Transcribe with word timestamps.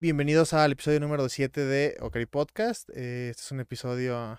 Bienvenidos 0.00 0.52
al 0.52 0.70
episodio 0.70 1.00
número 1.00 1.28
7 1.28 1.60
de 1.64 1.96
Okari 1.98 2.26
Podcast. 2.26 2.88
Eh, 2.90 3.30
este 3.30 3.42
es 3.42 3.50
un 3.50 3.58
episodio. 3.58 4.38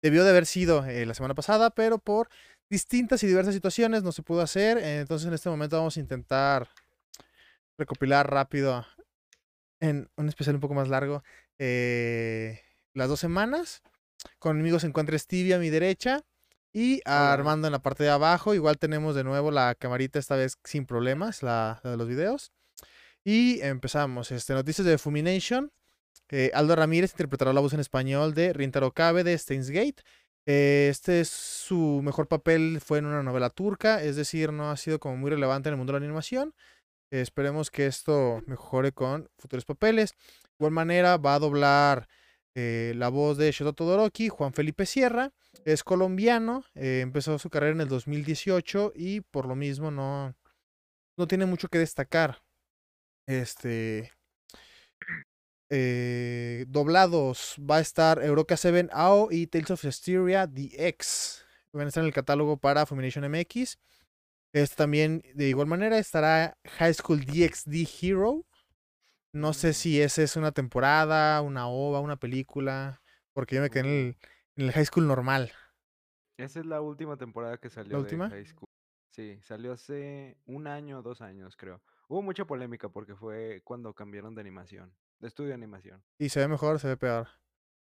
Debió 0.00 0.24
de 0.24 0.30
haber 0.30 0.46
sido 0.46 0.82
eh, 0.86 1.04
la 1.04 1.12
semana 1.12 1.34
pasada, 1.34 1.68
pero 1.68 1.98
por 1.98 2.30
distintas 2.70 3.22
y 3.22 3.26
diversas 3.26 3.52
situaciones 3.52 4.02
no 4.02 4.12
se 4.12 4.22
pudo 4.22 4.40
hacer. 4.40 4.78
Eh, 4.78 5.00
entonces, 5.00 5.28
en 5.28 5.34
este 5.34 5.50
momento 5.50 5.76
vamos 5.76 5.98
a 5.98 6.00
intentar 6.00 6.70
recopilar 7.76 8.30
rápido 8.30 8.86
en 9.78 10.08
un 10.16 10.28
especial 10.30 10.54
un 10.54 10.62
poco 10.62 10.72
más 10.72 10.88
largo 10.88 11.22
eh, 11.58 12.62
las 12.94 13.10
dos 13.10 13.20
semanas. 13.20 13.82
Conmigo 14.38 14.80
se 14.80 14.86
encuentra 14.86 15.18
Stevie 15.18 15.52
a 15.52 15.58
mi 15.58 15.68
derecha 15.68 16.24
y 16.72 17.02
a. 17.04 17.30
Armando 17.30 17.68
en 17.68 17.72
la 17.72 17.82
parte 17.82 18.04
de 18.04 18.10
abajo. 18.10 18.54
Igual 18.54 18.78
tenemos 18.78 19.14
de 19.14 19.24
nuevo 19.24 19.50
la 19.50 19.74
camarita 19.74 20.18
esta 20.18 20.36
vez 20.36 20.56
sin 20.64 20.86
problemas, 20.86 21.42
la, 21.42 21.82
la 21.84 21.90
de 21.90 21.96
los 21.98 22.08
videos. 22.08 22.54
Y 23.24 23.60
empezamos. 23.62 24.30
Este, 24.30 24.52
noticias 24.52 24.86
de 24.86 24.98
Fumination. 24.98 25.72
Eh, 26.28 26.50
Aldo 26.54 26.76
Ramírez 26.76 27.12
interpretará 27.12 27.52
la 27.52 27.60
voz 27.60 27.72
en 27.72 27.80
español 27.80 28.34
de 28.34 28.52
Rintaro 28.52 28.92
Kabe 28.92 29.24
de 29.24 29.36
Steins 29.36 29.70
Gate. 29.70 30.02
Eh, 30.46 30.88
este 30.90 31.20
es 31.20 31.28
su 31.28 32.00
mejor 32.02 32.28
papel, 32.28 32.80
fue 32.84 32.98
en 32.98 33.06
una 33.06 33.22
novela 33.22 33.48
turca, 33.48 34.02
es 34.02 34.16
decir, 34.16 34.52
no 34.52 34.70
ha 34.70 34.76
sido 34.76 35.00
como 35.00 35.16
muy 35.16 35.30
relevante 35.30 35.68
en 35.70 35.74
el 35.74 35.78
mundo 35.78 35.94
de 35.94 36.00
la 36.00 36.04
animación. 36.04 36.54
Esperemos 37.10 37.70
que 37.70 37.86
esto 37.86 38.42
mejore 38.46 38.92
con 38.92 39.28
futuros 39.38 39.64
papeles. 39.64 40.12
De 40.12 40.56
igual 40.60 40.72
manera, 40.72 41.16
va 41.16 41.34
a 41.36 41.38
doblar 41.38 42.08
eh, 42.54 42.92
la 42.96 43.08
voz 43.08 43.38
de 43.38 43.50
Shoto 43.52 43.72
Todoroki, 43.72 44.28
Juan 44.28 44.52
Felipe 44.52 44.84
Sierra. 44.84 45.32
Es 45.64 45.84
colombiano, 45.84 46.64
empezó 46.74 47.38
su 47.38 47.48
carrera 47.48 47.72
en 47.72 47.80
el 47.80 47.88
2018 47.88 48.92
y 48.94 49.20
por 49.22 49.46
lo 49.46 49.54
mismo 49.56 49.90
no, 49.90 50.34
no 51.16 51.26
tiene 51.26 51.46
mucho 51.46 51.68
que 51.68 51.78
destacar. 51.78 52.43
Este. 53.26 54.12
eh, 55.70 56.64
doblados 56.68 57.56
va 57.58 57.76
a 57.78 57.80
estar 57.80 58.22
Euroca 58.22 58.56
7 58.56 58.88
AO 58.92 59.28
y 59.30 59.46
Tales 59.46 59.70
of 59.70 59.84
Hysteria 59.84 60.46
DX. 60.46 61.44
Van 61.72 61.86
a 61.86 61.88
estar 61.88 62.02
en 62.02 62.08
el 62.08 62.14
catálogo 62.14 62.56
para 62.58 62.86
Fumination 62.86 63.24
MX. 63.30 63.78
Este 64.52 64.76
también, 64.76 65.22
de 65.34 65.48
igual 65.48 65.66
manera, 65.66 65.98
estará 65.98 66.56
High 66.78 66.94
School 66.94 67.24
DxD 67.24 67.88
Hero. 68.02 68.46
No 69.32 69.52
sé 69.52 69.74
si 69.74 70.00
esa 70.00 70.22
es 70.22 70.36
una 70.36 70.52
temporada, 70.52 71.42
una 71.42 71.68
ova, 71.68 72.00
una 72.00 72.16
película. 72.16 73.02
Porque 73.32 73.56
yo 73.56 73.62
me 73.62 73.70
quedé 73.70 73.80
en 73.82 73.86
el, 73.86 74.18
en 74.56 74.66
el 74.66 74.72
High 74.72 74.86
School 74.86 75.08
normal. 75.08 75.52
Esa 76.36 76.60
es 76.60 76.66
la 76.66 76.80
última 76.80 77.16
temporada 77.16 77.58
que 77.58 77.70
salió 77.70 77.96
¿La 77.96 77.98
de 77.98 78.02
última? 78.02 78.28
High 78.28 78.46
School. 78.46 78.68
Sí, 79.10 79.38
salió 79.42 79.72
hace 79.72 80.36
un 80.46 80.66
año 80.66 80.98
o 80.98 81.02
dos 81.02 81.20
años, 81.20 81.56
creo. 81.56 81.80
Hubo 82.08 82.22
mucha 82.22 82.44
polémica 82.44 82.88
porque 82.88 83.14
fue 83.14 83.60
cuando 83.64 83.92
cambiaron 83.94 84.34
de 84.34 84.40
animación, 84.40 84.94
de 85.18 85.28
estudio 85.28 85.48
de 85.48 85.54
animación. 85.54 86.02
Y 86.18 86.28
se 86.28 86.40
ve 86.40 86.48
mejor, 86.48 86.78
se 86.78 86.88
ve 86.88 86.96
peor. 86.96 87.28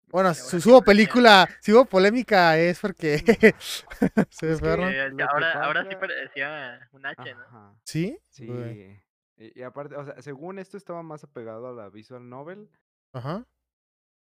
Bueno, 0.09 0.35
si 0.35 0.43
ahora 0.43 0.61
si 0.61 0.69
hubo 0.71 0.83
película, 0.83 1.49
si 1.61 1.73
hubo 1.73 1.87
polémica 1.87 2.59
es 2.59 2.79
porque 2.79 3.19
se 4.31 4.47
ve 4.47 4.59
peor, 4.59 4.79
¿no? 4.81 5.25
Ahora, 5.29 5.65
ahora 5.65 5.87
sí 5.89 5.97
parecía 5.97 6.89
un 6.93 7.07
H, 7.07 7.35
¿no? 7.35 7.41
Ajá. 7.41 7.75
¿Sí? 7.85 8.19
Sí. 8.29 8.49
Uy, 8.49 9.03
Y, 9.37 9.59
y 9.59 9.63
aparte, 9.63 9.97
o 9.97 10.05
sea, 10.05 10.21
según 10.23 10.59
esto 10.59 10.77
estaba 10.77 11.03
más 11.03 11.25
apegado 11.25 11.69
a 11.69 11.73
la 11.73 11.89
visual 11.89 12.29
novel, 12.29 12.69
Ajá. 13.15 13.47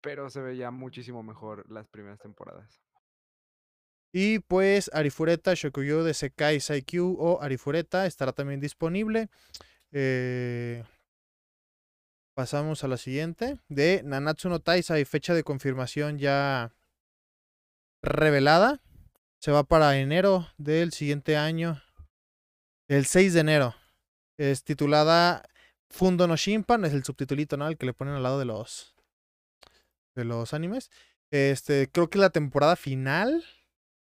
pero 0.01 0.29
se 0.29 0.41
veía 0.41 0.69
muchísimo 0.69 1.23
mejor 1.23 1.69
las 1.69 1.87
primeras 1.87 2.19
temporadas. 2.19 2.79
Y 4.13 4.39
pues 4.39 4.91
Arifureta 4.93 5.53
Shokuyo 5.55 6.03
de 6.03 6.13
Sekai 6.13 6.59
Saikyu 6.59 7.15
o 7.17 7.41
Arifureta 7.41 8.05
estará 8.05 8.33
también 8.33 8.59
disponible. 8.59 9.29
Eh, 9.91 10.83
pasamos 12.33 12.83
a 12.83 12.87
la 12.87 12.97
siguiente. 12.97 13.59
De 13.67 14.01
Nanatsu 14.03 14.49
no 14.49 14.59
Taisai, 14.59 15.05
fecha 15.05 15.33
de 15.33 15.43
confirmación 15.43 16.17
ya 16.17 16.73
revelada. 18.01 18.81
Se 19.39 19.51
va 19.51 19.63
para 19.63 19.97
enero 19.97 20.47
del 20.57 20.91
siguiente 20.91 21.35
año. 21.37 21.81
El 22.87 23.05
6 23.05 23.33
de 23.33 23.39
enero. 23.39 23.75
Es 24.37 24.63
titulada 24.63 25.43
Fundo 25.89 26.27
no 26.27 26.35
Shimpan, 26.35 26.85
es 26.85 26.93
el 26.93 27.03
subtitulito, 27.03 27.57
¿no? 27.57 27.67
El 27.67 27.77
que 27.77 27.85
le 27.85 27.93
ponen 27.93 28.15
al 28.15 28.23
lado 28.23 28.39
de 28.39 28.45
los 28.45 28.95
de 30.15 30.25
los 30.25 30.53
animes. 30.53 30.89
Este, 31.31 31.89
creo 31.91 32.09
que 32.09 32.19
la 32.19 32.29
temporada 32.29 32.75
final. 32.75 33.43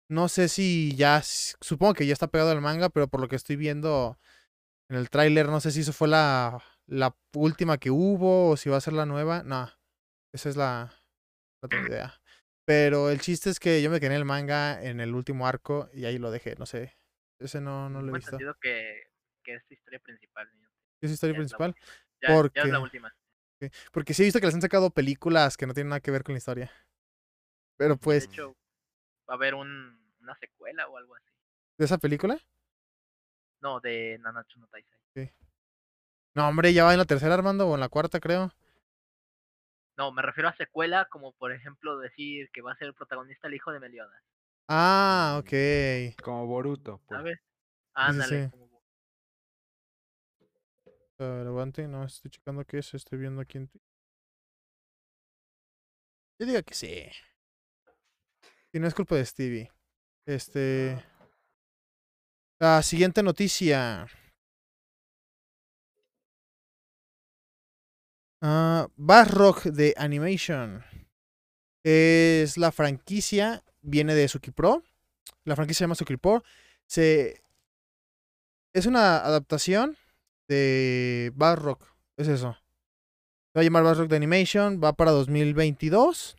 No 0.09 0.29
sé 0.29 0.49
si 0.49 0.95
ya, 0.95 1.23
supongo 1.23 1.95
que 1.95 2.07
ya 2.07 2.13
está 2.13 2.27
pegado 2.27 2.51
al 2.51 2.61
manga, 2.61 2.91
pero 2.91 3.09
por 3.09 3.21
lo 3.21 3.29
que 3.29 3.37
estoy 3.37 3.57
viendo 3.57 4.19
en 4.93 4.99
el 4.99 5.09
tráiler, 5.09 5.47
no 5.47 5.59
sé 5.59 5.71
si 5.71 5.81
eso 5.81 5.93
fue 5.95 6.07
la, 6.07 6.63
la 6.87 7.17
última 7.35 7.79
que 7.79 7.91
hubo 7.91 8.51
o 8.51 8.57
si 8.59 8.69
va 8.69 8.77
a 8.77 8.81
ser 8.83 8.93
la 8.93 9.07
nueva. 9.07 9.43
No, 9.43 9.71
esa 10.35 10.51
es 10.51 10.57
la, 10.57 10.93
no 11.63 11.69
tengo 11.71 11.87
idea. 11.89 12.21
Pero 12.67 13.09
el 13.09 13.19
chiste 13.19 13.49
es 13.49 13.59
que 13.59 13.81
yo 13.81 13.91
me 13.91 14.01
quedé 14.01 14.09
en 14.11 14.17
el 14.19 14.25
manga 14.27 14.83
en 14.83 15.01
el 15.01 15.15
último 15.15 15.47
arco 15.47 15.89
y 15.95 16.05
ahí 16.05 16.19
lo 16.19 16.31
dejé, 16.31 16.57
no 16.57 16.67
sé. 16.67 16.95
Ese 17.41 17.63
no, 17.63 17.89
no 17.89 18.03
lo 18.03 18.15
he 18.15 18.19
visto. 18.19 18.37
que, 18.61 19.03
que 19.43 19.55
es 19.55 19.63
historia 19.71 19.99
principal. 19.99 20.47
niño. 20.53 20.69
¿Es 21.01 21.11
historia 21.11 21.37
ya 21.39 21.43
es 21.43 21.53
la 21.53 21.57
principal? 21.59 21.75
Ya, 22.21 22.29
ya 22.29 22.35
es 22.35 22.41
Porque- 22.43 22.67
la 22.67 22.81
última. 22.81 23.17
Porque 23.93 24.13
sí 24.13 24.23
he 24.23 24.27
visto 24.27 24.41
que 24.41 24.47
les 24.47 24.55
han 24.57 24.61
sacado 24.61 24.91
películas 24.91 25.57
que 25.57 25.67
no 25.67 25.73
tienen 25.73 25.91
nada 25.91 26.01
que 26.01 26.11
ver 26.11 26.23
con 26.25 26.35
la 26.35 26.39
historia. 26.39 26.71
Pero 27.79 27.97
pues, 27.97 28.27
de 28.29 28.33
hecho, 28.35 28.57
va 29.29 29.35
a 29.35 29.37
haber 29.37 29.55
un, 29.55 30.13
una 30.21 30.37
secuela 30.39 30.87
o 30.89 30.99
algo 30.99 31.15
así. 31.15 31.31
¿de 31.79 31.85
esa 31.87 31.97
película? 31.99 32.39
No, 33.63 33.81
de 33.81 34.19
Nanatsu 34.21 34.59
no 34.61 34.67
Taisai. 34.69 35.33
No, 36.35 36.49
hombre, 36.49 36.73
ya 36.73 36.85
va 36.85 36.93
en 36.93 36.99
la 36.99 37.05
tercera, 37.05 37.35
Armando, 37.35 37.69
o 37.69 37.75
en 37.75 37.81
la 37.81 37.89
cuarta, 37.89 38.19
creo. 38.19 38.51
No, 39.99 40.11
me 40.13 40.23
refiero 40.23 40.49
a 40.49 40.57
secuela 40.57 41.07
como 41.11 41.33
por 41.35 41.53
ejemplo 41.53 41.99
decir 41.99 42.51
que 42.53 42.63
va 42.63 42.73
a 42.73 42.77
ser 42.77 42.89
el 42.89 42.95
protagonista 42.95 43.47
el 43.49 43.55
hijo 43.55 43.71
de 43.71 43.81
Meliodas. 43.81 44.21
Ah, 44.69 45.39
ok. 45.39 46.17
Como 46.23 46.47
Boruto. 46.47 47.01
pues. 47.07 47.19
¿Sabes? 47.19 47.39
Ándale. 47.95 48.45
sí. 48.47 48.51
como- 48.51 48.73
A 51.19 51.25
ver, 51.25 51.47
aguante, 51.47 51.87
no, 51.87 52.05
estoy 52.05 52.31
checando 52.31 52.65
qué 52.65 52.79
es, 52.79 52.95
estoy 52.95 53.19
viendo 53.19 53.43
aquí 53.43 53.59
en. 53.59 53.71
Yo 56.41 56.47
digo 56.47 56.63
que 56.63 56.75
sí. 56.75 57.07
Y 58.73 58.81
no 58.81 58.89
es 58.89 58.95
culpa 58.95 59.15
de 59.17 59.25
Stevie. 59.27 59.71
Este. 60.27 60.97
La 62.63 62.81
siguiente 62.85 63.25
noticia. 63.25 64.07
Ah, 68.41 68.87
Bass 68.95 69.29
Rock 69.33 69.65
de 69.65 69.95
Animation. 69.97 70.85
Es 71.83 72.57
la 72.57 72.71
franquicia, 72.71 73.65
viene 73.81 74.15
de 74.15 74.29
Suki 74.29 74.53
Pro. 74.53 74.85
La 75.45 75.57
franquicia 75.57 75.79
se 75.79 75.85
llama 75.87 75.97
Suki 75.97 76.17
Pro. 76.17 76.45
Es 76.97 77.43
una 78.87 79.17
adaptación 79.17 79.97
de 80.47 81.33
Bass 81.35 81.59
Rock. 81.59 81.85
Es 82.17 82.29
eso. 82.29 82.53
Se 82.53 83.59
va 83.59 83.63
a 83.63 83.65
llamar 83.65 83.83
Bass 83.83 83.99
Rock 83.99 84.09
de 84.09 84.19
Animation. 84.19 84.81
Va 84.81 84.93
para 84.93 85.11
2022. 85.11 86.37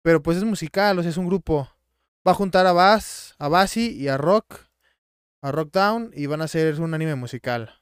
Pero 0.00 0.22
pues 0.22 0.38
es 0.38 0.44
musical, 0.44 0.98
o 0.98 1.02
sea, 1.02 1.10
es 1.10 1.18
un 1.18 1.26
grupo. 1.26 1.68
Va 2.26 2.32
a 2.32 2.36
juntar 2.36 2.66
a 2.66 2.72
Bass, 2.72 3.34
a 3.36 3.48
Bassi 3.48 3.90
y 3.90 4.08
a 4.08 4.16
Rock. 4.16 4.71
A 5.42 5.52
Rock 5.52 5.72
Down. 5.72 6.10
Y 6.14 6.26
van 6.26 6.40
a 6.40 6.44
hacer 6.44 6.80
un 6.80 6.94
anime 6.94 7.14
musical. 7.14 7.78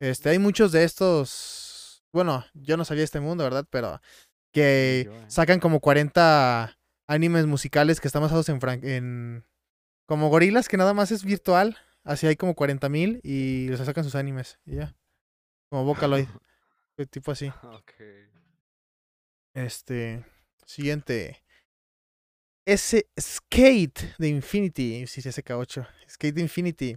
Este, 0.00 0.30
hay 0.30 0.38
muchos 0.38 0.72
de 0.72 0.84
estos. 0.84 2.02
Bueno, 2.12 2.44
yo 2.54 2.76
no 2.76 2.84
sabía 2.84 3.04
este 3.04 3.20
mundo, 3.20 3.44
¿verdad? 3.44 3.66
Pero 3.70 4.00
que 4.52 5.02
eh. 5.02 5.24
sacan 5.28 5.60
como 5.60 5.78
40 5.80 6.76
animes 7.06 7.46
musicales 7.46 8.00
que 8.00 8.08
están 8.08 8.22
basados 8.22 8.48
en, 8.48 8.60
fran- 8.60 8.84
en 8.84 9.44
como 10.06 10.28
gorilas, 10.28 10.68
que 10.68 10.76
nada 10.76 10.94
más 10.94 11.12
es 11.12 11.24
virtual. 11.24 11.76
Así 12.02 12.26
hay 12.26 12.34
como 12.36 12.54
40 12.54 12.88
mil 12.88 13.20
y 13.22 13.68
les 13.68 13.78
sacan 13.80 14.02
sus 14.04 14.14
animes. 14.16 14.58
Y 14.64 14.76
ya. 14.76 14.96
Como 15.68 15.84
Vocaloid. 15.84 16.26
tipo 17.10 17.30
así. 17.30 17.48
Ok. 17.62 17.92
Este. 19.54 20.24
Siguiente. 20.64 21.42
S 22.66 23.06
Skate 23.18 24.14
de 24.18 24.28
Infinity. 24.28 25.06
Sí, 25.06 25.22
sí, 25.22 25.28
SK8. 25.28 25.86
Skate 26.08 26.34
de 26.34 26.40
Infinity. 26.42 26.96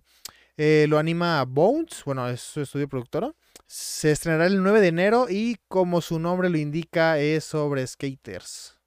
Eh, 0.57 0.85
lo 0.87 0.97
anima 0.99 1.43
Bones. 1.45 2.03
Bueno, 2.05 2.27
es 2.27 2.41
su 2.41 2.61
estudio 2.61 2.87
productora. 2.87 3.33
Se 3.65 4.11
estrenará 4.11 4.45
el 4.45 4.61
9 4.61 4.81
de 4.81 4.87
enero 4.87 5.27
y 5.29 5.57
como 5.67 6.01
su 6.01 6.19
nombre 6.19 6.49
lo 6.49 6.57
indica, 6.57 7.17
es 7.19 7.43
sobre 7.43 7.85
skaters. 7.87 8.77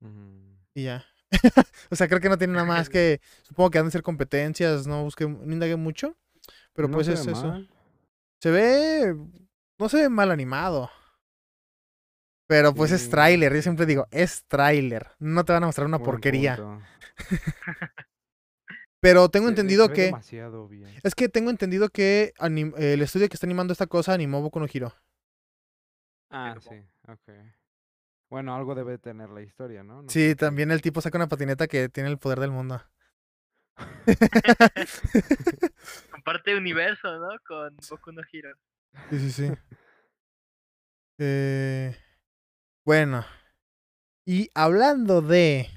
Mm. 0.00 0.54
Y 0.74 0.84
ya. 0.84 1.04
o 1.90 1.96
sea, 1.96 2.08
creo 2.08 2.20
que 2.20 2.28
no 2.28 2.38
tiene 2.38 2.54
nada 2.54 2.64
más 2.66 2.88
que. 2.88 3.20
Supongo 3.42 3.70
que 3.70 3.78
han 3.78 3.86
de 3.86 3.90
ser 3.90 4.02
competencias, 4.02 4.86
no 4.86 5.02
busqué, 5.04 5.26
no 5.28 5.52
indagué 5.52 5.76
mucho. 5.76 6.16
Pero 6.72 6.88
No 6.88 6.94
pues 6.94 7.08
es 7.08 7.20
eso. 7.26 7.46
mal. 7.46 7.68
Se 8.40 8.50
ve. 8.50 9.16
No 9.78 9.88
se 9.88 9.96
ve 9.98 10.08
mal 10.08 10.30
animado. 10.30 10.90
Pero 12.48 12.74
pues 12.74 12.92
es 12.92 13.10
tráiler. 13.10 13.54
Yo 13.54 13.62
siempre 13.62 13.86
digo, 13.86 14.06
es 14.10 14.44
tráiler. 14.46 15.08
No 15.18 15.44
te 15.44 15.52
van 15.52 15.62
a 15.64 15.66
mostrar 15.66 15.86
una 15.86 15.98
Buen 15.98 16.10
porquería. 16.10 16.56
Pero 19.00 19.28
tengo 19.28 19.46
Se- 19.46 19.50
entendido 19.50 19.92
que. 19.92 20.02
demasiado 20.06 20.68
bien. 20.68 20.92
Es 21.02 21.14
que 21.14 21.28
tengo 21.28 21.50
entendido 21.50 21.88
que 21.90 22.32
anim- 22.38 22.74
el 22.78 23.02
estudio 23.02 23.28
que 23.28 23.34
está 23.34 23.46
animando 23.46 23.72
esta 23.72 23.86
cosa 23.86 24.12
animó 24.12 24.40
Boku 24.42 24.58
no 24.60 24.66
Hero. 24.72 24.94
Ah, 26.30 26.54
Pero- 26.56 26.60
sí, 26.60 26.82
ok. 27.08 27.28
Bueno, 28.28 28.56
algo 28.56 28.74
debe 28.74 28.98
tener 28.98 29.30
la 29.30 29.40
historia, 29.42 29.84
¿no? 29.84 30.02
No 30.02 30.08
Sí, 30.08 30.34
también 30.34 30.72
el 30.72 30.82
tipo 30.82 31.00
saca 31.00 31.16
una 31.18 31.28
patineta 31.28 31.68
que 31.68 31.88
tiene 31.88 32.08
el 32.08 32.18
poder 32.18 32.40
del 32.40 32.50
mundo. 32.50 32.82
Comparte 36.10 36.56
universo, 36.56 37.18
¿no? 37.18 37.28
Con 37.46 37.76
Boku 37.88 38.12
no 38.12 38.22
Hero. 38.32 38.56
Sí, 39.10 39.18
sí, 39.18 39.30
sí. 39.30 39.52
Eh, 41.18 41.96
bueno. 42.86 43.26
Y 44.24 44.48
hablando 44.54 45.20
de 45.20 45.68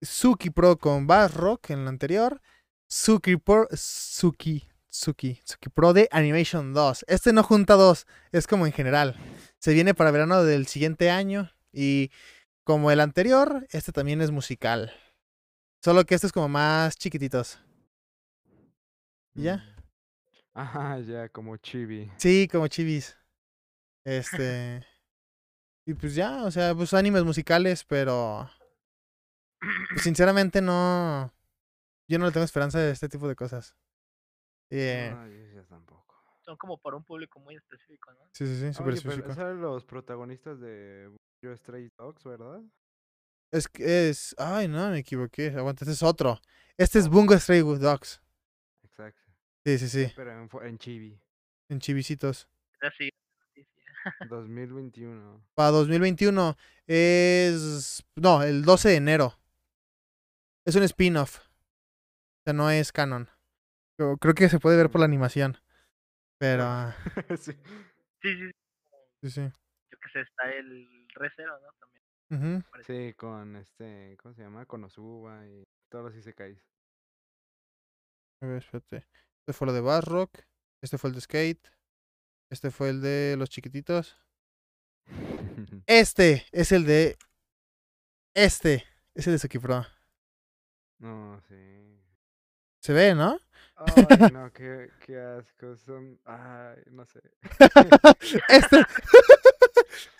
Suki 0.00 0.50
Pro 0.50 0.78
con 0.78 1.06
Bass 1.06 1.34
Rock 1.34 1.70
en 1.70 1.84
lo 1.84 1.90
anterior, 1.90 2.40
Suki 2.88 3.36
Pro, 3.36 3.66
Suki, 3.72 4.68
Suki, 4.88 5.40
Suki 5.44 5.68
Pro 5.68 5.92
de 5.92 6.08
Animation 6.12 6.72
2. 6.72 7.04
Este 7.08 7.32
no 7.32 7.42
junta 7.42 7.74
dos, 7.74 8.06
es 8.30 8.46
como 8.46 8.66
en 8.66 8.72
general. 8.72 9.16
Se 9.58 9.74
viene 9.74 9.94
para 9.94 10.12
verano 10.12 10.44
del 10.44 10.68
siguiente 10.68 11.10
año 11.10 11.50
y 11.72 12.12
como 12.62 12.92
el 12.92 13.00
anterior, 13.00 13.66
este 13.70 13.90
también 13.90 14.22
es 14.22 14.30
musical. 14.30 14.92
Solo 15.82 16.04
que 16.04 16.14
este 16.14 16.28
es 16.28 16.32
como 16.32 16.48
más 16.48 16.96
chiquititos. 16.96 17.58
¿Y 19.34 19.42
ya? 19.42 19.56
Mm. 19.56 19.76
Ah, 20.58 20.98
ya, 21.06 21.28
como 21.28 21.58
chibi. 21.58 22.10
Sí, 22.16 22.48
como 22.50 22.66
chivis. 22.66 23.14
Este. 24.06 24.86
Y 25.86 25.94
pues 25.94 26.14
ya, 26.14 26.44
o 26.44 26.50
sea, 26.50 26.74
pues 26.74 26.92
animes 26.94 27.24
musicales, 27.24 27.84
pero. 27.84 28.50
pues, 29.90 30.02
sinceramente 30.02 30.60
no. 30.60 31.32
Yo 32.08 32.18
no 32.18 32.26
le 32.26 32.32
tengo 32.32 32.44
esperanza 32.44 32.78
de 32.78 32.90
este 32.92 33.08
tipo 33.08 33.26
de 33.28 33.34
cosas. 33.36 33.76
Eh, 34.70 35.10
No, 35.14 35.26
yo 35.28 35.64
tampoco. 35.66 36.04
Son 36.44 36.56
como 36.56 36.78
para 36.78 36.96
un 36.96 37.04
público 37.04 37.40
muy 37.40 37.56
específico, 37.56 38.12
¿no? 38.12 38.20
sí, 38.32 38.46
sí, 38.46 38.54
sí, 38.60 38.72
súper 38.72 38.94
pero 38.94 38.94
específico. 38.96 39.34
salen 39.34 39.60
los 39.60 39.84
protagonistas 39.84 40.60
de 40.60 41.10
Yo 41.42 41.56
Stray 41.56 41.90
Dogs, 41.98 42.22
¿verdad? 42.24 42.60
Es 43.52 43.68
que 43.68 44.08
es. 44.10 44.34
Ay, 44.38 44.68
no, 44.68 44.90
me 44.90 44.98
equivoqué. 44.98 45.48
Aguanta, 45.48 45.84
este 45.84 45.92
es 45.94 46.02
otro. 46.02 46.40
Este 46.76 46.98
es 46.98 47.08
Bungo 47.08 47.36
Stray 47.38 47.60
Dogs. 47.60 48.20
Exacto. 48.84 49.22
Sí, 49.64 49.78
sí, 49.78 49.88
sí. 49.88 50.12
Pero 50.14 50.32
en, 50.32 50.48
en 50.68 50.78
chibi. 50.78 51.20
En 51.68 51.80
chivisitos. 51.80 52.48
Así. 52.80 53.08
Noticia. 54.06 54.26
2021. 54.28 55.44
Para 55.54 55.70
2021 55.70 56.56
es. 56.86 58.04
No, 58.16 58.42
el 58.42 58.64
12 58.64 58.88
de 58.88 58.96
enero. 58.96 59.34
Es 60.64 60.74
un 60.74 60.82
spin-off. 60.82 61.38
O 61.38 62.42
sea, 62.44 62.52
no 62.52 62.70
es 62.70 62.92
canon. 62.92 63.28
Creo 63.96 64.34
que 64.34 64.48
se 64.48 64.58
puede 64.58 64.76
ver 64.76 64.90
por 64.90 65.00
la 65.00 65.06
animación. 65.06 65.56
Pero. 66.38 66.64
ah, 66.64 66.94
sí. 67.38 67.52
Sí, 68.22 68.34
sí, 68.34 68.50
sí. 69.22 69.30
Sí. 69.30 69.40
Yo 69.40 69.98
que 69.98 70.08
sé, 70.12 70.20
está 70.20 70.50
el 70.52 71.08
Recero, 71.14 71.58
¿no? 71.60 71.72
También. 72.28 72.64
Sí, 72.86 73.14
con 73.14 73.56
este, 73.56 74.16
¿cómo 74.20 74.34
se 74.34 74.42
llama? 74.42 74.66
Con 74.66 74.84
Osuba 74.84 75.46
y 75.46 75.64
todos 75.88 76.06
los 76.06 76.16
isekais. 76.16 76.58
A 78.42 78.46
ver, 78.46 78.58
espérate. 78.58 79.06
Este 79.40 79.52
fue 79.52 79.66
lo 79.66 79.72
de 79.72 79.80
Bass 79.80 80.04
Rock. 80.04 80.40
Este 80.82 80.98
fue 80.98 81.10
el 81.10 81.14
de 81.14 81.20
Skate. 81.22 81.75
Este 82.50 82.70
fue 82.70 82.90
el 82.90 83.00
de 83.00 83.36
los 83.38 83.48
chiquititos. 83.50 84.16
Este 85.86 86.44
es 86.52 86.72
el 86.72 86.84
de. 86.84 87.16
Este 88.34 88.84
es 89.14 89.26
el 89.26 89.34
de 89.34 89.38
Suki 89.38 89.58
Pro. 89.58 89.86
no, 90.98 91.40
sí. 91.48 91.54
Se 92.80 92.92
ve, 92.92 93.14
¿no? 93.14 93.38
Ay, 93.76 94.06
no, 94.32 94.52
qué, 94.52 94.90
qué 95.04 95.18
asco. 95.20 95.76
Son, 95.76 96.18
ay, 96.24 96.76
no 96.90 97.04
sé. 97.06 97.20
este. 98.48 98.82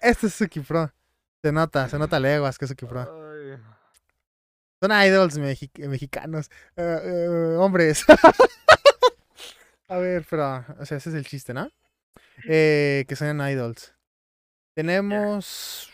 este 0.00 0.26
es 0.28 0.34
Suki 0.34 0.60
Pro. 0.60 0.92
Se 1.42 1.52
nota, 1.52 1.88
se 1.88 1.98
nota 1.98 2.18
leguas 2.20 2.58
que 2.58 2.64
es 2.64 2.68
Suki 2.70 2.86
Pro. 2.86 3.00
Ay. 3.02 3.58
Son 4.80 4.90
idols 4.92 5.38
mexi- 5.38 5.88
mexicanos. 5.88 6.50
eh, 6.76 7.00
eh, 7.04 7.56
hombres. 7.58 8.04
A 9.88 9.96
ver, 9.98 10.24
pero. 10.28 10.64
O 10.78 10.86
sea, 10.86 10.98
ese 10.98 11.10
es 11.10 11.14
el 11.16 11.26
chiste, 11.26 11.52
¿no? 11.54 11.70
Eh, 12.48 13.04
que 13.08 13.16
sean 13.16 13.40
idols. 13.40 13.94
Tenemos. 14.74 15.90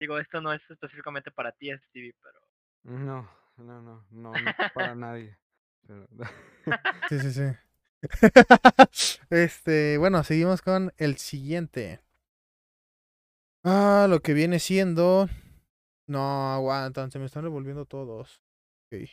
Digo, 0.00 0.18
esto 0.18 0.40
no 0.40 0.52
es 0.52 0.62
específicamente 0.70 1.30
para 1.30 1.52
ti, 1.52 1.70
Stevie, 1.88 2.14
pero. 2.22 2.40
No, 2.84 3.28
no, 3.56 3.82
no, 3.82 4.06
no, 4.10 4.32
no 4.32 4.52
para 4.74 4.94
nadie. 4.94 5.38
Pero- 5.86 6.06
Sí, 7.08 7.20
sí, 7.20 7.32
sí. 7.32 7.42
este, 9.30 9.98
bueno, 9.98 10.22
seguimos 10.24 10.62
con 10.62 10.92
el 10.96 11.16
siguiente. 11.16 12.00
Ah, 13.64 14.06
lo 14.08 14.20
que 14.20 14.32
viene 14.34 14.58
siendo. 14.58 15.28
No, 16.06 16.52
aguantan, 16.54 17.10
se 17.10 17.18
me 17.18 17.24
están 17.26 17.42
revolviendo 17.42 17.84
todos. 17.84 18.42
Ok. 18.86 19.08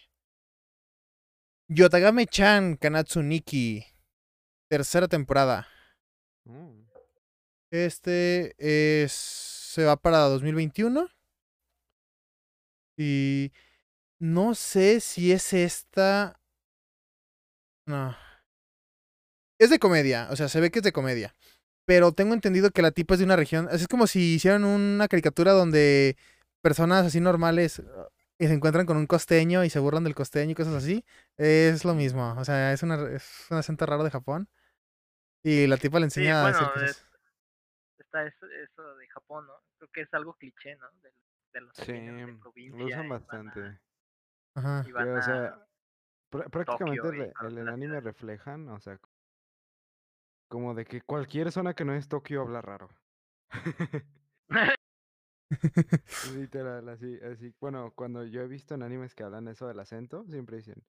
Yotagame-chan 1.70 2.76
Kanatsuniki. 2.78 3.86
Tercera 4.70 5.08
temporada. 5.08 5.68
Mm. 6.46 6.84
Este 7.72 8.56
es. 8.58 9.12
Se 9.12 9.84
va 9.86 9.98
para 9.98 10.20
2021. 10.20 11.10
Y. 12.98 13.52
No 14.20 14.56
sé 14.56 15.00
si 15.00 15.32
es 15.32 15.54
esta. 15.54 16.40
No. 17.86 18.16
Es 19.60 19.70
de 19.70 19.80
comedia, 19.80 20.28
o 20.32 20.36
sea, 20.36 20.50
se 20.50 20.60
ve 20.60 20.72
que 20.72 20.80
es 20.80 20.84
de 20.84 20.92
comedia. 20.92 21.36
Pero 21.86 22.12
tengo 22.14 22.34
entendido 22.34 22.72
que 22.72 22.82
la 22.82 22.92
tipa 22.92 23.16
es 23.16 23.20
de 23.20 23.26
una 23.26 23.36
región. 23.36 23.68
Es 23.72 23.88
como 23.88 24.08
si 24.08 24.36
hicieran 24.36 24.64
una 24.64 25.08
caricatura 25.08 25.52
donde 25.54 26.18
personas 26.62 27.06
así 27.06 27.20
normales 27.20 27.80
uh, 27.80 27.84
y 28.40 28.48
se 28.48 28.54
encuentran 28.54 28.86
con 28.86 28.98
un 28.98 29.08
costeño 29.08 29.64
y 29.64 29.70
se 29.70 29.80
burlan 29.80 30.04
del 30.04 30.16
costeño 30.16 30.52
y 30.52 30.56
cosas 30.56 30.76
así. 30.76 31.06
Es 31.38 31.86
lo 31.86 31.94
mismo. 31.96 32.36
O 32.38 32.46
sea, 32.46 32.74
es, 32.74 32.84
una, 32.84 32.96
es 33.12 33.24
un 33.50 33.58
acento 33.58 33.86
raro 33.86 34.04
de 34.04 34.12
Japón. 34.12 34.50
Y 35.44 35.68
la 35.68 35.78
tipa 35.78 36.00
le 36.00 36.10
Sí, 36.10 36.22
enseña 36.22 36.42
a 36.46 36.52
está 38.00 38.26
eso, 38.26 38.46
eso 38.46 38.96
de 38.96 39.08
Japón, 39.10 39.48
¿no? 39.48 39.54
Creo 39.78 39.90
que 39.92 40.02
es 40.02 40.14
algo 40.14 40.34
cliché, 40.36 40.76
¿no? 40.78 40.88
De, 41.02 41.12
de 41.54 41.62
los 41.62 41.76
Sí, 41.76 41.92
lo 42.72 42.86
usan 42.86 43.06
a- 43.08 43.10
bastante. 43.10 43.80
Ajá. 44.56 44.84
y 44.88 44.92
van 44.92 45.06
Que, 45.06 45.12
o 45.12 45.22
sea, 45.22 45.46
a- 45.46 45.68
prá- 46.32 46.50
prácticamente 46.50 47.02
Tokio 47.02 47.34
el, 47.50 47.58
el- 47.58 47.68
anime 47.70 48.00
reflejan, 48.02 48.70
o 48.70 48.80
sea, 48.80 49.00
como 50.48 50.74
de 50.76 50.86
que 50.86 51.02
cualquier 51.02 51.52
zona 51.52 51.74
que 51.74 51.86
no 51.86 51.94
es 51.96 52.08
Tokio 52.08 52.42
habla 52.42 52.62
raro. 52.62 52.90
Literal, 56.38 56.88
así, 56.90 57.20
así. 57.24 57.54
Bueno, 57.60 57.92
cuando 57.96 58.24
yo 58.26 58.42
he 58.42 58.48
visto 58.48 58.76
en 58.76 58.84
animes 58.84 59.16
que 59.16 59.24
hablan 59.24 59.48
eso 59.48 59.68
del 59.68 59.80
acento, 59.80 60.26
siempre 60.30 60.58
dicen, 60.58 60.84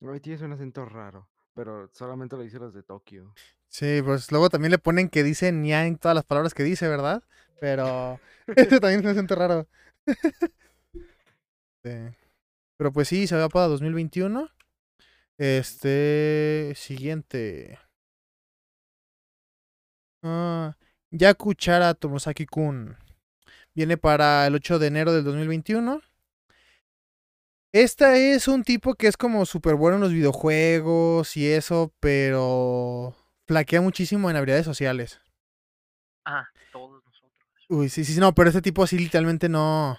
hoy 0.00 0.20
tienes 0.20 0.42
un 0.42 0.52
acento 0.52 0.84
raro, 0.84 1.28
pero 1.54 1.88
solamente 1.92 2.36
lo 2.36 2.42
dicen 2.42 2.60
los 2.60 2.74
de 2.74 2.82
Tokio. 2.82 3.34
Sí, 3.72 4.02
pues 4.04 4.30
luego 4.30 4.50
también 4.50 4.70
le 4.70 4.78
ponen 4.78 5.08
que 5.08 5.22
dice 5.22 5.50
ña 5.50 5.86
en 5.86 5.96
todas 5.96 6.14
las 6.14 6.24
palabras 6.24 6.52
que 6.52 6.62
dice, 6.62 6.88
¿verdad? 6.88 7.22
Pero 7.58 8.20
ese 8.56 8.78
también 8.80 9.00
un 9.00 9.06
acento 9.08 9.34
raro. 9.34 9.66
Sí. 11.84 11.90
Pero 12.76 12.92
pues 12.92 13.08
sí, 13.08 13.26
se 13.26 13.34
va 13.34 13.48
para 13.48 13.66
2021. 13.66 14.48
Este, 15.36 16.72
siguiente. 16.76 17.76
Ah, 20.22 20.76
Yakuchara 21.10 21.94
Tomosaki-kun. 21.94 22.96
Viene 23.74 23.96
para 23.96 24.46
el 24.46 24.54
8 24.54 24.78
de 24.78 24.86
enero 24.86 25.12
del 25.12 25.24
2021. 25.24 26.02
Esta 27.72 28.16
es 28.16 28.46
un 28.46 28.62
tipo 28.62 28.94
que 28.94 29.08
es 29.08 29.16
como 29.16 29.44
súper 29.44 29.74
bueno 29.74 29.96
en 29.96 30.02
los 30.02 30.12
videojuegos 30.12 31.36
y 31.36 31.48
eso, 31.50 31.92
pero 31.98 33.16
flaquea 33.46 33.80
muchísimo 33.80 34.30
en 34.30 34.36
habilidades 34.36 34.64
sociales. 34.64 35.20
Ah, 36.24 36.44
todos 36.72 37.02
nosotros. 37.04 37.32
Uy, 37.68 37.88
sí, 37.88 38.04
sí, 38.04 38.14
sí, 38.14 38.20
no, 38.20 38.34
pero 38.34 38.48
este 38.48 38.62
tipo 38.62 38.82
así 38.82 38.98
literalmente 38.98 39.48
no. 39.48 39.98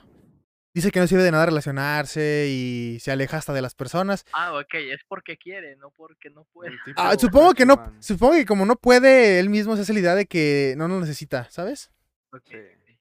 Dice 0.75 0.89
que 0.89 0.99
no 0.99 1.05
sirve 1.05 1.21
de 1.21 1.29
nada 1.31 1.45
relacionarse 1.45 2.47
y 2.49 2.97
se 2.99 3.11
aleja 3.11 3.37
hasta 3.37 3.53
de 3.53 3.61
las 3.61 3.75
personas. 3.75 4.25
Ah, 4.33 4.53
ok, 4.53 4.73
es 4.73 5.01
porque 5.07 5.37
quiere, 5.37 5.75
no 5.75 5.91
porque 5.91 6.29
no 6.31 6.45
puede. 6.45 6.71
Ah, 6.97 7.15
supongo 7.19 7.53
que 7.53 7.65
no, 7.65 7.93
supongo 7.99 8.33
que 8.33 8.45
como 8.45 8.65
no 8.65 8.75
puede, 8.75 9.39
él 9.39 9.49
mismo 9.49 9.75
se 9.75 9.83
hace 9.83 9.93
la 9.93 9.99
idea 9.99 10.15
de 10.15 10.25
que 10.25 10.73
no 10.77 10.87
lo 10.87 10.99
necesita, 10.99 11.47
¿sabes? 11.51 11.91
Ok, 12.31 12.55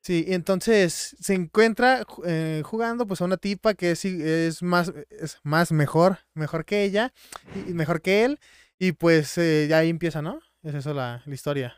Sí. 0.04 0.24
y 0.26 0.34
entonces 0.34 1.16
se 1.20 1.32
encuentra 1.32 2.04
eh, 2.26 2.62
jugando 2.64 3.06
pues 3.06 3.20
a 3.20 3.24
una 3.24 3.36
tipa 3.36 3.74
que 3.74 3.92
es, 3.92 4.04
es 4.04 4.60
más 4.60 4.92
es 5.10 5.38
más 5.44 5.70
mejor, 5.70 6.18
mejor 6.34 6.64
que 6.64 6.82
ella 6.82 7.12
y 7.54 7.72
mejor 7.72 8.02
que 8.02 8.24
él 8.24 8.40
y 8.82 8.90
pues 8.90 9.38
eh, 9.38 9.68
ya 9.68 9.78
ahí 9.78 9.90
empieza, 9.90 10.22
¿no? 10.22 10.40
Es 10.64 10.74
eso 10.74 10.92
la, 10.92 11.22
la 11.24 11.34
historia. 11.34 11.76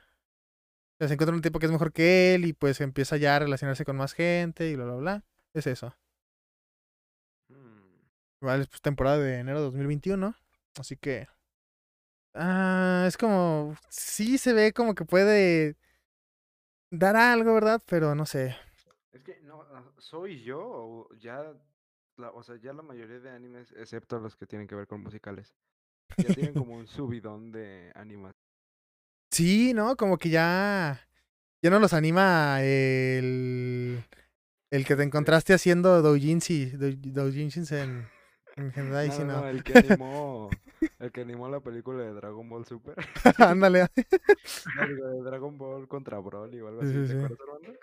O 0.95 0.97
sea, 0.97 1.09
se 1.09 1.15
encuentra 1.15 1.37
un 1.37 1.43
tipo 1.43 1.59
que 1.59 1.67
es 1.67 1.73
mejor 1.73 1.93
que 1.93 2.35
él 2.35 2.47
y 2.47 2.55
pues 2.55 2.81
empieza 2.81 3.19
ya 3.19 3.37
a 3.37 3.41
relacionarse 3.41 3.85
con 3.85 3.99
más 3.99 4.15
gente 4.15 4.71
y 4.71 4.75
bla 4.75 4.87
bla 4.87 4.95
bla. 4.95 5.25
Es 5.53 5.67
eso. 5.67 5.95
Mm, 7.51 7.99
Igual 8.41 8.63
es 8.63 8.69
pues, 8.69 8.81
temporada 8.81 9.19
de 9.19 9.39
enero 9.41 9.59
de 9.59 9.65
2021, 9.67 10.35
así 10.81 10.97
que 10.97 11.29
ah, 12.33 13.05
es 13.07 13.19
como 13.19 13.77
sí 13.91 14.39
se 14.39 14.55
ve 14.55 14.73
como 14.73 14.95
que 14.95 15.05
puede 15.05 15.77
dará 16.91 17.35
algo, 17.35 17.53
¿verdad? 17.53 17.83
Pero 17.85 18.15
no 18.15 18.25
sé. 18.25 18.57
Es 19.13 19.23
que 19.23 19.43
no, 19.43 19.61
ah, 19.61 19.85
soy 19.99 20.43
yo 20.43 20.59
o 20.59 21.15
ya, 21.17 21.53
la, 22.17 22.31
o 22.31 22.43
sea, 22.43 22.57
ya 22.57 22.73
la 22.73 22.81
mayoría 22.83 23.21
de 23.21 23.29
animes, 23.29 23.73
excepto 23.73 24.19
los 24.21 24.37
que 24.37 24.47
tienen 24.47 24.67
que 24.67 24.75
ver 24.75 24.87
con 24.87 25.03
musicales, 25.03 25.55
ya 26.19 26.33
tienen 26.35 26.55
como 26.55 26.75
un 26.77 26.87
subidón 26.87 27.53
de 27.53 27.93
animación. 27.95 28.35
Sí, 29.31 29.73
¿no? 29.75 29.97
Como 29.97 30.19
que 30.19 30.31
ya. 30.31 31.01
Ya 31.63 31.71
no 31.71 31.79
los 31.79 31.93
anima 31.93 32.59
el. 32.63 34.05
El 34.71 34.85
que 34.85 34.97
te 34.97 35.03
encontraste 35.03 35.55
haciendo 35.55 36.03
doujinshi, 36.03 36.73
en, 36.73 38.07
en 38.57 38.73
Hendai, 38.77 39.09
No, 39.09 39.25
no, 39.25 39.49
el 39.49 39.63
que 39.63 39.73
animó, 39.79 40.51
el 40.99 41.13
que 41.13 41.21
animó 41.23 41.49
la 41.49 41.61
película 41.61 42.03
de 42.03 42.13
Dragon 42.13 42.49
Ball 42.49 42.65
Super, 42.67 42.97
Ándale. 43.39 43.87
de 43.97 45.23
Dragon 45.25 45.57
Ball 45.57 45.87
contra 45.89 46.19
Broly 46.19 46.61
o 46.61 46.69
algo 46.69 46.83
Sí, 46.83 46.89
así, 46.89 47.07
sí, 47.07 47.07
¿te 47.07 47.13
sí. 47.13 47.25
acuerdas? 47.25 47.79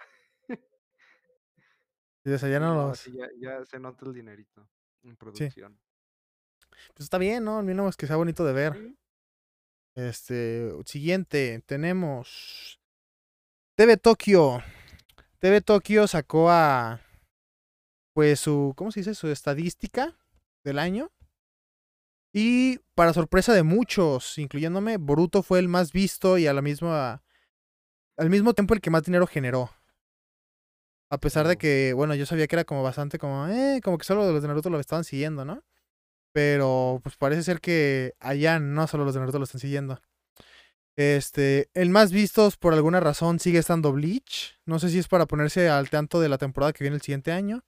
Y, 2.24 2.32
o 2.34 2.38
sea, 2.38 2.50
ya 2.50 2.60
Sí, 2.60 2.64
no 2.66 2.76
no, 2.76 2.88
los. 2.88 3.00
sí, 3.00 3.12
ya, 3.14 3.28
ya 3.40 3.66
se 3.66 3.80
nota 3.80 4.06
el 4.06 4.14
dinerito 4.14 4.68
en 5.04 5.18
Sí. 5.34 5.50
Pues 6.94 7.06
está 7.06 7.18
bien, 7.18 7.44
¿no? 7.44 7.60
Al 7.60 7.66
menos 7.66 7.98
que 7.98 8.08
sea 8.08 8.16
bonito 8.16 8.46
de 8.46 8.54
ver. 8.54 8.74
Sí. 8.74 8.98
Este, 9.96 10.72
siguiente, 10.86 11.62
tenemos 11.66 12.80
TV 13.76 13.98
Tokio. 13.98 14.64
TV 15.40 15.62
Tokio 15.62 16.08
sacó 16.08 16.50
a 16.50 17.02
pues 18.14 18.40
su, 18.40 18.74
¿cómo 18.76 18.92
se 18.92 19.02
dice? 19.02 19.16
Su 19.16 19.28
estadística 19.30 20.18
del 20.64 20.80
año. 20.80 21.12
Y 22.34 22.80
para 22.96 23.14
sorpresa 23.14 23.54
de 23.54 23.64
muchos, 23.64 24.38
incluyéndome, 24.38 24.98
Boruto 24.98 25.44
fue 25.44 25.60
el 25.60 25.68
más 25.68 25.92
visto 25.92 26.38
y 26.38 26.48
a 26.48 26.54
la 26.54 26.62
misma 26.62 27.24
al 28.18 28.30
mismo 28.30 28.54
tiempo 28.54 28.74
el 28.74 28.82
que 28.82 28.90
más 28.90 29.04
dinero 29.04 29.28
generó. 29.28 29.72
A 31.10 31.18
pesar 31.18 31.48
de 31.48 31.58
que, 31.58 31.94
bueno, 31.94 32.16
yo 32.16 32.26
sabía 32.26 32.48
que 32.48 32.56
era 32.56 32.64
como 32.64 32.84
bastante 32.84 33.18
como, 33.18 33.48
eh, 33.48 33.82
como 33.84 33.98
que 33.98 34.06
solo 34.06 34.32
los 34.32 34.42
de 34.42 34.48
Naruto 34.48 34.70
lo 34.70 34.80
estaban 34.80 35.04
siguiendo, 35.04 35.44
¿no? 35.44 35.64
Pero 36.34 37.00
pues 37.04 37.18
parece 37.18 37.44
ser 37.44 37.60
que 37.62 38.14
allá 38.20 38.60
no 38.60 38.88
solo 38.88 39.06
los 39.06 39.14
de 39.14 39.20
Naruto 39.20 39.40
lo 39.40 39.44
están 39.44 39.62
siguiendo. 39.62 40.02
Este, 40.98 41.70
el 41.74 41.90
más 41.90 42.12
vistos 42.12 42.58
por 42.58 42.74
alguna 42.74 43.00
razón 43.00 43.40
sigue 43.40 43.60
estando 43.60 43.92
Bleach. 43.94 44.60
No 44.66 44.80
sé 44.80 44.90
si 44.90 45.00
es 45.00 45.08
para 45.08 45.26
ponerse 45.26 45.70
al 45.70 45.90
tanto 45.90 46.20
de 46.20 46.30
la 46.30 46.38
temporada 46.38 46.74
que 46.74 46.84
viene 46.84 46.96
el 46.96 47.02
siguiente 47.02 47.32
año. 47.32 47.64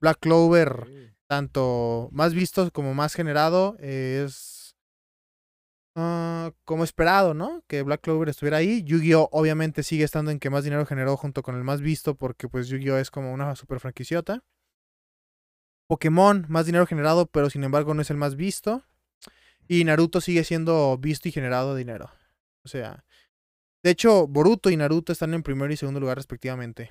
Black 0.00 0.18
Clover, 0.20 1.14
tanto 1.28 2.08
más 2.12 2.34
vistos 2.34 2.70
como 2.70 2.94
más 2.94 3.14
generado, 3.14 3.76
es 3.78 4.76
ah, 5.94 6.52
como 6.64 6.84
esperado, 6.84 7.34
¿no? 7.34 7.62
Que 7.66 7.82
Black 7.82 8.02
Clover 8.02 8.28
estuviera 8.28 8.58
ahí. 8.58 8.82
Yu-Gi-Oh! 8.84 9.28
obviamente 9.32 9.82
sigue 9.82 10.04
estando 10.04 10.30
en 10.30 10.38
que 10.38 10.50
más 10.50 10.64
dinero 10.64 10.86
generó 10.86 11.16
junto 11.16 11.42
con 11.42 11.56
el 11.56 11.64
más 11.64 11.80
visto, 11.80 12.16
porque 12.16 12.48
pues 12.48 12.68
Yu-Gi-Oh! 12.68 12.98
es 12.98 13.10
como 13.10 13.32
una 13.32 13.56
super 13.56 13.80
franquiciota. 13.80 14.42
Pokémon, 15.86 16.46
más 16.48 16.66
dinero 16.66 16.86
generado, 16.86 17.26
pero 17.26 17.50
sin 17.50 17.64
embargo 17.64 17.94
no 17.94 18.02
es 18.02 18.10
el 18.10 18.16
más 18.16 18.36
visto. 18.36 18.84
Y 19.68 19.84
Naruto 19.84 20.20
sigue 20.20 20.44
siendo 20.44 20.96
visto 20.98 21.28
y 21.28 21.32
generado 21.32 21.74
dinero. 21.74 22.10
O 22.64 22.68
sea, 22.68 23.04
de 23.82 23.90
hecho, 23.90 24.26
Boruto 24.26 24.70
y 24.70 24.76
Naruto 24.76 25.12
están 25.12 25.34
en 25.34 25.42
primero 25.42 25.72
y 25.72 25.76
segundo 25.76 26.00
lugar 26.00 26.16
respectivamente. 26.16 26.90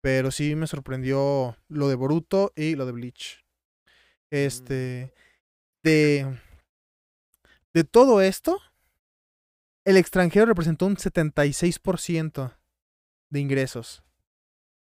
Pero 0.00 0.30
sí 0.30 0.54
me 0.54 0.66
sorprendió 0.66 1.56
lo 1.68 1.88
de 1.88 1.94
Boruto 1.94 2.52
y 2.56 2.74
lo 2.74 2.86
de 2.86 2.92
Bleach. 2.92 3.44
Este, 4.30 5.14
de, 5.82 6.38
de 7.72 7.84
todo 7.84 8.20
esto, 8.20 8.60
el 9.84 9.96
extranjero 9.96 10.46
representó 10.46 10.86
un 10.86 10.96
76% 10.96 12.56
de 13.30 13.40
ingresos. 13.40 14.02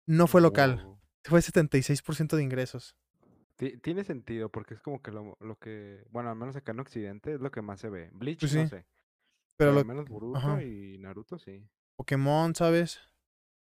No 0.08 0.28
fue 0.28 0.42
local. 0.42 0.95
Fue 1.29 1.41
76% 1.41 2.38
de 2.38 2.44
ingresos. 2.44 2.96
Ti- 3.58 3.77
Tiene 3.77 4.03
sentido 4.03 4.50
porque 4.50 4.74
es 4.75 4.82
como 4.82 5.01
que 5.01 5.12
lo, 5.12 5.38
lo 5.39 5.58
que, 5.58 6.03
bueno, 6.12 6.29
al 6.29 6.36
menos 6.36 6.55
acá 6.55 6.72
en 6.74 6.79
Occidente 6.82 7.34
es 7.36 7.39
lo 7.41 7.51
que 7.51 7.62
más 7.62 7.79
se 7.79 7.89
ve. 7.89 8.10
Bleach 8.13 8.48
Pues 8.48 8.51
no 8.51 8.65
sé, 8.65 8.86
Pero 9.58 9.72
pero 9.72 9.74
lo, 9.74 9.79
al 9.79 9.86
menos 9.86 10.08
Boruto 10.08 10.39
ajá, 10.39 10.62
y 10.62 10.98
Naruto 11.00 11.38
sí. 11.39 11.67
Pokémon, 11.98 12.55
¿sabes? 12.55 13.00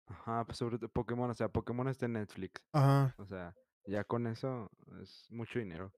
Ajá, 0.06 0.44
pues 0.46 0.56
sobre 0.58 0.78
todo 0.78 0.88
Pokémon, 0.88 1.30
o 1.30 1.34
sea, 1.34 1.48
Pokémon 1.48 1.88
está 1.88 2.06
en 2.06 2.14
Netflix. 2.14 2.62
Ajá, 2.72 3.16
O 3.16 3.26
sea, 3.26 3.54
ya 3.86 4.04
con 4.04 4.26
eso 4.26 4.70
es 5.02 5.26
mucho 5.30 5.58
dinero. 5.58 5.92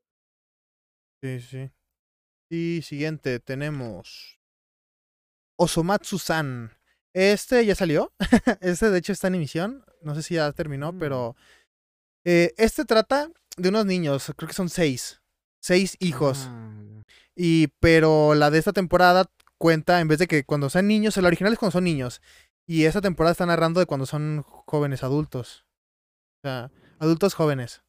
sí, 1.23 1.41
sí. 1.41 1.71
Y 2.51 2.83
siguiente, 2.83 3.41
tenemos 3.41 4.41
Osomatsu-san. 5.65 6.76
Este 7.17 7.65
ya 7.65 7.75
salió. 7.75 8.13
este, 8.61 8.91
de 8.91 8.99
hecho, 8.99 9.13
está 9.13 9.29
en 9.29 9.37
emisión. 9.37 9.85
No 10.03 10.15
sé 10.15 10.23
si 10.23 10.35
ya 10.35 10.53
terminó, 10.53 10.93
Mm. 10.93 10.99
pero. 10.99 11.37
eh, 12.25 12.53
este 12.59 12.85
trata 12.85 13.31
de 13.57 13.69
unos 13.71 13.87
niños. 13.87 14.33
Creo 14.37 14.49
que 14.49 14.55
son 14.55 14.69
seis. 14.69 15.23
Seis 15.63 15.97
hijos. 16.01 16.47
Ah, 16.51 17.03
Y. 17.35 17.69
Pero 17.81 18.35
la 18.35 18.51
de 18.51 18.59
esta 18.59 18.73
temporada 18.73 19.25
cuenta, 19.59 20.01
en 20.01 20.09
vez 20.09 20.19
de 20.19 20.27
que 20.27 20.45
cuando 20.45 20.69
sean 20.69 20.87
niños, 20.89 21.17
la 21.17 21.29
original 21.29 21.53
es 21.55 21.59
cuando 21.59 21.73
son 21.73 21.85
niños. 21.85 22.21
Y 22.69 22.85
esta 22.85 23.01
temporada 23.01 23.33
está 23.33 23.47
narrando 23.47 23.81
de 23.81 23.87
cuando 23.87 24.05
son 24.07 24.43
jóvenes 24.43 25.03
adultos. 25.03 25.65
O 26.45 26.49
sea, 26.49 26.71
adultos 26.99 27.33
jóvenes. 27.35 27.83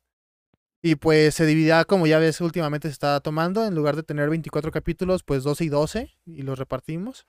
Y 0.83 0.95
pues 0.95 1.33
se 1.35 1.45
dividía, 1.45 1.83
como 1.83 2.07
ya 2.07 2.19
ves, 2.19 2.39
últimamente 2.39 2.87
se 2.87 2.93
está 2.93 3.19
tomando. 3.19 3.65
En 3.65 3.75
lugar 3.75 3.95
de 3.97 4.03
tener 4.03 4.29
24 4.29 4.71
capítulos, 4.71 5.23
pues 5.23 5.43
12 5.43 5.65
y 5.65 5.69
12. 5.69 6.15
Y 6.25 6.43
los 6.43 6.57
repartimos. 6.59 7.25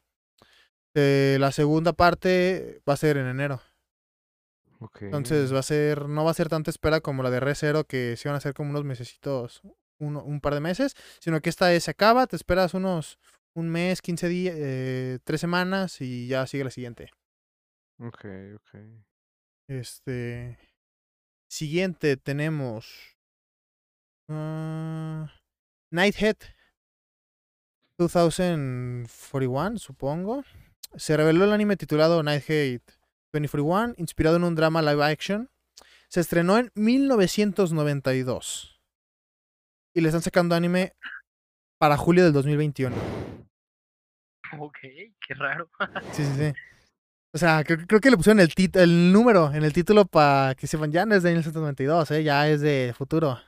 Eh, 1.00 1.36
la 1.38 1.52
segunda 1.52 1.92
parte 1.92 2.80
va 2.88 2.94
a 2.94 2.96
ser 2.96 3.16
en 3.18 3.26
enero. 3.28 3.60
Entonces 5.06 5.52
va 5.54 5.60
a 5.60 5.62
ser, 5.62 6.08
no 6.08 6.24
va 6.24 6.32
a 6.32 6.34
ser 6.34 6.48
tanta 6.48 6.70
espera 6.70 7.00
como 7.00 7.22
la 7.22 7.30
de 7.30 7.38
Re 7.40 7.54
Zero, 7.54 7.84
que 7.84 8.16
se 8.16 8.28
van 8.28 8.34
a 8.34 8.38
hacer 8.38 8.52
como 8.54 8.70
unos 8.70 8.84
mesecitos, 8.84 9.62
uno- 10.00 10.24
un 10.24 10.40
par 10.40 10.54
de 10.54 10.60
meses, 10.60 10.94
sino 11.20 11.40
que 11.40 11.50
esta 11.50 11.72
es- 11.72 11.84
se 11.84 11.90
acaba, 11.92 12.26
te 12.26 12.34
esperas 12.36 12.74
unos 12.74 13.18
un 13.54 13.68
mes, 13.68 14.02
15 14.02 14.28
días, 14.28 14.54
eh, 14.58 15.18
tres 15.24 15.40
semanas 15.40 16.00
y 16.00 16.26
ya 16.28 16.46
sigue 16.46 16.64
la 16.64 16.70
siguiente. 16.70 17.10
Ok, 18.00 18.24
ok. 18.56 18.74
Este. 19.68 20.58
Siguiente 21.50 22.16
tenemos. 22.16 23.16
ah, 24.28 25.32
Nighthead 25.90 26.36
2041, 27.98 29.78
supongo. 29.78 30.44
Se 30.96 31.16
reveló 31.16 31.44
el 31.44 31.52
anime 31.52 31.76
titulado 31.76 32.22
Nighthead 32.22 32.80
2041, 33.32 33.94
inspirado 33.98 34.36
en 34.36 34.44
un 34.44 34.54
drama 34.54 34.82
live 34.82 35.04
action. 35.04 35.50
Se 36.08 36.20
estrenó 36.20 36.58
en 36.58 36.70
1992. 36.74 38.80
Y 39.94 40.00
le 40.00 40.08
están 40.08 40.22
sacando 40.22 40.54
anime 40.54 40.94
para 41.78 41.96
julio 41.96 42.24
del 42.24 42.32
2021. 42.32 42.96
Ok, 44.58 44.78
qué 44.80 45.34
raro. 45.34 45.68
Sí, 46.12 46.24
sí, 46.24 46.32
sí. 46.36 46.52
O 47.34 47.38
sea, 47.38 47.62
creo, 47.62 47.78
creo 47.86 48.00
que 48.00 48.10
le 48.10 48.16
pusieron 48.16 48.40
el, 48.40 48.48
tit- 48.48 48.78
el 48.80 49.12
número 49.12 49.52
en 49.52 49.62
el 49.62 49.72
título 49.74 50.06
para 50.06 50.54
que 50.54 50.66
sepan, 50.66 50.90
ya 50.90 51.04
no 51.04 51.14
es 51.14 51.22
de 51.22 51.28
1992, 51.30 52.10
¿eh? 52.12 52.24
ya 52.24 52.48
es 52.48 52.62
de 52.62 52.94
futuro. 52.96 53.38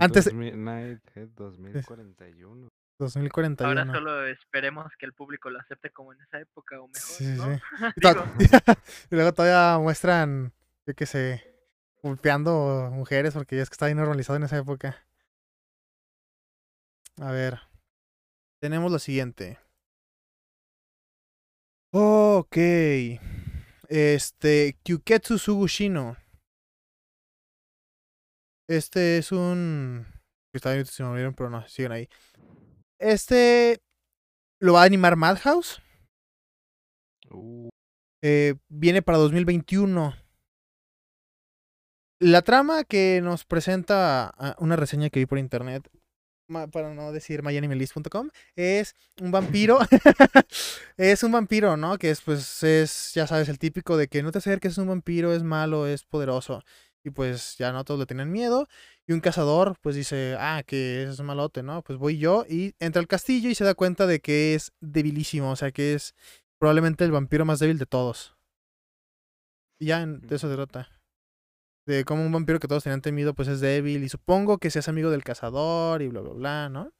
Antes- 0.00 0.24
2000 0.24 0.64
Nighthead 0.64 1.28
2041. 1.36 2.68
2041. 2.98 3.68
Ahora 3.68 3.92
solo 3.92 4.26
esperemos 4.26 4.86
que 4.98 5.06
el 5.06 5.12
público 5.12 5.50
lo 5.50 5.60
acepte 5.60 5.90
como 5.90 6.12
en 6.12 6.20
esa 6.20 6.40
época 6.40 6.80
o 6.80 6.88
mejor, 6.88 7.00
Sí, 7.00 7.24
sí, 7.24 7.36
¿no? 7.36 7.54
sí. 7.54 7.60
Y 9.10 9.14
luego 9.14 9.32
todavía 9.32 9.78
muestran, 9.78 10.52
yo 10.86 10.94
qué 10.94 11.06
sé, 11.06 11.48
golpeando 12.02 12.90
mujeres 12.92 13.34
porque 13.34 13.56
ya 13.56 13.62
es 13.62 13.70
que 13.70 13.74
está 13.74 13.86
bien 13.86 13.98
normalizado 13.98 14.36
en 14.36 14.42
esa 14.44 14.58
época. 14.58 15.04
A 17.20 17.32
ver. 17.32 17.60
Tenemos 18.60 18.90
lo 18.90 18.98
siguiente. 18.98 19.58
Ok. 21.92 22.56
Este, 23.88 24.76
Kyuketsu 24.82 25.38
Sugushino. 25.38 26.16
Este 28.68 29.18
es 29.18 29.32
un... 29.32 30.06
Está 30.52 30.72
bien, 30.74 30.84
se 30.84 31.02
me 31.02 31.08
olvidaron, 31.10 31.34
pero 31.34 31.50
no, 31.50 31.66
siguen 31.68 31.92
ahí. 31.92 32.08
Este 32.98 33.80
lo 34.60 34.74
va 34.74 34.82
a 34.82 34.86
animar 34.86 35.16
Madhouse. 35.16 35.80
Uh, 37.30 37.68
Eh, 38.20 38.54
viene 38.68 39.02
para 39.02 39.18
2021. 39.18 40.14
La 42.20 42.42
trama 42.42 42.82
que 42.82 43.20
nos 43.22 43.44
presenta 43.44 44.34
ah, 44.36 44.56
una 44.58 44.74
reseña 44.74 45.08
que 45.08 45.20
vi 45.20 45.26
por 45.26 45.38
internet, 45.38 45.88
para 46.72 46.92
no 46.94 47.12
decir 47.12 47.44
myanimelist.com, 47.44 48.30
es 48.56 48.96
un 49.20 49.30
vampiro. 49.30 49.78
es 50.96 51.22
un 51.22 51.30
vampiro, 51.30 51.76
¿no? 51.76 51.96
Que 51.98 52.10
es, 52.10 52.20
pues, 52.22 52.62
es, 52.64 53.12
ya 53.14 53.28
sabes, 53.28 53.48
el 53.48 53.60
típico 53.60 53.96
de 53.96 54.08
que 54.08 54.24
no 54.24 54.32
te 54.32 54.38
acerques, 54.38 54.72
es 54.72 54.78
un 54.78 54.88
vampiro, 54.88 55.32
es 55.32 55.44
malo, 55.44 55.86
es 55.86 56.04
poderoso. 56.04 56.64
Y 57.08 57.10
pues 57.10 57.56
ya 57.58 57.72
no 57.72 57.84
todos 57.84 57.98
le 58.00 58.06
tienen 58.06 58.30
miedo. 58.30 58.68
Y 59.06 59.12
un 59.12 59.20
cazador, 59.20 59.76
pues 59.80 59.96
dice, 59.96 60.36
ah, 60.38 60.62
que 60.66 61.04
es 61.04 61.20
malote, 61.20 61.62
¿no? 61.62 61.82
Pues 61.82 61.98
voy 61.98 62.18
yo 62.18 62.44
y 62.48 62.74
entra 62.78 63.00
al 63.00 63.08
castillo 63.08 63.48
y 63.50 63.54
se 63.54 63.64
da 63.64 63.74
cuenta 63.74 64.06
de 64.06 64.20
que 64.20 64.54
es 64.54 64.72
debilísimo, 64.80 65.50
o 65.50 65.56
sea, 65.56 65.72
que 65.72 65.94
es 65.94 66.14
probablemente 66.60 67.04
el 67.04 67.10
vampiro 67.12 67.44
más 67.44 67.58
débil 67.58 67.78
de 67.78 67.86
todos. 67.86 68.36
Y 69.80 69.86
ya 69.86 70.02
en- 70.02 70.20
de 70.20 70.36
eso 70.36 70.48
se 70.48 70.54
trata. 70.54 70.88
De 71.86 72.04
cómo 72.04 72.22
un 72.26 72.32
vampiro 72.32 72.60
que 72.60 72.68
todos 72.68 72.84
tenían 72.84 73.00
temido, 73.00 73.32
pues 73.34 73.48
es 73.48 73.60
débil. 73.60 74.04
Y 74.04 74.08
supongo 74.10 74.58
que 74.58 74.70
seas 74.70 74.88
amigo 74.88 75.10
del 75.10 75.24
cazador 75.24 76.02
y 76.02 76.08
bla, 76.08 76.20
bla, 76.20 76.32
bla, 76.34 76.68
¿no? 76.68 76.92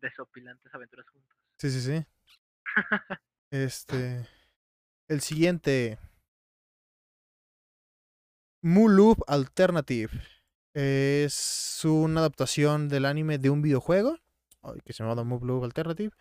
Desopilantes 0.00 0.74
aventuras 0.74 1.06
juntos. 1.08 1.36
Sí, 1.58 1.70
sí, 1.70 1.80
sí. 1.80 2.06
Este. 3.50 4.26
El 5.08 5.20
siguiente. 5.20 5.98
Loop 8.62 9.22
Alternative. 9.26 10.10
Es 10.74 11.80
una 11.84 12.20
adaptación 12.20 12.88
del 12.88 13.04
anime 13.04 13.38
de 13.38 13.50
un 13.50 13.62
videojuego. 13.62 14.18
Que 14.84 14.92
se 14.92 15.02
llama 15.04 15.20
Loop 15.22 15.64
Alternative. 15.64 16.12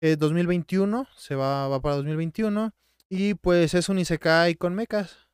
Es 0.00 0.18
2021. 0.18 1.06
Se 1.16 1.34
va, 1.34 1.68
va 1.68 1.80
para 1.80 1.96
2021. 1.96 2.72
Y 3.08 3.34
pues 3.34 3.74
es 3.74 3.88
un 3.88 3.98
Isekai 3.98 4.54
con 4.54 4.74
mechas. 4.74 5.28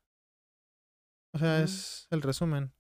O 1.33 1.39
sea, 1.39 1.63
es 1.63 2.07
el 2.11 2.23
resumen. 2.23 2.73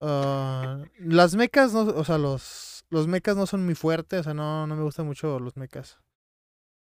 Ah, 0.00 0.84
las 0.98 1.34
mechas 1.34 1.72
no, 1.72 1.80
o 1.82 2.04
sea, 2.04 2.18
los, 2.18 2.84
los 2.90 3.06
mechas 3.06 3.36
no 3.36 3.46
son 3.46 3.64
muy 3.64 3.74
fuertes, 3.74 4.20
o 4.20 4.22
sea, 4.24 4.34
no, 4.34 4.66
no 4.66 4.74
me 4.76 4.82
gustan 4.82 5.06
mucho 5.06 5.38
los 5.38 5.56
mechas. 5.56 5.98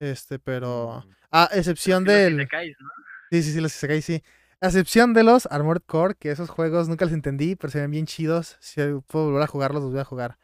Este, 0.01 0.39
pero. 0.39 1.05
Mm, 1.07 1.13
A 1.31 1.45
excepción 1.53 2.03
Sí, 2.05 2.07
los 2.07 2.15
del. 2.17 2.35
isekais, 2.41 2.77
¿no? 2.81 2.89
Sí, 3.31 3.43
sí, 3.43 3.53
sí, 3.53 3.61
los 3.61 3.75
Isekai, 3.77 4.03
sí. 4.03 4.23
A 4.63 4.67
excepción 4.67 5.15
de 5.15 5.23
los 5.23 5.47
Armored 5.47 5.81
Core, 5.87 6.17
que 6.17 6.31
esos 6.31 6.51
juegos 6.51 6.87
nunca 6.87 7.07
los 7.07 7.15
entendí, 7.15 7.57
pero 7.57 7.71
se 7.71 7.81
ven 7.81 7.91
bien 7.91 8.05
chidos. 8.05 8.59
Si 8.61 8.83
puedo 9.07 9.27
volver 9.27 9.43
a 9.43 9.47
jugarlos, 9.47 9.83
los 9.83 9.93
voy 9.93 10.01
a 10.01 10.05
jugar. 10.05 10.39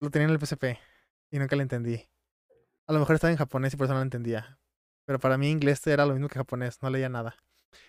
Lo 0.00 0.08
tenía 0.10 0.28
en 0.28 0.34
el 0.34 0.38
PSP 0.38 0.78
y 1.32 1.38
nunca 1.40 1.56
lo 1.56 1.62
entendí. 1.62 2.08
A 2.86 2.92
lo 2.92 3.00
mejor 3.00 3.16
estaba 3.16 3.32
en 3.32 3.36
japonés 3.36 3.74
y 3.74 3.76
por 3.76 3.86
eso 3.86 3.94
no 3.94 3.98
lo 3.98 4.04
entendía. 4.04 4.60
Pero 5.04 5.18
para 5.18 5.36
mí 5.36 5.50
inglés 5.50 5.84
era 5.88 6.06
lo 6.06 6.12
mismo 6.12 6.28
que 6.28 6.38
japonés, 6.38 6.80
no 6.80 6.90
leía 6.90 7.08
nada. 7.08 7.34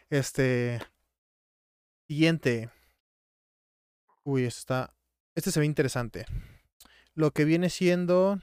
Este. 0.10 0.82
Siguiente. 2.08 2.72
Uy, 4.24 4.46
esto 4.46 4.60
está. 4.60 4.96
Este 5.36 5.52
se 5.52 5.60
ve 5.60 5.68
interesante. 5.68 6.26
Lo 7.14 7.30
que 7.30 7.46
viene 7.46 7.70
siendo. 7.70 8.40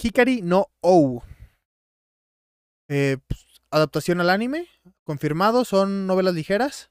Hikari 0.00 0.42
no 0.42 0.70
OU. 0.80 1.24
Eh, 2.88 3.16
pues, 3.26 3.44
adaptación 3.70 4.20
al 4.20 4.30
anime. 4.30 4.68
Confirmado. 5.06 5.64
Son 5.64 6.06
novelas 6.06 6.34
ligeras. 6.34 6.90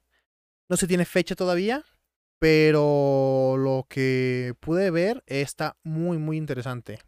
No 0.70 0.78
se 0.78 0.86
tiene 0.86 1.04
fecha 1.04 1.36
todavía. 1.36 1.84
Pero 2.38 3.56
lo 3.58 3.86
que 3.88 4.54
pude 4.60 4.90
ver 4.90 5.22
está 5.26 5.76
muy, 5.82 6.16
muy 6.16 6.38
interesante. 6.38 6.98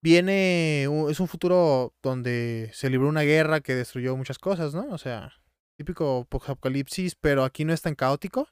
Viene. 0.00 0.84
Es 1.10 1.20
un 1.20 1.28
futuro 1.28 1.92
donde 2.02 2.70
se 2.72 2.88
libró 2.88 3.08
una 3.08 3.22
guerra 3.22 3.60
que 3.60 3.74
destruyó 3.74 4.16
muchas 4.16 4.38
cosas, 4.38 4.74
¿no? 4.74 4.86
O 4.90 4.98
sea, 4.98 5.32
típico 5.76 6.26
apocalipsis, 6.30 7.16
pero 7.16 7.44
aquí 7.44 7.64
no 7.64 7.72
es 7.72 7.82
tan 7.82 7.94
caótico. 7.96 8.48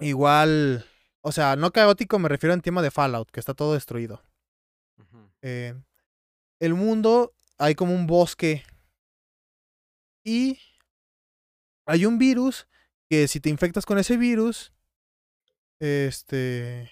Igual. 0.00 0.84
O 1.20 1.32
sea, 1.32 1.56
no 1.56 1.70
caótico 1.70 2.18
me 2.18 2.28
refiero 2.28 2.54
en 2.54 2.60
tema 2.60 2.82
de 2.82 2.90
Fallout, 2.90 3.30
que 3.30 3.40
está 3.40 3.54
todo 3.54 3.74
destruido. 3.74 4.22
Eh, 5.42 5.74
el 6.58 6.74
mundo 6.74 7.32
hay 7.58 7.74
como 7.74 7.94
un 7.94 8.06
bosque 8.06 8.64
y 10.24 10.58
hay 11.86 12.06
un 12.06 12.18
virus 12.18 12.68
que 13.08 13.28
si 13.28 13.40
te 13.40 13.48
infectas 13.48 13.86
con 13.86 13.98
ese 13.98 14.16
virus, 14.16 14.72
este, 15.80 16.90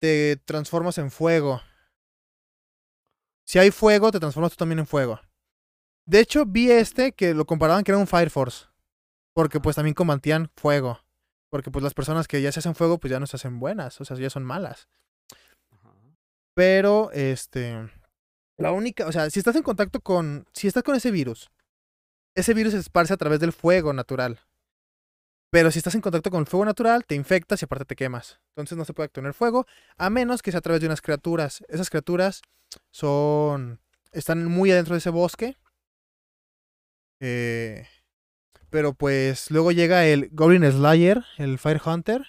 te 0.00 0.36
transformas 0.44 0.98
en 0.98 1.10
fuego. 1.10 1.60
Si 3.46 3.58
hay 3.58 3.70
fuego, 3.70 4.10
te 4.10 4.20
transformas 4.20 4.52
tú 4.52 4.56
también 4.56 4.80
en 4.80 4.86
fuego. 4.86 5.20
De 6.06 6.20
hecho, 6.20 6.44
vi 6.46 6.70
este 6.70 7.12
que 7.12 7.34
lo 7.34 7.46
comparaban 7.46 7.84
que 7.84 7.92
era 7.92 7.98
un 7.98 8.06
Fire 8.06 8.30
Force. 8.30 8.66
Porque 9.34 9.60
pues 9.60 9.76
también 9.76 9.94
combatían 9.94 10.50
fuego. 10.56 11.00
Porque 11.50 11.70
pues 11.70 11.82
las 11.82 11.94
personas 11.94 12.28
que 12.28 12.42
ya 12.42 12.52
se 12.52 12.60
hacen 12.60 12.74
fuego, 12.74 12.98
pues 12.98 13.10
ya 13.10 13.20
no 13.20 13.26
se 13.26 13.36
hacen 13.36 13.58
buenas. 13.60 14.00
O 14.00 14.04
sea, 14.04 14.16
ya 14.16 14.30
son 14.30 14.44
malas. 14.44 14.88
Pero, 16.54 17.10
este. 17.12 17.88
La 18.58 18.72
única. 18.72 19.06
O 19.06 19.12
sea, 19.12 19.30
si 19.30 19.38
estás 19.38 19.56
en 19.56 19.62
contacto 19.62 20.00
con. 20.00 20.46
Si 20.52 20.66
estás 20.66 20.82
con 20.82 20.94
ese 20.94 21.10
virus. 21.10 21.50
Ese 22.34 22.54
virus 22.54 22.72
se 22.72 22.80
esparce 22.80 23.14
a 23.14 23.16
través 23.16 23.40
del 23.40 23.52
fuego 23.52 23.92
natural. 23.92 24.40
Pero 25.50 25.70
si 25.70 25.78
estás 25.78 25.94
en 25.94 26.02
contacto 26.02 26.30
con 26.30 26.40
el 26.40 26.46
fuego 26.46 26.66
natural, 26.66 27.06
te 27.06 27.14
infectas 27.14 27.62
y 27.62 27.64
aparte 27.64 27.86
te 27.86 27.96
quemas. 27.96 28.38
Entonces 28.50 28.76
no 28.76 28.84
se 28.84 28.92
puede 28.92 29.06
obtener 29.06 29.32
fuego. 29.32 29.66
A 29.96 30.10
menos 30.10 30.42
que 30.42 30.50
sea 30.50 30.58
a 30.58 30.62
través 30.62 30.80
de 30.80 30.86
unas 30.86 31.00
criaturas. 31.00 31.64
Esas 31.68 31.88
criaturas 31.88 32.42
son. 32.90 33.80
Están 34.12 34.44
muy 34.44 34.70
adentro 34.70 34.94
de 34.94 34.98
ese 34.98 35.10
bosque. 35.10 35.56
Eh, 37.20 37.86
pero 38.70 38.92
pues 38.92 39.50
luego 39.50 39.72
llega 39.72 40.06
el 40.06 40.28
Goblin 40.32 40.70
Slayer, 40.70 41.24
el 41.38 41.58
Fire 41.58 41.80
Hunter. 41.84 42.26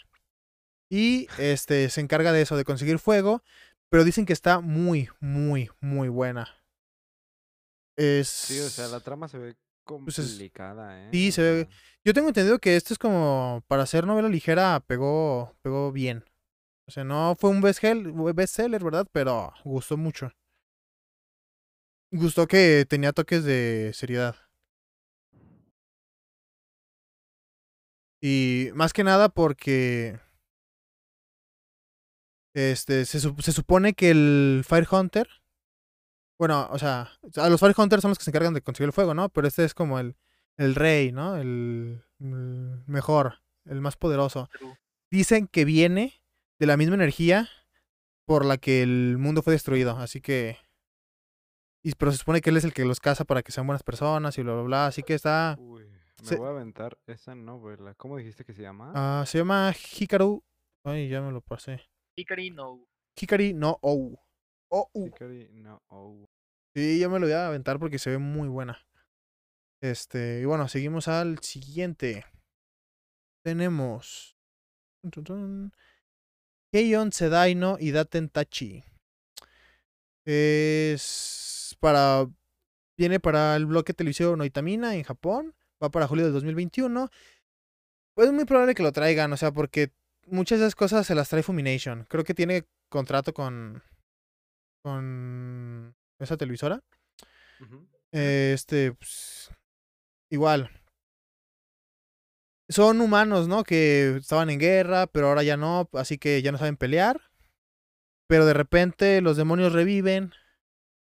Y 0.90 1.28
este 1.38 1.90
se 1.90 2.02
encarga 2.02 2.32
de 2.32 2.42
eso, 2.42 2.56
de 2.56 2.64
conseguir 2.64 3.00
fuego. 3.00 3.44
Pero 3.90 4.04
dicen 4.04 4.26
que 4.26 4.34
está 4.34 4.60
muy, 4.60 5.10
muy, 5.20 5.70
muy 5.82 6.10
buena. 6.10 6.48
Es. 7.98 8.28
Sí, 8.30 8.60
o 8.60 8.70
sea, 8.70 8.88
la 8.88 9.00
trama 9.00 9.28
se 9.28 9.38
ve 9.38 9.56
Pues 9.86 10.20
es- 10.20 10.30
complicada, 10.30 11.02
¿eh? 11.02 11.10
sí, 11.12 11.32
se 11.32 11.42
ve- 11.42 11.68
Yo 12.06 12.14
tengo 12.14 12.28
entendido 12.30 12.60
que 12.60 12.76
esto 12.76 12.94
es 12.94 13.00
como 13.00 13.64
para 13.68 13.84
hacer 13.84 14.06
novela 14.06 14.30
ligera, 14.30 14.80
pegó, 14.86 15.56
pegó 15.62 15.92
bien. 15.92 16.24
O 16.88 16.92
sea, 16.92 17.04
no 17.04 17.36
fue 17.38 17.50
un 17.50 17.62
bestseller, 17.62 18.84
¿verdad? 18.84 19.08
Pero 19.12 19.54
gustó 19.64 19.98
mucho. 19.98 20.32
Gustó 22.12 22.48
que 22.48 22.86
tenía 22.90 23.12
toques 23.14 23.44
de 23.44 23.92
seriedad. 23.94 24.36
Y 28.22 28.70
más 28.74 28.92
que 28.94 29.04
nada 29.04 29.30
porque 29.30 30.20
este 32.54 33.06
se, 33.06 33.20
se 33.20 33.52
supone 33.52 33.94
que 33.94 34.12
el 34.12 34.64
Fire 34.68 34.88
Hunter 34.92 35.28
bueno, 36.40 36.70
o 36.72 36.80
sea, 36.80 37.12
a 37.36 37.50
los 37.50 37.60
Fire 37.60 37.76
Hunters 37.78 38.02
son 38.02 38.10
los 38.12 38.18
que 38.18 38.24
se 38.24 38.30
encargan 38.32 38.54
de 38.54 38.62
conseguir 38.62 38.88
el 38.88 38.94
fuego, 38.94 39.14
¿no? 39.14 39.28
Pero 39.28 39.46
este 39.48 39.66
es 39.66 39.74
como 39.74 40.00
el, 40.00 40.16
el 40.56 40.74
rey, 40.74 41.12
¿no? 41.12 41.36
El, 41.36 42.02
el 42.22 42.82
mejor, 42.88 43.40
el 43.66 43.82
más 43.82 43.98
poderoso. 43.98 44.50
Dicen 45.12 45.48
que 45.48 45.66
viene 45.66 46.24
de 46.58 46.66
la 46.66 46.78
misma 46.78 46.96
energía 46.96 47.50
por 48.26 48.46
la 48.46 48.58
que 48.58 48.82
el 48.84 49.18
mundo 49.18 49.42
fue 49.42 49.52
destruido, 49.52 49.98
así 49.98 50.22
que 50.22 50.58
y, 51.84 51.94
pero 51.96 52.12
se 52.12 52.18
supone 52.20 52.40
que 52.42 52.52
él 52.52 52.58
es 52.58 52.64
el 52.64 52.74
que 52.74 52.86
los 52.86 53.00
caza 53.02 53.26
para 53.26 53.42
que 53.44 53.52
sean 53.52 53.68
buenas 53.68 53.84
personas 53.84 54.38
y 54.38 54.44
bla 54.44 54.54
bla 54.54 54.64
bla, 54.64 54.86
así 54.88 55.04
que 55.04 55.16
está 55.16 55.58
Uy, 55.60 55.84
me 56.22 56.28
se- 56.28 56.36
voy 56.38 56.48
a 56.48 56.52
aventar 56.52 56.98
esa 57.08 57.36
novela. 57.36 57.96
¿Cómo 57.96 58.16
dijiste 58.18 58.46
que 58.46 58.54
se 58.54 58.62
llama? 58.62 58.94
ah, 58.96 59.26
se 59.26 59.40
llama 59.40 59.74
Hikaru. 59.74 60.42
Ay, 60.86 61.10
ya 61.10 61.22
me 61.22 61.32
lo 61.32 61.42
pasé. 61.42 61.82
Hikari 62.20 62.52
no. 62.52 62.86
Hikari 63.16 63.54
no 63.54 63.80
Ou. 63.82 64.20
O-U. 64.72 65.08
Hikari 65.08 65.50
no 65.54 65.82
oh. 65.88 66.28
Sí, 66.76 67.00
ya 67.00 67.10
me 67.10 67.20
lo 67.20 67.26
voy 67.26 67.34
a 67.34 67.48
aventar 67.48 67.80
porque 67.80 67.98
se 67.98 68.12
ve 68.12 68.18
muy 68.18 68.48
buena. 68.48 68.86
Este, 69.82 70.42
y 70.42 70.46
bueno, 70.46 70.68
seguimos 70.68 71.08
al 71.08 71.40
siguiente. 71.40 72.26
Tenemos. 73.44 74.36
Keion 76.72 77.12
Sedaino 77.12 77.78
y 77.80 77.92
Daten 77.92 78.30
Tachi. 78.30 78.84
Es 80.26 81.78
para. 81.80 82.28
Viene 82.98 83.22
para 83.22 83.56
el 83.56 83.66
bloque 83.66 83.94
televisivo 83.94 84.36
Noitamina 84.36 84.96
en 84.96 85.04
Japón. 85.04 85.56
Va 85.82 85.90
para 85.90 86.08
julio 86.08 86.26
del 86.26 86.34
2021. 86.34 87.10
Pues 88.14 88.28
es 88.28 88.34
muy 88.34 88.44
probable 88.44 88.76
que 88.76 88.84
lo 88.84 88.92
traigan, 88.92 89.32
o 89.32 89.38
sea, 89.38 89.54
porque 89.54 89.94
muchas 90.32 90.60
de 90.60 90.66
esas 90.66 90.76
cosas 90.76 91.08
se 91.08 91.16
las 91.16 91.30
trae 91.30 91.44
Fumination. 91.44 92.06
Creo 92.10 92.24
que 92.24 92.34
tiene 92.34 92.66
contrato 92.90 93.34
con. 93.34 93.84
con 94.84 95.96
esa 96.20 96.38
televisora. 96.38 96.84
Eh, 98.12 98.52
Este, 98.54 98.94
pues, 98.94 99.50
igual. 100.30 100.70
Son 102.70 103.02
humanos, 103.02 103.48
¿no? 103.48 103.64
Que 103.64 104.18
estaban 104.18 104.50
en 104.50 104.60
guerra, 104.60 105.08
pero 105.08 105.28
ahora 105.28 105.42
ya 105.42 105.58
no, 105.58 105.90
así 105.94 106.18
que 106.18 106.42
ya 106.42 106.52
no 106.52 106.58
saben 106.60 106.78
pelear. 106.78 107.20
Pero 108.28 108.46
de 108.46 108.54
repente 108.54 109.22
los 109.22 109.38
demonios 109.38 109.74
reviven 109.74 110.34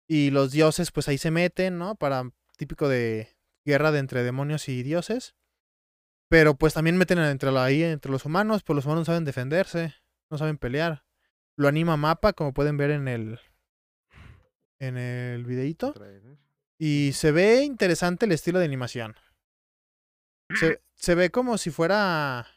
y 0.07 0.31
los 0.31 0.51
dioses 0.51 0.91
pues 0.91 1.09
ahí 1.09 1.17
se 1.17 1.29
meten, 1.29 1.77
¿no? 1.77 1.95
Para 1.95 2.31
típico 2.55 2.87
de 2.87 3.35
guerra 3.65 3.91
de 3.91 3.99
entre 3.99 4.23
demonios 4.23 4.69
y 4.69 4.81
dioses. 4.81 5.35
Pero 6.31 6.55
pues 6.55 6.73
también 6.73 6.95
meten 6.95 7.19
entre 7.19 7.51
la- 7.51 7.65
ahí 7.65 7.83
entre 7.83 8.09
los 8.09 8.23
humanos, 8.23 8.63
pues 8.63 8.73
los 8.75 8.85
humanos 8.85 9.01
no 9.01 9.05
saben 9.05 9.25
defenderse, 9.25 9.93
no 10.29 10.37
saben 10.37 10.57
pelear. 10.57 11.03
Lo 11.57 11.67
anima 11.67 11.97
Mapa, 11.97 12.31
como 12.31 12.53
pueden 12.53 12.77
ver 12.77 12.91
en 12.91 13.09
el 13.09 13.37
en 14.79 14.95
el 14.97 15.43
videíto. 15.43 15.93
Y 16.77 17.11
se 17.11 17.33
ve 17.33 17.63
interesante 17.65 18.25
el 18.27 18.31
estilo 18.31 18.59
de 18.59 18.65
animación. 18.65 19.13
Se, 20.55 20.81
se 20.95 21.15
ve 21.15 21.31
como 21.31 21.57
si 21.57 21.69
fuera. 21.69 22.47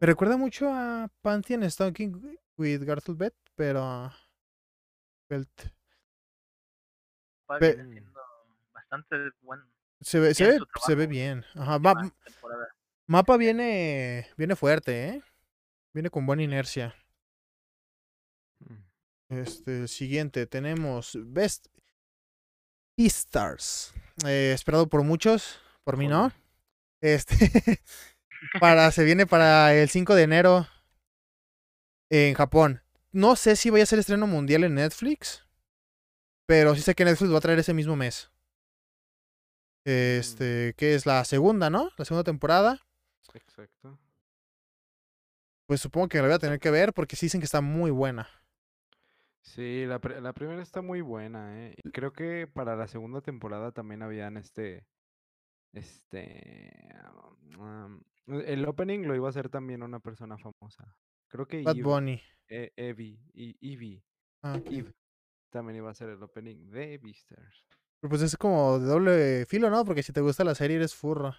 Me 0.00 0.06
recuerda 0.06 0.38
mucho 0.38 0.72
a 0.72 1.10
Pantheon 1.20 1.70
Stalking 1.70 2.38
with 2.56 2.82
Garthel 2.82 3.14
Bet, 3.14 3.34
pero. 3.54 4.10
Belt. 5.28 5.50
Pe- 7.60 7.76
bastante 8.72 9.16
bueno. 9.42 9.64
Se 10.00 10.18
ve, 10.18 10.32
se 10.34 10.46
ve, 10.46 10.58
se 10.86 10.94
ve 10.94 11.06
bien. 11.06 11.44
Ajá, 11.54 11.78
temporada. 12.24 12.75
Mapa 13.08 13.36
viene, 13.36 14.28
viene 14.36 14.56
fuerte, 14.56 15.08
¿eh? 15.08 15.22
Viene 15.94 16.10
con 16.10 16.26
buena 16.26 16.42
inercia. 16.42 16.94
Mm. 18.58 19.38
Este, 19.40 19.88
siguiente, 19.88 20.46
tenemos 20.46 21.16
Best 21.26 21.68
Beastars. 22.96 23.94
Eh, 24.26 24.52
esperado 24.54 24.88
por 24.88 25.04
muchos, 25.04 25.60
por 25.84 25.96
mí 25.96 26.08
no. 26.08 26.32
Este, 27.00 27.36
para, 28.60 28.90
se 28.90 29.04
viene 29.04 29.26
para 29.26 29.74
el 29.74 29.88
5 29.88 30.14
de 30.14 30.22
enero 30.22 30.66
en 32.10 32.34
Japón. 32.34 32.82
No 33.12 33.36
sé 33.36 33.56
si 33.56 33.70
vaya 33.70 33.84
a 33.84 33.86
ser 33.86 33.98
estreno 33.98 34.26
mundial 34.26 34.64
en 34.64 34.74
Netflix, 34.74 35.46
pero 36.46 36.74
sí 36.74 36.82
sé 36.82 36.94
que 36.94 37.04
Netflix 37.04 37.32
va 37.32 37.38
a 37.38 37.42
traer 37.42 37.58
ese 37.58 37.74
mismo 37.74 37.94
mes. 37.96 38.30
Este, 39.84 40.74
que 40.76 40.96
es 40.96 41.06
la 41.06 41.24
segunda, 41.24 41.70
¿no? 41.70 41.90
La 41.96 42.04
segunda 42.04 42.24
temporada. 42.24 42.85
Exacto. 43.34 43.98
Pues 45.66 45.80
supongo 45.80 46.08
que 46.08 46.18
la 46.18 46.24
voy 46.24 46.34
a 46.34 46.38
tener 46.38 46.60
que 46.60 46.70
ver 46.70 46.92
porque 46.92 47.16
sí 47.16 47.26
dicen 47.26 47.40
que 47.40 47.46
está 47.46 47.60
muy 47.60 47.90
buena. 47.90 48.28
Sí, 49.40 49.84
la, 49.86 50.00
la 50.20 50.32
primera 50.32 50.62
está 50.62 50.82
muy 50.82 51.00
buena, 51.00 51.66
¿eh? 51.66 51.74
Y 51.82 51.90
creo 51.90 52.12
que 52.12 52.46
para 52.46 52.76
la 52.76 52.88
segunda 52.88 53.20
temporada 53.20 53.72
también 53.72 54.02
habían 54.02 54.36
este, 54.36 54.86
este, 55.72 56.70
um, 57.58 58.00
el 58.26 58.66
opening 58.66 59.00
lo 59.06 59.14
iba 59.14 59.26
a 59.28 59.30
hacer 59.30 59.48
también 59.48 59.82
una 59.82 60.00
persona 60.00 60.36
famosa. 60.36 60.96
Creo 61.28 61.46
que 61.46 61.62
Bad 61.62 61.76
Eve, 61.76 61.82
Bunny. 61.84 62.22
E- 62.48 62.72
Evie, 62.76 63.20
y 63.32 63.56
Evie, 63.60 64.04
Ah. 64.42 64.60
Eve 64.64 64.94
también 65.50 65.76
iba 65.76 65.90
a 65.90 65.94
ser 65.94 66.10
el 66.10 66.22
opening 66.22 66.70
de 66.70 66.98
Beastars. 66.98 67.66
Pero 68.00 68.10
pues 68.10 68.22
es 68.22 68.36
como 68.36 68.78
de 68.78 68.86
doble 68.86 69.46
filo, 69.46 69.70
¿no? 69.70 69.84
Porque 69.84 70.02
si 70.02 70.12
te 70.12 70.20
gusta 70.20 70.44
la 70.44 70.54
serie 70.54 70.76
eres 70.76 70.94
furro. 70.94 71.34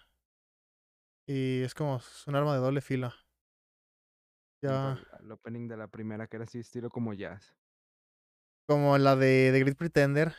Y 1.28 1.62
es 1.64 1.74
como 1.74 1.98
es 1.98 2.26
un 2.28 2.36
arma 2.36 2.54
de 2.54 2.60
doble 2.60 2.82
junto 2.82 3.14
Ya. 4.62 4.94
al 5.20 5.32
opening 5.32 5.68
de 5.68 5.78
la 5.78 5.88
primera 5.88 6.28
que 6.28 6.38
era 6.38 6.46
así 6.46 6.60
estilo 6.60 6.90
como 6.90 7.14
jazz. 7.14 7.54
Como 8.68 8.98
la 8.98 9.16
de 9.16 9.50
The 9.54 9.60
Great 9.60 9.78
Pretender. 9.78 10.34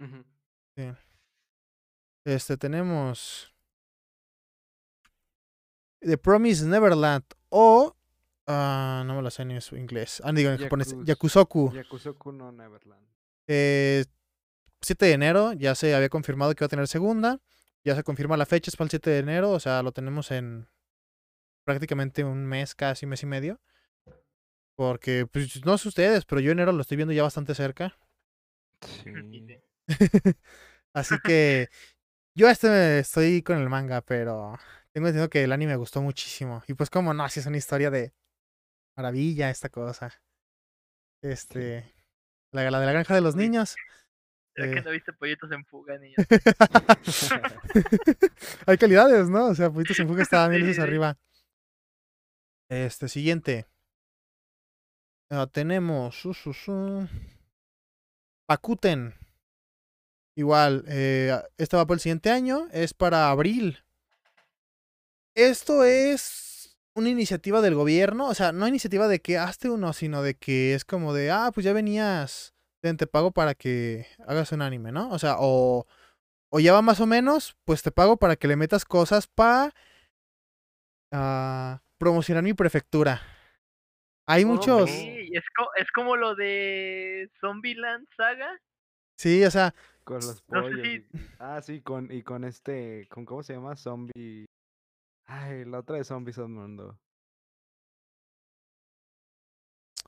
Ujú. 0.00 0.24
Este 2.24 2.56
tenemos. 2.56 3.52
The 6.00 6.18
Promise 6.18 6.66
Neverland. 6.66 7.24
O. 7.48 7.96
ah, 8.46 9.02
no 9.06 9.14
me 9.16 9.22
lo 9.22 9.30
sé 9.30 9.42
en 9.42 9.60
su 9.60 9.76
inglés. 9.76 10.20
Ah, 10.24 10.32
digo 10.32 10.50
en 10.50 10.58
japonés. 10.58 10.94
Yakus- 10.94 11.04
Yakusoku. 11.06 11.72
Yakusoku 11.72 12.32
no 12.32 12.52
Neverland. 12.52 13.06
Eh, 13.46 14.04
7 14.82 15.06
de 15.06 15.12
enero. 15.12 15.52
Ya 15.54 15.74
se 15.74 15.94
había 15.94 16.08
confirmado 16.10 16.54
que 16.54 16.62
va 16.64 16.66
a 16.66 16.68
tener 16.68 16.88
segunda. 16.88 17.40
Ya 17.84 17.94
se 17.94 18.02
confirma 18.02 18.36
la 18.36 18.46
fecha. 18.46 18.70
Es 18.70 18.76
para 18.76 18.86
el 18.86 18.90
7 18.90 19.10
de 19.10 19.18
enero. 19.18 19.50
O 19.50 19.60
sea, 19.60 19.82
lo 19.82 19.92
tenemos 19.92 20.30
en 20.30 20.68
prácticamente 21.64 22.24
un 22.24 22.46
mes, 22.46 22.74
casi 22.74 23.06
mes 23.06 23.22
y 23.22 23.26
medio. 23.26 23.60
Porque, 24.76 25.26
pues, 25.26 25.64
no 25.64 25.78
sé 25.78 25.88
ustedes, 25.88 26.24
pero 26.24 26.40
yo 26.40 26.52
enero 26.52 26.72
lo 26.72 26.80
estoy 26.80 26.96
viendo 26.96 27.12
ya 27.12 27.22
bastante 27.22 27.54
cerca. 27.54 27.96
Sí. 28.80 29.12
Así 30.94 31.16
que 31.24 31.68
yo 32.34 32.48
este 32.48 33.00
estoy 33.00 33.42
con 33.42 33.58
el 33.58 33.68
manga, 33.68 34.00
pero 34.00 34.58
tengo 34.92 35.08
entendido 35.08 35.30
que 35.30 35.44
el 35.44 35.52
anime 35.52 35.72
me 35.72 35.76
gustó 35.76 36.02
muchísimo. 36.02 36.62
Y 36.68 36.74
pues 36.74 36.90
como 36.90 37.14
no, 37.14 37.28
si 37.28 37.40
es 37.40 37.46
una 37.46 37.56
historia 37.56 37.90
de 37.90 38.12
maravilla 38.96 39.50
esta 39.50 39.68
cosa. 39.68 40.12
Este, 41.22 41.94
la, 42.52 42.70
la 42.70 42.80
de 42.80 42.86
la 42.86 42.92
granja 42.92 43.14
de 43.14 43.20
los 43.20 43.36
niños. 43.36 43.76
¿Será 44.54 44.68
Eh. 44.68 44.74
que 44.74 44.82
no 44.82 44.90
viste 44.90 45.12
pollitos 45.12 45.50
en 45.50 45.64
fuga, 45.64 45.98
niños? 45.98 46.16
Hay 48.66 48.78
calidades, 48.78 49.28
¿no? 49.28 49.46
O 49.46 49.54
sea, 49.54 49.70
Pollitos 49.70 49.98
en 49.98 50.08
Fuga 50.08 50.22
está 50.22 50.48
mil 50.48 50.62
veces 50.62 50.76
sí. 50.76 50.82
arriba. 50.82 51.16
Este, 52.70 53.08
siguiente. 53.08 53.66
Ah, 55.30 55.46
tenemos. 55.50 56.22
Pakuten. 58.46 59.14
Igual, 60.36 60.84
eh, 60.88 61.32
este 61.56 61.76
va 61.76 61.86
para 61.86 61.94
el 61.94 62.00
siguiente 62.00 62.30
año. 62.30 62.68
Es 62.72 62.94
para 62.94 63.30
abril. 63.30 63.84
Esto 65.36 65.84
es 65.84 66.76
una 66.96 67.08
iniciativa 67.08 67.60
del 67.60 67.74
gobierno. 67.74 68.28
O 68.28 68.34
sea, 68.34 68.52
no 68.52 68.68
iniciativa 68.68 69.08
de 69.08 69.20
que 69.20 69.38
hazte 69.38 69.68
uno, 69.68 69.92
sino 69.92 70.22
de 70.22 70.34
que 70.34 70.74
es 70.74 70.84
como 70.84 71.12
de, 71.12 71.30
ah, 71.30 71.50
pues 71.52 71.64
ya 71.64 71.72
venías. 71.72 72.53
Ten, 72.84 72.98
te 72.98 73.06
pago 73.06 73.30
para 73.30 73.54
que 73.54 74.06
hagas 74.28 74.52
un 74.52 74.60
anime, 74.60 74.92
¿no? 74.92 75.08
O 75.08 75.18
sea, 75.18 75.36
o 75.38 75.86
o 76.50 76.60
ya 76.60 76.74
va 76.74 76.82
más 76.82 77.00
o 77.00 77.06
menos, 77.06 77.56
pues 77.64 77.82
te 77.82 77.90
pago 77.90 78.18
para 78.18 78.36
que 78.36 78.46
le 78.46 78.56
metas 78.56 78.84
cosas 78.84 79.26
para 79.26 79.72
promocionar 81.96 82.42
mi 82.44 82.52
prefectura. 82.52 83.22
Hay 84.26 84.44
muchos, 84.44 84.90
Sí, 84.90 85.30
es, 85.32 85.44
co- 85.56 85.70
es 85.76 85.90
como 85.92 86.14
lo 86.16 86.34
de 86.34 87.30
Zombieland 87.40 88.06
Saga. 88.18 88.54
sí, 89.18 89.42
o 89.46 89.50
sea, 89.50 89.74
Con 90.04 90.16
los 90.16 90.44
No 90.48 90.68
sé 90.68 90.70
pollos. 90.76 90.86
si- 90.86 91.06
Ah, 91.38 91.62
sí, 91.62 91.80
con, 91.80 92.12
y 92.12 92.22
con 92.22 92.44
este, 92.44 93.08
con 93.08 93.24
¿cómo 93.24 93.42
se 93.42 93.54
llama? 93.54 93.76
Zombie. 93.76 94.44
Ay, 95.24 95.64
la 95.64 95.78
otra 95.78 95.96
de 95.96 96.04
Zombies 96.04 96.36
al 96.38 96.48
mundo. 96.48 96.98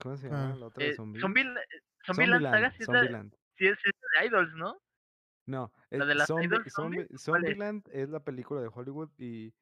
¿Cómo 0.03 0.19
se 0.19 0.27
llama 0.29 0.53
Ah. 0.53 0.57
la 0.59 0.67
otra 0.67 0.85
de 0.85 0.91
Eh, 0.91 0.95
zombies? 0.95 1.23
Zombieland, 2.07 2.43
Zombieland 2.45 2.55
Saga 2.55 2.71
sí 2.71 2.83
es, 2.83 2.89
la, 2.89 2.95
Zombieland. 2.95 3.35
sí 3.59 3.67
es- 3.67 3.79
sí 3.83 3.91
es 3.91 4.21
de 4.21 4.27
Idols, 4.27 4.55
¿no? 4.55 4.81
No, 5.47 5.73
¿La 5.91 5.99
es 6.05 6.09
de 6.09 6.15
las 6.17 6.29
Zombie- 6.29 6.45
idols 6.47 6.67
es? 7.11 7.23
Zombieland 7.23 7.89
es 7.93 8.09
la 8.09 8.21
película 8.21 8.61
de 8.63 8.71
Hollywood 8.73 9.11
y. 9.19 9.53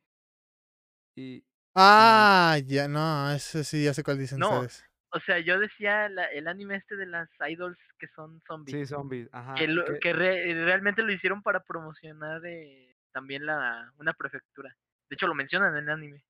Y. 1.17 1.45
ah, 1.75 2.59
ya, 2.65 2.89
no, 2.89 3.31
ese 3.31 3.65
sí, 3.65 3.85
ya 3.85 3.95
sé 3.95 4.03
cuál 4.03 4.19
dicen 4.19 4.39
No, 4.39 4.51
ustedes. 4.51 4.85
O 5.11 5.21
sea, 5.21 5.39
yo 5.39 5.61
decía 5.61 6.09
la- 6.09 6.25
el 6.27 6.49
anime 6.49 6.77
este 6.77 6.97
de 6.97 7.07
las 7.07 7.29
idols 7.49 7.79
que 7.99 8.09
son 8.09 8.41
zombies. 8.47 8.77
Sí, 8.77 8.87
zombies. 8.95 9.29
Ajá. 9.33 9.55
que, 9.55 9.69
lo- 9.69 9.85
que- 9.85 9.99
que 10.01 10.13
re- 10.13 10.65
realmente 10.65 11.03
lo 11.03 11.13
hicieron 11.13 11.41
para 11.43 11.61
promocionar 11.63 12.45
eh, 12.47 12.97
también 13.13 13.47
la 13.47 13.93
una 13.99 14.13
prefectura. 14.15 14.77
De 15.09 15.15
hecho, 15.15 15.27
lo 15.29 15.35
mencionan 15.35 15.77
en 15.77 15.85
el 15.85 15.91
anime. 15.91 16.25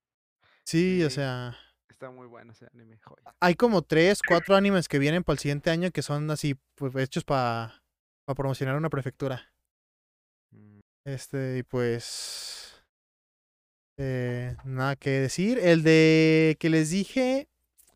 Sí, 0.63 1.03
o 1.03 1.09
sea, 1.09 1.57
Está 1.95 2.11
muy 2.11 2.27
bueno 2.27 2.51
ese 2.51 2.67
anime, 2.73 2.99
joya. 3.05 3.33
hay 3.39 3.55
como 3.55 3.81
tres, 3.81 4.19
cuatro 4.27 4.57
animes 4.57 4.89
que 4.89 4.99
vienen 4.99 5.23
para 5.23 5.35
el 5.35 5.39
siguiente 5.39 5.69
año 5.69 5.91
que 5.91 6.01
son 6.01 6.29
así, 6.29 6.55
pues 6.75 6.93
hechos 6.97 7.23
para 7.23 7.81
promocionar 8.35 8.75
una 8.75 8.89
prefectura. 8.89 9.49
Mm, 10.51 10.79
Este, 11.05 11.59
y 11.59 11.63
pues. 11.63 12.83
eh, 13.97 14.57
nada 14.65 14.97
que 14.97 15.09
decir. 15.21 15.57
El 15.59 15.83
de 15.83 16.57
que 16.59 16.69
les 16.69 16.89
dije. 16.89 17.47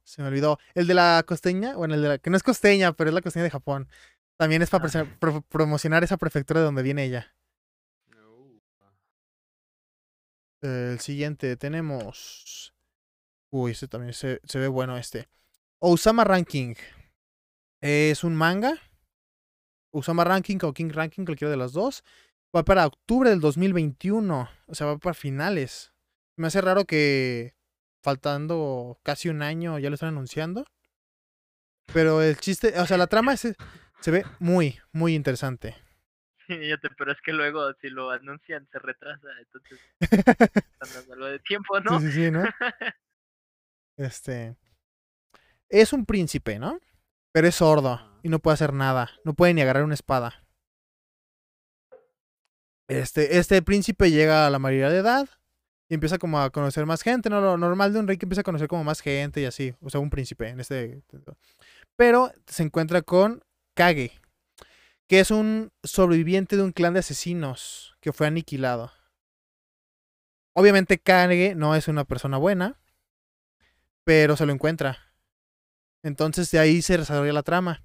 Se 0.05 0.21
me 0.21 0.29
olvidó. 0.29 0.59
El 0.75 0.87
de 0.87 0.93
la 0.93 1.21
costeña. 1.27 1.75
Bueno, 1.75 1.93
el 1.95 2.01
de 2.01 2.07
la. 2.07 2.17
Que 2.19 2.29
no 2.29 2.37
es 2.37 2.43
costeña, 2.43 2.93
pero 2.93 3.09
es 3.09 3.13
la 3.13 3.21
costeña 3.21 3.43
de 3.43 3.49
Japón. 3.51 3.89
También 4.37 4.61
es 4.61 4.69
para 4.69 4.87
Ah. 5.01 5.43
promocionar 5.49 6.05
esa 6.05 6.15
prefectura 6.15 6.61
de 6.61 6.65
donde 6.67 6.83
viene 6.83 7.03
ella. 7.03 7.35
no. 8.07 8.61
El 10.61 10.99
siguiente 11.01 11.57
tenemos. 11.57 12.73
Uy, 13.51 13.71
este 13.71 13.87
también 13.87 14.13
se, 14.13 14.39
se 14.43 14.59
ve 14.59 14.67
bueno 14.67 14.97
este. 14.97 15.27
Osama 15.79 16.23
Ranking. 16.23 16.75
Es 17.81 18.23
un 18.23 18.35
manga. 18.35 18.73
Osama 19.91 20.23
Ranking 20.23 20.57
o 20.63 20.73
King 20.73 20.91
Ranking, 20.93 21.25
cualquiera 21.25 21.49
de 21.51 21.57
las 21.57 21.73
dos. 21.73 22.03
Va 22.55 22.63
para 22.63 22.85
octubre 22.87 23.29
del 23.29 23.39
2021. 23.39 24.49
O 24.67 24.75
sea, 24.75 24.87
va 24.87 24.97
para 24.97 25.13
finales. 25.13 25.93
Me 26.37 26.47
hace 26.47 26.61
raro 26.61 26.85
que 26.85 27.55
faltando 28.03 28.99
casi 29.03 29.29
un 29.29 29.41
año 29.41 29.77
ya 29.79 29.89
lo 29.89 29.95
están 29.95 30.09
anunciando. 30.09 30.65
Pero 31.93 32.21
el 32.21 32.37
chiste, 32.37 32.79
o 32.79 32.85
sea, 32.85 32.97
la 32.97 33.07
trama 33.07 33.33
es- 33.33 33.55
se 33.99 34.11
ve 34.11 34.23
muy, 34.39 34.79
muy 34.91 35.15
interesante. 35.15 35.75
Sí, 36.47 36.55
pero 36.97 37.11
es 37.11 37.21
que 37.21 37.31
luego 37.33 37.73
si 37.81 37.89
lo 37.89 38.09
anuncian 38.11 38.67
se 38.71 38.79
retrasa, 38.79 39.27
entonces 39.39 39.79
están 40.81 40.93
dando 40.93 41.13
algo 41.13 41.25
de 41.27 41.39
tiempo, 41.39 41.79
¿no? 41.79 41.99
Sí, 41.99 42.07
sí, 42.07 42.11
sí, 42.25 42.31
¿no? 42.31 42.43
Este. 43.99 44.55
Es 45.67 45.93
un 45.93 46.05
príncipe, 46.05 46.57
¿no? 46.57 46.79
Pero 47.31 47.47
es 47.47 47.55
sordo 47.55 47.99
y 48.23 48.29
no 48.29 48.39
puede 48.39 48.55
hacer 48.55 48.73
nada. 48.73 49.11
No 49.23 49.33
puede 49.33 49.53
ni 49.53 49.61
agarrar 49.61 49.83
una 49.83 49.93
espada. 49.93 50.45
Este, 52.87 53.37
este 53.37 53.61
príncipe 53.61 54.09
llega 54.09 54.47
a 54.47 54.49
la 54.49 54.57
mayoría 54.57 54.89
de 54.89 54.97
edad 54.97 55.29
y 55.89 55.93
empieza 55.93 56.17
como 56.17 56.39
a 56.39 56.49
conocer 56.49 56.85
más 56.85 57.03
gente, 57.03 57.29
¿no? 57.29 57.41
Lo 57.41 57.57
normal 57.57 57.93
de 57.93 57.99
un 57.99 58.07
rey 58.07 58.17
que 58.17 58.25
empieza 58.25 58.41
a 58.41 58.45
conocer 58.45 58.67
como 58.67 58.83
más 58.83 59.01
gente 59.01 59.41
y 59.41 59.45
así. 59.45 59.75
O 59.81 59.89
sea, 59.89 59.99
un 59.99 60.09
príncipe 60.09 60.47
en 60.47 60.59
este. 60.59 61.03
Pero 61.95 62.31
se 62.47 62.63
encuentra 62.63 63.01
con 63.01 63.43
Kage, 63.75 64.13
que 65.07 65.19
es 65.19 65.29
un 65.29 65.71
sobreviviente 65.83 66.55
de 66.55 66.63
un 66.63 66.71
clan 66.71 66.93
de 66.93 67.01
asesinos 67.01 67.97
que 67.99 68.13
fue 68.13 68.27
aniquilado. 68.27 68.91
Obviamente 70.53 70.97
Kage 70.97 71.53
no 71.55 71.75
es 71.75 71.87
una 71.87 72.05
persona 72.05 72.37
buena, 72.37 72.79
pero 74.09 74.35
se 74.35 74.47
lo 74.47 74.53
encuentra. 74.53 74.97
Entonces 76.01 76.49
de 76.49 76.57
ahí 76.57 76.81
se 76.81 76.97
desarrolla 76.97 77.31
la 77.31 77.43
trama. 77.43 77.83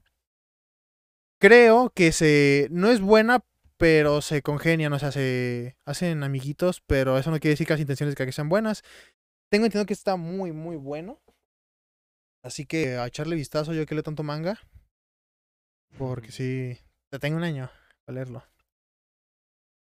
creo 1.39 1.91
que 1.91 2.13
se 2.13 2.69
no 2.71 2.91
es 2.91 3.01
buena, 3.01 3.45
pero 3.77 4.23
se 4.23 4.41
congenian, 4.43 4.93
o 4.93 4.99
sea, 4.99 5.13
se 5.13 5.77
hacen 5.85 6.23
amiguitos, 6.23 6.81
pero 6.87 7.19
eso 7.19 7.31
no 7.31 7.39
quiere 7.41 7.53
decir 7.53 7.67
que 7.67 7.75
las 7.75 7.81
intenciones 7.81 8.15
de 8.15 8.25
que 8.27 8.33
sean 8.33 8.49
buenas. 8.49 8.83
Tengo 9.51 9.67
entendido 9.67 9.87
que 9.87 9.95
está 9.95 10.17
muy, 10.17 10.53
muy 10.53 10.77
bueno. 10.77 11.21
Así 12.45 12.65
que 12.65 12.97
a 12.97 13.07
echarle 13.09 13.35
vistazo 13.35 13.73
yo 13.73 13.87
que 13.87 13.95
leo 13.97 14.05
tanto 14.05 14.23
manga. 14.23 14.61
Porque 15.99 16.31
sí, 16.31 16.79
ya 17.11 17.19
tengo 17.19 17.37
un 17.39 17.45
año 17.45 17.71
para 18.05 18.15
leerlo. 18.17 18.45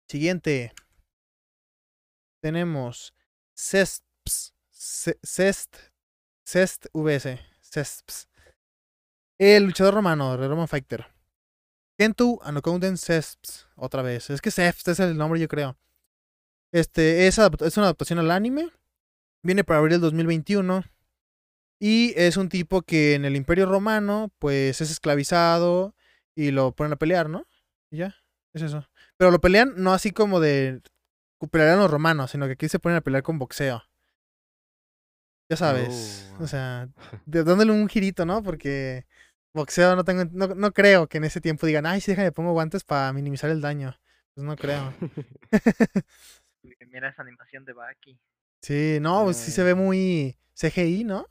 Siguiente. 0.10 0.73
Tenemos 2.41 3.13
Cesps. 3.56 4.54
Ce- 4.71 5.19
Cest. 5.23 5.78
Cest 6.47 6.86
VS. 6.93 7.41
Cesps. 7.60 8.29
El 9.38 9.65
luchador 9.65 9.95
romano, 9.95 10.38
de 10.38 10.47
Roman 10.47 10.69
Fighter. 10.69 11.05
Kentu 11.99 12.39
Anokouden 12.41 12.97
Cesps. 12.97 13.67
Otra 13.75 14.01
vez. 14.01 14.29
Es 14.29 14.39
que 14.39 14.49
Cesps 14.49 14.88
es 14.88 14.99
el 15.01 15.17
nombre, 15.17 15.41
yo 15.41 15.49
creo. 15.49 15.77
Este 16.71 17.27
es, 17.27 17.38
una 17.38 17.47
adaptación 17.88 18.19
al 18.19 18.31
anime. 18.31 18.69
Viene 19.43 19.65
para 19.65 19.79
abril 19.79 19.95
del 19.95 20.01
2021. 20.01 20.86
Y 21.81 22.13
es 22.15 22.38
un 22.38 22.47
tipo 22.47 22.81
que 22.81 23.15
en 23.15 23.25
el 23.25 23.36
Imperio 23.36 23.65
Romano, 23.65 24.31
pues 24.39 24.79
es 24.79 24.89
esclavizado 24.89 25.95
y 26.33 26.51
lo 26.51 26.71
ponen 26.71 26.93
a 26.93 26.97
pelear, 26.97 27.29
¿no? 27.29 27.45
Y 27.91 27.97
ya, 27.97 28.15
es 28.53 28.62
eso. 28.62 28.88
Pero 29.17 29.31
lo 29.31 29.41
pelean 29.41 29.73
no 29.75 29.91
así 29.91 30.12
como 30.12 30.39
de 30.39 30.81
pelearían 31.51 31.79
los 31.79 31.91
romanos, 31.91 32.31
sino 32.31 32.45
que 32.45 32.53
aquí 32.53 32.69
se 32.69 32.79
ponen 32.79 32.99
a 32.99 33.01
pelear 33.01 33.21
con 33.21 33.38
boxeo. 33.38 33.83
Ya 35.49 35.55
sabes. 35.57 36.29
Oh. 36.39 36.43
O 36.43 36.47
sea, 36.47 36.89
de- 37.25 37.43
dándole 37.43 37.71
un 37.71 37.88
girito, 37.88 38.25
¿no? 38.25 38.43
Porque 38.43 39.05
boxeo 39.53 39.95
no 39.95 40.03
tengo, 40.03 40.25
no, 40.31 40.47
no 40.55 40.71
creo 40.73 41.07
que 41.07 41.17
en 41.17 41.23
ese 41.23 41.41
tiempo 41.41 41.65
digan, 41.65 41.86
ay, 41.86 42.01
sí, 42.01 42.12
déjame 42.12 42.31
pongo 42.31 42.51
guantes 42.51 42.83
para 42.83 43.13
minimizar 43.13 43.49
el 43.49 43.62
daño. 43.62 43.95
Pues 44.33 44.45
no 44.45 44.55
creo. 44.55 44.93
Mira 46.91 47.10
esa 47.10 47.21
animación 47.21 47.65
de 47.65 47.73
Baki. 47.73 48.19
Sí, 48.62 48.97
no, 49.01 49.23
pues 49.23 49.38
sí 49.38 49.51
se 49.51 49.63
ve 49.63 49.73
muy 49.75 50.38
CGI, 50.53 51.03
¿no? 51.03 51.27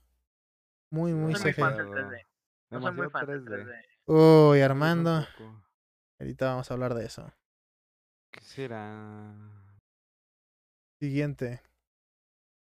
Muy, 0.90 1.12
muy 1.12 1.32
No 1.32 1.38
soy 1.38 1.44
muy 1.46 1.52
CGI. 1.52 1.62
fan 1.62 1.76
del 1.76 1.86
3D. 1.88 2.26
No 2.70 2.80
soy 2.80 2.92
muy 2.92 3.10
fan 3.10 3.26
del 3.26 3.44
3D. 3.44 3.64
3D. 3.64 3.84
Uy, 4.06 4.60
Armando. 4.60 5.26
Ahorita 6.18 6.46
vamos 6.46 6.70
a 6.70 6.74
hablar 6.74 6.94
de 6.94 7.04
eso. 7.04 7.30
¿Qué 8.30 8.40
será? 8.40 9.34
Siguiente. 10.98 11.60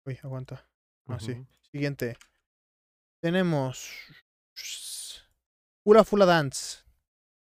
Uy, 0.06 0.20
aguanta. 0.24 0.69
Sí. 1.18 1.32
Ujú. 1.32 1.48
Siguiente. 1.72 2.18
Tenemos. 3.22 3.90
Hula 5.84 6.04
Fula 6.04 6.26
Dance. 6.26 6.84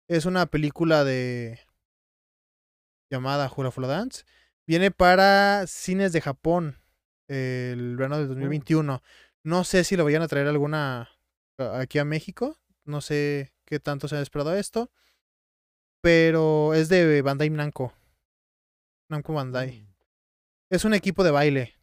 Es 0.07 0.25
una 0.25 0.45
película 0.45 1.03
de. 1.03 1.59
llamada 3.09 3.51
Hula 3.55 3.71
Fula 3.71 3.87
Dance. 3.87 4.25
Viene 4.67 4.91
para 4.91 5.65
cines 5.67 6.11
de 6.13 6.21
Japón. 6.21 6.79
El 7.27 7.95
verano 7.95 8.17
del 8.17 8.27
2021. 8.27 9.01
No 9.43 9.63
sé 9.63 9.83
si 9.83 9.95
lo 9.95 10.03
vayan 10.03 10.21
a 10.21 10.27
traer 10.27 10.47
alguna 10.47 11.09
aquí 11.57 11.99
a 11.99 12.05
México. 12.05 12.59
No 12.85 13.01
sé 13.01 13.53
qué 13.65 13.79
tanto 13.79 14.07
se 14.07 14.17
ha 14.17 14.21
esperado 14.21 14.53
esto. 14.53 14.91
Pero 16.01 16.73
es 16.73 16.89
de 16.89 17.21
Bandai 17.21 17.49
Namco. 17.49 17.93
Namco 19.09 19.33
Bandai. 19.33 19.81
Mm. 19.81 19.93
Es 20.69 20.85
un 20.85 20.93
equipo 20.93 21.23
de 21.23 21.31
baile. 21.31 21.75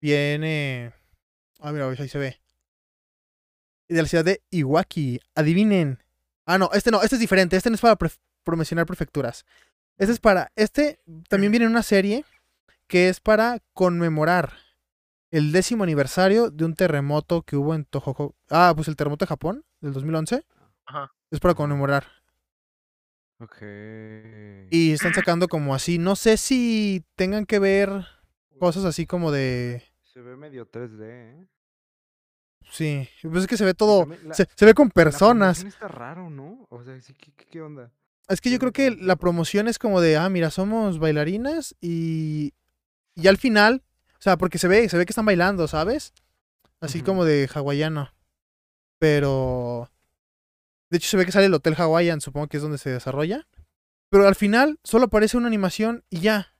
Viene. 0.00 0.92
Ah, 1.60 1.72
mira, 1.72 1.88
ahí 1.88 2.08
se 2.08 2.18
ve. 2.18 2.40
De 3.88 4.02
la 4.02 4.08
ciudad 4.08 4.24
de 4.24 4.42
Iwaki. 4.50 5.20
Adivinen. 5.34 6.02
Ah, 6.44 6.58
no, 6.58 6.70
este 6.72 6.90
no, 6.90 7.02
este 7.02 7.16
es 7.16 7.20
diferente. 7.20 7.56
Este 7.56 7.70
no 7.70 7.74
es 7.74 7.80
para 7.80 7.96
promocionar 8.44 8.86
prefecturas. 8.86 9.44
Este 9.98 10.12
es 10.12 10.20
para. 10.20 10.52
Este 10.56 11.00
también 11.28 11.52
viene 11.52 11.66
en 11.66 11.72
una 11.72 11.82
serie 11.82 12.24
que 12.86 13.08
es 13.08 13.20
para 13.20 13.60
conmemorar 13.72 14.52
el 15.30 15.52
décimo 15.52 15.84
aniversario 15.84 16.50
de 16.50 16.64
un 16.64 16.74
terremoto 16.74 17.42
que 17.42 17.56
hubo 17.56 17.74
en 17.74 17.84
Tohoku. 17.84 18.34
Ah, 18.50 18.72
pues 18.74 18.88
el 18.88 18.96
terremoto 18.96 19.24
de 19.24 19.28
Japón 19.28 19.64
del 19.80 19.92
2011. 19.92 20.44
Ajá. 20.86 21.12
Es 21.30 21.40
para 21.40 21.54
conmemorar. 21.54 22.06
Ok. 23.38 23.56
Y 24.70 24.92
están 24.92 25.12
sacando 25.14 25.48
como 25.48 25.74
así. 25.74 25.98
No 25.98 26.16
sé 26.16 26.36
si 26.36 27.04
tengan 27.16 27.44
que 27.44 27.58
ver 27.58 28.06
cosas 28.58 28.84
así 28.84 29.06
como 29.06 29.30
de. 29.32 29.82
Se 30.02 30.20
ve 30.20 30.36
medio 30.36 30.70
3D, 30.70 31.00
¿eh? 31.02 31.46
Sí, 32.70 33.08
pues 33.22 33.42
es 33.42 33.46
que 33.46 33.56
se 33.56 33.64
ve 33.64 33.74
todo. 33.74 34.06
la- 34.24 34.34
Se, 34.34 34.46
se 34.54 34.64
ve 34.64 34.74
con 34.74 34.88
La 34.88 34.92
personas. 34.94 35.58
promoción 35.58 35.68
está 35.68 35.88
raro, 35.88 36.30
¿no? 36.30 36.66
O 36.70 36.82
sea, 36.82 36.98
¿qué, 37.50 37.62
onda? 37.62 37.92
Es 38.28 38.40
que 38.40 38.50
yo 38.50 38.58
creo 38.58 38.72
que 38.72 38.90
la 38.90 39.16
promoción 39.16 39.68
es 39.68 39.78
como 39.78 40.00
de, 40.00 40.16
ah, 40.16 40.28
mira, 40.28 40.50
somos 40.50 40.98
bailarinas 40.98 41.76
y, 41.80 42.54
y 43.14 43.28
al 43.28 43.36
final, 43.36 43.84
o 44.18 44.20
sea, 44.22 44.36
porque 44.36 44.58
se 44.58 44.66
ve, 44.66 44.88
se 44.88 44.98
ve 44.98 45.06
que 45.06 45.12
están 45.12 45.26
bailando, 45.26 45.68
¿sabes? 45.68 46.12
Así 46.80 47.02
como 47.02 47.24
de 47.24 47.48
hawaiano. 47.54 48.10
Pero, 48.98 49.88
de 50.90 50.96
hecho 50.98 51.08
se 51.08 51.16
ve 51.16 51.24
que 51.26 51.32
sale 51.32 51.46
el 51.46 51.54
Hotel 51.54 51.74
Hawaiian, 51.78 52.20
supongo 52.20 52.48
que 52.48 52.56
es 52.56 52.62
donde 52.62 52.78
se 52.78 52.90
desarrolla. 52.90 53.46
Pero 54.10 54.26
al 54.26 54.34
final 54.34 54.78
solo 54.84 55.04
aparece 55.06 55.36
una 55.36 55.46
animación 55.48 56.04
y 56.10 56.20
ya. 56.20 56.54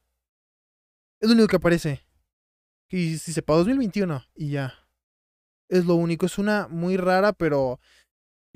Es 1.20 1.29
lo 1.29 1.35
único 1.35 1.48
que 1.48 1.57
aparece. 1.57 2.05
Y 2.88 3.18
si 3.18 3.33
se 3.33 3.42
para 3.42 3.59
2021 3.59 4.24
y 4.35 4.50
ya. 4.50 4.74
Es 5.68 5.85
lo 5.85 5.96
único, 5.96 6.26
es 6.26 6.38
una 6.38 6.68
muy 6.68 6.96
rara, 6.96 7.33
pero 7.33 7.81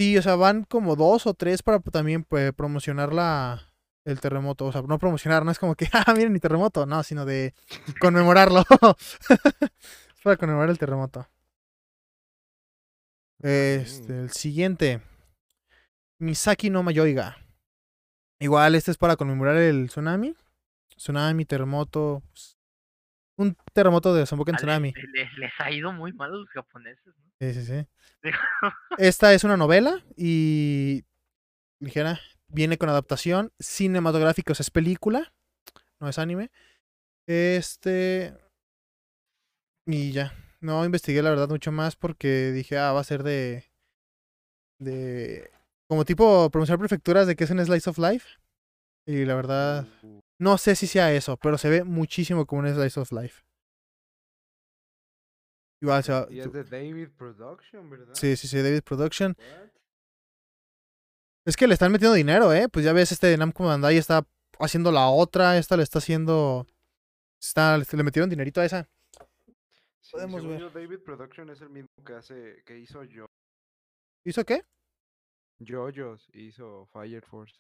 Sí, 0.01 0.17
o 0.17 0.23
sea, 0.23 0.35
van 0.35 0.65
como 0.65 0.97
dos 0.97 1.27
o 1.27 1.35
tres 1.35 1.63
para 1.63 1.79
también 1.79 2.25
pues, 2.25 2.55
promocionar 2.55 3.13
la, 3.13 3.71
el 4.07 4.19
terremoto. 4.19 4.65
O 4.65 4.73
sea, 4.73 4.81
no 4.81 4.99
promocionar, 4.99 5.45
no 5.45 5.51
es 5.51 5.59
como 5.59 5.75
que, 5.75 5.89
ah, 5.93 6.15
miren 6.15 6.33
mi 6.33 6.41
terremoto, 6.41 6.87
no, 6.87 7.03
sino 7.03 7.27
de 7.27 7.53
conmemorarlo. 8.01 8.65
es 9.61 10.23
para 10.25 10.39
conmemorar 10.39 10.71
el 10.71 10.79
terremoto. 10.79 11.29
Este, 13.43 14.21
el 14.21 14.31
siguiente. 14.31 15.03
Misaki 16.19 16.71
no 16.71 16.83
Mayoiga. 16.83 17.37
Igual, 18.39 18.77
este 18.77 18.93
es 18.93 18.97
para 18.97 19.17
conmemorar 19.17 19.57
el 19.59 19.89
tsunami. 19.89 20.35
Tsunami, 21.01 21.47
terremoto. 21.47 22.23
pues, 22.31 22.59
un 23.39 23.57
terremoto 23.73 24.13
de 24.13 24.21
desemboque 24.21 24.51
en 24.51 24.57
Ah, 24.57 24.59
tsunami. 24.59 24.93
les, 24.93 25.05
les- 25.15 25.39
les 25.39 25.53
ha 25.61 25.71
ido 25.71 25.93
muy 25.95 26.13
mal 26.13 26.31
a 26.31 26.37
los 26.37 26.49
japoneses, 26.51 27.07
¿no? 27.17 27.33
Sí, 27.41 27.55
sí, 27.55 27.65
sí. 27.65 27.87
Esta 28.99 29.33
es 29.33 29.43
una 29.45 29.57
novela 29.57 30.05
y 30.15 31.05
ligera. 31.81 32.21
Viene 32.49 32.77
con 32.77 32.91
adaptación 32.91 33.51
cinematográfica, 33.59 34.53
o 34.53 34.55
sea, 34.55 34.63
es 34.65 34.71
película, 34.71 35.33
no 36.01 36.09
es 36.09 36.19
anime. 36.19 36.51
Este. 37.27 38.35
Y 39.87 40.13
ya. 40.13 40.35
No 40.61 40.85
investigué 40.85 41.23
la 41.23 41.31
verdad 41.31 41.49
mucho 41.49 41.73
más 41.73 41.97
porque 41.97 42.51
dije, 42.53 42.77
ah, 42.77 42.93
va 42.93 43.01
a 43.01 43.05
ser 43.05 43.23
de. 43.23 43.65
de. 44.79 45.51
como 45.89 46.05
tipo 46.05 46.51
promocionar 46.51 46.79
prefecturas 46.79 47.27
de 47.27 47.37
que 47.37 47.45
es 47.45 47.51
un 47.51 47.65
slice 47.65 47.89
of 47.89 47.97
life. 47.99 48.29
Y 49.07 49.25
la 49.25 49.35
verdad, 49.35 49.87
Uh, 50.03 50.21
no 50.41 50.59
sé 50.59 50.75
si 50.75 50.87
sea 50.87 51.13
eso, 51.13 51.37
pero 51.37 51.59
se 51.59 51.69
ve 51.69 51.85
muchísimo 51.85 52.47
como 52.47 52.63
un 52.63 52.75
slice 52.75 52.99
of 52.99 53.13
life. 53.13 53.43
Igual, 55.83 56.03
se 56.03 56.13
va- 56.13 56.27
Y 56.31 56.41
es 56.41 56.53
de 56.53 56.65
David 56.65 57.09
Production, 57.17 57.89
¿verdad? 57.89 58.15
Sí, 58.15 58.37
sí, 58.37 58.49
sí, 58.49 58.59
David 58.61 58.83
Production. 58.83 59.37
Es 61.45 61.57
que 61.57 61.67
le 61.67 61.75
están 61.75 61.93
metiendo 61.93 62.15
dinero, 62.15 62.53
¿eh? 62.53 62.69
Pues 62.69 62.85
ya 62.85 62.93
ves, 62.93 63.13
este 63.13 63.37
Namco 63.37 63.65
Bandai 63.65 63.97
está 63.97 64.27
haciendo 64.59 64.93
la 64.93 65.09
otra, 65.09 65.57
esta 65.59 65.77
le 65.77 65.83
está 65.83 65.99
haciendo... 65.99 66.67
Está, 67.41 67.79
le 67.79 68.03
metieron 68.03 68.29
dinerito 68.29 68.61
a 68.61 68.67
esa. 68.67 68.89
Sí, 70.03 70.13
Podemos 70.13 70.47
ver. 70.47 70.61
yo, 70.61 70.71
David 70.71 70.99
Production 71.01 71.49
es 71.51 71.61
el 71.63 71.71
mismo 71.71 71.89
que 72.05 72.13
hace, 72.15 72.63
que 72.67 72.79
hizo 72.79 73.05
yo. 73.05 73.27
¿Hizo 74.25 74.45
qué? 74.45 74.65
JoJo's 75.61 76.29
hizo 76.35 76.87
Fire 76.93 77.25
Force. 77.25 77.55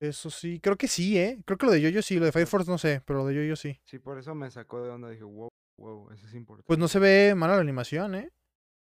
Eso 0.00 0.28
sí, 0.30 0.60
creo 0.60 0.76
que 0.76 0.88
sí, 0.88 1.18
¿eh? 1.18 1.38
Creo 1.44 1.56
que 1.56 1.66
lo 1.66 1.72
de 1.72 1.80
Yoyo 1.80 2.02
sí, 2.02 2.18
lo 2.18 2.24
de 2.24 2.32
Fire 2.32 2.46
Force 2.46 2.70
no 2.70 2.78
sé, 2.78 3.00
pero 3.06 3.20
lo 3.20 3.26
de 3.26 3.34
Yoyo 3.34 3.56
sí. 3.56 3.80
Sí, 3.84 3.98
por 3.98 4.18
eso 4.18 4.34
me 4.34 4.50
sacó 4.50 4.82
de 4.82 4.90
onda. 4.90 5.08
Dije, 5.08 5.22
wow, 5.24 5.48
wow, 5.78 6.10
eso 6.10 6.26
es 6.26 6.34
importante. 6.34 6.66
Pues 6.66 6.78
no 6.78 6.88
se 6.88 6.98
ve 6.98 7.34
mala 7.34 7.54
la 7.54 7.60
animación, 7.60 8.14
¿eh? 8.14 8.30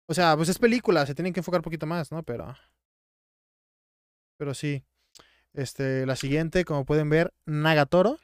O 0.07 0.13
sea, 0.13 0.35
pues 0.35 0.49
es 0.49 0.59
película, 0.59 1.05
se 1.05 1.15
tienen 1.15 1.33
que 1.33 1.39
enfocar 1.39 1.59
un 1.59 1.63
poquito 1.63 1.85
más, 1.85 2.11
¿no? 2.11 2.23
Pero... 2.23 2.55
Pero 4.37 4.53
sí. 4.53 4.83
Este, 5.53 6.05
la 6.05 6.15
siguiente, 6.15 6.65
como 6.65 6.85
pueden 6.85 7.09
ver, 7.09 7.33
Nagatoro. 7.45 8.17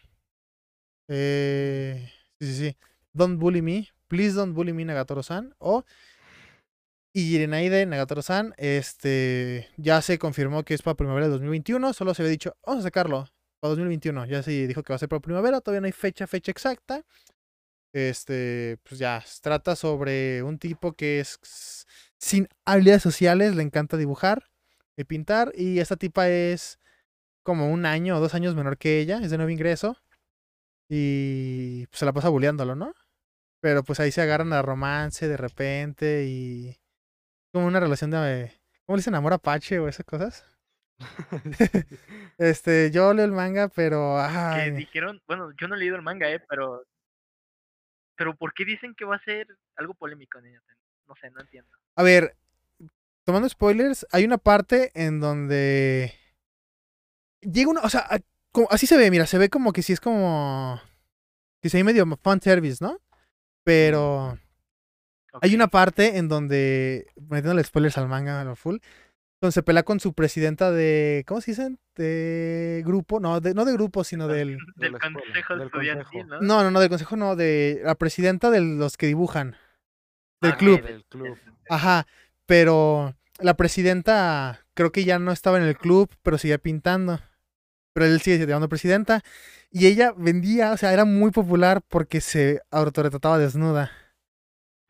Eh, 1.08 2.12
sí, 2.40 2.48
sí, 2.48 2.56
sí. 2.56 2.78
Don't 3.14 3.40
bully 3.40 3.62
me. 3.62 3.90
Please 4.08 4.34
don't 4.36 4.56
bully 4.56 4.74
me, 4.74 4.86
Nagatoro-san. 4.86 5.56
O 5.60 5.84
Irenaide 7.18 7.88
Nagatoro-san. 7.88 8.54
Este, 8.58 9.68
ya 9.78 10.04
se 10.04 10.20
confirmó 10.20 10.64
que 10.64 10.76
es 10.76 10.84
para 10.84 10.96
primavera 10.96 11.26
del 11.26 11.34
2021. 11.34 11.94
Solo 11.94 12.14
se 12.14 12.22
había 12.22 12.32
dicho, 12.32 12.56
vamos 12.64 12.82
a 12.82 12.88
sacarlo 12.88 13.28
para 13.60 13.70
2021. 13.70 14.28
Ya 14.28 14.44
se 14.44 14.52
dijo 14.68 14.84
que 14.84 14.94
va 14.94 14.98
a 14.98 15.00
ser 15.00 15.10
para 15.10 15.20
primavera. 15.20 15.60
Todavía 15.62 15.82
no 15.82 15.88
hay 15.88 15.94
fecha, 15.94 16.28
fecha 16.28 16.52
exacta. 16.52 17.04
Este, 17.92 18.78
pues 18.84 19.00
ya, 19.00 19.24
trata 19.42 19.76
sobre 19.76 20.44
un 20.44 20.60
tipo 20.60 20.94
que 20.94 21.20
es 21.20 21.40
sin 22.20 22.48
habilidades 22.66 23.02
sociales, 23.02 23.56
le 23.56 23.64
encanta 23.64 23.98
dibujar. 23.98 24.52
de 24.96 25.06
pintar. 25.06 25.52
Y 25.56 25.80
esta 25.80 25.96
tipa 25.96 26.30
es 26.30 26.80
como 27.44 27.72
un 27.72 27.86
año 27.88 28.18
o 28.18 28.20
dos 28.20 28.36
años 28.36 28.56
menor 28.56 28.78
que 28.78 29.00
ella, 29.00 29.20
es 29.24 29.32
de 29.32 29.38
nuevo 29.38 29.50
ingreso. 29.52 29.98
Y 30.90 31.88
pues, 31.88 32.00
se 32.00 32.06
la 32.06 32.14
pasa 32.14 32.30
bulleándolo, 32.30 32.76
¿no? 32.76 32.94
Pero 33.62 33.84
pues 33.84 34.00
ahí 34.00 34.12
se 34.12 34.22
agarran 34.22 34.54
a 34.54 34.62
romance 34.62 35.28
de 35.28 35.38
repente 35.38 36.26
y 36.28 36.78
como 37.52 37.68
una 37.68 37.80
relación 37.80 38.12
de... 38.12 38.52
¿Cómo 38.86 38.96
le 38.96 39.00
dicen 39.02 39.16
amor 39.16 39.34
apache 39.34 39.80
o 39.80 39.88
esas 39.88 40.06
cosas? 40.06 40.46
Este, 42.38 42.92
yo 42.92 43.14
leo 43.14 43.26
el 43.26 43.32
manga, 43.32 43.68
pero... 43.70 44.18
Que 44.56 44.72
dijeron, 44.72 45.22
bueno, 45.28 45.52
yo 45.60 45.68
no 45.68 45.76
he 45.76 45.80
leído 45.80 45.96
el 45.96 46.02
manga, 46.04 46.30
eh, 46.32 46.40
pero. 46.48 46.84
Pero 48.16 48.36
¿por 48.36 48.54
qué 48.54 48.66
dicen 48.66 48.94
que 48.96 49.06
va 49.06 49.16
a 49.16 49.24
ser 49.24 49.48
algo 49.76 49.94
polémico, 49.94 50.40
niño? 50.42 50.60
No 51.08 51.16
sé, 51.22 51.30
no 51.32 51.42
entiendo. 51.42 51.70
A 51.96 52.04
ver, 52.04 52.36
tomando 53.24 53.48
spoilers, 53.50 54.06
hay 54.12 54.26
una 54.26 54.38
parte 54.38 54.92
en 54.96 55.20
donde 55.20 56.14
llega 57.42 57.70
una, 57.70 57.82
o 57.82 57.90
sea, 57.90 58.02
a- 58.02 58.20
como- 58.52 58.68
así 58.72 58.88
se 58.88 58.98
ve, 58.98 59.10
mira, 59.12 59.26
se 59.28 59.38
ve 59.38 59.50
como 59.50 59.72
que 59.74 59.82
sí 59.84 59.94
es 59.94 60.00
como 60.00 60.82
que 61.62 61.70
sí 61.70 61.78
hay 61.78 61.84
medio 61.84 62.06
fan 62.22 62.42
service, 62.42 62.84
¿no? 62.84 63.00
Pero 63.64 64.38
hay 65.42 65.56
una 65.56 65.68
parte 65.68 66.18
en 66.18 66.28
donde 66.28 67.08
metiéndole 67.30 67.64
spoilers 67.64 67.98
al 67.98 68.08
manga 68.08 68.42
a 68.42 68.44
lo 68.44 68.56
full, 68.56 68.78
donde 69.42 69.52
se 69.52 69.64
pelea 69.64 69.84
con 69.84 70.00
su 70.00 70.14
presidenta 70.14 70.72
de 70.72 71.24
¿cómo 71.28 71.42
se 71.42 71.52
dicen? 71.52 71.80
De 71.96 72.82
grupo, 72.86 73.20
no, 73.20 73.40
de, 73.40 73.54
no 73.54 73.66
de 73.66 73.74
grupo, 73.74 74.04
sino 74.04 74.28
del 74.28 74.58
De 74.76 74.90
Del 74.90 75.00
consejo 75.00 75.56
del 75.56 75.68
estudiantil. 75.68 76.28
¿no? 76.28 76.42
no, 76.42 76.64
no, 76.64 76.72
no, 76.72 76.80
del 76.80 76.90
consejo 76.90 77.16
no, 77.16 77.36
de 77.36 77.82
la 77.84 77.96
presidenta 77.96 78.50
de 78.50 78.62
los 78.62 78.98
que 78.98 79.08
dibujan 79.08 79.56
del 80.42 80.52
Ah, 80.52 80.54
ok, 80.56 80.60
club. 80.60 80.82
del 80.84 81.06
club. 81.06 81.38
Ajá, 81.70 82.08
pero 82.46 83.16
la 83.40 83.56
presidenta 83.56 84.66
creo 84.74 84.92
que 84.92 85.04
ya 85.04 85.20
no 85.20 85.32
estaba 85.32 85.58
en 85.58 85.64
el 85.64 85.78
club, 85.78 86.10
pero 86.24 86.38
seguía 86.38 86.58
pintando. 86.60 87.20
Pero 87.94 88.06
él 88.06 88.22
sigue 88.22 88.46
llamando 88.46 88.70
presidenta. 88.70 89.24
Y 89.72 89.88
ella 89.88 90.14
vendía, 90.16 90.72
o 90.72 90.78
sea, 90.78 90.94
era 90.94 91.04
muy 91.04 91.32
popular 91.32 91.82
porque 91.88 92.22
se 92.22 92.62
autorretrataba 92.70 93.40
desnuda. 93.40 93.92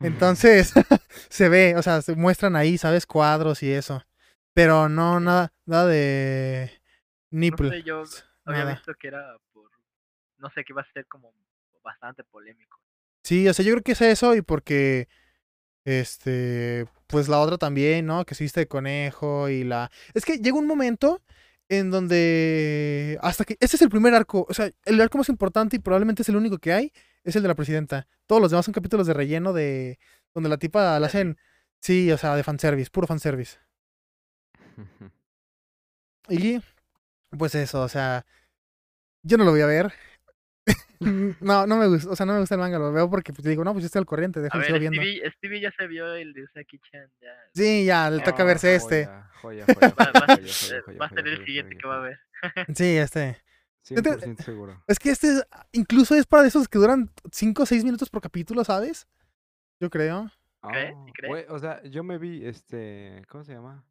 Entonces, 0.00 0.72
se 1.28 1.48
ve, 1.48 1.76
o 1.76 1.82
sea, 1.82 2.02
se 2.02 2.14
muestran 2.14 2.56
ahí, 2.56 2.78
¿sabes? 2.78 3.06
Cuadros 3.06 3.62
y 3.62 3.72
eso. 3.72 4.04
Pero 4.54 4.88
no, 4.88 5.20
nada, 5.20 5.52
nada 5.66 5.86
de 5.86 6.70
No 7.30 7.40
nipple. 7.40 7.70
sé, 7.70 7.82
yo 7.82 8.02
había 8.44 8.64
nada. 8.64 8.74
visto 8.74 8.94
que 8.94 9.08
era 9.08 9.36
por. 9.52 9.70
No 10.38 10.50
sé, 10.50 10.64
que 10.64 10.72
iba 10.72 10.82
a 10.82 10.92
ser 10.92 11.06
como 11.06 11.32
bastante 11.82 12.24
polémico. 12.24 12.78
Sí, 13.24 13.48
o 13.48 13.54
sea, 13.54 13.64
yo 13.64 13.72
creo 13.72 13.82
que 13.82 13.92
es 13.92 14.00
eso 14.00 14.34
y 14.36 14.42
porque, 14.42 15.08
este, 15.84 16.86
pues 17.06 17.28
la 17.28 17.40
otra 17.40 17.58
también, 17.58 18.06
¿no? 18.06 18.24
Que 18.24 18.34
se 18.34 18.44
viste 18.44 18.60
de 18.60 18.68
conejo 18.68 19.48
y 19.48 19.64
la... 19.64 19.90
Es 20.14 20.24
que 20.24 20.38
llega 20.38 20.56
un 20.58 20.66
momento 20.66 21.22
en 21.68 21.90
donde, 21.90 23.18
hasta 23.22 23.44
que, 23.44 23.56
este 23.60 23.76
es 23.76 23.82
el 23.82 23.90
primer 23.90 24.14
arco, 24.14 24.46
o 24.48 24.54
sea, 24.54 24.70
el 24.84 25.00
arco 25.00 25.18
más 25.18 25.28
importante 25.28 25.76
y 25.76 25.80
probablemente 25.80 26.22
es 26.22 26.28
el 26.30 26.36
único 26.36 26.58
que 26.58 26.72
hay, 26.72 26.92
es 27.24 27.36
el 27.36 27.42
de 27.42 27.48
la 27.48 27.54
presidenta. 27.54 28.06
Todos 28.26 28.40
los 28.42 28.50
demás 28.50 28.64
son 28.64 28.74
capítulos 28.74 29.06
de 29.06 29.14
relleno 29.14 29.52
de, 29.52 29.98
donde 30.34 30.48
la 30.50 30.56
tipa 30.58 30.98
la 30.98 31.06
hacen, 31.06 31.38
sí, 31.80 32.10
o 32.12 32.18
sea, 32.18 32.34
de 32.36 32.42
fanservice, 32.44 32.90
puro 32.90 33.06
fanservice. 33.06 33.58
Y, 36.30 36.60
pues 37.38 37.54
eso, 37.54 37.80
o 37.82 37.88
sea, 37.88 38.26
yo 39.22 39.38
no 39.38 39.44
lo 39.44 39.50
voy 39.52 39.62
a 39.62 39.66
ver. 39.66 39.92
no, 41.40 41.66
no 41.66 41.76
me 41.78 41.86
gusta, 41.86 42.10
o 42.10 42.16
sea, 42.16 42.26
no 42.26 42.34
me 42.34 42.40
gusta 42.40 42.54
el 42.54 42.60
manga, 42.60 42.78
lo 42.78 42.92
veo 42.92 43.08
porque 43.08 43.32
pues 43.32 43.44
digo, 43.46 43.64
no, 43.64 43.72
pues 43.72 43.82
yo 43.82 43.86
estoy 43.86 44.00
al 44.00 44.06
corriente, 44.06 44.40
A 44.40 44.42
déjalo, 44.42 44.62
ver, 44.64 44.78
viendo. 44.80 45.00
Stevie, 45.00 45.30
Stevie 45.30 45.60
ya 45.60 45.72
se 45.78 45.86
vio 45.86 46.14
el 46.14 46.34
de 46.34 46.42
Usaki-chan. 46.44 47.10
Ya. 47.22 47.34
Sí, 47.54 47.84
ya, 47.86 48.10
le 48.10 48.20
toca 48.22 48.44
verse 48.44 48.74
este. 48.74 49.06
Joya, 49.06 49.30
joya, 49.40 49.64
joya, 49.74 49.88
Va, 49.98 50.04
va 50.04 50.10
a 50.10 50.36
joya, 50.36 50.52
ser- 50.52 50.82
joya, 50.84 50.98
va 51.00 51.06
a 51.06 51.08
joya, 51.08 51.22
ser 51.22 51.28
el 51.28 51.34
joya, 51.36 51.46
siguiente 51.46 51.74
joya, 51.76 51.80
que 51.80 51.88
va 51.88 51.94
a 51.94 52.00
joya. 52.00 52.20
ver. 52.66 52.66
Sí, 52.76 52.96
este. 52.98 53.36
100% 53.94 54.42
seguro. 54.42 54.82
Es 54.86 54.98
que 54.98 55.10
este 55.10 55.28
es- 55.28 55.46
incluso 55.72 56.14
es 56.14 56.26
para 56.26 56.46
esos 56.46 56.68
que 56.68 56.78
duran 56.78 57.10
5 57.32 57.62
o 57.62 57.66
6 57.66 57.84
minutos 57.84 58.10
por 58.10 58.20
capítulo, 58.22 58.64
¿sabes? 58.64 59.06
Yo 59.80 59.90
creo. 59.90 60.30
crees? 60.62 60.94
Ah, 60.94 61.04
¿Sí 61.06 61.12
crees? 61.12 61.50
o 61.50 61.58
sea, 61.58 61.82
yo 61.84 62.02
me 62.02 62.18
vi 62.18 62.44
este, 62.44 63.22
¿cómo 63.28 63.44
se 63.44 63.52
llama? 63.54 63.84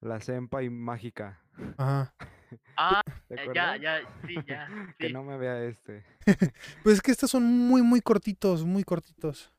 La 0.00 0.20
Senpai 0.20 0.68
mágica. 0.70 1.40
Ajá. 1.76 2.14
Ah, 2.76 3.00
¿Te 3.26 3.36
ya, 3.52 3.76
ya, 3.76 4.00
sí, 4.28 4.36
ya. 4.46 4.68
que 4.98 5.10
no 5.10 5.24
me 5.24 5.36
vea 5.38 5.64
este. 5.64 6.04
Pues 6.84 6.96
es 6.96 7.02
que 7.02 7.10
estos 7.10 7.28
son 7.30 7.42
muy, 7.42 7.82
muy 7.82 8.00
cortitos, 8.00 8.64
muy 8.64 8.84
cortitos. 8.84 9.38
Sí, 9.48 9.52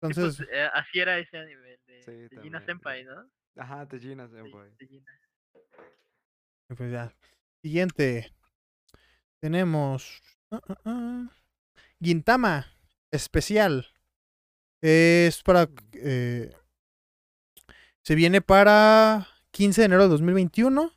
pues, 0.00 0.16
Entonces, 0.18 0.46
eh, 0.52 0.68
así 0.74 0.98
era 1.00 1.18
ese 1.18 1.38
anime 1.38 1.78
de, 1.86 2.02
Sí, 2.02 2.12
de 2.36 2.42
Gina 2.42 2.60
Senpai, 2.66 3.04
¿no? 3.04 3.24
Ajá, 3.56 3.86
Tejina 3.88 4.26
Sí, 4.28 4.34
Senpai. 4.34 4.70
de 4.78 4.86
Gina. 4.86 5.12
pues 6.76 6.92
ya. 6.92 7.14
Siguiente. 7.62 8.34
Tenemos. 9.40 10.22
ah, 10.50 11.28
Gintama 12.02 12.66
especial. 13.10 13.86
Es 14.82 15.42
para. 15.42 15.68
eh, 15.94 16.52
se 18.02 18.14
viene 18.14 18.40
para 18.40 19.28
15 19.52 19.82
de 19.82 19.84
enero 19.86 20.04
de 20.04 20.08
2021. 20.10 20.92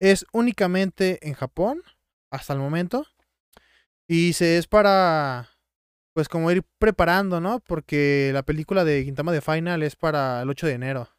Es 0.00 0.26
únicamente 0.32 1.26
en 1.26 1.34
Japón. 1.34 1.82
Hasta 2.30 2.52
el 2.52 2.58
momento. 2.58 3.06
Y 4.08 4.34
se 4.34 4.58
es 4.58 4.66
para. 4.66 5.50
Pues 6.14 6.28
como 6.28 6.50
ir 6.50 6.62
preparando, 6.78 7.40
¿no? 7.40 7.60
Porque 7.60 8.30
la 8.32 8.42
película 8.42 8.84
de 8.84 9.04
Gintama 9.04 9.32
de 9.32 9.42
Final 9.42 9.82
es 9.82 9.96
para 9.96 10.40
el 10.42 10.48
8 10.48 10.66
de 10.66 10.72
enero. 10.72 11.10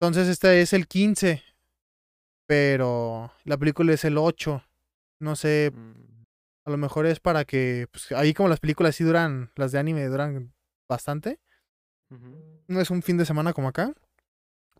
Entonces 0.00 0.28
este 0.28 0.60
es 0.60 0.72
el 0.72 0.88
15. 0.88 1.42
Pero 2.48 3.32
la 3.44 3.56
película 3.56 3.92
es 3.92 4.04
el 4.04 4.18
8. 4.18 4.64
No 5.20 5.36
sé, 5.36 5.70
Mm, 5.72 6.24
a 6.64 6.70
lo 6.70 6.76
mejor 6.76 7.06
es 7.06 7.20
para 7.20 7.44
que, 7.44 7.86
pues 7.92 8.10
ahí 8.12 8.34
como 8.34 8.48
las 8.48 8.60
películas 8.60 8.96
sí 8.96 9.04
duran, 9.04 9.52
las 9.54 9.72
de 9.72 9.78
anime 9.78 10.04
duran 10.06 10.52
bastante, 10.88 11.38
no 12.68 12.80
es 12.80 12.90
un 12.90 13.02
fin 13.02 13.16
de 13.16 13.24
semana 13.24 13.52
como 13.52 13.68
acá, 13.68 13.92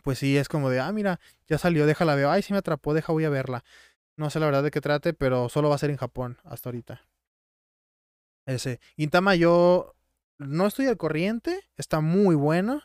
pues 0.02 0.18
sí 0.18 0.36
es 0.36 0.48
como 0.48 0.70
de, 0.70 0.80
ah, 0.80 0.92
mira, 0.92 1.20
ya 1.46 1.58
salió, 1.58 1.86
déjala 1.86 2.14
ver, 2.14 2.26
ay, 2.26 2.42
sí 2.42 2.52
me 2.52 2.58
atrapó, 2.58 2.94
deja, 2.94 3.12
voy 3.12 3.24
a 3.24 3.30
verla. 3.30 3.64
No 4.16 4.30
sé 4.30 4.40
la 4.40 4.46
verdad 4.46 4.62
de 4.62 4.70
qué 4.70 4.80
trate, 4.80 5.14
pero 5.14 5.48
solo 5.48 5.68
va 5.68 5.76
a 5.76 5.78
ser 5.78 5.90
en 5.90 5.96
Japón 5.96 6.38
hasta 6.44 6.68
ahorita. 6.68 7.02
Ese. 8.46 8.80
Gintama 8.96 9.34
yo 9.34 9.94
no 10.38 10.66
estoy 10.66 10.86
al 10.86 10.96
corriente, 10.96 11.60
está 11.76 12.00
muy 12.00 12.34
bueno, 12.34 12.82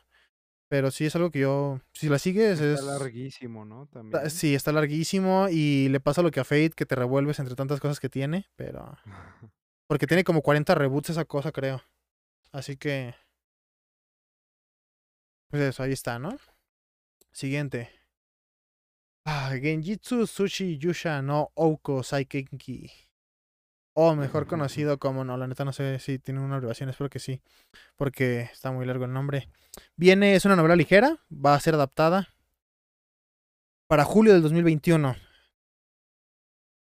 pero 0.75 0.91
sí 0.91 1.05
es 1.05 1.15
algo 1.15 1.31
que 1.31 1.39
yo, 1.39 1.79
si 1.93 2.09
la 2.09 2.19
sigues 2.19 2.59
es... 2.59 2.79
Está 2.81 2.97
larguísimo, 2.99 3.63
¿no? 3.63 3.83
está- 3.83 3.99
También. 4.01 4.29
Sí, 4.29 4.53
está 4.53 4.73
larguísimo 4.73 5.47
y 5.49 5.87
le 5.87 6.01
pasa 6.01 6.21
lo 6.21 6.31
que 6.31 6.41
a 6.41 6.43
Fate, 6.43 6.71
que 6.75 6.85
te 6.85 6.95
revuelves 6.95 7.39
entre 7.39 7.55
tantas 7.55 7.79
cosas 7.79 8.01
que 8.01 8.09
tiene, 8.09 8.47
pero... 8.57 8.97
Porque 9.87 10.05
tiene 10.05 10.25
como 10.25 10.41
40 10.41 10.75
reboots 10.75 11.11
esa 11.11 11.23
cosa, 11.23 11.53
creo. 11.53 11.81
Así 12.51 12.75
que. 12.75 13.15
Pues 15.49 15.61
eso, 15.63 15.81
ahí 15.83 15.93
está, 15.93 16.19
¿no? 16.19 16.35
Siguiente. 17.31 17.89
Ah, 19.25 19.51
Genjitsu 19.57 20.27
Sushi 20.27 20.77
Yusha 20.77 21.21
no 21.21 21.51
Ouko 21.55 22.03
Saikenki. 22.03 22.91
O 23.97 24.13
mejor 24.13 24.45
conocido 24.45 24.99
como, 24.99 25.23
no, 25.23 25.37
la 25.37 25.47
neta 25.47 25.63
no 25.63 25.71
sé 25.71 25.99
si 25.99 26.19
tiene 26.19 26.41
una 26.41 26.55
abreviación, 26.55 26.89
espero 26.89 27.09
que 27.09 27.19
sí. 27.19 27.41
Porque 27.95 28.41
está 28.41 28.69
muy 28.71 28.85
largo 28.85 29.05
el 29.05 29.13
nombre. 29.13 29.47
Viene, 29.95 30.35
es 30.35 30.43
una 30.43 30.57
novela 30.57 30.75
ligera, 30.75 31.17
va 31.31 31.53
a 31.53 31.59
ser 31.61 31.75
adaptada 31.75 32.27
para 33.87 34.03
julio 34.03 34.33
del 34.33 34.41
2021. 34.41 35.15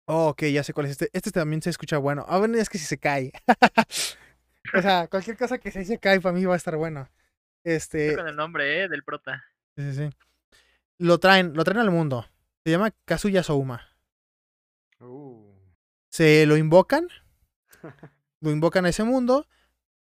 Oh, 0.06 0.28
ok, 0.30 0.44
ya 0.46 0.64
sé 0.64 0.72
cuál 0.72 0.86
es 0.86 0.92
este. 0.92 1.08
Este 1.12 1.30
también 1.30 1.62
se 1.62 1.70
escucha 1.70 1.98
bueno. 1.98 2.24
Ah, 2.28 2.38
bueno, 2.38 2.58
es 2.58 2.68
que 2.68 2.78
si 2.78 2.86
se 2.86 2.98
cae. 2.98 3.30
o 4.74 4.82
sea, 4.82 5.06
cualquier 5.06 5.36
cosa 5.36 5.58
que 5.58 5.70
se 5.70 5.84
se 5.84 5.98
cae 5.98 6.20
para 6.20 6.34
mí 6.34 6.44
va 6.46 6.54
a 6.54 6.56
estar 6.56 6.76
bueno. 6.76 7.08
Este, 7.62 8.16
con 8.16 8.26
el 8.26 8.34
nombre, 8.34 8.82
¿eh? 8.82 8.88
Del 8.88 9.04
prota. 9.04 9.44
sí, 9.76 9.92
sí, 9.92 10.08
sí. 10.08 10.10
Lo 10.98 11.18
traen, 11.18 11.52
lo 11.54 11.62
traen 11.62 11.78
al 11.78 11.92
mundo. 11.92 12.26
Se 12.64 12.72
llama 12.72 12.90
Kazuya 13.04 13.44
Souma. 13.44 13.86
Se 16.10 16.46
lo 16.46 16.56
invocan, 16.56 17.08
lo 18.40 18.50
invocan 18.50 18.86
a 18.86 18.88
ese 18.88 19.04
mundo, 19.04 19.46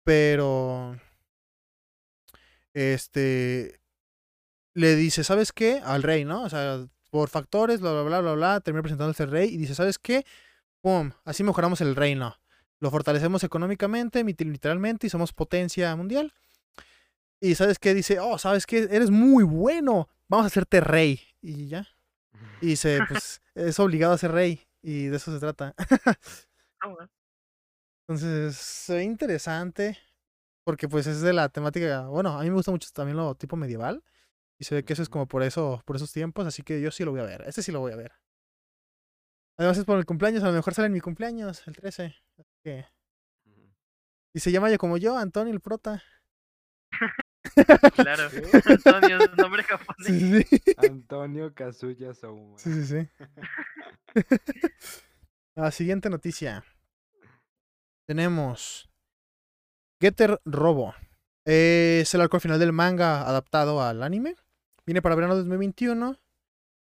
pero 0.03 0.99
este 2.73 3.81
le 4.75 4.97
dice, 4.97 5.25
¿sabes 5.25 5.53
qué? 5.53 5.81
Al 5.85 6.03
rey, 6.03 6.25
¿no? 6.25 6.43
O 6.43 6.51
sea, 6.51 6.87
por 7.11 7.29
factores, 7.29 7.81
bla, 7.81 7.93
bla, 7.93 8.03
bla, 8.03 8.21
bla, 8.21 8.35
bla, 8.35 8.61
termina 8.61 8.83
presentándose 8.83 9.23
al 9.23 9.31
rey 9.31 9.49
y 9.49 9.57
dice, 9.57 9.75
¿sabes 9.75 9.99
qué? 9.99 10.27
Pum, 10.81 11.13
así 11.25 11.45
mejoramos 11.45 11.81
el 11.81 11.95
reino. 11.95 12.37
Lo 12.81 12.91
fortalecemos 12.91 13.45
económicamente, 13.45 14.23
literalmente, 14.25 15.07
y 15.07 15.11
somos 15.11 15.33
potencia 15.33 15.95
mundial. 15.97 16.35
Y 17.41 17.55
¿sabes 17.55 17.79
qué? 17.79 17.95
Dice, 17.95 18.19
oh, 18.19 18.37
¿sabes 18.39 18.67
qué? 18.67 18.89
Eres 18.91 19.11
muy 19.11 19.45
bueno. 19.45 20.09
Vamos 20.29 20.45
a 20.45 20.47
hacerte 20.49 20.81
rey. 20.81 21.21
Y 21.41 21.69
ya. 21.69 21.87
Y 22.61 22.69
dice, 22.69 23.01
pues, 23.09 23.41
es 23.55 23.79
obligado 23.79 24.15
a 24.15 24.19
ser 24.19 24.33
rey. 24.33 24.67
Y 24.85 25.07
de 25.07 25.17
eso 25.17 25.33
se 25.33 25.41
trata. 25.41 25.75
Ah. 26.81 27.09
Entonces, 28.07 28.57
se 28.57 28.97
ve 28.97 29.05
interesante. 29.05 29.99
Porque 30.65 30.89
pues 30.89 31.07
es 31.07 31.23
de 31.23 31.33
la 31.33 31.49
temática. 31.49 32.07
Bueno, 32.09 32.39
a 32.39 32.43
mí 32.43 32.51
me 32.51 32.57
gusta 32.57 32.71
mucho 32.71 32.91
también 32.93 33.17
lo 33.17 33.35
tipo 33.35 33.57
medieval. 33.57 34.05
Y 34.59 34.65
se 34.65 34.75
ve 34.75 34.85
que 34.85 34.93
eso 34.93 35.03
es 35.03 35.09
como 35.09 35.27
por 35.27 35.43
eso, 35.43 35.83
por 35.87 35.97
esos 35.97 36.13
tiempos, 36.13 36.47
así 36.47 36.63
que 36.63 36.83
yo 36.83 36.91
sí 36.91 37.05
lo 37.05 37.13
voy 37.13 37.21
a 37.21 37.25
ver. 37.25 37.45
Este 37.47 37.63
sí 37.63 37.73
lo 37.73 37.81
voy 37.81 37.93
a 37.93 37.97
ver. 37.97 38.13
Además 39.57 39.79
es 39.79 39.85
por 39.87 39.97
el 39.99 40.05
cumpleaños, 40.05 40.43
a 40.43 40.49
lo 40.49 40.53
mejor 40.53 40.75
sale 40.75 40.87
en 40.87 40.93
mi 40.93 41.01
cumpleaños, 41.01 41.67
el 41.67 41.77
13. 41.77 42.05
así 42.39 42.45
que-. 42.63 42.87
Y 44.35 44.41
se 44.41 44.53
llama 44.53 44.71
yo 44.71 44.79
como 44.79 44.99
yo, 44.99 45.17
Antonio 45.17 45.53
el 45.55 45.61
prota. 45.61 46.03
Claro. 47.95 48.29
Antonio, 48.65 49.19
es 49.19 49.31
un 49.31 49.37
nombre 49.37 49.63
japonés. 49.63 50.07
Sí, 50.07 50.45
sí, 50.45 50.61
sí. 50.65 50.75
Antonio 50.77 51.55
Kazuya 51.55 52.15
Souma. 52.15 52.59
Sí, 52.59 52.73
sí, 52.73 52.85
sí. 52.85 53.09
La 55.55 55.71
siguiente 55.71 56.11
noticia. 56.11 56.65
Tenemos 58.07 58.91
Getter 60.01 60.41
Robo. 60.45 60.95
Eh, 61.47 62.01
es 62.03 62.15
el 62.15 62.21
arco 62.21 62.41
final 62.41 62.59
del 62.59 62.73
manga 62.73 63.23
adaptado 63.29 63.83
al 63.83 64.03
anime. 64.03 64.37
Viene 64.87 65.03
para 65.03 65.15
verano 65.15 65.35
de 65.35 65.41
2021. 65.41 66.19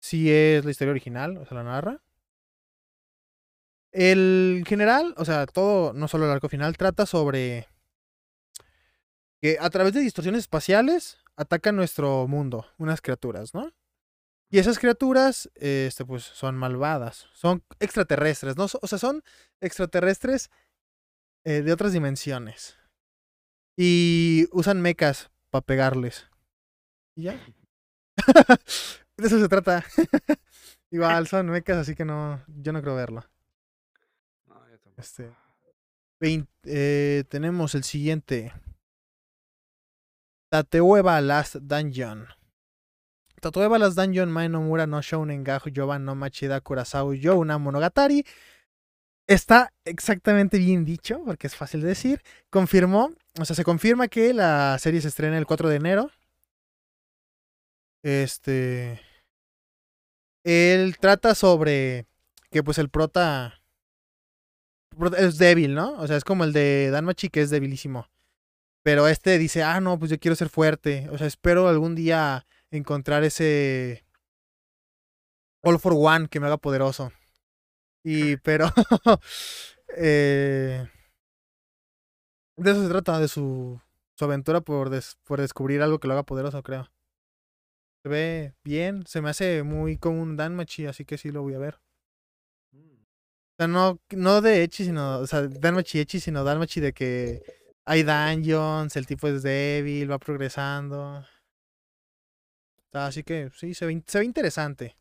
Si 0.02 0.32
es 0.32 0.64
la 0.64 0.72
historia 0.72 0.92
original, 0.92 1.38
o 1.38 1.46
sea, 1.46 1.58
la 1.58 1.64
narra. 1.64 2.02
El 3.92 4.64
general, 4.68 5.16
o 5.18 5.26
sea, 5.26 5.48
todo, 5.48 5.94
no 5.94 6.08
solo 6.08 6.26
el 6.26 6.32
arco 6.32 6.48
final, 6.48 6.78
trata 6.78 7.06
sobre 7.06 7.68
que 9.42 9.58
a 9.60 9.70
través 9.70 9.94
de 9.94 10.02
distorsiones 10.02 10.42
espaciales 10.42 11.18
atacan 11.36 11.76
nuestro 11.76 12.28
mundo 12.28 12.66
unas 12.78 13.02
criaturas, 13.02 13.54
¿no? 13.54 13.72
Y 14.52 14.58
esas 14.58 14.80
criaturas, 14.80 15.50
este, 15.56 16.06
pues, 16.06 16.24
son 16.24 16.58
malvadas. 16.58 17.28
Son 17.34 17.64
extraterrestres, 17.80 18.58
¿no? 18.58 18.66
O 18.82 18.88
sea, 18.88 18.98
son 18.98 19.24
extraterrestres 19.62 20.50
eh, 21.46 21.62
de 21.62 21.72
otras 21.72 21.94
dimensiones. 21.94 22.76
Y 23.78 24.48
usan 24.52 24.82
mechas 24.82 25.30
para 25.52 25.66
pegarles. 25.66 26.28
¿Y 27.16 27.24
ya? 27.24 27.40
de 29.18 29.28
eso 29.28 29.40
se 29.40 29.48
trata. 29.48 29.86
Igual, 30.92 31.28
son 31.28 31.48
mechas, 31.48 31.78
así 31.78 31.94
que 31.94 32.04
no, 32.04 32.44
yo 32.48 32.74
no 32.74 32.82
creo 32.82 32.96
verlo. 32.96 33.24
No, 34.48 34.68
yo 34.68 34.80
tampoco. 34.80 35.02
Este, 35.02 35.32
eh, 36.64 37.24
tenemos 37.30 37.76
el 37.76 37.84
siguiente. 37.84 38.52
Tateueba 40.52 41.22
Last 41.22 41.56
Dungeon. 41.58 42.28
Tateueba 43.42 43.78
Last 43.80 43.98
Dungeon 43.98 44.30
Mae 44.32 44.50
no 44.50 44.62
Mura 44.62 44.88
no 44.88 45.02
Shounen 45.02 45.44
ga 45.44 45.62
Yoban 45.72 46.04
no 46.06 46.16
Machida 46.16 46.60
Kurasau 46.62 47.14
yo 47.14 47.38
una 47.38 47.58
Monogatari. 47.58 48.26
Está 49.28 49.72
exactamente 49.86 50.58
bien 50.58 50.86
dicho, 50.86 51.22
porque 51.24 51.46
es 51.48 51.56
fácil 51.56 51.82
de 51.82 51.90
decir. 51.90 52.24
Confirmó, 52.50 53.12
o 53.40 53.46
sea, 53.46 53.56
se 53.56 53.64
confirma 53.64 54.08
que 54.08 54.34
la 54.34 54.78
serie 54.80 55.02
se 55.02 55.08
estrena 55.10 55.38
el 55.38 55.46
4 55.46 55.70
de 55.70 55.76
enero. 55.76 56.10
Este. 58.04 59.00
Él 60.44 60.98
trata 61.00 61.36
sobre 61.36 62.08
que 62.50 62.64
pues 62.64 62.80
el 62.80 62.90
prota- 62.90 63.62
es 65.18 65.38
débil, 65.38 65.76
¿no? 65.76 65.92
O 66.00 66.08
sea, 66.08 66.18
es 66.18 66.24
como 66.24 66.44
el 66.44 66.52
de 66.54 66.90
Danmachi 66.92 67.30
que 67.30 67.42
es 67.42 67.52
debilísimo. 67.52 68.08
Pero 68.84 69.08
este 69.08 69.38
dice, 69.38 69.64
ah, 69.64 69.82
no, 69.82 70.00
pues 70.00 70.10
yo 70.12 70.20
quiero 70.20 70.36
ser 70.36 70.50
fuerte. 70.50 71.08
O 71.12 71.18
sea, 71.18 71.28
espero 71.28 71.68
algún 71.68 71.96
día 71.96 72.46
encontrar 72.72 73.24
ese 73.24 74.06
All 75.62 75.80
for 75.80 75.94
One 75.96 76.28
que 76.30 76.40
me 76.40 76.48
haga 76.48 76.58
poderoso. 76.58 77.12
Y, 78.04 78.38
pero, 78.44 78.68
eh, 79.98 80.88
de 82.58 82.72
eso 82.72 82.84
se 82.84 82.90
trata, 82.90 83.20
de 83.20 83.28
su, 83.28 83.80
su 84.18 84.26
aventura 84.26 84.62
por, 84.62 84.90
des- 84.90 85.18
por 85.24 85.40
descubrir 85.42 85.82
algo 85.82 86.00
que 86.00 86.08
lo 86.08 86.14
haga 86.14 86.24
poderoso, 86.24 86.62
creo. 86.64 86.90
Se 88.04 88.10
ve 88.10 88.54
bien, 88.64 89.06
se 89.06 89.22
me 89.22 89.30
hace 89.30 89.64
muy 89.64 89.98
como 89.98 90.22
un 90.22 90.38
Danmachi, 90.38 90.86
así 90.86 91.04
que 91.06 91.18
sí 91.18 91.32
lo 91.32 91.42
voy 91.42 91.54
a 91.56 91.60
ver. 91.60 91.80
Mm. 92.72 92.94
O 92.94 93.56
sea, 93.58 93.68
no, 93.68 94.00
no 94.12 94.42
de 94.42 94.64
Echi, 94.64 94.86
sino, 94.86 95.20
o 95.20 95.28
sea, 95.28 95.48
Danmachi 95.48 96.00
Echi, 96.00 96.20
sino 96.20 96.44
Danmachi 96.46 96.80
de 96.80 96.94
que 96.94 97.44
hay 97.90 98.04
dungeons, 98.04 98.96
el 98.96 99.08
tipo 99.08 99.28
es 99.28 99.42
débil, 99.42 100.12
va 100.12 100.20
progresando. 100.20 101.26
Sea, 102.92 103.08
así 103.08 103.24
que 103.24 103.50
sí, 103.56 103.74
se 103.74 103.88
ve, 103.88 103.94
in- 103.94 104.04
se 104.06 104.20
ve 104.20 104.26
interesante. 104.26 104.96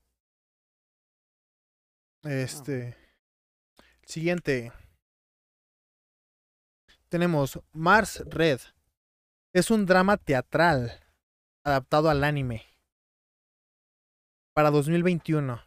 Este. 2.22 2.97
Siguiente. 4.07 4.72
Tenemos 7.11 7.61
Mars 7.72 8.22
Red. 8.26 8.61
Es 9.53 9.70
un 9.70 9.84
drama 9.84 10.16
teatral 10.16 10.99
adaptado 11.64 12.09
al 12.09 12.24
anime. 12.24 12.64
Para 14.55 14.70
2021. 14.70 15.62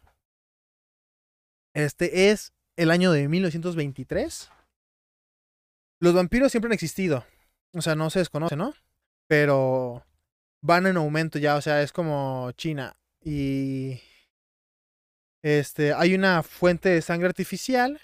Este 1.74 2.30
es 2.30 2.52
el 2.76 2.90
año 2.90 3.12
de 3.12 3.28
1923. 3.28 4.50
Los 6.02 6.14
vampiros 6.14 6.50
siempre 6.50 6.66
han 6.66 6.72
existido. 6.72 7.24
O 7.74 7.80
sea, 7.80 7.94
no 7.94 8.10
se 8.10 8.18
desconoce, 8.18 8.56
¿no? 8.56 8.74
Pero 9.28 10.04
van 10.60 10.88
en 10.88 10.96
aumento 10.96 11.38
ya, 11.38 11.54
o 11.54 11.60
sea, 11.60 11.80
es 11.80 11.92
como 11.92 12.50
China. 12.56 12.96
Y 13.20 14.00
este, 15.42 15.92
hay 15.92 16.16
una 16.16 16.42
fuente 16.42 16.88
de 16.88 17.02
sangre 17.02 17.28
artificial 17.28 18.00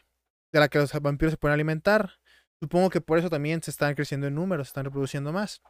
de 0.53 0.61
la 0.61 0.69
que 0.69 0.79
los 0.79 0.93
vampiros 0.93 1.33
se 1.33 1.39
pueden 1.39 1.55
alimentar. 1.55 2.21
Supongo 2.61 2.89
que 2.89 3.01
por 3.01 3.19
eso 3.19 3.31
también 3.31 3.65
se 3.65 3.73
están 3.73 3.97
creciendo 3.97 4.29
en 4.29 4.37
números, 4.37 4.69
se 4.69 4.71
están 4.71 4.85
reproduciendo 4.85 5.33
más. 5.33 5.61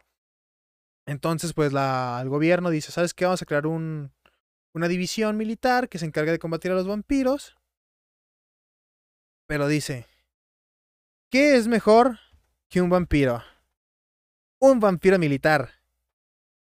Entonces, 1.07 1.55
pues 1.55 1.73
la, 1.73 2.19
el 2.21 2.29
gobierno 2.29 2.69
dice, 2.69 2.93
¿sabes 2.93 3.15
qué? 3.15 3.25
Vamos 3.25 3.41
a 3.41 3.47
crear 3.47 3.67
un, 3.67 4.13
una 4.75 4.89
división 4.89 5.39
militar 5.39 5.89
que 5.89 5.97
se 5.97 6.05
encargue 6.05 6.33
de 6.33 6.39
combatir 6.39 6.73
a 6.73 6.75
los 6.75 6.87
vampiros. 6.87 7.57
Pero 9.47 9.67
dice, 9.67 10.07
¿qué 11.31 11.57
es 11.57 11.69
mejor 11.69 12.19
que 12.69 12.81
un 12.81 12.91
vampiro? 12.91 13.43
Un 14.61 14.81
vampiro 14.81 15.19
militar. 15.19 15.71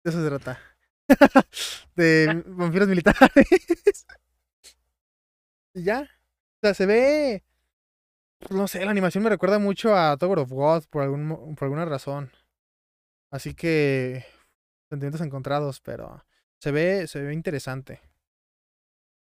De 0.04 0.10
eso 0.10 0.22
se 0.22 0.28
trata. 0.28 0.60
de 1.96 2.42
vampiros 2.46 2.88
militares. 2.88 4.06
ya. 5.74 6.02
O 6.02 6.58
sea, 6.62 6.74
se 6.74 6.86
ve. 6.86 7.44
No 8.50 8.68
sé, 8.68 8.84
la 8.84 8.90
animación 8.90 9.24
me 9.24 9.30
recuerda 9.30 9.58
mucho 9.58 9.96
a 9.96 10.16
Tower 10.16 10.40
of 10.40 10.50
God 10.50 10.84
por, 10.90 11.02
algún, 11.02 11.54
por 11.54 11.64
alguna 11.64 11.84
razón. 11.84 12.30
Así 13.30 13.54
que. 13.54 14.24
Sentimientos 14.88 15.20
encontrados, 15.20 15.80
pero. 15.80 16.24
Se 16.58 16.70
ve, 16.70 17.06
se 17.06 17.20
ve 17.20 17.32
interesante. 17.32 18.00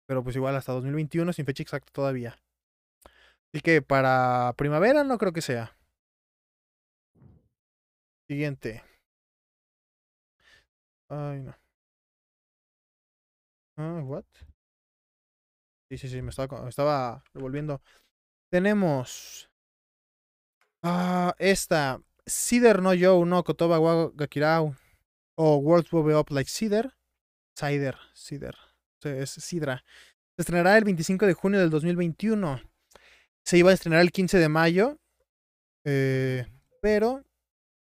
Pero 0.05 0.23
pues 0.23 0.35
igual 0.35 0.55
hasta 0.55 0.73
2021 0.73 1.33
sin 1.33 1.45
fecha 1.45 1.63
exacta 1.63 1.91
todavía. 1.91 2.37
Así 3.55 3.61
que 3.61 3.81
para 3.81 4.53
primavera 4.57 5.05
no 5.05 5.17
creo 5.17 5.31
que 5.31 5.41
sea. 5.41 5.77
Siguiente. 8.27 8.83
Ay, 11.07 11.39
no. 11.39 11.55
Ah, 13.77 14.01
what? 14.03 14.25
Sí, 15.89 15.97
sí, 15.97 16.09
sí, 16.09 16.21
me 16.21 16.31
estaba, 16.31 17.23
me 17.23 17.23
revolviendo. 17.33 17.81
Tenemos. 18.51 19.49
Ah, 20.83 21.33
esta. 21.39 22.01
Cider 22.27 22.81
no 22.81 22.93
yo 22.93 23.23
no 23.23 23.41
Kotoba 23.45 23.79
wa 23.79 24.11
Gakirau. 24.15 24.75
O 25.37 25.55
Worlds 25.59 25.93
Will 25.93 26.03
Be 26.03 26.13
Up 26.13 26.29
Like 26.29 26.49
Cider. 26.49 26.93
Cider, 27.57 27.95
Cider. 28.13 28.57
Es 29.05 29.29
Sidra. 29.31 29.85
Se 30.35 30.41
estrenará 30.41 30.77
el 30.77 30.83
25 30.83 31.25
de 31.25 31.33
junio 31.33 31.61
del 31.61 31.69
2021. 31.69 32.74
Se 33.45 33.57
iba 33.57 33.71
a 33.71 33.73
estrenar 33.73 34.01
el 34.01 34.11
15 34.11 34.37
de 34.39 34.49
mayo. 34.49 34.97
eh, 35.85 36.45
pero 36.81 37.23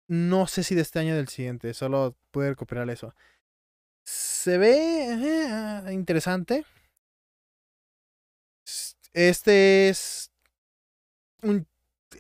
no 0.09 0.46
sé 0.46 0.62
si 0.62 0.74
de 0.74 0.82
este 0.82 0.98
año 0.98 1.12
o 1.14 1.16
del 1.16 1.28
siguiente. 1.28 1.74
Solo 1.74 2.16
pude 2.30 2.50
recuperar 2.50 2.88
eso. 2.90 3.14
Se 4.04 4.57
ve 4.59 5.09
eh, 5.88 5.92
interesante. 5.92 6.64
Este 9.12 9.88
es. 9.88 10.30
Un, 11.42 11.66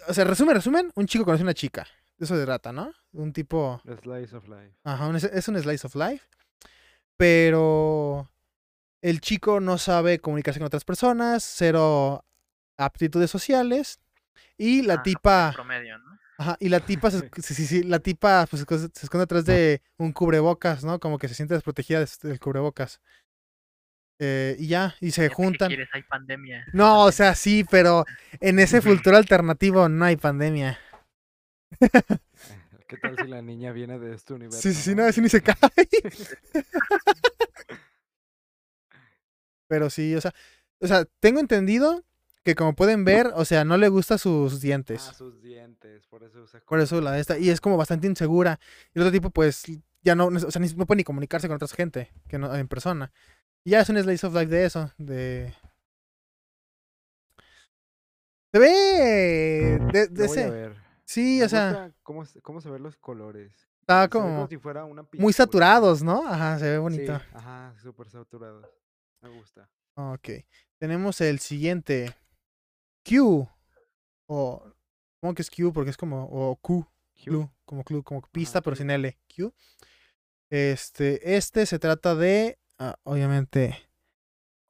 o 0.08 0.14
sea, 0.14 0.24
resumen, 0.24 0.54
resumen. 0.56 0.90
Un 0.94 1.06
chico 1.06 1.24
conoce 1.24 1.42
a 1.42 1.44
una 1.44 1.54
chica. 1.54 1.86
De 2.18 2.24
eso 2.24 2.36
se 2.36 2.44
trata, 2.44 2.72
¿no? 2.72 2.92
Un 3.12 3.32
tipo. 3.32 3.80
Slice 4.02 4.36
of 4.36 4.48
life. 4.48 4.74
Ajá, 4.84 5.06
un- 5.08 5.16
es 5.16 5.48
un 5.48 5.60
slice 5.62 5.86
of 5.86 5.94
life. 5.94 6.26
Pero 7.16 8.30
el 9.02 9.20
chico 9.20 9.60
no 9.60 9.78
sabe 9.78 10.18
comunicarse 10.18 10.58
con 10.60 10.66
otras 10.66 10.84
personas, 10.84 11.44
cero 11.44 12.24
aptitudes 12.76 13.30
sociales. 13.30 14.00
Y 14.58 14.82
la 14.82 14.94
Ah, 14.94 15.02
tipa. 15.02 15.52
promedio, 15.54 15.98
¿no? 15.98 16.18
Ajá, 16.38 16.56
y 16.60 16.68
la 16.68 16.80
tipa, 16.80 17.10
se, 17.10 17.18
sí, 17.42 17.54
sí, 17.54 17.66
sí, 17.66 17.82
la 17.82 17.98
tipa 17.98 18.46
pues, 18.50 18.60
se 18.62 18.66
esconde- 19.06 19.22
atrás 19.22 19.44
de 19.46 19.80
un 19.98 20.12
cubrebocas, 20.12 20.84
¿no? 20.84 21.00
Como 21.00 21.18
que 21.18 21.28
se 21.28 21.34
siente 21.34 21.54
desprotegida 21.54 22.00
des- 22.00 22.20
del 22.20 22.38
cubrebocas. 22.40 23.00
Eh, 24.18 24.56
y 24.58 24.68
ya, 24.68 24.94
y 25.00 25.10
se 25.10 25.22
Ya, 25.22 25.28
¿qué 25.28 25.34
juntan. 25.34 25.68
quieres? 25.68 25.88
Hay 25.92 26.02
pandemia. 26.02 26.66
No, 26.72 27.04
o 27.04 27.12
sea, 27.12 27.34
sí, 27.34 27.64
pero 27.70 28.04
en 28.40 28.58
ese 28.58 28.80
futuro 29.10 29.16
alternativo 29.16 29.88
no 29.88 30.04
hay 30.04 30.16
pandemia. 30.16 30.78
¿Qué 32.88 32.96
tal 32.98 33.18
si 33.18 33.26
la 33.26 33.42
niña 33.42 33.72
viene 33.72 33.98
de 33.98 34.14
este 34.14 34.32
universo? 34.34 34.62
Sí, 34.62 34.72
sí, 34.72 34.80
sí, 34.82 34.94
no, 34.94 35.06
ese 35.06 35.20
ni 35.20 35.28
se 35.28 35.42
cae. 35.42 35.56
Pero 39.68 39.90
sí, 39.90 40.14
o 40.14 40.20
sea, 40.20 40.32
o 40.80 40.86
sea, 40.86 41.04
tengo 41.20 41.40
entendido 41.40 42.04
que 42.46 42.54
como 42.54 42.74
pueden 42.76 43.04
ver, 43.04 43.32
o 43.34 43.44
sea, 43.44 43.64
no 43.64 43.76
le 43.76 43.88
gusta 43.88 44.18
sus 44.18 44.54
Ah, 44.54 44.58
dientes. 44.62 45.02
sus 45.02 45.42
dientes, 45.42 46.06
por 46.06 46.22
eso 46.22 46.42
usa 46.42 46.60
Por 46.64 46.78
eso 46.78 47.00
la 47.00 47.10
de 47.10 47.20
esta, 47.20 47.36
y 47.38 47.50
es 47.50 47.60
como 47.60 47.76
bastante 47.76 48.06
insegura. 48.06 48.60
Y 48.94 49.00
el 49.00 49.02
otro 49.02 49.10
tipo, 49.10 49.30
pues, 49.30 49.64
ya 50.04 50.14
no, 50.14 50.26
o 50.26 50.38
sea, 50.52 50.60
ni- 50.62 50.68
no 50.72 50.86
puede 50.86 50.98
ni 50.98 51.02
comunicarse 51.04 51.48
con 51.48 51.56
otra 51.56 51.66
gente 51.66 52.12
que 52.28 52.38
no, 52.38 52.54
en 52.54 52.68
persona. 52.68 53.10
Y 53.64 53.70
ya 53.70 53.80
es 53.80 53.88
un 53.88 54.00
slice 54.00 54.24
of 54.28 54.34
life 54.34 54.46
de 54.46 54.64
eso, 54.64 54.92
de... 54.96 55.52
Se 58.52 58.60
ve... 58.60 59.80
De, 59.92 60.06
de 60.06 60.24
ese... 60.24 60.48
ver. 60.48 60.76
Sí, 61.04 61.38
Me 61.40 61.46
o 61.46 61.48
sea, 61.48 61.92
cómo, 62.04 62.24
se- 62.24 62.40
cómo 62.42 62.60
se 62.60 62.70
ven 62.70 62.84
los 62.84 62.96
colores. 62.96 63.52
está 63.80 64.02
ve 64.02 64.08
como 64.08 64.46
si 64.46 64.56
fuera 64.56 64.84
una 64.84 65.04
muy 65.18 65.32
saturados, 65.32 66.00
¿no? 66.04 66.24
Ajá, 66.28 66.60
se 66.60 66.70
ve 66.70 66.78
bonito. 66.78 67.18
Sí, 67.18 67.24
ajá, 67.32 67.74
súper 67.82 68.08
saturados. 68.08 68.64
Me 69.20 69.30
gusta. 69.30 69.68
Ok. 69.96 70.28
Tenemos 70.78 71.20
el 71.20 71.40
siguiente. 71.40 72.14
Q. 73.08 73.48
O. 74.28 74.72
¿Cómo 75.20 75.34
que 75.34 75.42
es 75.42 75.50
Q? 75.50 75.72
Porque 75.72 75.90
es 75.90 75.96
como. 75.96 76.24
O 76.24 76.56
Q. 76.56 76.86
Clue, 77.24 77.50
como 77.64 77.82
clue, 77.82 78.02
como 78.02 78.20
pista, 78.30 78.60
pero 78.60 78.74
Q. 78.74 78.78
sin 78.78 78.90
L. 78.90 79.16
Q. 79.34 79.52
Este. 80.50 81.36
Este 81.36 81.66
se 81.66 81.78
trata 81.78 82.14
de. 82.14 82.58
ah, 82.78 82.96
obviamente. 83.04 83.88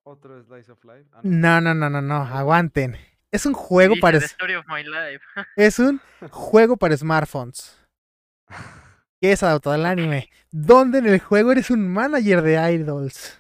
Otro 0.05 0.41
Slice 0.43 0.71
of 0.73 0.85
Life. 0.85 1.09
Ah, 1.13 1.21
no. 1.25 1.61
No, 1.61 1.75
no, 1.75 1.75
no, 1.75 1.91
no, 1.91 2.01
no. 2.03 2.23
Aguanten. 2.23 2.97
Es 3.33 3.45
un 3.45 3.55
juego 3.55 3.95
Dice, 3.95 4.03
para. 4.03 4.19
The 4.21 4.25
es- 4.27 4.31
Story 4.33 4.55
of 4.55 4.67
My 4.69 4.83
Life. 4.85 5.25
Es 5.57 5.79
un 5.79 6.01
juego 6.31 6.77
para 6.77 6.97
smartphones. 6.97 7.77
Que 9.21 9.33
es 9.33 9.43
adaptado 9.43 9.75
al 9.75 9.87
anime. 9.87 10.31
Donde 10.51 10.99
en 10.99 11.07
el 11.07 11.19
juego 11.21 11.51
eres 11.53 11.71
un 11.71 11.89
manager 11.89 12.43
de 12.43 12.73
idols. 12.75 13.39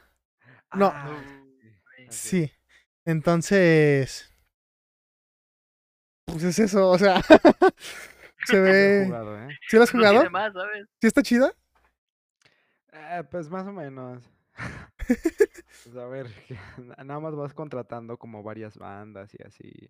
No. 0.75 0.87
Ah, 0.93 1.17
sí. 2.11 2.47
Sí. 2.47 2.53
Entonces. 3.05 4.33
Pues 6.27 6.43
es 6.43 6.59
eso, 6.59 6.91
o 6.91 6.99
sea. 6.99 7.23
se 8.47 8.61
ve. 8.61 9.05
jugado, 9.07 9.39
¿eh? 9.39 9.59
¿Sí 9.69 9.77
lo 9.77 9.83
has 9.85 9.95
No 9.95 10.01
jugado? 10.01 10.15
tiene 10.21 10.31
más, 10.31 10.53
¿sabes? 10.53 10.87
¿Sí 11.01 11.07
está 11.07 11.23
chida? 11.23 11.53
Eh, 12.93 13.23
pues 13.31 13.49
más 13.49 13.67
o 13.67 13.73
menos. 13.73 14.23
Pues 15.85 15.97
a 15.99 16.07
ver, 16.07 16.27
na- 16.79 17.05
nada 17.05 17.21
más 17.21 17.37
vas 17.37 17.55
contratando 17.55 18.17
como 18.19 18.43
varias 18.43 18.77
bandas 18.77 19.31
y 19.39 19.43
así. 19.45 19.89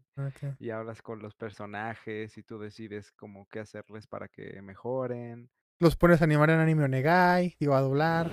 Y 0.59 0.69
hablas 0.69 1.01
con 1.01 1.21
los 1.23 1.35
personajes 1.35 2.37
y 2.37 2.43
tú 2.43 2.59
decides 2.59 3.13
como 3.13 3.49
qué 3.49 3.61
hacerles 3.61 4.07
para 4.07 4.29
que 4.29 4.61
mejoren. 4.61 5.49
Los 5.79 5.97
pones 5.97 6.21
a 6.21 6.25
animar 6.25 6.51
en 6.51 6.59
anime 6.59 6.85
Onegai, 6.85 7.57
digo, 7.59 7.75
a 7.75 7.81
doblar. 7.81 8.31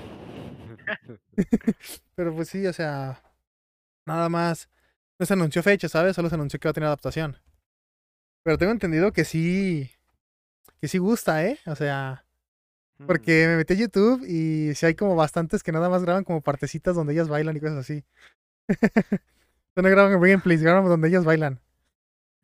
Pero 2.15 2.35
pues 2.35 2.49
sí, 2.49 2.65
o 2.67 2.73
sea. 2.73 3.21
Nada 4.05 4.27
más. 4.27 4.69
No 5.19 5.25
se 5.25 5.33
anunció 5.33 5.63
fecha, 5.63 5.87
¿sabes? 5.87 6.17
Solo 6.17 6.27
se 6.27 6.35
anunció 6.35 6.59
que 6.59 6.67
va 6.67 6.71
a 6.71 6.73
tener 6.73 6.87
adaptación. 6.87 7.37
Pero 8.43 8.57
tengo 8.57 8.71
entendido 8.71 9.11
que 9.13 9.25
sí. 9.25 9.91
Que 10.79 10.87
sí 10.87 10.97
gusta, 10.97 11.45
¿eh? 11.45 11.59
O 11.65 11.75
sea. 11.75 12.25
Mm, 12.97 13.07
Porque 13.07 13.47
me 13.47 13.57
metí 13.57 13.73
a 13.73 13.77
YouTube 13.77 14.23
y 14.27 14.75
sí 14.75 14.85
hay 14.85 14.95
como 14.95 15.15
bastantes 15.15 15.63
que 15.63 15.71
nada 15.71 15.89
más 15.89 16.03
graban 16.03 16.23
como 16.23 16.41
partecitas 16.41 16.95
donde 16.95 17.13
ellas 17.13 17.29
bailan 17.29 17.55
y 17.57 17.59
cosas 17.59 17.77
así. 17.79 18.03
No 19.75 19.89
graban 19.89 20.21
gameplays, 20.21 20.61
graban 20.61 20.85
donde 20.85 21.07
ellas 21.07 21.25
bailan. 21.25 21.59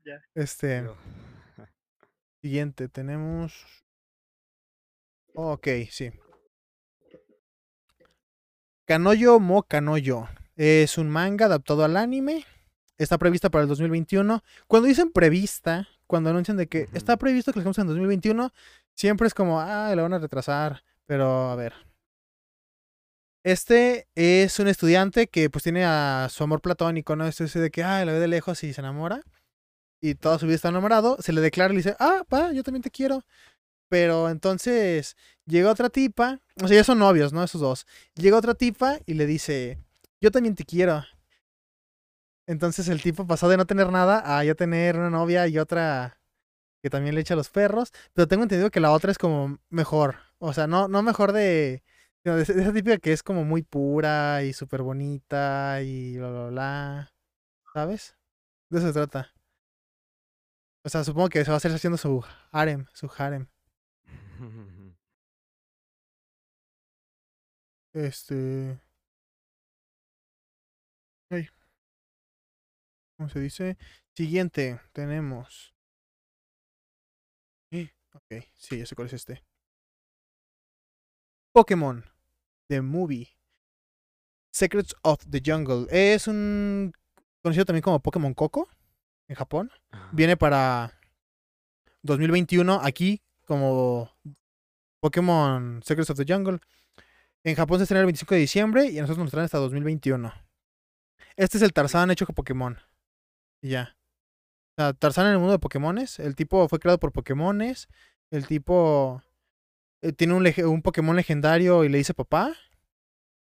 Ya. 0.03 0.19
Este. 0.33 0.89
Siguiente, 2.41 2.89
tenemos. 2.89 3.67
Ok, 5.35 5.67
sí. 5.91 6.11
Kanoyo 8.85 9.39
Mo 9.39 9.61
Kanoyo. 9.61 10.27
Es 10.55 10.97
un 10.97 11.09
manga 11.09 11.45
adaptado 11.45 11.83
al 11.85 11.95
anime. 11.97 12.45
Está 12.99 13.17
prevista 13.17 13.49
para 13.49 13.63
el 13.63 13.69
2021. 13.69 14.43
Cuando 14.67 14.87
dicen 14.87 15.11
prevista, 15.11 15.87
cuando 16.05 16.29
anuncian 16.29 16.57
de 16.57 16.67
que 16.67 16.87
está 16.93 17.17
previsto 17.17 17.51
que 17.51 17.59
lo 17.59 17.61
hagamos 17.61 17.79
en 17.79 17.87
2021, 17.87 18.53
siempre 18.93 19.25
es 19.25 19.33
como, 19.33 19.59
ah, 19.59 19.91
lo 19.95 20.03
van 20.03 20.13
a 20.13 20.19
retrasar. 20.19 20.83
Pero 21.07 21.49
a 21.49 21.55
ver. 21.55 21.73
Este 23.43 24.07
es 24.13 24.59
un 24.59 24.67
estudiante 24.67 25.27
que 25.27 25.49
pues 25.49 25.63
tiene 25.63 25.85
a 25.85 26.27
su 26.29 26.43
amor 26.43 26.61
platónico, 26.61 27.15
¿no? 27.15 27.25
Este 27.25 27.45
ese 27.45 27.59
de 27.59 27.71
que, 27.71 27.83
ah, 27.83 28.05
lo 28.05 28.11
ve 28.11 28.19
de 28.19 28.27
lejos 28.27 28.63
y 28.63 28.73
se 28.73 28.81
enamora 28.81 29.23
y 30.01 30.15
toda 30.15 30.39
su 30.39 30.45
vida 30.45 30.55
está 30.55 30.69
enamorado, 30.69 31.17
se 31.19 31.33
le 31.33 31.41
declara 31.41 31.73
y 31.73 31.77
le 31.77 31.83
dice, 31.83 31.95
ah, 31.99 32.23
pa, 32.27 32.51
yo 32.51 32.63
también 32.63 32.83
te 32.83 32.91
quiero. 32.91 33.23
Pero 33.89 34.29
entonces 34.29 35.17
llega 35.45 35.71
otra 35.71 35.89
tipa, 35.89 36.39
o 36.61 36.67
sea, 36.67 36.77
ya 36.77 36.83
son 36.83 36.99
novios, 36.99 37.33
¿no? 37.33 37.43
Esos 37.43 37.61
dos. 37.61 37.87
Llega 38.15 38.37
otra 38.37 38.53
tipa 38.53 38.99
y 39.05 39.15
le 39.15 39.25
dice, 39.25 39.79
yo 40.21 40.31
también 40.31 40.55
te 40.55 40.65
quiero. 40.65 41.03
Entonces 42.49 42.87
el 42.89 43.01
tipo 43.03 43.27
pasó 43.27 43.47
de 43.49 43.57
no 43.57 43.65
tener 43.67 43.91
nada 43.91 44.23
a 44.39 44.43
ya 44.43 44.55
tener 44.55 44.97
una 44.97 45.11
novia 45.11 45.47
y 45.47 45.59
otra 45.59 46.19
que 46.83 46.89
también 46.89 47.15
le 47.15 47.21
echa 47.21 47.35
a 47.35 47.37
los 47.37 47.49
perros. 47.49 47.91
Pero 48.13 48.27
tengo 48.27 48.43
entendido 48.43 48.71
que 48.71 48.79
la 48.81 48.91
otra 48.91 49.11
es 49.11 49.17
como 49.19 49.59
mejor. 49.69 50.17
O 50.39 50.53
sea, 50.53 50.67
no, 50.67 50.87
no 50.89 51.03
mejor 51.03 51.33
de, 51.33 51.83
sino 52.23 52.35
de, 52.37 52.43
ese- 52.43 52.53
de 52.55 52.63
esa 52.63 52.73
típica 52.73 52.97
que 52.99 53.13
es 53.13 53.23
como 53.23 53.45
muy 53.45 53.63
pura 53.63 54.43
y 54.43 54.53
súper 54.53 54.81
bonita 54.83 55.81
y 55.83 56.17
bla, 56.17 56.29
bla, 56.31 56.47
bla. 56.49 57.13
¿Sabes? 57.73 58.17
De 58.69 58.79
eso 58.79 58.87
se 58.89 58.93
trata. 58.93 59.31
O 60.83 60.89
sea, 60.89 61.03
supongo 61.05 61.29
que 61.29 61.43
se 61.45 61.51
va 61.51 61.55
a 61.55 61.57
hacer 61.57 61.71
haciendo 61.71 61.97
su 61.97 62.23
harem, 62.51 62.85
su 62.93 63.09
harem. 63.17 63.47
Este. 67.93 68.79
¿Cómo 73.19 73.27
se 73.27 73.41
dice? 73.41 73.77
Siguiente, 74.15 74.79
tenemos. 74.93 75.75
Eh, 77.69 77.89
Ok, 78.13 78.45
sí, 78.55 78.77
ya 78.77 78.85
sé 78.85 78.95
cuál 78.95 79.07
es 79.07 79.13
este. 79.13 79.43
Pokémon. 81.51 82.05
The 82.69 82.81
Movie. 82.81 83.27
Secrets 84.53 84.95
of 85.01 85.25
the 85.29 85.41
Jungle. 85.45 85.87
Es 85.89 86.29
un. 86.29 86.93
conocido 87.43 87.65
también 87.65 87.81
como 87.81 87.99
Pokémon 87.99 88.33
Coco. 88.33 88.69
En 89.27 89.35
Japón. 89.35 89.69
Viene 90.13 90.37
para 90.37 90.97
2021 92.03 92.79
aquí 92.81 93.21
como 93.45 94.15
Pokémon 95.01 95.83
Secrets 95.83 96.09
of 96.09 96.17
the 96.17 96.33
Jungle. 96.33 96.59
En 97.43 97.55
Japón 97.55 97.79
se 97.79 97.83
estrena 97.83 97.99
el 97.99 98.05
25 98.05 98.33
de 98.33 98.39
diciembre 98.39 98.85
y 98.85 98.97
a 98.97 99.01
nosotros 99.01 99.25
nos 99.25 99.31
traen 99.31 99.43
hasta 99.43 99.57
2021. 99.57 100.33
Este 101.35 101.57
es 101.57 101.63
el 101.63 101.73
Tarzán 101.73 102.11
hecho 102.11 102.25
con 102.25 102.35
Pokémon. 102.35 102.79
Y 103.61 103.69
ya. 103.69 103.95
O 104.77 104.81
sea, 104.81 104.93
Tarzán 104.93 105.27
en 105.27 105.33
el 105.33 105.37
mundo 105.39 105.53
de 105.53 105.59
Pokémones. 105.59 106.19
El 106.19 106.35
tipo 106.35 106.67
fue 106.67 106.79
creado 106.79 106.99
por 106.99 107.11
Pokémones. 107.11 107.87
El 108.31 108.47
tipo 108.47 109.21
eh, 110.01 110.13
tiene 110.13 110.33
un, 110.33 110.45
un 110.69 110.81
Pokémon 110.81 111.15
legendario 111.15 111.83
y 111.83 111.89
le 111.89 111.97
dice 111.97 112.13
papá. 112.13 112.53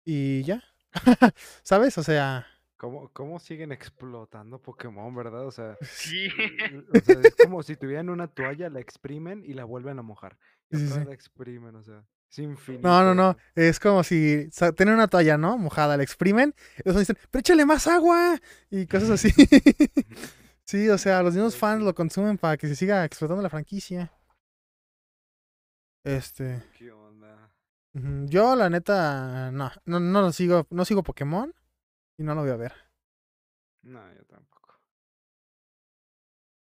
Y 0.05 0.43
ya. 0.45 0.63
¿Sabes? 1.63 1.99
O 1.99 2.03
sea, 2.03 2.47
¿Cómo, 2.79 3.13
¿Cómo 3.13 3.41
siguen 3.41 3.73
explotando 3.73 4.63
Pokémon, 4.63 5.15
verdad? 5.15 5.47
O 5.47 5.51
sea, 5.51 5.77
Sí. 5.83 6.29
o 6.95 6.99
sea, 7.01 7.21
es 7.23 7.35
como 7.37 7.63
si 7.63 7.77
tuvieran 7.77 8.09
una 8.09 8.29
toalla, 8.29 8.71
la 8.71 8.79
exprimen 8.81 9.45
y 9.45 9.53
la 9.55 9.65
vuelven 9.65 9.99
a 9.99 10.03
mojar. 10.03 10.39
Y 10.71 10.77
Sí, 10.79 10.87
sí. 10.89 11.05
la 11.05 11.13
exprimen, 11.13 11.75
o 11.75 11.83
sea, 11.83 12.05
es 12.31 12.39
infinito. 12.39 12.87
No, 12.87 13.03
no, 13.03 13.15
no. 13.15 13.37
Es 13.55 13.81
como 13.81 14.03
si 14.03 14.51
tienen 14.77 14.95
una 14.95 15.09
toalla, 15.09 15.39
¿no? 15.39 15.57
Mojada, 15.57 15.97
la 15.97 16.03
exprimen. 16.03 16.55
Y 16.85 16.89
los 16.89 16.99
dicen, 16.99 17.17
pero 17.31 17.41
échale 17.41 17.65
más 17.65 17.87
agua. 17.87 18.39
Y 18.71 18.87
cosas 18.87 19.11
así. 19.11 19.31
sí, 20.65 20.89
o 20.89 20.99
sea, 20.99 21.23
los 21.23 21.35
mismos 21.35 21.57
fans 21.57 21.83
lo 21.83 21.95
consumen 21.95 22.37
para 22.37 22.57
que 22.57 22.69
se 22.69 22.77
siga 22.77 23.05
explotando 23.05 23.43
la 23.43 23.51
franquicia. 23.51 24.13
Este. 26.05 26.63
¿Qué 26.77 26.91
onda? 26.93 27.51
Yo, 28.27 28.55
la 28.55 28.69
neta, 28.69 29.51
no. 29.51 29.71
No, 29.87 29.99
no 29.99 30.21
lo 30.21 30.33
sigo. 30.33 30.67
No 30.71 30.85
sigo 30.85 31.03
Pokémon. 31.03 31.55
Y 32.19 32.25
no 32.25 32.35
lo 32.35 32.43
voy 32.43 32.51
a 32.51 32.57
ver. 32.57 32.75
No, 33.83 34.01
yo 34.15 34.25
tampoco. 34.27 34.81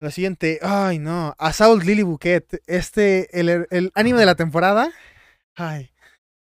La 0.00 0.10
siguiente. 0.10 0.58
Ay, 0.62 0.98
no. 0.98 1.34
Assault 1.38 1.84
Lily 1.84 2.02
Bouquet. 2.02 2.62
Este, 2.66 3.40
el, 3.40 3.66
el 3.70 3.92
anime 3.94 4.18
de 4.18 4.26
la 4.26 4.34
temporada. 4.34 4.92
Ay. 5.56 5.90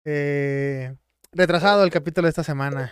Eh, 0.05 0.95
retrasado 1.33 1.85
el 1.85 1.91
capítulo 1.91 2.27
de 2.27 2.31
esta 2.31 2.45
semana. 2.45 2.91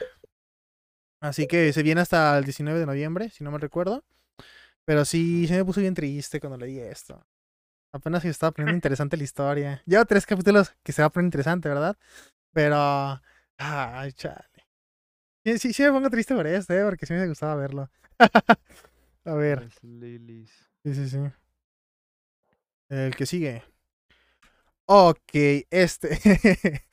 Así 1.20 1.46
que 1.46 1.72
se 1.72 1.82
viene 1.82 2.00
hasta 2.00 2.36
el 2.38 2.44
19 2.44 2.78
de 2.78 2.86
noviembre, 2.86 3.30
si 3.30 3.42
no 3.44 3.50
me 3.50 3.58
recuerdo. 3.58 4.04
Pero 4.84 5.04
sí, 5.04 5.46
se 5.48 5.56
me 5.56 5.64
puso 5.64 5.80
bien 5.80 5.94
triste 5.94 6.40
cuando 6.40 6.58
leí 6.58 6.78
esto. 6.78 7.24
Apenas 7.92 8.22
se 8.22 8.28
estaba 8.28 8.52
poniendo 8.52 8.76
interesante 8.76 9.16
la 9.16 9.24
historia. 9.24 9.82
Lleva 9.86 10.04
tres 10.04 10.26
capítulos 10.26 10.74
que 10.82 10.92
se 10.92 11.02
va 11.02 11.06
a 11.06 11.10
poner 11.10 11.26
interesante, 11.26 11.68
¿verdad? 11.68 11.96
Pero. 12.52 13.20
Ay, 13.58 14.12
chale. 14.12 14.44
Sí, 15.44 15.72
sí, 15.72 15.82
me 15.82 15.92
pongo 15.92 16.10
triste 16.10 16.34
por 16.34 16.46
esto, 16.46 16.74
¿eh? 16.74 16.84
Porque 16.84 17.06
sí 17.06 17.14
me 17.14 17.26
gustaba 17.28 17.54
verlo. 17.54 17.90
a 19.24 19.34
ver. 19.34 19.70
Sí, 19.80 20.94
sí, 20.94 21.08
sí. 21.08 21.18
El 22.88 23.16
que 23.16 23.26
sigue. 23.26 23.62
Ok, 24.86 25.18
este. 25.70 26.18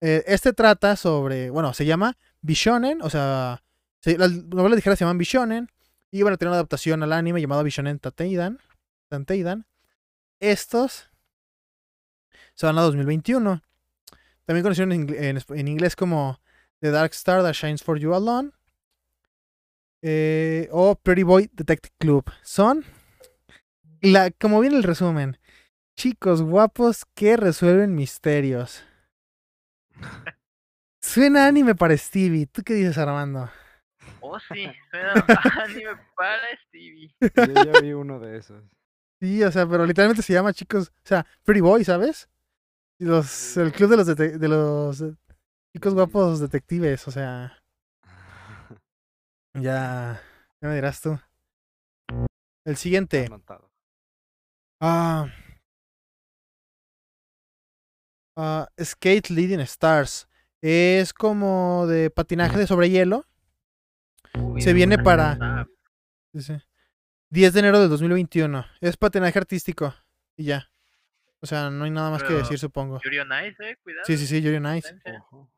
eh, 0.00 0.24
este 0.26 0.52
trata 0.52 0.96
sobre. 0.96 1.50
Bueno, 1.50 1.74
se 1.74 1.84
llama 1.84 2.16
Bishonen. 2.40 3.02
O 3.02 3.10
sea, 3.10 3.62
se- 4.00 4.18
las 4.18 4.32
novelas 4.32 4.76
ligeras 4.76 4.98
se 4.98 5.04
llaman 5.04 5.18
Bishonen. 5.18 5.68
Y 6.10 6.22
a 6.34 6.36
tener 6.36 6.50
una 6.50 6.56
adaptación 6.56 7.02
al 7.02 7.12
anime 7.12 7.40
llamado 7.40 7.64
Bishonen 7.64 7.98
Tateidan. 7.98 8.58
Tanteidan. 9.08 9.66
Estos 10.40 11.08
se 12.54 12.66
van 12.66 12.78
a 12.78 12.82
2021. 12.82 13.62
También 14.44 14.64
esp- 15.38 15.58
en 15.58 15.68
inglés 15.68 15.96
como 15.96 16.40
The 16.80 16.90
Dark 16.90 17.12
Star 17.12 17.42
That 17.42 17.54
Shines 17.54 17.82
for 17.82 17.98
You 17.98 18.14
Alone. 18.14 18.50
eh, 20.02 20.68
o 20.72 20.96
Pretty 20.96 21.22
Boy 21.22 21.48
Detective 21.52 21.94
Club. 21.98 22.24
Son, 22.42 22.84
la, 24.00 24.30
como 24.32 24.60
viene 24.60 24.76
el 24.76 24.82
resumen, 24.82 25.38
chicos 25.96 26.42
guapos 26.42 27.04
que 27.14 27.36
resuelven 27.36 27.94
misterios. 27.94 28.84
Suena 31.02 31.46
anime 31.46 31.74
para 31.74 31.96
Stevie. 31.96 32.46
¿Tú 32.46 32.62
qué 32.62 32.74
dices, 32.74 32.96
Armando? 32.98 33.50
Oh, 34.20 34.38
sí, 34.38 34.66
suena 34.90 35.12
anime 35.64 35.96
para 36.16 36.42
Stevie. 36.68 37.14
Yo 37.20 37.64
ya 37.72 37.80
vi 37.80 37.92
uno 37.92 38.18
de 38.18 38.38
esos. 38.38 38.62
Sí, 39.20 39.42
o 39.44 39.52
sea, 39.52 39.66
pero 39.68 39.86
literalmente 39.86 40.22
se 40.22 40.32
llama 40.32 40.52
chicos, 40.52 40.88
o 40.88 41.06
sea, 41.06 41.24
Pretty 41.44 41.60
Boy, 41.60 41.84
¿sabes? 41.84 42.28
Los, 42.98 43.56
el 43.56 43.72
club 43.72 43.90
de 43.90 43.96
los, 43.96 44.08
dete- 44.08 44.38
de 44.38 44.48
los 44.48 45.04
chicos 45.76 45.94
guapos 45.94 46.40
detectives, 46.40 47.06
o 47.06 47.10
sea, 47.10 47.56
ya, 49.54 50.20
ya 50.60 50.68
me 50.68 50.74
dirás 50.74 51.00
tú. 51.00 51.18
El 52.64 52.76
siguiente. 52.76 53.28
Ah. 54.80 55.28
Ah, 58.36 58.68
Skate 58.82 59.30
Leading 59.30 59.60
Stars. 59.60 60.28
Es 60.60 61.12
como 61.12 61.86
de 61.86 62.10
patinaje 62.10 62.56
de 62.56 62.66
sobre 62.66 62.88
hielo. 62.90 63.26
Uy, 64.38 64.62
Se 64.62 64.72
viene 64.72 64.98
para-. 64.98 65.66
Dice. 66.32 66.62
10 67.30 67.52
de 67.54 67.60
enero 67.60 67.80
del 67.80 67.88
2021. 67.88 68.64
Es 68.80 68.96
patinaje 68.96 69.38
artístico. 69.38 69.94
Y 70.36 70.44
ya. 70.44 70.70
O 71.40 71.46
sea, 71.46 71.70
no 71.70 71.84
hay 71.84 71.90
nada 71.90 72.10
más 72.10 72.22
que 72.22 72.34
decir, 72.34 72.58
supongo. 72.58 73.00
Yuri 73.02 73.18
on 73.18 73.30
Ice, 73.46 73.70
eh, 73.70 73.76
cuidado. 73.82 74.04
Sí, 74.04 74.16
sí, 74.16 74.26
sí, 74.26 74.40
Yuri 74.40 74.56
on 74.56 74.76
Ice. 74.76 74.88
potencia. 74.88 75.24
Ojo. 75.30 75.50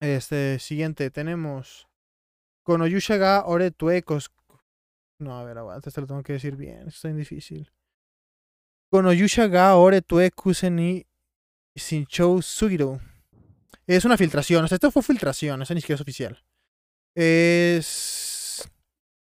Este, 0.00 0.58
siguiente, 0.58 1.10
tenemos. 1.10 1.88
Konoyusha 2.64 3.16
ga 3.16 3.44
ore 3.46 3.70
tuekos. 3.70 4.30
No, 5.18 5.38
a 5.38 5.44
ver, 5.44 5.56
aguanta, 5.58 5.88
esto 5.88 6.00
lo 6.02 6.06
tengo 6.06 6.22
que 6.22 6.34
decir 6.34 6.56
bien. 6.56 6.78
Esto 6.80 6.88
está 6.90 7.08
bien 7.08 7.18
difícil. 7.18 7.70
Konoyusha 8.94 9.48
ga 9.48 9.74
ore 9.74 10.02
tue 10.02 10.30
kuseni 10.30 11.04
sugiro. 11.74 13.00
Es 13.88 14.04
una 14.04 14.16
filtración. 14.16 14.64
O 14.64 14.68
sea, 14.68 14.76
esto 14.76 14.92
fue 14.92 15.02
filtración. 15.02 15.60
Eso 15.60 15.74
ni 15.74 15.80
siquiera 15.80 15.96
es 15.96 16.00
oficial. 16.00 16.44
Es 17.16 18.70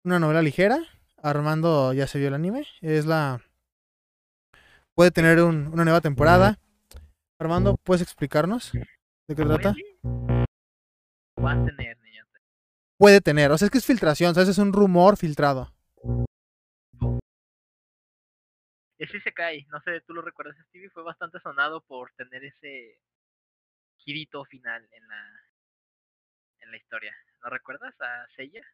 una 0.04 0.18
novela 0.18 0.42
ligera. 0.42 0.80
Armando 1.22 1.92
ya 1.92 2.08
se 2.08 2.18
vio 2.18 2.26
el 2.26 2.34
anime. 2.34 2.66
Es 2.80 3.06
la. 3.06 3.40
Puede 4.96 5.12
tener 5.12 5.40
un- 5.40 5.68
una 5.68 5.84
nueva 5.84 6.00
temporada. 6.00 6.58
Armando, 7.38 7.76
¿puedes 7.76 8.02
explicarnos 8.02 8.72
de 8.72 9.36
qué 9.36 9.44
trata? 9.44 9.76
Va 11.38 11.52
a 11.52 11.64
tener, 11.64 11.96
niño. 12.00 12.24
puede 12.98 13.20
tener. 13.20 13.52
O 13.52 13.58
sea, 13.58 13.66
es 13.66 13.70
que 13.70 13.78
es 13.78 13.86
filtración, 13.86 14.34
¿sabes? 14.34 14.48
Es 14.48 14.58
un 14.58 14.72
rumor 14.72 15.16
filtrado. 15.16 15.72
Ese 19.02 19.20
se 19.20 19.34
cae, 19.34 19.66
no 19.66 19.80
sé, 19.80 20.00
tú 20.02 20.14
lo 20.14 20.22
recuerdas, 20.22 20.56
Stevie, 20.68 20.88
fue 20.90 21.02
bastante 21.02 21.40
sonado 21.40 21.80
por 21.80 22.12
tener 22.12 22.44
ese 22.44 23.00
girito 23.96 24.44
final 24.44 24.88
en 24.92 25.08
la 25.08 25.50
en 26.60 26.70
la 26.70 26.76
historia. 26.76 27.12
¿No 27.42 27.50
recuerdas 27.50 28.00
a 28.00 28.28
Seiya? 28.36 28.64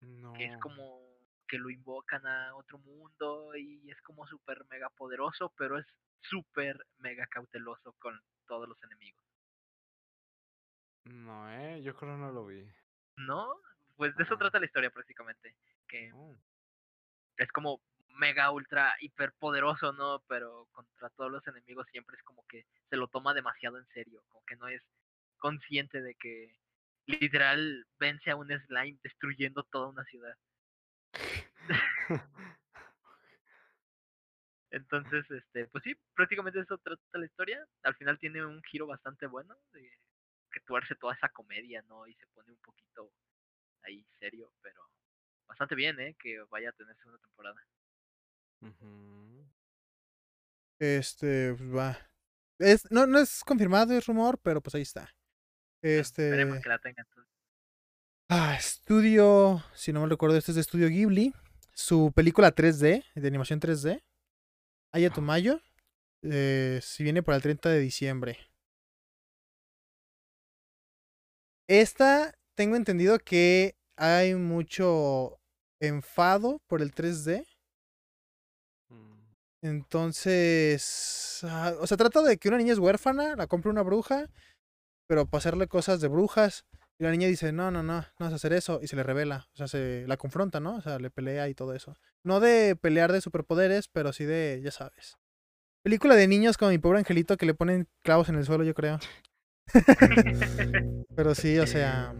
No. 0.00 0.32
Que 0.32 0.46
es 0.46 0.56
como 0.58 1.02
que 1.46 1.58
lo 1.58 1.68
invocan 1.68 2.26
a 2.26 2.56
otro 2.56 2.78
mundo 2.78 3.54
y 3.54 3.90
es 3.90 4.00
como 4.00 4.26
súper 4.26 4.64
mega 4.70 4.88
poderoso, 4.88 5.52
pero 5.58 5.78
es 5.78 5.86
súper 6.22 6.82
mega 6.96 7.26
cauteloso 7.26 7.92
con 7.98 8.18
todos 8.46 8.66
los 8.66 8.82
enemigos. 8.84 9.22
No, 11.04 11.52
eh. 11.52 11.82
Yo 11.82 11.94
creo 11.94 12.16
no 12.16 12.32
lo 12.32 12.46
vi. 12.46 12.66
¿No? 13.18 13.60
Pues 13.96 14.16
de 14.16 14.22
eso 14.22 14.38
trata 14.38 14.58
la 14.58 14.64
historia 14.64 14.88
prácticamente. 14.88 15.54
Que 15.86 16.10
Oh, 16.14 16.34
es 17.36 17.52
como 17.52 17.82
mega 18.14 18.50
ultra 18.50 18.94
hiper 19.00 19.32
poderoso, 19.38 19.92
¿no? 19.92 20.22
Pero 20.28 20.68
contra 20.72 21.10
todos 21.10 21.30
los 21.30 21.46
enemigos 21.46 21.86
siempre 21.90 22.16
es 22.16 22.22
como 22.22 22.44
que 22.46 22.66
se 22.90 22.96
lo 22.96 23.08
toma 23.08 23.34
demasiado 23.34 23.78
en 23.78 23.86
serio, 23.88 24.22
como 24.28 24.44
que 24.46 24.56
no 24.56 24.68
es 24.68 24.82
consciente 25.38 26.00
de 26.00 26.14
que 26.14 26.56
literal 27.06 27.86
vence 27.98 28.30
a 28.30 28.36
un 28.36 28.48
slime 28.48 28.98
destruyendo 29.02 29.62
toda 29.64 29.88
una 29.88 30.04
ciudad. 30.04 30.36
Entonces, 34.70 35.30
este, 35.30 35.68
pues 35.68 35.84
sí, 35.84 35.94
prácticamente 36.14 36.58
eso 36.58 36.78
trata 36.78 37.18
la 37.18 37.26
historia. 37.26 37.64
Al 37.84 37.94
final 37.94 38.18
tiene 38.18 38.44
un 38.44 38.60
giro 38.64 38.86
bastante 38.88 39.26
bueno, 39.26 39.56
de 39.72 39.88
que 40.50 40.60
tuerce 40.60 40.96
toda 40.96 41.14
esa 41.14 41.28
comedia, 41.28 41.82
¿no? 41.82 42.06
Y 42.08 42.14
se 42.14 42.26
pone 42.28 42.50
un 42.50 42.58
poquito 42.58 43.12
ahí 43.82 44.04
serio, 44.18 44.52
pero 44.62 44.80
bastante 45.46 45.74
bien, 45.76 46.00
¿eh? 46.00 46.16
Que 46.18 46.40
vaya 46.50 46.70
a 46.70 46.72
tener 46.72 46.96
segunda 46.96 47.20
temporada. 47.20 47.60
Ujú. 48.64 49.46
Este, 50.80 51.54
pues 51.54 51.74
va. 51.74 51.98
Es, 52.58 52.90
no, 52.90 53.06
no 53.06 53.18
es 53.18 53.42
confirmado, 53.44 53.96
es 53.96 54.06
rumor, 54.06 54.38
pero 54.42 54.60
pues 54.60 54.74
ahí 54.74 54.82
está. 54.82 55.14
Esperemos 55.82 56.56
Este. 56.56 56.62
que 56.62 56.68
la 56.68 56.78
tengan. 56.78 57.06
Ah, 58.28 58.56
estudio. 58.58 59.62
Si 59.74 59.92
no 59.92 60.00
me 60.00 60.08
recuerdo, 60.08 60.36
este 60.36 60.52
es 60.52 60.54
de 60.56 60.60
Estudio 60.62 60.88
Ghibli. 60.88 61.34
Su 61.74 62.12
película 62.14 62.54
3D, 62.54 63.04
de 63.14 63.28
animación 63.28 63.60
3D. 63.60 64.02
Ayatomayo. 64.92 65.60
Eh, 66.22 66.80
si 66.82 67.02
viene 67.02 67.22
para 67.22 67.36
el 67.36 67.42
30 67.42 67.68
de 67.68 67.80
diciembre. 67.80 68.38
Esta, 71.68 72.34
tengo 72.54 72.76
entendido 72.76 73.18
que 73.18 73.76
hay 73.96 74.34
mucho 74.34 75.38
enfado 75.80 76.60
por 76.66 76.80
el 76.82 76.92
3D. 76.94 77.46
Entonces, 79.64 81.40
ah, 81.44 81.72
o 81.80 81.86
sea, 81.86 81.96
trata 81.96 82.20
de 82.20 82.36
que 82.36 82.48
una 82.48 82.58
niña 82.58 82.74
es 82.74 82.78
huérfana, 82.78 83.34
la 83.34 83.46
compra 83.46 83.70
una 83.70 83.82
bruja, 83.82 84.28
pero 85.08 85.24
para 85.24 85.38
hacerle 85.38 85.68
cosas 85.68 86.02
de 86.02 86.08
brujas. 86.08 86.66
Y 86.98 87.04
la 87.04 87.10
niña 87.10 87.28
dice, 87.28 87.50
no, 87.50 87.70
no, 87.70 87.82
no, 87.82 88.00
no 88.00 88.04
vas 88.18 88.32
a 88.32 88.36
hacer 88.36 88.52
eso. 88.52 88.80
Y 88.82 88.88
se 88.88 88.96
le 88.96 89.02
revela, 89.02 89.48
o 89.54 89.56
sea, 89.56 89.66
se 89.66 90.04
la 90.06 90.18
confronta, 90.18 90.60
¿no? 90.60 90.76
O 90.76 90.82
sea, 90.82 90.98
le 90.98 91.10
pelea 91.10 91.48
y 91.48 91.54
todo 91.54 91.72
eso. 91.72 91.96
No 92.22 92.40
de 92.40 92.76
pelear 92.76 93.10
de 93.10 93.22
superpoderes, 93.22 93.88
pero 93.88 94.12
sí 94.12 94.26
de, 94.26 94.60
ya 94.62 94.70
sabes. 94.70 95.16
Película 95.82 96.14
de 96.14 96.28
niños 96.28 96.58
como 96.58 96.70
mi 96.70 96.78
pobre 96.78 96.98
angelito 96.98 97.38
que 97.38 97.46
le 97.46 97.54
ponen 97.54 97.88
clavos 98.02 98.28
en 98.28 98.34
el 98.34 98.44
suelo, 98.44 98.64
yo 98.64 98.74
creo. 98.74 98.98
Pero 101.16 101.34
sí, 101.34 101.58
o 101.58 101.66
sea, 101.66 102.14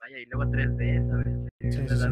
Vaya, 0.00 0.18
y 0.18 0.26
luego 0.26 0.50
3D, 0.50 1.08
¿sabes? 1.08 1.28
Sí, 1.60 1.70
sí, 1.70 1.88
sí. 1.88 2.08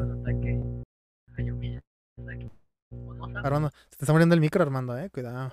Armando, 3.43 3.70
se 3.90 3.97
te 3.97 4.05
está 4.05 4.12
muriendo 4.12 4.34
el 4.34 4.40
micro, 4.40 4.62
Armando, 4.62 4.97
eh, 4.99 5.11
cuidado. 5.11 5.53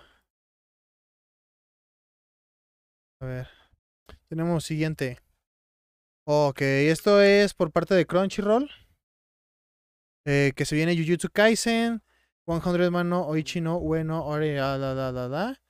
A 3.21 3.25
ver. 3.25 3.47
Tenemos 4.29 4.63
siguiente. 4.63 5.19
Ok, 6.25 6.61
esto 6.61 7.21
es 7.21 7.53
por 7.53 7.71
parte 7.71 7.95
de 7.95 8.05
Crunchyroll. 8.05 8.69
Eh, 10.25 10.53
que 10.55 10.65
se 10.65 10.75
viene 10.75 10.95
Jujutsu 10.95 11.29
Kaisen, 11.31 12.03
100 12.45 12.91
Mano 12.91 13.25
Oichi 13.27 13.61
no 13.61 13.77
Ueno 13.77 14.25
Ore 14.25 14.59
ah, 14.59 14.77
da 14.77 14.93
da 14.93 15.11
da 15.11 15.27
da. 15.27 15.61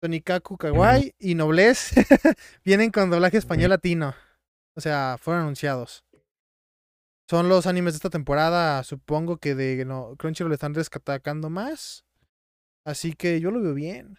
Tonikaku 0.00 0.58
Kawaii 0.58 1.14
y 1.18 1.34
Noblesse 1.34 1.94
vienen 2.64 2.90
con 2.90 3.10
doblaje 3.10 3.38
español 3.38 3.70
latino. 3.70 4.14
O 4.74 4.80
sea, 4.80 5.16
fueron 5.20 5.44
anunciados. 5.44 6.03
Son 7.28 7.48
los 7.48 7.66
animes 7.66 7.94
de 7.94 7.96
esta 7.96 8.10
temporada. 8.10 8.82
Supongo 8.84 9.38
que 9.38 9.54
de 9.54 9.84
no, 9.84 10.14
Crunchyroll 10.16 10.52
están 10.52 10.74
rescatando 10.74 11.50
más. 11.50 12.04
Así 12.84 13.14
que 13.14 13.40
yo 13.40 13.50
lo 13.50 13.62
veo 13.62 13.74
bien. 13.74 14.18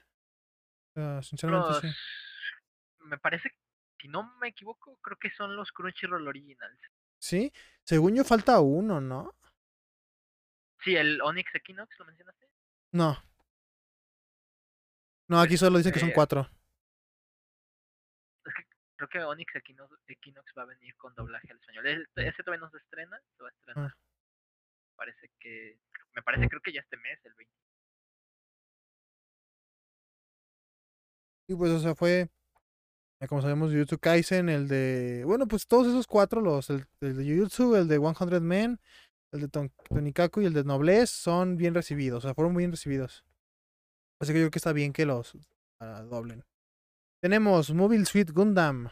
Sea, 0.94 1.22
sinceramente 1.22 1.70
Los- 1.70 1.82
sí. 1.82 1.88
Me 3.06 3.20
parece, 3.20 3.52
si 4.00 4.08
no 4.08 4.36
me 4.40 4.48
equivoco, 4.48 4.98
creo 5.02 5.18
que 5.20 5.30
son 5.32 5.56
los 5.56 5.72
Crunchyroll 5.72 6.28
Originals. 6.28 6.80
Sí, 7.20 7.52
según 7.84 8.16
yo 8.16 8.24
falta 8.24 8.60
uno, 8.60 9.00
¿no? 9.00 9.36
Sí, 10.84 10.96
el 10.96 11.22
Onyx 11.22 11.54
Equinox, 11.56 11.98
¿lo 12.00 12.06
mencionaste? 12.06 12.48
No. 12.92 13.18
No, 15.28 15.40
aquí 15.40 15.58
solo 15.58 15.78
dice 15.78 15.92
que 15.92 16.00
son 16.00 16.10
eh, 16.10 16.14
cuatro. 16.14 16.50
Creo 18.98 19.10
que 19.10 19.20
Onyx 19.24 19.56
Equinox, 19.56 19.92
Equinox 20.08 20.54
va 20.58 20.64
a 20.64 20.66
venir 20.66 20.96
con 20.96 21.14
doblaje 21.16 21.52
al 21.52 21.58
español. 21.58 22.08
Ese 22.16 22.44
todavía 22.44 22.66
no 22.66 22.72
se 22.72 22.78
estrena, 22.78 23.20
se 23.38 23.44
va 23.44 23.50
a 23.50 23.52
estrenar. 23.52 23.92
Ah. 23.92 23.98
Parece 24.96 25.30
que, 25.40 25.78
me 26.14 26.22
parece 26.22 26.48
creo 26.48 26.62
que 26.62 26.72
ya 26.72 26.82
este 26.82 26.98
mes, 26.98 27.20
el 27.26 27.34
20. 27.34 27.54
Y 31.48 31.56
pues, 31.56 31.72
o 31.72 31.80
sea, 31.80 31.94
fue, 31.94 32.30
eh, 33.20 33.28
como 33.28 33.42
sabemos, 33.42 33.72
Jujutsu 33.72 34.00
Kaisen, 34.00 34.50
el 34.50 34.68
de, 34.68 35.24
bueno, 35.26 35.48
pues 35.48 35.68
todos 35.68 35.88
esos 35.88 36.08
cuatro, 36.08 36.42
los, 36.42 36.70
el, 36.70 36.88
el 37.02 37.18
de 37.18 37.24
Jujutsu, 37.24 37.76
el 37.76 37.88
de 37.88 38.00
100 38.00 38.44
Men, 38.44 38.80
el 39.32 39.42
de 39.42 39.48
Ton- 39.50 39.74
Tonikaku 39.90 40.42
y 40.42 40.46
el 40.46 40.54
de 40.54 40.64
Noblesse, 40.64 41.12
son 41.12 41.58
bien 41.58 41.76
recibidos, 41.76 42.24
o 42.24 42.28
sea, 42.28 42.34
fueron 42.34 42.56
bien 42.56 42.72
recibidos. 42.72 43.26
Así 44.20 44.32
que 44.32 44.40
yo 44.40 44.44
creo 44.46 44.52
que 44.52 44.60
está 44.60 44.72
bien 44.72 44.94
que 44.94 45.06
los 45.06 45.38
ah, 45.82 46.02
doblen. 46.04 46.44
Tenemos 47.26 47.74
Mobile 47.74 48.06
Suit 48.06 48.30
Gundam. 48.30 48.88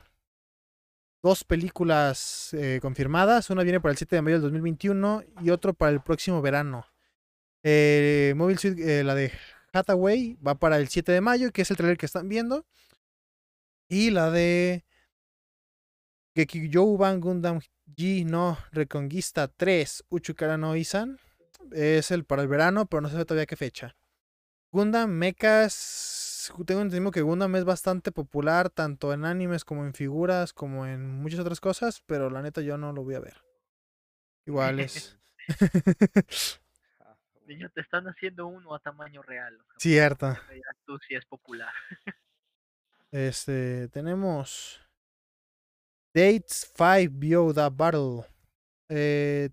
Dos 1.21 1.43
películas 1.43 2.51
eh, 2.53 2.79
confirmadas. 2.81 3.51
Una 3.51 3.61
viene 3.61 3.79
para 3.79 3.91
el 3.91 3.97
7 3.99 4.15
de 4.15 4.21
mayo 4.23 4.37
del 4.37 4.41
2021 4.41 5.21
y 5.43 5.51
otro 5.51 5.75
para 5.75 5.91
el 5.91 6.01
próximo 6.01 6.41
verano. 6.41 6.83
Eh, 7.61 8.33
Mobile 8.35 8.57
Suit, 8.57 8.79
eh, 8.79 9.03
la 9.03 9.13
de 9.13 9.31
Hathaway, 9.71 10.35
va 10.43 10.55
para 10.55 10.77
el 10.77 10.87
7 10.87 11.11
de 11.11 11.21
mayo, 11.21 11.51
que 11.51 11.61
es 11.61 11.69
el 11.69 11.77
trailer 11.77 11.95
que 11.95 12.07
están 12.07 12.27
viendo. 12.27 12.65
Y 13.87 14.09
la 14.09 14.31
de 14.31 14.83
Gekijouban 16.33 17.21
Gundam 17.21 17.59
G 17.85 18.25
no 18.25 18.57
Reconquista 18.71 19.47
3 19.47 20.05
Uchukara 20.09 20.57
no 20.57 20.75
Isan 20.75 21.19
es 21.71 22.09
el 22.09 22.25
para 22.25 22.41
el 22.41 22.47
verano, 22.47 22.87
pero 22.87 23.01
no 23.01 23.09
se 23.09 23.13
sabe 23.13 23.25
todavía 23.25 23.45
qué 23.45 23.57
fecha. 23.57 23.95
Gundam 24.71 25.11
Mechas, 25.11 26.22
tengo 26.65 26.81
entendido 26.81 27.11
que 27.11 27.21
Gundam 27.21 27.55
es 27.55 27.65
bastante 27.65 28.11
popular 28.11 28.69
tanto 28.69 29.13
en 29.13 29.25
animes 29.25 29.65
como 29.65 29.85
en 29.85 29.93
figuras, 29.93 30.53
como 30.53 30.85
en 30.85 31.21
muchas 31.21 31.39
otras 31.39 31.59
cosas, 31.59 32.01
pero 32.05 32.29
la 32.29 32.41
neta 32.41 32.61
yo 32.61 32.77
no 32.77 32.93
lo 32.93 33.03
voy 33.03 33.15
a 33.15 33.19
ver. 33.19 33.35
Igual 34.45 34.79
es 34.79 35.17
Ah, 36.99 37.17
Niño, 37.45 37.69
te 37.69 37.81
están 37.81 38.07
haciendo 38.07 38.47
uno 38.47 38.73
a 38.73 38.79
tamaño 38.79 39.21
real. 39.21 39.59
o 39.59 39.63
sea, 39.65 39.75
cierto. 39.79 40.33
ya 40.33 40.43
me 40.47 40.53
dirás 40.55 40.77
tú 40.85 40.97
si 41.07 41.15
es 41.15 41.25
popular. 41.25 41.73
Este, 43.11 43.89
tenemos 43.89 44.81
Dates 46.15 46.73
5 46.75 47.11
Bio 47.11 47.53
the 47.53 47.69
Battle. 47.71 48.25
Eh, 48.89 49.51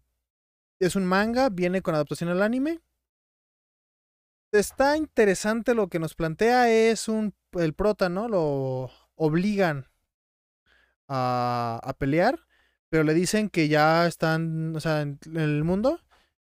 es 0.78 0.96
un 0.96 1.04
manga, 1.04 1.50
viene 1.50 1.82
con 1.82 1.94
adaptación 1.94 2.30
al 2.30 2.42
anime. 2.42 2.80
Está 4.52 4.96
interesante 4.96 5.74
lo 5.74 5.88
que 5.88 5.98
nos 6.00 6.14
plantea, 6.14 6.70
es 6.70 7.08
un 7.08 7.34
el 7.52 7.74
prota, 7.74 8.08
¿no? 8.08 8.28
Lo 8.28 8.90
obligan 9.14 9.86
a, 11.08 11.80
a 11.82 11.92
pelear, 11.94 12.38
pero 12.88 13.04
le 13.04 13.14
dicen 13.14 13.48
que 13.48 13.68
ya 13.68 14.06
están, 14.06 14.74
o 14.76 14.80
sea, 14.80 15.02
en, 15.02 15.18
en 15.26 15.36
el 15.38 15.64
mundo 15.64 16.00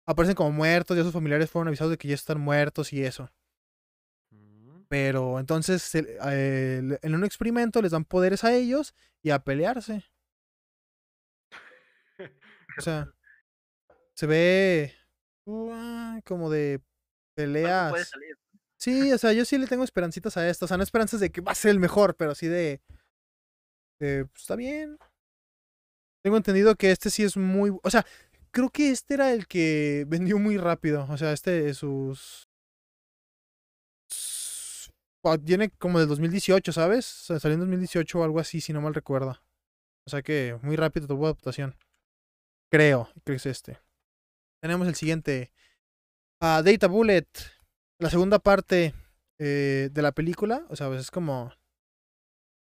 aparecen 0.07 0.37
como 0.37 0.53
muertos, 0.53 0.97
ya 0.97 1.05
sus 1.05 1.13
familiares 1.13 1.51
fueron 1.51 1.69
avisados 1.69 1.93
de 1.93 1.99
que 1.99 2.09
ya 2.09 2.15
están 2.17 2.41
muertos 2.41 2.93
y 2.93 3.05
eso. 3.05 3.31
mm, 4.31 4.83
Pero 4.89 5.39
entonces 5.39 5.95
eh, 5.95 6.99
en 7.03 7.15
un 7.15 7.25
experimento 7.25 7.83
les 7.83 7.93
dan 7.93 8.05
poderes 8.05 8.45
a 8.45 8.55
ellos 8.55 8.95
y 9.23 9.31
a 9.31 9.41
pelearse. 9.41 10.05
O 12.77 12.81
sea, 12.83 13.07
se 14.15 14.27
ve 14.27 14.95
uh, 15.47 16.21
como 16.25 16.51
de 16.51 16.81
Algo 17.37 17.53
puede 17.53 17.53
peleas. 17.55 18.09
salir. 18.09 18.37
Sí, 18.79 19.13
o 19.13 19.19
sea, 19.19 19.33
yo 19.33 19.45
sí 19.45 19.59
le 19.59 19.67
tengo 19.67 19.85
esperancitas 19.85 20.37
a 20.37 20.49
esto. 20.49 20.65
O 20.65 20.69
sea, 20.69 20.77
no 20.77 20.83
esperanzas 20.83 21.21
de 21.21 21.31
que 21.31 21.41
va 21.41 21.53
a 21.53 21.55
ser 21.55 21.71
el 21.73 21.81
mejor, 21.81 22.17
pero 22.17 22.35
sí 22.35 22.47
de. 22.47 22.81
de, 24.01 24.25
pues, 24.27 24.43
está 24.43 24.57
bien. 24.57 24.99
Tengo 26.25 26.37
entendido 26.37 26.75
que 26.77 26.91
este 26.91 27.11
sí 27.11 27.23
es 27.23 27.37
muy. 27.37 27.71
O 27.83 27.91
sea, 27.91 28.07
creo 28.51 28.71
que 28.71 28.91
este 28.91 29.15
era 29.15 29.33
el 29.33 29.47
que 29.47 30.05
vendió 30.09 30.39
muy 30.39 30.57
rápido. 30.57 31.07
O 31.11 31.17
sea, 31.19 31.33
este, 31.33 31.73
sus. 31.75 32.49
s- 34.11 34.91
ah, 35.25 35.37
como 35.79 35.99
del 35.99 36.09
2018, 36.09 36.73
¿sabes? 36.73 37.21
O 37.23 37.25
sea, 37.25 37.41
salió 37.41 37.55
en 37.55 37.61
2018 37.61 38.19
o 38.21 38.25
algo 38.25 38.41
así, 38.41 38.61
si 38.61 38.73
no 38.73 38.81
mal 38.81 38.95
recuerdo. 38.95 39.43
O 40.07 40.11
sea 40.11 40.23
que 40.23 40.59
muy 40.63 40.77
rápido 40.77 41.07
tuvo 41.07 41.27
adaptación. 41.27 41.77
Creo, 42.73 43.11
creo 43.13 43.23
que 43.25 43.33
es 43.35 43.47
este. 43.47 43.79
Tenemos 44.63 44.89
el 44.89 44.95
siguiente. 44.95 45.53
Ah, 46.41 46.63
Data 46.65 46.87
Bullet. 46.87 47.27
La 47.99 48.09
segunda 48.09 48.39
parte 48.39 48.95
eh, 49.39 49.91
de 49.93 50.03
la 50.03 50.13
película. 50.13 50.65
O 50.71 50.77
sea, 50.77 50.89
pues 50.89 51.01
es 51.01 51.11
como. 51.11 51.53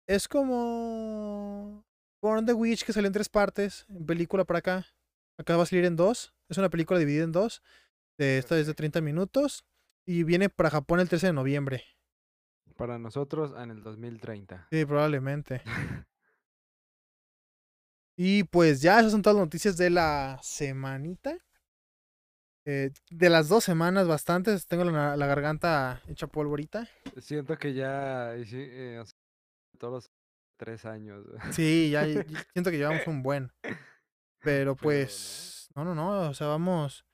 Es 0.06 0.28
como. 0.28 1.82
Born 2.20 2.44
the 2.44 2.52
Witch 2.52 2.84
que 2.84 2.92
salió 2.92 3.06
en 3.06 3.14
tres 3.14 3.30
partes. 3.30 3.86
En 3.88 4.04
película 4.04 4.44
para 4.44 4.58
acá. 4.58 4.86
Acá 5.38 5.56
va 5.56 5.62
a 5.62 5.66
salir 5.66 5.86
en 5.86 5.96
dos. 5.96 6.34
Es 6.50 6.58
una 6.58 6.68
película 6.68 6.98
dividida 6.98 7.24
en 7.24 7.32
dos. 7.32 7.62
De, 8.18 8.36
esta 8.38 8.58
es 8.58 8.66
de 8.66 8.72
Ok. 8.72 8.76
30 8.76 9.00
minutos. 9.00 9.64
Y 10.06 10.24
viene 10.24 10.50
para 10.50 10.68
Japón 10.68 11.00
el 11.00 11.08
13 11.08 11.28
de 11.28 11.32
noviembre. 11.32 11.84
Para 12.76 12.98
nosotros 12.98 13.54
en 13.56 13.70
el 13.70 13.82
2030. 13.82 14.68
Sí, 14.70 14.84
probablemente. 14.84 15.62
Y 18.16 18.44
pues 18.44 18.80
ya 18.80 19.00
esas 19.00 19.10
son 19.10 19.22
todas 19.22 19.34
las 19.36 19.46
noticias 19.46 19.76
de 19.76 19.90
la 19.90 20.38
semanita. 20.40 21.43
Eh, 22.66 22.90
de 23.10 23.30
las 23.30 23.48
dos 23.48 23.64
semanas 23.64 24.06
bastantes. 24.08 24.66
Tengo 24.66 24.84
la, 24.84 25.16
la 25.16 25.26
garganta 25.26 26.00
hecha 26.08 26.26
polvo 26.26 26.50
ahorita. 26.50 26.88
Siento 27.20 27.58
que 27.58 27.74
ya 27.74 28.34
eh, 28.34 29.02
todos 29.78 29.92
los 29.92 30.10
tres 30.56 30.84
años. 30.84 31.24
Sí, 31.52 31.90
ya, 31.90 32.04
siento 32.52 32.70
que 32.70 32.78
llevamos 32.78 33.06
un 33.06 33.22
buen. 33.22 33.52
Pero 34.42 34.76
Pero 34.76 34.76
no. 34.76 34.76
pues, 34.76 35.68
no, 35.74 35.84
no, 35.84 35.94
no, 35.94 36.30
o 36.30 36.34
sea, 36.34 36.46
vamos 36.48 37.04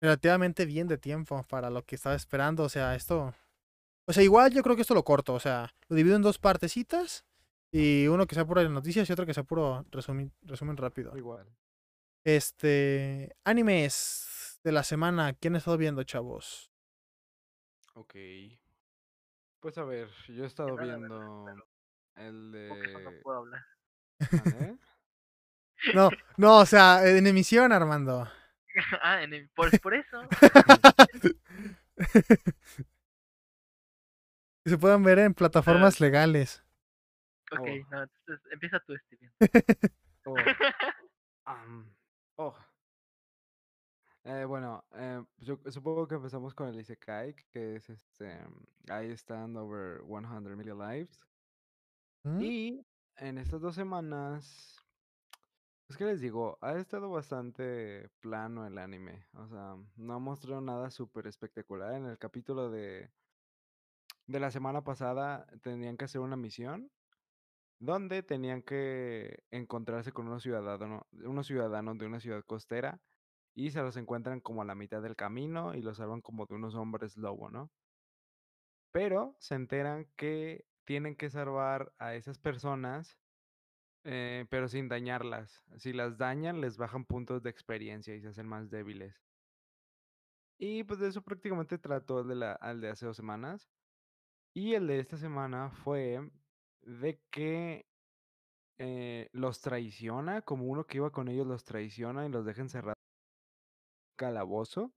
relativamente 0.00 0.66
bien 0.66 0.88
de 0.88 0.98
tiempo 0.98 1.42
para 1.48 1.70
lo 1.70 1.82
que 1.84 1.94
estaba 1.94 2.14
esperando. 2.14 2.64
O 2.64 2.68
sea, 2.68 2.94
esto, 2.94 3.34
o 4.06 4.12
sea, 4.12 4.22
igual 4.22 4.52
yo 4.52 4.62
creo 4.62 4.76
que 4.76 4.82
esto 4.82 4.94
lo 4.94 5.04
corto, 5.04 5.34
o 5.34 5.40
sea, 5.40 5.74
lo 5.88 5.96
divido 5.96 6.16
en 6.16 6.22
dos 6.22 6.38
partecitas 6.38 7.24
y 7.72 8.06
uno 8.08 8.26
que 8.26 8.34
sea 8.34 8.46
puro 8.46 8.62
de 8.62 8.68
noticias 8.68 9.08
y 9.08 9.12
otro 9.12 9.26
que 9.26 9.34
sea 9.34 9.42
puro 9.44 9.84
resumen, 9.90 10.32
resumen 10.42 10.76
rápido. 10.76 11.16
Igual. 11.16 11.46
Este, 12.24 13.36
animes 13.44 14.26
de 14.66 14.72
la 14.72 14.82
semana, 14.82 15.32
¿quién 15.32 15.54
ha 15.54 15.58
estado 15.58 15.76
viendo, 15.78 16.02
chavos? 16.02 16.72
Ok. 17.94 18.16
Pues 19.60 19.78
a 19.78 19.84
ver, 19.84 20.10
yo 20.26 20.42
he 20.42 20.46
estado 20.48 20.76
viendo 20.76 21.46
el 22.16 22.50
no 22.50 22.50
de... 22.50 23.20
puedo 23.22 23.38
hablar. 23.38 23.64
¿Mande? 24.32 24.76
No, 25.94 26.10
no, 26.36 26.58
o 26.58 26.66
sea, 26.66 27.06
en 27.06 27.28
emisión, 27.28 27.70
Armando. 27.70 28.28
ah, 29.02 29.22
en 29.22 29.34
el- 29.34 29.48
por, 29.50 29.70
por 29.80 29.94
eso. 29.94 30.20
Se 34.64 34.76
puedan 34.78 35.04
ver 35.04 35.20
en 35.20 35.32
plataformas 35.32 36.00
legales. 36.00 36.64
Ok, 37.52 37.60
Oh. 37.60 37.64
no, 37.92 38.02
entonces 38.02 38.40
empieza 38.50 38.80
tú, 38.80 38.96
Steven. 38.96 39.32
Oh, 40.24 40.34
oh. 42.38 42.56
Eh, 44.28 44.44
bueno, 44.44 44.84
eh, 44.94 45.22
yo 45.38 45.56
supongo 45.70 46.08
que 46.08 46.16
empezamos 46.16 46.52
con 46.52 46.66
el 46.66 46.80
Isekai, 46.80 47.32
que 47.52 47.76
es 47.76 47.88
este, 47.88 48.40
I 48.88 49.12
stand 49.12 49.56
over 49.56 50.02
100 50.02 50.56
million 50.56 50.76
lives. 50.80 51.24
¿Mm? 52.24 52.42
Y 52.42 52.86
en 53.18 53.38
estas 53.38 53.60
dos 53.60 53.76
semanas, 53.76 54.84
es 55.88 55.96
que 55.96 56.06
les 56.06 56.20
digo, 56.20 56.58
ha 56.60 56.72
estado 56.72 57.08
bastante 57.08 58.10
plano 58.18 58.66
el 58.66 58.78
anime. 58.78 59.28
O 59.34 59.46
sea, 59.46 59.76
no 59.94 60.14
ha 60.14 60.18
mostrado 60.18 60.60
nada 60.60 60.90
súper 60.90 61.28
espectacular. 61.28 61.94
En 61.94 62.06
el 62.06 62.18
capítulo 62.18 62.68
de, 62.68 63.12
de 64.26 64.40
la 64.40 64.50
semana 64.50 64.82
pasada 64.82 65.46
tenían 65.62 65.96
que 65.96 66.06
hacer 66.06 66.20
una 66.20 66.36
misión 66.36 66.90
donde 67.78 68.24
tenían 68.24 68.62
que 68.62 69.44
encontrarse 69.52 70.10
con 70.10 70.26
unos 70.26 70.42
ciudadanos, 70.42 71.04
unos 71.12 71.46
ciudadanos 71.46 71.96
de 71.96 72.06
una 72.06 72.18
ciudad 72.18 72.42
costera 72.44 73.00
y 73.56 73.70
se 73.70 73.80
los 73.80 73.96
encuentran 73.96 74.40
como 74.40 74.60
a 74.62 74.66
la 74.66 74.74
mitad 74.74 75.02
del 75.02 75.16
camino 75.16 75.74
y 75.74 75.80
los 75.80 75.96
salvan 75.96 76.20
como 76.20 76.44
de 76.44 76.54
unos 76.54 76.74
hombres 76.74 77.16
lobo, 77.16 77.50
¿no? 77.50 77.70
Pero 78.92 79.34
se 79.40 79.54
enteran 79.54 80.06
que 80.14 80.66
tienen 80.84 81.16
que 81.16 81.30
salvar 81.30 81.92
a 81.98 82.14
esas 82.14 82.38
personas, 82.38 83.18
eh, 84.04 84.44
pero 84.50 84.68
sin 84.68 84.88
dañarlas. 84.88 85.64
Si 85.78 85.94
las 85.94 86.18
dañan, 86.18 86.60
les 86.60 86.76
bajan 86.76 87.06
puntos 87.06 87.42
de 87.42 87.50
experiencia 87.50 88.14
y 88.14 88.20
se 88.20 88.28
hacen 88.28 88.46
más 88.46 88.68
débiles. 88.68 89.22
Y 90.58 90.84
pues 90.84 91.00
de 91.00 91.08
eso 91.08 91.22
prácticamente 91.22 91.78
trató 91.78 92.20
el 92.20 92.28
de, 92.28 92.34
la, 92.36 92.60
el 92.62 92.84
hace 92.84 93.06
dos 93.06 93.16
semanas. 93.16 93.70
Y 94.54 94.74
el 94.74 94.86
de 94.86 94.98
esta 94.98 95.16
semana 95.16 95.70
fue 95.70 96.30
de 96.82 97.20
que 97.30 97.86
eh, 98.78 99.30
los 99.32 99.62
traiciona, 99.62 100.42
como 100.42 100.66
uno 100.66 100.86
que 100.86 100.98
iba 100.98 101.10
con 101.10 101.28
ellos 101.28 101.46
los 101.46 101.64
traiciona 101.64 102.26
y 102.26 102.28
los 102.30 102.44
deja 102.44 102.60
encerrados 102.60 102.95
calabozo. 104.16 104.92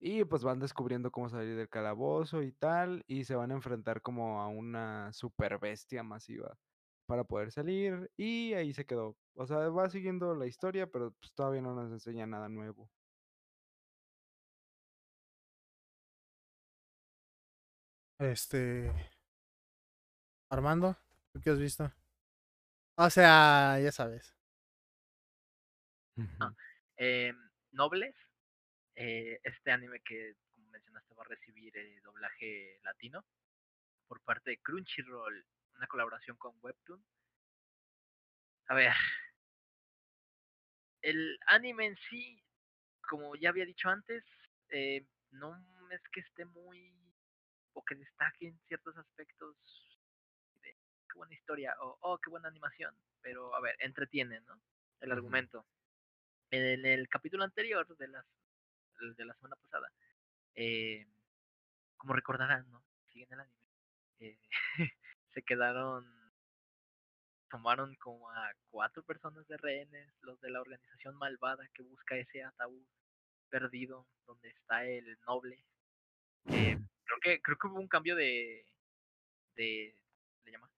Y 0.00 0.24
pues 0.24 0.42
van 0.44 0.58
descubriendo 0.60 1.12
cómo 1.12 1.28
salir 1.28 1.56
del 1.56 1.68
calabozo 1.68 2.42
y 2.42 2.52
tal, 2.52 3.04
y 3.06 3.24
se 3.24 3.36
van 3.36 3.52
a 3.52 3.54
enfrentar 3.54 4.02
como 4.02 4.40
a 4.42 4.48
una 4.48 5.12
super 5.12 5.58
bestia 5.60 6.02
masiva 6.02 6.58
para 7.06 7.24
poder 7.24 7.52
salir, 7.52 8.10
y 8.16 8.54
ahí 8.54 8.72
se 8.74 8.86
quedó. 8.86 9.16
O 9.34 9.46
sea, 9.46 9.58
va 9.68 9.88
siguiendo 9.90 10.34
la 10.34 10.46
historia, 10.46 10.86
pero 10.88 11.12
pues, 11.12 11.32
todavía 11.34 11.62
no 11.62 11.74
nos 11.74 11.90
enseña 11.92 12.26
nada 12.26 12.48
nuevo. 12.48 12.90
Este. 18.18 18.90
Armando, 20.50 20.96
¿tú 21.32 21.40
qué 21.40 21.50
has 21.50 21.58
visto? 21.58 21.90
O 22.96 23.08
sea, 23.10 23.78
ya 23.80 23.90
sabes. 23.92 24.34
Ujú. 26.16 26.54
Eh, 26.96 27.32
Nobles, 27.72 28.14
eh, 28.94 29.40
este 29.42 29.70
anime 29.70 30.00
que, 30.00 30.34
como 30.54 30.68
mencionaste, 30.70 31.14
va 31.14 31.22
a 31.22 31.28
recibir 31.28 31.76
eh, 31.76 32.00
doblaje 32.02 32.78
latino 32.82 33.24
por 34.06 34.20
parte 34.22 34.50
de 34.50 34.58
Crunchyroll, 34.58 35.46
una 35.76 35.86
colaboración 35.86 36.36
con 36.36 36.54
Webtoon. 36.60 37.04
A 38.66 38.74
ver, 38.74 38.92
el 41.02 41.38
anime 41.46 41.86
en 41.86 41.96
sí, 42.08 42.42
como 43.08 43.34
ya 43.36 43.48
había 43.48 43.64
dicho 43.64 43.88
antes, 43.88 44.24
eh, 44.68 45.06
no 45.30 45.56
es 45.90 46.00
que 46.12 46.20
esté 46.20 46.44
muy 46.44 46.94
o 47.74 47.84
que 47.84 47.94
destaque 47.94 48.48
en 48.48 48.58
ciertos 48.66 48.96
aspectos 48.96 49.56
de 50.62 50.76
qué 51.08 51.16
buena 51.16 51.34
historia 51.34 51.74
o 51.80 51.98
oh, 52.00 52.18
qué 52.18 52.30
buena 52.30 52.48
animación, 52.48 52.94
pero 53.20 53.54
a 53.54 53.60
ver, 53.60 53.76
entretiene, 53.80 54.40
¿no? 54.42 54.60
El 55.00 55.12
argumento. 55.12 55.66
En 56.50 56.84
el 56.84 57.08
capítulo 57.08 57.44
anterior 57.44 57.96
de 57.96 58.08
las 58.08 58.26
de 59.16 59.24
la 59.26 59.34
semana 59.34 59.56
pasada, 59.56 59.92
eh, 60.54 61.06
como 61.96 62.14
recordarán, 62.14 62.70
¿no? 62.70 62.84
Siguen 63.12 63.32
el 63.32 63.40
anime. 63.40 63.66
eh, 64.20 64.38
se 65.34 65.42
quedaron, 65.42 66.06
tomaron 67.50 67.94
como 67.96 68.30
a 68.30 68.52
cuatro 68.70 69.02
personas 69.04 69.46
de 69.48 69.56
rehenes, 69.58 70.12
los 70.22 70.40
de 70.40 70.50
la 70.50 70.60
organización 70.60 71.16
malvada 71.16 71.68
que 71.74 71.82
busca 71.82 72.16
ese 72.16 72.44
ataúd 72.44 72.84
perdido 73.50 74.06
donde 74.26 74.48
está 74.50 74.84
el 74.86 75.18
noble. 75.26 75.64
Eh, 76.46 76.78
creo 77.04 77.20
que 77.22 77.42
creo 77.42 77.58
que 77.58 77.66
hubo 77.68 77.80
un 77.80 77.88
cambio 77.88 78.16
de 78.16 78.66
de 79.56 79.94
¿le 80.44 80.52
llama? 80.52 80.70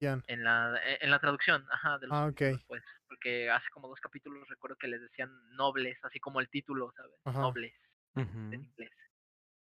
Ian. 0.00 0.22
en 0.26 0.44
la 0.44 0.78
e, 0.84 0.98
en 1.02 1.10
la 1.10 1.18
traducción, 1.20 1.66
ajá, 1.70 1.98
de 1.98 2.06
los 2.08 2.16
Ah, 2.16 2.26
ok. 2.26 2.40
subtítulos, 2.40 2.64
pues, 2.66 2.84
porque 3.06 3.50
hace 3.50 3.68
como 3.70 3.88
dos 3.88 4.00
capítulos 4.00 4.48
recuerdo 4.48 4.76
que 4.76 4.88
les 4.88 5.00
decían 5.00 5.30
nobles, 5.56 5.98
así 6.04 6.20
como 6.20 6.40
el 6.40 6.48
título, 6.48 6.92
¿sabes? 6.92 7.20
Ajá. 7.24 7.40
Nobles 7.40 7.74
en 8.14 8.64
inglés. 8.64 8.92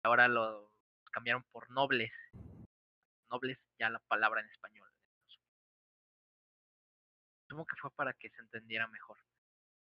Ahora 0.03 0.27
lo 0.27 0.71
cambiaron 1.11 1.43
por 1.51 1.69
nobles. 1.69 2.11
Nobles 3.29 3.57
ya 3.79 3.89
la 3.89 3.99
palabra 3.99 4.41
en 4.41 4.49
español. 4.49 4.89
Supongo 7.47 7.65
que 7.65 7.75
fue 7.77 7.91
para 7.91 8.13
que 8.13 8.29
se 8.29 8.41
entendiera 8.41 8.87
mejor. 8.87 9.17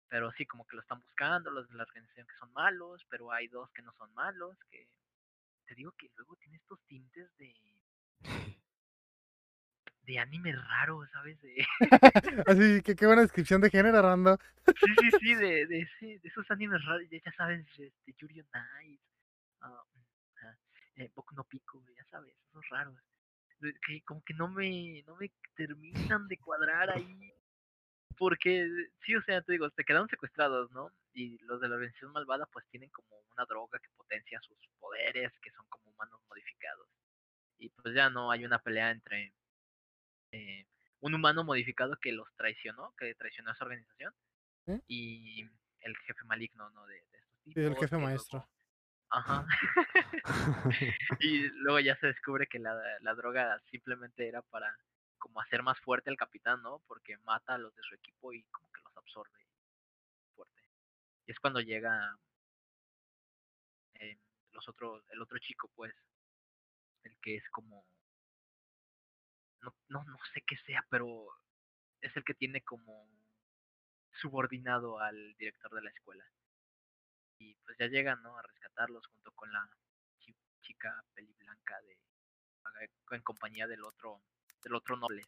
Pero 0.10 0.32
sí, 0.34 0.46
como 0.46 0.66
que 0.68 0.76
lo 0.76 0.82
están 0.82 1.00
buscando, 1.02 1.50
los 1.52 1.70
de 1.70 1.76
la 1.76 1.84
organización 1.84 2.28
que 2.28 2.36
son 2.36 2.52
malos, 2.52 3.02
pero 3.10 3.32
hay 3.32 3.48
dos 3.48 3.72
que 3.72 3.82
no 3.82 3.94
son 3.94 4.14
malos, 4.14 4.58
que 4.70 4.90
te 5.66 5.74
digo 5.74 5.94
que 5.94 6.12
luego 6.18 6.36
tiene 6.36 6.58
estos 6.58 6.82
tintes 6.86 7.36
de 7.38 7.56
de 10.04 10.20
anime 10.20 10.54
raro, 10.54 11.06
¿sabes? 11.12 11.40
De, 11.42 11.66
Así 12.48 12.82
que 12.82 12.96
qué 12.96 13.06
buena 13.06 13.22
descripción 13.22 13.62
de 13.62 13.70
género, 13.70 13.98
Armando. 14.00 14.38
sí, 14.66 14.96
sí, 15.00 15.12
sí, 15.22 15.36
de, 15.36 15.66
de, 15.68 15.88
de 16.02 16.22
esos 16.24 16.50
animes 16.52 16.84
raros, 16.86 17.08
ya 17.10 17.20
ya 17.24 17.32
sabes, 17.34 17.66
este, 17.78 18.14
Yuri 18.18 18.44
ah, 18.54 19.84
eh, 20.96 21.10
Boku 21.16 21.36
no 21.36 21.44
Pico, 21.44 21.84
ya 21.96 22.04
sabes, 22.06 22.36
esos 22.50 22.68
raros. 22.70 22.98
Que 23.86 24.02
como 24.04 24.24
que 24.24 24.34
no 24.34 24.48
me, 24.48 25.04
no 25.06 25.16
me 25.18 25.32
terminan 25.56 26.28
de 26.28 26.38
cuadrar 26.38 26.90
ahí. 26.90 27.32
Porque, 28.18 28.68
sí, 29.06 29.16
o 29.16 29.22
sea, 29.24 29.42
te 29.42 29.54
digo, 29.54 29.70
te 29.72 29.84
quedaron 29.84 30.10
secuestrados, 30.10 30.72
¿no? 30.72 30.92
Y 31.14 31.38
los 31.46 31.62
de 31.62 31.70
la 31.70 31.76
organización 31.76 32.12
malvada 32.12 32.46
pues 32.48 32.66
tienen 32.70 32.90
como 32.90 33.08
una 33.34 33.46
droga 33.46 33.80
que 33.80 33.90
potencia 33.96 34.40
sus 34.42 34.58
poderes, 34.80 35.32
que 35.42 35.52
son 35.52 35.66
como 35.70 35.90
humanos 35.92 36.22
modificados. 36.30 36.88
Y 37.58 37.70
pues 37.70 37.96
ya 37.96 38.10
no 38.10 38.32
hay 38.32 38.46
una 38.46 38.60
pelea 38.60 38.92
entre 38.92 39.34
eh, 40.32 40.66
un 41.02 41.14
humano 41.14 41.44
modificado 41.44 41.98
que 41.98 42.12
los 42.12 42.32
traicionó, 42.36 42.94
que 42.98 43.14
traicionó 43.16 43.50
a 43.50 43.54
esa 43.54 43.66
organización, 43.66 44.14
¿Eh? 44.68 44.80
y 44.88 45.50
el 45.82 45.98
jefe 45.98 46.24
maligno, 46.26 46.70
¿no? 46.72 46.86
De, 46.86 46.96
de 46.96 47.18
estos 47.18 47.44
Sí, 47.46 47.60
el 47.60 47.70
tipos, 47.70 47.80
jefe 47.80 47.98
maestro. 47.98 48.40
luego- 48.40 48.52
Ajá. 49.14 49.46
y 51.20 51.50
luego 51.50 51.80
ya 51.80 51.96
se 51.98 52.08
descubre 52.08 52.48
que 52.48 52.60
la, 52.60 52.74
la 53.02 53.14
droga 53.14 53.60
simplemente 53.72 54.28
era 54.28 54.42
para 54.42 54.78
como 55.18 55.42
hacer 55.42 55.62
más 55.64 55.80
fuerte 55.82 56.10
al 56.10 56.18
capitán, 56.18 56.62
¿no? 56.64 56.80
Porque 56.88 57.18
mata 57.20 57.56
a 57.56 57.58
los 57.58 57.76
de 57.76 57.84
su 57.84 57.94
equipo 57.96 58.32
y 58.34 58.44
como 58.46 58.72
que 58.72 58.82
los 58.82 58.96
absorbe 58.98 59.46
fuerte. 60.36 60.62
Y 61.28 61.32
es 61.32 61.40
cuando 61.40 61.60
llega 61.62 62.18
eh, 63.96 64.18
los 64.52 64.68
otros, 64.68 65.04
el 65.12 65.22
otro 65.22 65.38
chico, 65.40 65.70
pues, 65.76 65.94
el 67.04 67.16
que 67.22 67.36
es 67.38 67.50
como 67.50 67.86
no, 69.62 69.76
no, 69.90 70.04
no 70.06 70.18
sé 70.34 70.42
qué 70.42 70.58
sea, 70.66 70.86
pero 70.90 71.28
es 72.02 72.16
el 72.16 72.24
que 72.24 72.34
tiene 72.34 72.62
como 72.62 73.08
subordinado 74.12 75.00
al 75.00 75.36
director 75.38 75.74
de 75.74 75.82
la 75.84 75.92
escuela. 75.92 76.26
Y 77.38 77.56
pues 77.56 77.78
ya 77.78 77.88
llegan, 77.88 78.22
¿no? 78.22 78.38
A 78.38 78.42
rescatarlos 78.42 79.06
junto 79.08 79.32
con 79.34 79.52
la 79.52 79.68
chi- 80.20 80.36
chica 80.62 81.04
peli 81.14 81.34
blanca 81.34 81.80
de 81.82 81.98
en 83.12 83.22
compañía 83.24 83.68
del 83.68 83.84
otro 83.84 84.22
del 84.64 84.76
otro 84.76 84.96
nobles. 84.96 85.28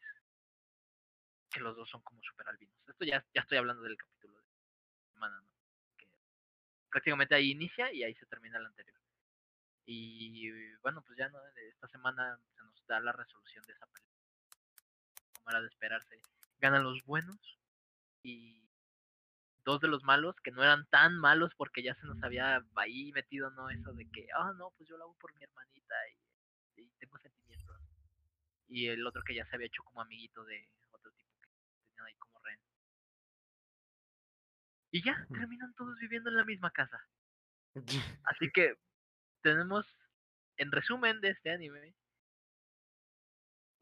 Que 1.51 1.59
los 1.59 1.75
dos 1.75 1.89
son 1.89 2.01
como 2.01 2.21
super 2.23 2.47
albinos 2.47 2.75
esto 2.88 3.05
ya 3.05 3.23
ya 3.34 3.41
estoy 3.41 3.57
hablando 3.57 3.84
del 3.84 3.97
capítulo 3.97 4.38
de 4.39 5.11
semana 5.13 5.43
que 5.97 6.07
prácticamente 6.89 7.36
ahí 7.36 7.51
inicia 7.51 7.91
y 7.91 8.03
ahí 8.03 8.15
se 8.15 8.25
termina 8.25 8.57
el 8.57 8.65
anterior. 8.65 8.99
Y 9.86 10.73
bueno 10.77 11.01
pues 11.01 11.17
ya 11.17 11.27
no 11.29 11.39
esta 11.55 11.88
semana 11.89 12.39
se 12.55 12.63
nos 12.63 12.86
da 12.88 12.99
la 12.99 13.11
resolución 13.11 13.65
de 13.65 13.73
esa 13.73 13.86
pelea 13.88 14.12
como 15.43 15.51
era 15.51 15.61
de 15.61 15.67
esperarse. 15.67 16.19
Ganan 16.59 16.83
los 16.83 17.03
buenos 17.05 17.37
y 18.23 18.63
dos 19.65 19.81
de 19.81 19.87
los 19.87 20.03
malos 20.03 20.35
que 20.43 20.51
no 20.51 20.63
eran 20.63 20.85
tan 20.87 21.17
malos 21.17 21.51
porque 21.55 21.83
ya 21.83 21.95
se 21.95 22.05
nos 22.05 22.21
había 22.23 22.63
ahí 22.75 23.11
metido 23.13 23.49
no 23.51 23.69
eso 23.69 23.93
de 23.93 24.09
que 24.11 24.27
ah 24.35 24.53
no 24.57 24.71
pues 24.77 24.89
yo 24.89 24.97
lo 24.97 25.05
hago 25.05 25.15
por 25.15 25.33
mi 25.35 25.43
hermanita 25.43 25.95
y, 26.75 26.81
y 26.81 26.89
tengo 26.99 27.17
sentimientos 27.19 27.79
y 28.67 28.87
el 28.87 29.05
otro 29.05 29.21
que 29.23 29.35
ya 29.35 29.45
se 29.45 29.55
había 29.55 29.67
hecho 29.67 29.83
como 29.83 30.01
amiguito 30.01 30.43
de 30.45 30.67
otro 30.91 31.11
tipo 31.11 31.31
que 31.41 31.49
tenían 31.87 32.05
ahí 32.07 32.15
como 32.15 32.39
rehén. 32.39 32.59
Y 34.91 35.03
ya 35.03 35.25
Mm. 35.29 35.33
terminan 35.33 35.73
todos 35.75 35.97
viviendo 35.99 36.29
en 36.29 36.37
la 36.37 36.45
misma 36.45 36.71
casa. 36.71 36.99
Así 38.25 38.49
que 38.51 38.75
tenemos 39.41 39.85
en 40.57 40.71
resumen 40.71 41.21
de 41.21 41.29
este 41.29 41.51
anime 41.51 41.95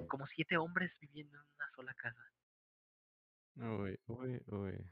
como 0.08 0.28
siete 0.28 0.58
hombres 0.58 0.91
viviendo 0.99 1.38
en 1.38 1.45
una 1.56 1.72
sola 1.76 1.93
casa 1.95 2.24
Uy, 3.56 3.99
uy, 4.08 4.41
uy. 4.47 4.91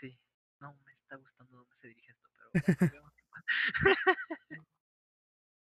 sí 0.00 0.18
no 0.60 0.74
me 0.84 0.92
está 0.92 1.16
gustando 1.16 1.58
dónde 1.58 1.76
se 1.80 1.88
dirige 1.88 2.10
esto 2.12 2.28
pero 2.52 2.52
bueno, 2.52 2.72
veamos 2.96 3.12
qué 3.16 3.24
pasa 3.30 4.66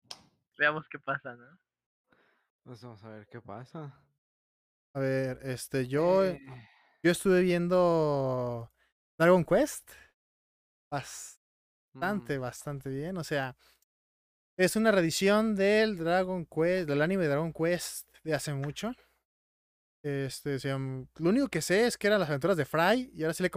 veamos 0.57 0.87
qué 0.89 0.99
pasa 0.99 1.35
no 1.35 1.59
Pues 2.63 2.81
vamos 2.81 3.03
a 3.03 3.09
ver 3.09 3.27
qué 3.27 3.41
pasa. 3.41 3.93
A 4.93 4.99
ver, 4.99 5.39
este, 5.43 5.87
yo, 5.87 6.23
Eh, 6.25 6.39
yo 7.03 7.11
estuve 7.11 7.41
viendo 7.41 8.71
Dragon 9.17 9.43
Quest. 9.45 9.91
Bastante, 10.91 12.37
mm, 12.37 12.41
bastante 12.41 12.89
bien. 12.89 13.17
O 13.17 13.23
sea, 13.23 13.55
es 14.57 14.75
una 14.75 14.91
reedición 14.91 15.55
del 15.55 15.97
Dragon 15.97 16.45
Quest, 16.45 16.87
del 16.89 17.01
anime 17.01 17.27
Dragon 17.27 17.53
Quest 17.53 18.08
de 18.23 18.33
hace 18.33 18.53
mucho. 18.53 18.93
Este, 20.01 20.59
se 20.59 20.69
lo 20.69 20.79
único 21.29 21.49
que 21.49 21.61
sé 21.61 21.85
es 21.85 21.97
que 21.97 22.07
eran 22.07 22.21
las 22.21 22.29
aventuras 22.29 22.55
de 22.55 22.63
Fry 22.65 23.11
y 23.13 23.23
ahora 23.23 23.33
sí 23.33 23.43
le, 23.43 23.51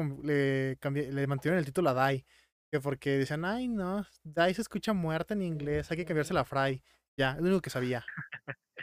le, 0.83 1.13
le 1.13 1.27
mantuvieron 1.29 1.59
el 1.59 1.65
título 1.65 1.91
a 1.91 1.95
Dai. 1.95 2.25
Que 2.71 2.81
porque 2.81 3.11
decían, 3.19 3.45
ay 3.45 3.69
no, 3.69 4.07
Dai 4.25 4.55
se 4.55 4.63
escucha 4.63 4.93
muerta 4.95 5.35
en 5.35 5.43
inglés, 5.43 5.91
hay 5.91 5.99
que 5.99 6.05
cambiársela 6.05 6.41
a 6.41 6.45
Fry. 6.45 6.83
Ya, 7.17 7.33
es 7.33 7.37
lo 7.39 7.45
único 7.49 7.61
que 7.63 7.71
sabía. 7.71 8.05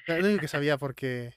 Es 0.07 0.19
lo 0.21 0.27
único 0.27 0.41
que 0.41 0.47
sabía 0.47 0.77
porque 0.77 1.35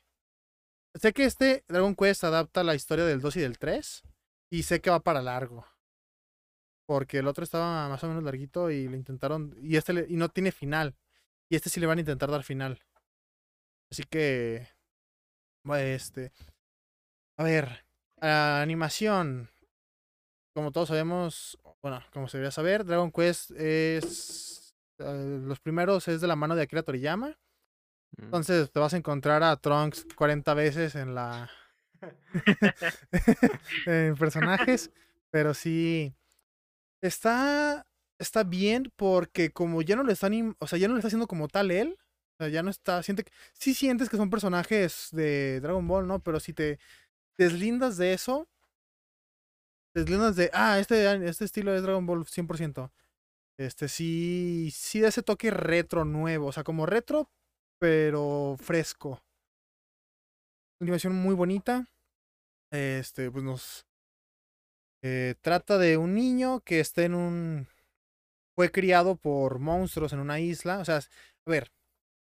sé 0.95 1.13
que 1.13 1.25
este 1.25 1.65
Dragon 1.69 1.95
Quest 1.97 2.25
adapta 2.25 2.65
la 2.65 2.75
historia 2.75 3.05
del 3.05 3.21
2 3.21 3.37
y 3.37 3.41
del 3.41 3.59
3 3.59 4.03
y 4.51 4.63
sé 4.65 4.81
que 4.81 4.91
va 4.91 5.01
para 5.01 5.23
largo. 5.23 5.67
Porque 6.87 7.19
el 7.19 7.27
otro 7.29 7.45
estaba 7.45 7.89
más 7.89 8.03
o 8.05 8.09
menos 8.09 8.23
larguito 8.23 8.71
y 8.71 8.89
lo 8.89 8.97
intentaron 8.97 9.57
y 9.63 9.77
este 9.77 9.93
le- 9.93 10.07
y 10.09 10.17
no 10.17 10.29
tiene 10.29 10.53
final. 10.53 10.95
Y 11.49 11.57
este 11.57 11.71
sí 11.71 11.81
le 11.81 11.87
van 11.87 11.99
a 11.99 12.01
intentar 12.03 12.31
dar 12.31 12.43
final. 12.45 12.81
Así 13.93 14.05
que 14.05 14.67
este 15.77 16.33
a 17.37 17.43
ver, 17.43 17.85
animación. 18.21 19.51
Como 20.55 20.73
todos 20.73 20.89
sabemos, 20.89 21.59
bueno, 21.83 22.03
como 22.11 22.27
se 22.27 22.39
debería 22.39 22.53
saber, 22.53 22.87
Dragon 22.87 23.13
Quest 23.13 23.51
es 23.51 24.75
eh, 24.99 25.41
los 25.43 25.61
primeros 25.61 26.09
es 26.09 26.23
de 26.23 26.27
la 26.27 26.37
mano 26.37 26.57
de 26.57 26.63
Akira 26.63 26.83
Toriyama. 26.83 27.39
mm. 28.17 28.25
Entonces 28.25 28.71
te 28.71 28.81
vas 28.81 28.95
a 28.95 28.97
encontrar 28.97 29.43
a 29.43 29.57
Trunks 29.57 30.07
40 30.17 30.55
veces 30.55 30.95
en 30.95 31.15
la. 31.15 31.51
en 33.87 34.15
personajes. 34.17 34.91
Pero 35.31 35.53
sí. 35.53 36.15
Está. 37.03 37.87
Está 38.19 38.43
bien 38.43 38.91
porque 38.97 39.51
como 39.51 39.83
ya 39.83 39.97
no 39.97 40.03
lo 40.03 40.13
están. 40.13 40.57
O 40.61 40.67
sea, 40.67 40.79
ya 40.79 40.89
no 40.89 40.95
lo 40.95 40.99
está 41.01 41.09
haciendo 41.09 41.27
como 41.27 41.49
tal 41.49 41.71
él. 41.71 41.99
O 42.43 42.45
sea, 42.45 42.53
ya 42.53 42.63
no 42.63 42.71
está. 42.71 43.03
Siente 43.03 43.25
sientes 43.53 44.09
que 44.09 44.17
son 44.17 44.31
personajes 44.31 45.09
de 45.13 45.61
Dragon 45.61 45.87
Ball, 45.87 46.07
¿no? 46.07 46.19
Pero 46.21 46.41
si 46.41 46.53
te 46.53 46.79
deslindas 47.39 47.97
de 47.97 48.15
eso, 48.15 48.49
deslindas 49.95 50.37
de, 50.37 50.51
ah, 50.53 50.79
este, 50.79 51.29
este 51.29 51.45
estilo 51.45 51.75
es 51.75 51.83
Dragon 51.83 52.07
Ball 52.07 52.25
100%. 52.25 52.91
Este 53.59 53.89
sí, 53.89 54.71
sí 54.75 55.01
da 55.01 55.09
ese 55.09 55.23
toque 55.23 55.51
retro 55.51 56.05
nuevo, 56.05 56.47
o 56.49 56.53
sea, 56.53 56.65
como 56.65 56.87
retro, 56.87 57.31
pero 57.79 58.57
fresco. 58.59 59.23
Animación 60.81 61.15
muy 61.15 61.35
bonita. 61.35 61.87
Este, 62.73 63.31
pues 63.31 63.45
nos 63.45 63.87
eh, 65.03 65.35
trata 65.43 65.79
de 65.79 65.97
un 65.97 66.15
niño 66.15 66.61
que 66.61 66.81
está 66.81 67.05
en 67.05 67.15
un. 67.15 67.69
Fue 68.57 68.71
criado 68.71 69.17
por 69.17 69.59
monstruos 69.59 70.13
en 70.13 70.21
una 70.21 70.41
isla. 70.41 70.79
O 70.79 70.85
sea, 70.85 70.99
a 70.99 71.51
ver, 71.51 71.71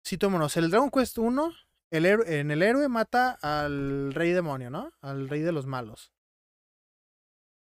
citémonos. 0.09 0.57
El 0.57 0.69
Dragon 0.69 0.89
Quest 0.91 1.17
1, 1.17 1.53
el 1.91 2.05
héroe- 2.05 2.39
en 2.39 2.51
el 2.51 2.61
héroe 2.63 2.87
mata 2.89 3.37
al 3.41 4.13
rey 4.13 4.31
demonio, 4.31 4.69
¿no? 4.69 4.91
Al 5.01 5.29
rey 5.29 5.41
de 5.41 5.51
los 5.51 5.65
malos. 5.65 6.11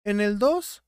En 0.05 0.21
el 0.21 0.39
2, 0.39 0.83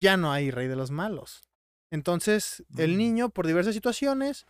ya 0.00 0.16
no 0.16 0.32
hay 0.32 0.50
rey 0.50 0.68
de 0.68 0.76
los 0.76 0.90
malos. 0.90 1.42
Entonces, 1.90 2.64
el 2.76 2.94
Mm. 2.94 2.98
niño, 2.98 3.28
por 3.30 3.46
diversas 3.46 3.74
situaciones, 3.74 4.46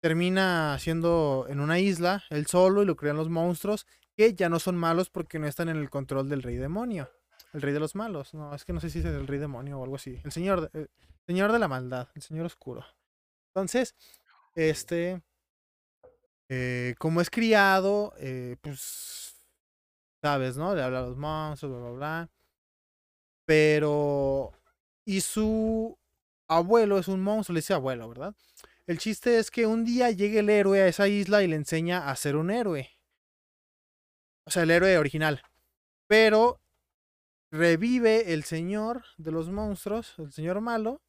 termina 0.00 0.76
siendo 0.78 1.46
en 1.48 1.60
una 1.60 1.78
isla, 1.78 2.24
él 2.30 2.46
solo, 2.46 2.82
y 2.82 2.86
lo 2.86 2.96
crean 2.96 3.16
los 3.16 3.28
monstruos, 3.30 3.86
que 4.16 4.34
ya 4.34 4.48
no 4.48 4.58
son 4.58 4.76
malos 4.76 5.08
porque 5.08 5.38
no 5.38 5.46
están 5.46 5.68
en 5.68 5.76
el 5.78 5.88
control 5.90 6.28
del 6.28 6.42
rey 6.42 6.56
demonio. 6.56 7.10
El 7.54 7.62
rey 7.62 7.72
de 7.72 7.80
los 7.80 7.94
malos. 7.94 8.34
No, 8.34 8.54
es 8.54 8.64
que 8.64 8.72
no 8.72 8.80
sé 8.80 8.90
si 8.90 8.98
es 8.98 9.04
el 9.06 9.26
rey 9.26 9.38
demonio 9.38 9.78
o 9.78 9.84
algo 9.84 9.96
así. 9.96 10.20
El 10.24 10.32
señor, 10.32 10.70
de- 10.70 10.80
el 10.82 10.90
señor 11.26 11.52
de 11.52 11.58
la 11.58 11.68
maldad, 11.68 12.08
el 12.14 12.22
señor 12.22 12.46
oscuro. 12.46 12.84
Entonces, 13.54 13.94
este, 14.54 15.22
eh, 16.54 16.96
como 16.98 17.22
es 17.22 17.30
criado, 17.30 18.12
eh, 18.18 18.56
pues, 18.60 19.42
sabes, 20.20 20.58
¿no? 20.58 20.74
Le 20.74 20.82
habla 20.82 20.98
a 20.98 21.02
los 21.02 21.16
monstruos, 21.16 21.72
bla, 21.72 21.80
bla, 21.80 21.96
bla. 21.96 22.30
Pero, 23.46 24.52
y 25.06 25.22
su 25.22 25.98
abuelo 26.48 26.98
es 26.98 27.08
un 27.08 27.22
monstruo, 27.22 27.54
le 27.54 27.60
dice 27.60 27.72
abuelo, 27.72 28.06
¿verdad? 28.06 28.34
El 28.86 28.98
chiste 28.98 29.38
es 29.38 29.50
que 29.50 29.64
un 29.66 29.86
día 29.86 30.10
llegue 30.10 30.40
el 30.40 30.50
héroe 30.50 30.82
a 30.82 30.88
esa 30.88 31.08
isla 31.08 31.42
y 31.42 31.46
le 31.46 31.56
enseña 31.56 32.10
a 32.10 32.16
ser 32.16 32.36
un 32.36 32.50
héroe. 32.50 32.90
O 34.44 34.50
sea, 34.50 34.64
el 34.64 34.72
héroe 34.72 34.98
original. 34.98 35.40
Pero 36.06 36.60
revive 37.50 38.34
el 38.34 38.44
señor 38.44 39.04
de 39.16 39.32
los 39.32 39.48
monstruos, 39.48 40.18
el 40.18 40.32
señor 40.32 40.60
malo, 40.60 41.00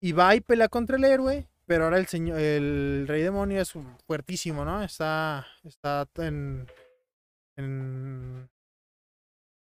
y 0.00 0.12
va 0.12 0.34
y 0.34 0.42
pelea 0.42 0.68
contra 0.68 0.98
el 0.98 1.04
héroe, 1.04 1.48
pero 1.66 1.84
ahora 1.84 1.98
el 1.98 2.06
señor, 2.06 2.38
el 2.38 3.06
rey 3.08 3.22
demonio 3.22 3.60
es 3.60 3.72
fuertísimo, 4.06 4.64
¿no? 4.64 4.82
Está, 4.82 5.46
está 5.64 6.06
en, 6.18 6.66
en, 7.56 8.48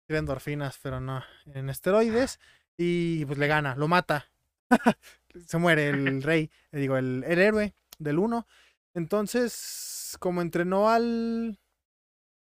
endorfinas, 0.08 0.78
pero 0.82 1.00
no, 1.00 1.22
en 1.46 1.68
esteroides, 1.68 2.38
y 2.76 3.24
pues 3.26 3.38
le 3.38 3.48
gana, 3.48 3.74
lo 3.74 3.88
mata. 3.88 4.30
Se 5.46 5.58
muere 5.58 5.88
el 5.88 6.22
rey, 6.22 6.50
digo, 6.72 6.96
el, 6.96 7.24
el 7.26 7.38
héroe 7.38 7.74
del 7.98 8.18
1. 8.18 8.46
Entonces, 8.94 10.16
como 10.20 10.40
entrenó 10.40 10.88
al, 10.88 11.58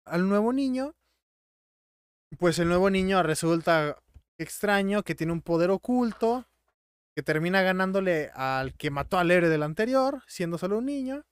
al 0.06 0.28
nuevo 0.28 0.54
niño, 0.54 0.96
pues 2.40 2.60
el 2.60 2.68
nuevo 2.68 2.90
niño 2.90 3.22
resulta 3.24 3.98
extraño 4.38 5.04
que 5.04 5.16
tiene 5.16 5.34
un 5.34 5.42
poder 5.42 5.70
oculto 5.70 6.46
que 7.16 7.24
termina 7.24 7.62
ganándole 7.62 8.30
al 8.36 8.74
que 8.74 8.92
mató 8.92 9.18
al 9.18 9.32
héroe 9.32 9.50
del 9.50 9.64
anterior, 9.64 10.22
siendo 10.28 10.58
solo 10.58 10.80
un 10.80 10.86
niño. 10.86 11.26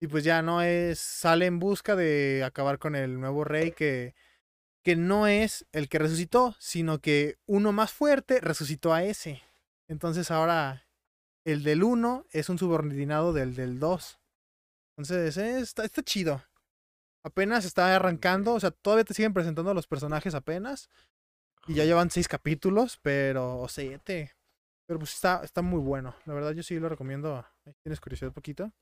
Y 0.00 0.08
pues 0.08 0.24
ya 0.24 0.42
no 0.42 0.62
es, 0.62 0.98
sale 0.98 1.46
en 1.46 1.60
busca 1.60 1.94
de 1.94 2.42
acabar 2.44 2.78
con 2.78 2.96
el 2.96 3.20
nuevo 3.20 3.44
rey 3.44 3.70
que, 3.70 4.14
que 4.82 4.96
no 4.96 5.26
es 5.28 5.66
el 5.72 5.88
que 5.88 5.98
resucitó, 5.98 6.56
sino 6.58 7.00
que 7.00 7.36
uno 7.46 7.70
más 7.72 7.92
fuerte 7.92 8.40
resucitó 8.40 8.92
a 8.92 9.04
ese. 9.04 9.42
Entonces 9.88 10.30
ahora 10.30 10.88
el 11.44 11.62
del 11.62 11.84
1 11.84 12.26
es 12.30 12.48
un 12.48 12.58
subordinado 12.58 13.32
del 13.32 13.54
del 13.54 13.78
2. 13.78 14.18
Entonces 14.96 15.36
eh, 15.36 15.60
está, 15.60 15.84
está 15.84 16.02
chido. 16.02 16.42
Apenas 17.22 17.64
está 17.64 17.94
arrancando, 17.94 18.54
o 18.54 18.60
sea, 18.60 18.70
todavía 18.70 19.04
te 19.04 19.14
siguen 19.14 19.34
presentando 19.34 19.72
los 19.72 19.86
personajes 19.86 20.34
apenas. 20.34 20.88
Y 21.68 21.74
ya 21.74 21.84
llevan 21.84 22.10
seis 22.10 22.26
capítulos, 22.26 22.98
pero 23.02 23.60
o 23.60 23.68
siete. 23.68 24.32
Pero 24.90 24.98
pues 24.98 25.14
está, 25.14 25.42
está 25.44 25.62
muy 25.62 25.78
bueno. 25.78 26.16
La 26.26 26.34
verdad 26.34 26.50
yo 26.50 26.64
sí 26.64 26.76
lo 26.80 26.88
recomiendo. 26.88 27.46
Ahí 27.64 27.72
tienes 27.80 28.00
curiosidad 28.00 28.30
un 28.30 28.34
poquito. 28.34 28.72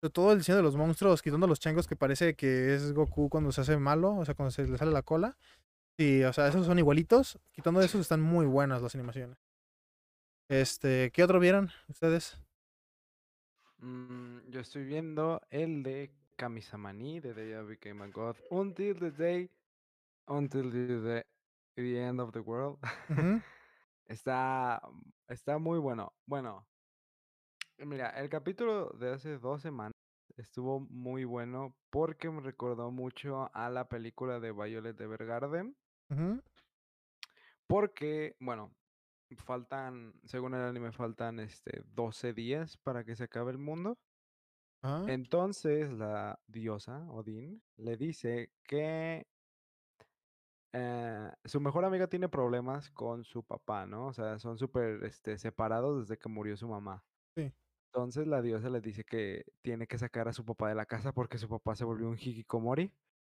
Sobre 0.00 0.10
todo 0.10 0.32
el 0.32 0.38
diseño 0.38 0.56
de 0.56 0.62
los 0.62 0.74
monstruos, 0.74 1.20
quitando 1.20 1.46
los 1.46 1.60
changos 1.60 1.86
que 1.86 1.96
parece 1.96 2.32
que 2.32 2.74
es 2.74 2.94
Goku 2.94 3.28
cuando 3.28 3.52
se 3.52 3.60
hace 3.60 3.76
malo, 3.76 4.16
o 4.16 4.24
sea, 4.24 4.34
cuando 4.34 4.50
se 4.50 4.66
le 4.66 4.78
sale 4.78 4.90
la 4.90 5.02
cola. 5.02 5.36
Sí, 5.98 6.24
o 6.24 6.32
sea, 6.32 6.48
esos 6.48 6.64
son 6.64 6.78
igualitos. 6.78 7.38
Quitando 7.52 7.82
esos 7.82 8.00
están 8.00 8.22
muy 8.22 8.46
buenas 8.46 8.80
las 8.80 8.94
animaciones. 8.94 9.36
Este, 10.48 11.10
¿qué 11.10 11.22
otro 11.22 11.38
vieron 11.40 11.70
ustedes? 11.88 12.38
Mm, 13.80 14.48
yo 14.48 14.60
estoy 14.60 14.84
viendo 14.84 15.42
el 15.50 15.82
de 15.82 16.10
Kamisamani, 16.36 17.20
de 17.20 17.34
Day 17.34 17.50
I 17.50 17.66
Became 17.66 18.02
a 18.02 18.06
God, 18.06 18.36
Until 18.48 18.98
the 18.98 19.10
Day, 19.10 19.50
Until 20.26 20.70
the, 20.70 21.26
End 21.76 22.18
of 22.18 22.32
the 22.32 22.40
World. 22.40 22.78
Ujú, 23.10 23.42
Está, 24.06 24.80
está 25.28 25.58
muy 25.58 25.78
bueno. 25.78 26.14
Bueno, 26.26 26.66
mira, 27.78 28.10
el 28.10 28.28
capítulo 28.28 28.90
de 28.90 29.12
hace 29.12 29.38
dos 29.38 29.62
semanas 29.62 29.92
estuvo 30.36 30.80
muy 30.80 31.24
bueno 31.24 31.76
porque 31.90 32.30
me 32.30 32.40
recordó 32.40 32.90
mucho 32.90 33.50
a 33.54 33.70
la 33.70 33.88
película 33.88 34.40
de 34.40 34.52
Violet 34.52 35.00
Evergarden. 35.00 35.76
ujú, 36.10 36.42
Porque, 37.66 38.36
bueno, 38.40 38.74
faltan, 39.38 40.14
según 40.24 40.54
el 40.54 40.62
anime, 40.62 40.92
faltan 40.92 41.40
este 41.40 41.82
12 41.86 42.32
días 42.34 42.76
para 42.78 43.04
que 43.04 43.16
se 43.16 43.24
acabe 43.24 43.52
el 43.52 43.58
mundo. 43.58 43.98
ajá, 44.82 45.00
Entonces 45.06 45.90
la 45.92 46.40
diosa, 46.46 47.10
Odín, 47.10 47.62
le 47.76 47.96
dice 47.96 48.52
que 48.64 49.26
eh, 50.76 51.30
su 51.44 51.60
mejor 51.60 51.84
amiga 51.84 52.08
tiene 52.08 52.28
problemas 52.28 52.90
con 52.90 53.24
su 53.24 53.44
papá, 53.44 53.86
¿no? 53.86 54.08
O 54.08 54.12
sea, 54.12 54.40
son 54.40 54.58
súper 54.58 55.04
este, 55.04 55.38
separados 55.38 56.00
desde 56.00 56.18
que 56.18 56.28
murió 56.28 56.56
su 56.56 56.66
mamá. 56.68 57.04
Sí. 57.36 57.52
Entonces 57.92 58.26
la 58.26 58.42
diosa 58.42 58.70
le 58.70 58.80
dice 58.80 59.04
que 59.04 59.44
tiene 59.62 59.86
que 59.86 59.98
sacar 59.98 60.26
a 60.26 60.32
su 60.32 60.44
papá 60.44 60.68
de 60.68 60.74
la 60.74 60.86
casa 60.86 61.12
porque 61.12 61.38
su 61.38 61.48
papá 61.48 61.76
se 61.76 61.84
volvió 61.84 62.08
un 62.08 62.16
hikikomori. 62.18 62.92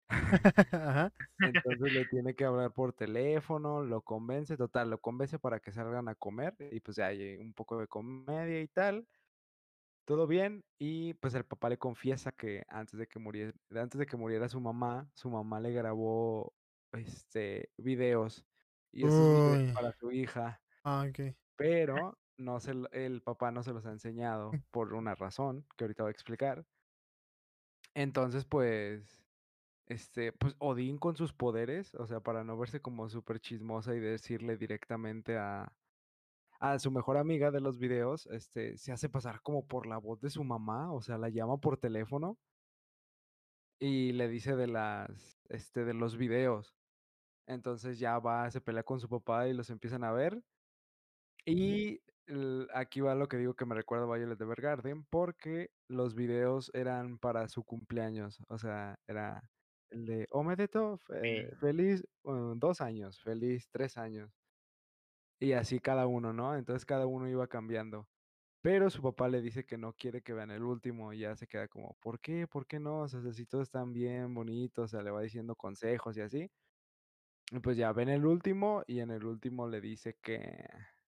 Ajá. 0.71 1.11
Entonces 1.39 1.93
le 1.93 2.05
tiene 2.11 2.35
que 2.35 2.45
hablar 2.45 2.71
por 2.71 2.93
teléfono, 2.93 3.83
lo 3.83 4.01
convence, 4.01 4.55
total, 4.55 4.89
lo 4.89 5.01
convence 5.01 5.37
para 5.37 5.59
que 5.59 5.73
salgan 5.73 6.07
a 6.07 6.15
comer 6.15 6.55
y 6.71 6.79
pues 6.79 6.95
ya 6.97 7.07
hay 7.07 7.37
un 7.37 7.53
poco 7.53 7.77
de 7.79 7.87
comedia 7.87 8.61
y 8.61 8.67
tal. 8.69 9.07
Todo 10.05 10.27
bien 10.27 10.63
y 10.77 11.15
pues 11.15 11.33
el 11.33 11.45
papá 11.45 11.67
le 11.69 11.77
confiesa 11.77 12.31
que 12.31 12.63
antes 12.69 12.97
de 12.97 13.07
que 13.07 13.19
muriera, 13.19 13.53
antes 13.71 13.99
de 13.99 14.05
que 14.05 14.15
muriera 14.17 14.47
su 14.47 14.61
mamá, 14.61 15.09
su 15.15 15.29
mamá 15.29 15.59
le 15.59 15.71
grabó 15.73 16.53
este 16.95 17.71
videos 17.77 18.45
y 18.91 19.05
esos 19.05 19.29
videos 19.29 19.63
para 19.73 19.93
su 19.93 20.11
hija, 20.11 20.61
Ah, 20.83 21.05
ok. 21.09 21.35
pero 21.57 22.19
no 22.37 22.59
se, 22.59 22.73
el 22.91 23.21
papá 23.23 23.51
no 23.51 23.63
se 23.63 23.73
los 23.73 23.85
ha 23.85 23.91
enseñado 23.91 24.61
por 24.71 24.93
una 24.93 25.15
razón 25.15 25.67
que 25.77 25.85
ahorita 25.85 26.03
voy 26.03 26.09
a 26.09 26.13
explicar. 26.13 26.65
Entonces, 27.93 28.45
pues, 28.45 29.25
este, 29.87 30.33
pues 30.33 30.55
Odín 30.59 30.97
con 30.97 31.15
sus 31.17 31.33
poderes, 31.33 31.95
o 31.95 32.07
sea, 32.07 32.21
para 32.21 32.43
no 32.43 32.57
verse 32.57 32.81
como 32.81 33.09
súper 33.09 33.39
chismosa 33.39 33.95
y 33.95 33.99
decirle 33.99 34.57
directamente 34.57 35.37
a, 35.37 35.73
a 36.59 36.79
su 36.79 36.91
mejor 36.91 37.17
amiga 37.17 37.51
de 37.51 37.61
los 37.61 37.79
videos, 37.79 38.27
este, 38.27 38.77
se 38.77 38.91
hace 38.93 39.09
pasar 39.09 39.41
como 39.43 39.67
por 39.67 39.87
la 39.87 39.97
voz 39.99 40.21
de 40.21 40.29
su 40.31 40.43
mamá, 40.43 40.93
o 40.93 41.01
sea, 41.01 41.17
la 41.17 41.29
llama 41.29 41.57
por 41.59 41.77
teléfono 41.79 42.39
y 43.79 44.13
le 44.13 44.27
dice 44.27 44.55
de 44.55 44.67
las, 44.67 45.39
este, 45.49 45.85
de 45.85 45.93
los 45.93 46.17
videos. 46.17 46.75
Entonces 47.47 47.99
ya 47.99 48.19
va, 48.19 48.49
se 48.51 48.61
pelea 48.61 48.83
con 48.83 48.99
su 48.99 49.09
papá 49.09 49.47
y 49.47 49.53
los 49.53 49.69
empiezan 49.69 50.03
a 50.03 50.11
ver. 50.11 50.41
Y 51.45 52.01
el- 52.25 52.67
aquí 52.73 53.01
va 53.01 53.15
lo 53.15 53.27
que 53.27 53.37
digo 53.37 53.55
que 53.55 53.65
me 53.65 53.75
recuerda 53.75 54.05
a 54.05 54.17
Violet 54.17 54.39
Evergarden, 54.41 55.05
porque 55.05 55.71
los 55.87 56.15
videos 56.15 56.71
eran 56.73 57.19
para 57.19 57.47
su 57.49 57.63
cumpleaños. 57.63 58.39
O 58.49 58.57
sea, 58.57 58.99
era 59.07 59.51
el 59.89 60.05
de 60.05 60.27
Omedeto, 60.31 60.97
Sí. 60.97 61.45
feliz 61.59 62.03
uh, 62.23 62.55
dos 62.55 62.81
años, 62.81 63.21
feliz 63.21 63.69
tres 63.71 63.97
años. 63.97 64.31
Y 65.39 65.51
así 65.53 65.79
cada 65.79 66.07
uno, 66.07 66.33
¿no? 66.33 66.55
Entonces 66.55 66.85
cada 66.85 67.07
uno 67.07 67.27
iba 67.29 67.47
cambiando. 67.47 68.07
Pero 68.61 68.89
su 68.89 69.01
papá 69.01 69.29
le 69.29 69.41
dice 69.41 69.65
que 69.65 69.77
no 69.77 69.93
quiere 69.93 70.21
que 70.23 70.33
vean 70.33 70.51
el 70.51 70.63
último 70.63 71.13
y 71.13 71.19
ya 71.21 71.35
se 71.37 71.47
queda 71.47 71.67
como, 71.67 71.95
¿por 72.01 72.19
qué? 72.21 72.47
¿Por 72.47 72.67
qué 72.67 72.79
no? 72.79 73.01
O 73.01 73.07
sea, 73.09 73.21
si 73.33 73.45
todos 73.45 73.63
están 73.63 73.93
bien 73.93 74.33
bonitos, 74.33 74.85
o 74.85 74.87
sea, 74.89 75.03
le 75.03 75.11
va 75.11 75.21
diciendo 75.21 75.55
consejos 75.55 76.17
y 76.17 76.21
así. 76.21 76.51
Y 77.51 77.59
pues 77.59 77.77
ya 77.77 77.93
ven 77.93 78.09
el 78.09 78.25
último 78.25 78.83
y 78.87 78.99
en 78.99 79.11
el 79.11 79.25
último 79.25 79.67
le 79.67 79.81
dice 79.81 80.17
que, 80.21 80.67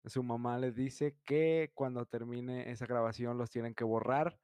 su 0.05 0.23
mamá 0.23 0.57
les 0.57 0.75
dice 0.75 1.17
que 1.25 1.71
cuando 1.75 2.05
termine 2.05 2.71
esa 2.71 2.85
grabación 2.85 3.37
los 3.37 3.49
tienen 3.51 3.73
que 3.75 3.83
borrar 3.85 4.39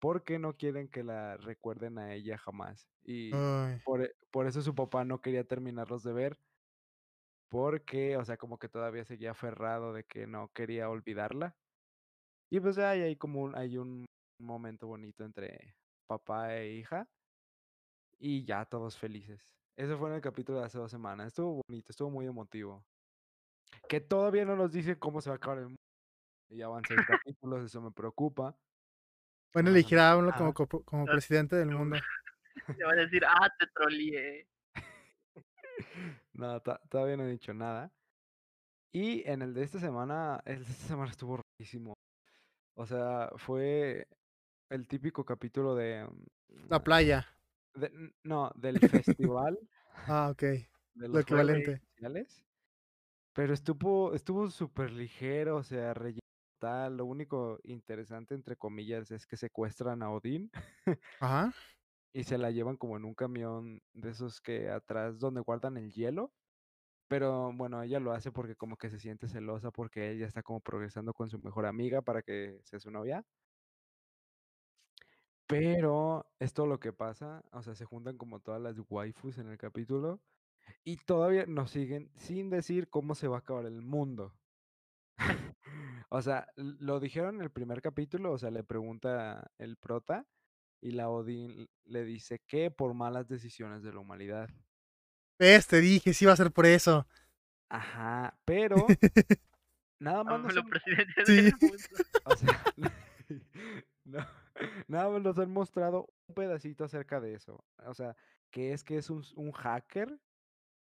porque 0.00 0.38
no 0.38 0.56
quieren 0.56 0.88
que 0.88 1.04
la 1.04 1.36
recuerden 1.38 1.98
a 1.98 2.14
ella 2.14 2.38
jamás. 2.38 2.90
Y 3.04 3.46
por, 3.84 4.04
e- 4.04 4.14
por 4.30 4.46
eso 4.46 4.62
su 4.62 4.74
papá 4.74 5.04
no 5.04 5.20
quería 5.20 5.44
terminarlos 5.44 6.02
de 6.04 6.12
ver 6.12 6.40
porque, 7.48 8.16
o 8.16 8.24
sea, 8.24 8.36
como 8.36 8.58
que 8.58 8.68
todavía 8.68 9.04
seguía 9.04 9.30
aferrado 9.32 9.92
de 9.92 10.04
que 10.04 10.26
no 10.26 10.48
quería 10.52 10.90
olvidarla. 10.90 11.56
Y 12.50 12.60
pues 12.60 12.76
ya 12.76 12.90
hay, 12.90 13.02
hay 13.02 13.16
como 13.16 13.42
un, 13.42 13.56
hay 13.56 13.78
un 13.78 14.06
momento 14.38 14.86
bonito 14.88 15.24
entre 15.24 15.76
papá 16.06 16.56
e 16.56 16.74
hija 16.74 17.08
y 18.18 18.44
ya 18.44 18.64
todos 18.64 18.98
felices. 18.98 19.54
Eso 19.76 19.98
fue 19.98 20.08
en 20.10 20.16
el 20.16 20.20
capítulo 20.20 20.60
de 20.60 20.66
hace 20.66 20.78
dos 20.78 20.90
semanas. 20.90 21.28
Estuvo 21.28 21.60
bonito, 21.66 21.90
estuvo 21.90 22.10
muy 22.10 22.26
emotivo. 22.26 22.84
Que 23.88 24.00
todavía 24.00 24.44
no 24.44 24.54
nos 24.56 24.72
dicen 24.72 24.96
cómo 24.96 25.20
se 25.20 25.30
va 25.30 25.34
a 25.34 25.36
acabar 25.36 25.58
el 25.58 25.64
mundo. 25.64 25.80
Y 26.50 26.58
ya 26.58 26.68
van 26.68 26.84
seis 26.86 27.00
capítulos, 27.08 27.64
eso 27.64 27.80
me 27.80 27.90
preocupa. 27.90 28.56
Ah, 29.54 29.60
elegir 29.60 29.98
a 29.98 30.12
AMLO 30.12 30.30
ah. 30.32 30.36
como, 30.36 30.52
como 30.84 31.04
presidente 31.06 31.56
del 31.56 31.70
mundo. 31.76 31.96
Le 32.78 32.84
van 32.84 32.98
a 32.98 33.02
decir, 33.02 33.24
ah, 33.26 33.48
te 33.58 33.66
troleé. 33.68 34.48
No, 36.34 36.60
to- 36.60 36.80
todavía 36.88 37.16
no 37.16 37.24
he 37.24 37.30
dicho 37.32 37.52
nada. 37.52 37.92
Y 38.92 39.28
en 39.28 39.42
el 39.42 39.54
de 39.54 39.64
esta 39.64 39.80
semana, 39.80 40.40
el 40.44 40.64
de 40.64 40.70
esta 40.70 40.86
semana 40.86 41.10
estuvo 41.10 41.40
rarísimo. 41.58 41.94
O 42.76 42.86
sea, 42.86 43.30
fue 43.36 44.06
el 44.70 44.86
típico 44.86 45.24
capítulo 45.24 45.74
de... 45.74 46.04
mm, 46.48 46.68
La 46.68 46.82
playa. 46.82 47.26
De- 47.74 48.12
no, 48.22 48.50
del 48.56 48.78
festival 49.06 49.58
Ah, 50.06 50.28
ok. 50.32 50.40
de 50.42 50.68
Lo 50.94 51.08
los 51.08 51.22
equivalente. 51.22 51.82
Pero 53.32 53.52
estuvo 53.52 54.14
estuvo 54.14 54.48
súper 54.50 54.92
ligero, 54.92 55.56
o 55.56 55.62
sea, 55.62 55.92
relleno 55.94 56.20
tal. 56.60 56.96
Lo 56.98 57.04
único 57.04 57.58
interesante, 57.64 58.34
entre 58.34 58.56
comillas, 58.56 59.10
es 59.10 59.26
que 59.26 59.36
secuestran 59.36 60.02
a 60.02 60.10
Odín 60.10 60.50
Ajá. 61.20 61.52
y 62.12 62.24
se 62.24 62.38
la 62.38 62.50
llevan 62.50 62.76
como 62.76 62.96
en 62.96 63.04
un 63.04 63.14
camión 63.14 63.82
de 63.92 64.10
esos 64.10 64.40
que 64.40 64.70
atrás 64.70 65.18
donde 65.18 65.40
guardan 65.40 65.76
el 65.76 65.92
hielo. 65.92 66.32
Pero 67.08 67.52
bueno, 67.54 67.82
ella 67.82 68.00
lo 68.00 68.12
hace 68.12 68.32
porque 68.32 68.56
como 68.56 68.76
que 68.76 68.88
se 68.90 68.98
siente 68.98 69.28
celosa 69.28 69.70
porque 69.70 70.10
ella 70.10 70.26
está 70.26 70.42
como 70.42 70.60
progresando 70.60 71.12
con 71.12 71.28
su 71.30 71.38
mejor 71.40 71.66
amiga 71.66 72.02
para 72.02 72.22
que 72.22 72.60
sea 72.64 72.80
su 72.80 72.90
novia. 72.90 73.24
Pero 75.60 76.26
es 76.40 76.52
todo 76.52 76.66
lo 76.66 76.80
que 76.80 76.92
pasa, 76.92 77.44
o 77.52 77.62
sea, 77.62 77.74
se 77.74 77.84
juntan 77.84 78.16
como 78.18 78.40
todas 78.40 78.60
las 78.60 78.76
waifus 78.90 79.38
en 79.38 79.48
el 79.48 79.58
capítulo 79.58 80.20
y 80.84 80.96
todavía 80.96 81.46
nos 81.46 81.70
siguen 81.70 82.10
sin 82.16 82.50
decir 82.50 82.88
cómo 82.90 83.14
se 83.14 83.28
va 83.28 83.36
a 83.36 83.40
acabar 83.40 83.66
el 83.66 83.82
mundo. 83.82 84.34
O 86.10 86.22
sea, 86.22 86.46
lo 86.56 87.00
dijeron 87.00 87.36
en 87.36 87.42
el 87.42 87.50
primer 87.50 87.82
capítulo, 87.82 88.32
o 88.32 88.38
sea, 88.38 88.50
le 88.52 88.62
pregunta 88.62 89.50
el 89.58 89.76
prota 89.76 90.26
y 90.80 90.92
la 90.92 91.08
Odín 91.08 91.68
le 91.86 92.04
dice 92.04 92.40
que 92.46 92.70
por 92.70 92.94
malas 92.94 93.26
decisiones 93.26 93.82
de 93.82 93.92
la 93.92 93.98
humanidad. 93.98 94.48
¿Ves? 95.40 95.66
Te 95.66 95.80
dije, 95.80 96.14
sí 96.14 96.24
iba 96.24 96.32
a 96.32 96.36
ser 96.36 96.52
por 96.52 96.66
eso. 96.66 97.08
Ajá, 97.68 98.38
pero 98.44 98.86
nada 99.98 100.22
más 100.22 100.54
Sí. 101.24 101.36
del 101.36 101.52
mundo. 101.60 101.76
O 102.26 102.36
sea, 102.36 102.62
no, 104.04 104.26
nada 104.88 105.10
más 105.10 105.22
nos 105.22 105.38
han 105.38 105.50
mostrado 105.52 106.06
un 106.28 106.34
pedacito 106.34 106.84
acerca 106.84 107.20
de 107.20 107.34
eso. 107.34 107.64
O 107.86 107.94
sea, 107.94 108.16
que 108.50 108.72
es 108.72 108.84
que 108.84 108.96
es 108.98 109.10
un, 109.10 109.22
un 109.36 109.52
hacker 109.52 110.18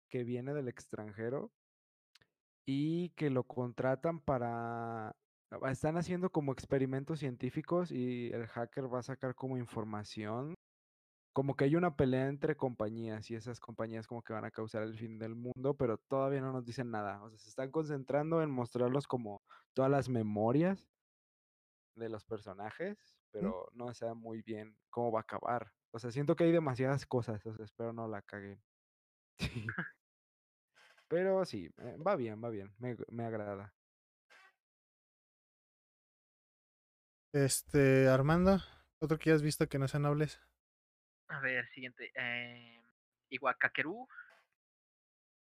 que 0.09 0.25
viene 0.25 0.53
del 0.55 0.69
extranjero 0.69 1.53
y 2.67 3.11
que 3.11 3.31
lo 3.31 3.45
contratan 3.45 4.21
para... 4.21 5.09
ah, 5.09 5.71
Están 5.71 5.97
haciendo 5.97 6.31
como 6.31 6.53
experimentos 6.53 7.21
científicos 7.21 7.91
y 7.91 8.31
el 8.33 8.47
hacker 8.47 8.93
va 8.93 9.01
a 9.01 9.03
sacar 9.03 9.35
como 9.35 9.57
información. 9.57 10.55
Como 11.35 11.57
que 11.57 11.65
hay 11.65 11.77
una 11.77 11.97
pelea 11.97 12.29
entre 12.29 12.57
compañías 12.57 13.31
y 13.31 13.35
esas 13.35 13.59
compañías 13.59 14.07
como 14.07 14.23
que 14.23 14.35
van 14.35 14.45
a 14.45 14.51
causar 14.51 14.83
el 14.83 14.99
fin 14.99 15.19
del 15.19 15.35
mundo, 15.35 15.75
pero 15.79 15.97
todavía 15.97 16.43
no 16.43 16.53
nos 16.53 16.67
dicen 16.67 16.91
nada. 16.91 17.23
O 17.23 17.31
sea, 17.31 17.39
se 17.39 17.49
están 17.49 17.71
concentrando 17.71 18.43
en 18.43 18.51
mostrarlos 18.51 19.07
como 19.07 19.43
todas 19.73 19.91
las 19.91 20.11
memorias 20.11 20.92
de 21.95 22.09
los 22.09 22.25
personajes, 22.25 23.17
pero 23.31 23.69
no 23.73 23.93
sé 23.95 24.13
muy 24.15 24.43
bien 24.43 24.77
cómo 24.91 25.13
va 25.13 25.21
a 25.21 25.23
acabar. 25.23 25.73
O 25.91 25.99
sea, 25.99 26.11
siento 26.11 26.37
que 26.37 26.45
hay 26.45 26.53
demasiadas 26.53 27.07
cosas, 27.07 27.45
o 27.47 27.55
sea, 27.55 27.65
espero 27.65 27.93
no 27.93 28.09
la 28.09 28.23
caguen. 28.23 28.63
Sí. 29.39 29.67
Pero 31.09 31.45
sí, 31.45 31.67
eh, 31.79 31.97
va 31.99 32.17
bien, 32.17 32.43
va 32.43 32.49
bien, 32.49 32.73
me, 32.79 32.97
me 33.09 33.25
agrada. 33.25 33.75
Este, 37.35 38.09
Armando, 38.09 38.59
otro 38.99 39.19
que 39.19 39.31
has 39.33 39.43
visto 39.43 39.69
que 39.69 39.79
no 39.79 39.89
sean 39.89 40.05
nobles. 40.05 40.41
A 41.29 41.41
ver, 41.41 41.69
siguiente. 41.71 42.13
Eh, 42.15 42.81
Iguacaquerú. 43.31 44.07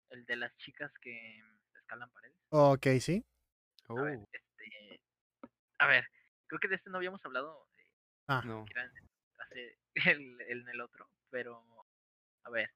El 0.09 0.25
de 0.25 0.35
las 0.37 0.55
chicas 0.57 0.91
que 1.01 1.41
escalan 1.75 2.09
paredes. 2.11 2.37
Ok, 2.49 2.87
sí. 2.99 3.25
A 3.89 3.93
ver, 3.93 4.17
Oh, 4.17 4.27
este. 4.31 5.01
A 5.79 5.87
ver, 5.87 6.05
creo 6.47 6.59
que 6.59 6.67
de 6.67 6.75
este 6.75 6.89
no 6.89 6.97
habíamos 6.97 7.23
hablado. 7.25 7.67
eh, 7.77 7.91
Ah, 8.27 8.41
no. 8.45 8.65
hace 9.39 9.77
el, 10.17 10.41
el- 10.41 10.61
en 10.61 10.69
el 10.69 10.81
otro. 10.81 11.09
Pero, 11.29 11.63
a 12.43 12.49
ver. 12.49 12.69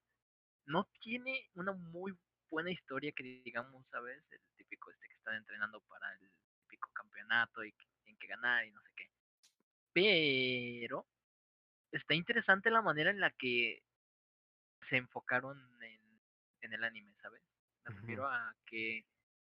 No 0.66 0.84
tiene 1.00 1.50
una 1.54 1.72
muy 1.72 2.16
buena 2.50 2.70
historia 2.70 3.12
que 3.12 3.24
digamos, 3.44 3.86
¿sabes? 3.90 4.22
El 4.30 4.40
típico 4.56 4.90
este 4.90 5.08
que 5.08 5.16
están 5.16 5.36
entrenando 5.36 5.80
para 5.82 6.12
el 6.14 6.30
típico 6.62 6.90
campeonato 6.92 7.64
y 7.64 7.72
que 7.72 7.86
tienen 8.04 8.18
que 8.18 8.26
ganar 8.28 8.64
y 8.66 8.70
no 8.70 8.80
sé 8.82 8.90
qué. 8.96 9.10
Pero 9.92 11.06
está 11.92 12.14
interesante 12.14 12.70
la 12.70 12.82
manera 12.82 13.10
en 13.10 13.20
la 13.20 13.30
que 13.32 13.82
se 14.88 14.96
enfocaron 14.96 15.58
en, 15.82 16.00
en 16.62 16.72
el 16.72 16.84
anime, 16.84 17.14
¿sabes? 17.22 17.42
Me 17.84 17.94
refiero 17.94 18.26
a 18.28 18.54
que 18.66 19.04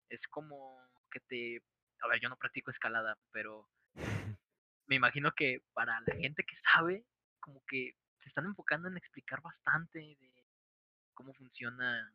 es 0.09 0.22
como 0.30 0.80
que 1.12 1.20
te... 1.22 1.64
A 2.01 2.07
ver, 2.07 2.20
yo 2.22 2.30
no 2.30 2.38
practico 2.38 2.72
escalada, 2.72 3.18
pero 3.32 3.70
me 4.88 4.96
imagino 4.96 5.32
que 5.32 5.62
para 5.74 6.00
la 6.02 6.16
gente 6.16 6.44
que 6.44 6.56
sabe, 6.74 7.06
como 7.39 7.64
que 7.66 7.96
se 8.22 8.30
están 8.30 8.46
enfocando 8.46 8.88
en 8.88 8.98
explicar 8.98 9.42
bastante 9.42 10.00
de 10.00 10.46
cómo 11.14 11.34
funciona 11.34 12.14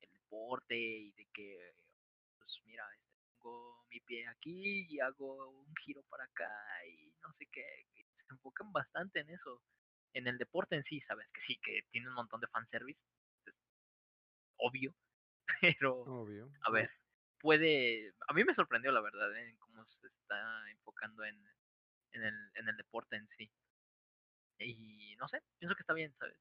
el 0.00 0.12
deporte 0.12 0.76
y 0.76 1.12
de 1.12 1.26
que, 1.32 1.74
pues 2.38 2.60
mira, 2.64 2.84
este, 2.96 3.18
pongo 3.38 3.84
mi 3.90 4.00
pie 4.00 4.26
aquí 4.28 4.86
y 4.88 5.00
hago 5.00 5.48
un 5.50 5.74
giro 5.84 6.02
para 6.10 6.24
acá 6.24 6.50
y 6.86 7.12
no 7.22 7.32
sé 7.34 7.46
qué. 7.52 7.64
se 7.94 8.34
enfocan 8.34 8.72
bastante 8.72 9.20
en 9.20 9.30
eso. 9.30 9.62
En 10.14 10.26
el 10.26 10.38
deporte 10.38 10.76
en 10.76 10.84
sí, 10.84 11.00
sabes 11.02 11.28
que 11.32 11.40
sí, 11.46 11.58
que 11.62 11.82
tiene 11.90 12.08
un 12.08 12.14
montón 12.14 12.40
de 12.40 12.48
fanservice, 12.48 13.00
es 13.46 13.54
obvio, 14.56 14.94
pero 15.78 16.02
Obvio. 16.02 16.50
a 16.62 16.70
ver, 16.70 16.90
puede. 17.40 18.12
A 18.28 18.32
mí 18.32 18.44
me 18.44 18.54
sorprendió, 18.54 18.90
la 18.92 19.00
verdad, 19.00 19.36
en 19.38 19.56
está 20.28 20.70
enfocando 20.70 21.24
en, 21.24 21.36
en, 22.12 22.22
el, 22.22 22.50
en 22.54 22.68
el 22.68 22.76
deporte 22.76 23.16
en 23.16 23.26
sí. 23.36 23.50
Y 24.58 25.16
no 25.16 25.26
sé, 25.28 25.42
pienso 25.58 25.74
que 25.74 25.82
está 25.82 25.94
bien, 25.94 26.14
¿sabes? 26.18 26.36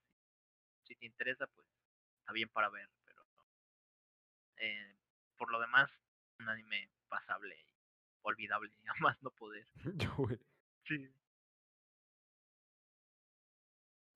Si 0.85 0.95
te 0.95 1.05
interesa, 1.05 1.47
pues 1.47 1.65
está 2.19 2.33
bien 2.33 2.49
para 2.49 2.69
ver, 2.69 2.89
pero 3.05 3.25
eh, 4.57 4.95
por 5.37 5.51
lo 5.51 5.59
demás, 5.59 5.89
un 6.39 6.49
anime 6.49 6.89
pasable 7.07 7.55
y 7.59 7.73
olvidable, 8.23 8.71
a 8.87 8.93
más 8.99 9.21
no 9.21 9.31
poder. 9.31 9.65
Yo, 9.95 10.13
güey. 10.15 10.37
Sí. 10.85 11.09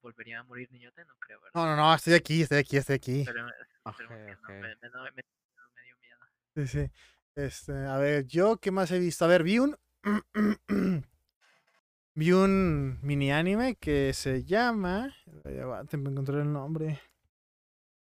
¿Volvería 0.02 0.40
a 0.40 0.42
morir 0.42 0.70
niñote? 0.72 1.04
No 1.04 1.14
creo, 1.16 1.40
¿verdad? 1.40 1.54
no, 1.54 1.64
no, 1.66 1.76
no, 1.76 1.94
estoy 1.94 2.14
aquí, 2.14 2.42
estoy 2.42 2.58
aquí, 2.58 2.76
estoy 2.76 2.96
aquí. 2.96 3.22
Pero, 3.24 3.46
no, 3.46 3.52
me, 4.10 4.16
me- 4.34 5.22
me 5.74 5.82
dio 5.82 5.96
miedo. 5.98 6.18
Sí, 6.56 6.66
sí. 6.66 6.90
Este, 7.34 7.72
a 7.86 7.96
ver, 7.98 8.26
yo, 8.26 8.58
¿qué 8.58 8.70
más 8.70 8.90
he 8.90 8.98
visto? 8.98 9.24
A 9.24 9.28
ver, 9.28 9.42
vi 9.42 9.58
un. 9.58 9.76
vi 12.14 12.32
un 12.32 12.98
mini 13.02 13.32
anime 13.32 13.76
que 13.76 14.12
se 14.12 14.44
llama. 14.44 15.14
Ya 15.44 15.66
va, 15.66 15.84
tengo 15.84 16.04
que 16.04 16.10
encontrar 16.10 16.40
el 16.40 16.52
nombre. 16.52 17.00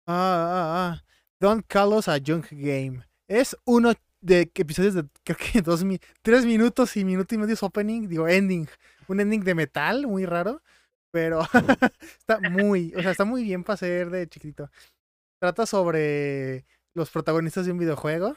Ah, 0.08 0.14
ah, 0.50 0.94
ah. 0.94 1.04
Don't 1.40 1.66
Call 1.68 1.94
Us 1.94 2.08
a 2.08 2.18
Junk 2.26 2.48
Game. 2.52 3.04
Es 3.28 3.56
uno 3.66 3.94
de 4.20 4.52
episodios 4.54 4.94
de 4.94 5.06
creo 5.24 5.38
que 5.38 5.62
dos 5.62 5.84
mi- 5.84 6.00
tres 6.22 6.46
minutos 6.46 6.96
y 6.98 7.06
minuto 7.06 7.34
y 7.34 7.38
medio 7.38 7.54
es 7.54 7.64
opening, 7.64 8.08
digo 8.08 8.28
ending. 8.28 8.68
Un 9.08 9.20
ending 9.22 9.44
de 9.44 9.56
metal, 9.56 10.08
muy 10.08 10.26
raro. 10.26 10.62
Pero 11.12 11.42
está 12.20 12.40
muy, 12.50 12.94
o 12.96 13.02
sea, 13.02 13.12
está 13.12 13.26
muy 13.26 13.44
bien 13.44 13.64
para 13.64 13.78
ser 13.78 14.10
de 14.10 14.28
chiquitito. 14.28 14.70
Trata 15.40 15.66
sobre 15.66 16.66
los 16.94 17.10
protagonistas 17.12 17.66
de 17.66 17.72
un 17.74 17.80
videojuego 17.80 18.36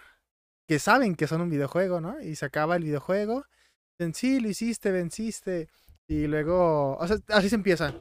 que 0.68 0.78
saben 0.78 1.14
que 1.14 1.26
son 1.26 1.40
un 1.42 1.50
videojuego, 1.50 2.00
¿no? 2.00 2.20
Y 2.20 2.36
se 2.36 2.46
acaba 2.46 2.76
el 2.76 2.84
videojuego. 2.84 3.44
Dicen, 3.98 4.14
sí, 4.14 4.40
lo 4.40 4.48
hiciste, 4.48 4.90
venciste. 4.92 5.68
Y 6.08 6.26
luego, 6.26 6.96
o 6.96 7.06
sea, 7.06 7.16
así 7.28 7.48
se 7.48 7.56
empieza. 7.56 7.94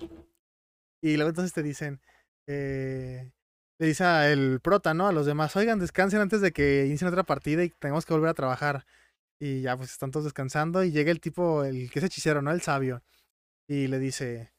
Y 1.01 1.15
luego 1.15 1.29
entonces 1.29 1.53
te 1.53 1.63
dicen, 1.63 2.01
eh, 2.47 3.31
le 3.79 3.87
dice 3.87 4.31
el 4.31 4.59
prota, 4.61 4.93
¿no? 4.93 5.07
A 5.07 5.11
los 5.11 5.25
demás, 5.25 5.55
oigan, 5.55 5.79
descansen 5.79 6.21
antes 6.21 6.41
de 6.41 6.51
que 6.51 6.85
inicien 6.85 7.09
otra 7.09 7.23
partida 7.23 7.63
y 7.63 7.69
tenemos 7.69 8.05
que 8.05 8.13
volver 8.13 8.29
a 8.29 8.33
trabajar. 8.33 8.85
Y 9.39 9.61
ya, 9.61 9.77
pues 9.77 9.91
están 9.91 10.11
todos 10.11 10.25
descansando 10.25 10.83
y 10.83 10.91
llega 10.91 11.11
el 11.11 11.19
tipo, 11.21 11.63
el 11.65 11.91
que 11.91 11.99
es 11.99 12.05
hechicero, 12.05 12.41
¿no? 12.41 12.51
El 12.51 12.61
sabio. 12.61 13.03
Y 13.67 13.87
le 13.87 13.99
dice, 13.99 14.53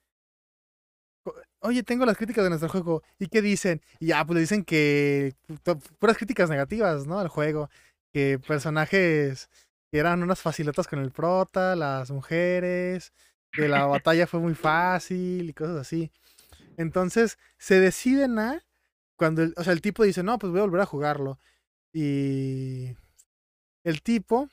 "O- 1.25 1.35
oye, 1.61 1.83
tengo 1.83 2.05
las 2.07 2.17
críticas 2.17 2.45
de 2.45 2.51
nuestro 2.51 2.69
juego. 2.69 3.03
¿Y 3.19 3.29
qué 3.29 3.43
dicen? 3.43 3.81
Y 4.01 4.07
ya, 4.09 4.25
pues 4.25 4.35
le 4.35 4.41
dicen 4.43 4.65
que 4.65 5.35
pu- 5.65 5.81
puras 5.99 6.17
críticas 6.17 6.51
negativas, 6.51 7.07
¿no? 7.07 7.19
Al 7.19 7.29
juego. 7.29 7.71
Que 8.15 8.39
personajes 8.39 9.51
que 9.91 9.99
eran 9.99 10.23
unas 10.23 10.41
facilotas 10.41 10.87
con 10.87 11.01
el 11.01 11.11
prota, 11.11 11.75
las 11.75 12.13
mujeres, 12.13 13.13
que 13.53 13.69
la 13.69 13.87
batalla 13.87 14.27
fue 14.29 14.39
muy 14.41 14.55
fácil 14.55 15.51
y 15.51 15.53
cosas 15.53 15.79
así. 15.79 16.13
Entonces, 16.77 17.39
se 17.59 17.81
deciden 17.81 18.39
a 18.39 18.65
cuando 19.17 19.43
el, 19.43 19.53
o 19.57 19.65
sea, 19.65 19.73
el 19.73 19.81
tipo 19.81 20.05
dice, 20.05 20.23
no, 20.23 20.39
pues 20.39 20.53
voy 20.53 20.61
a 20.61 20.65
volver 20.65 20.81
a 20.81 20.87
jugarlo. 20.87 21.41
Y 21.93 22.97
el 23.85 24.03
tipo, 24.03 24.49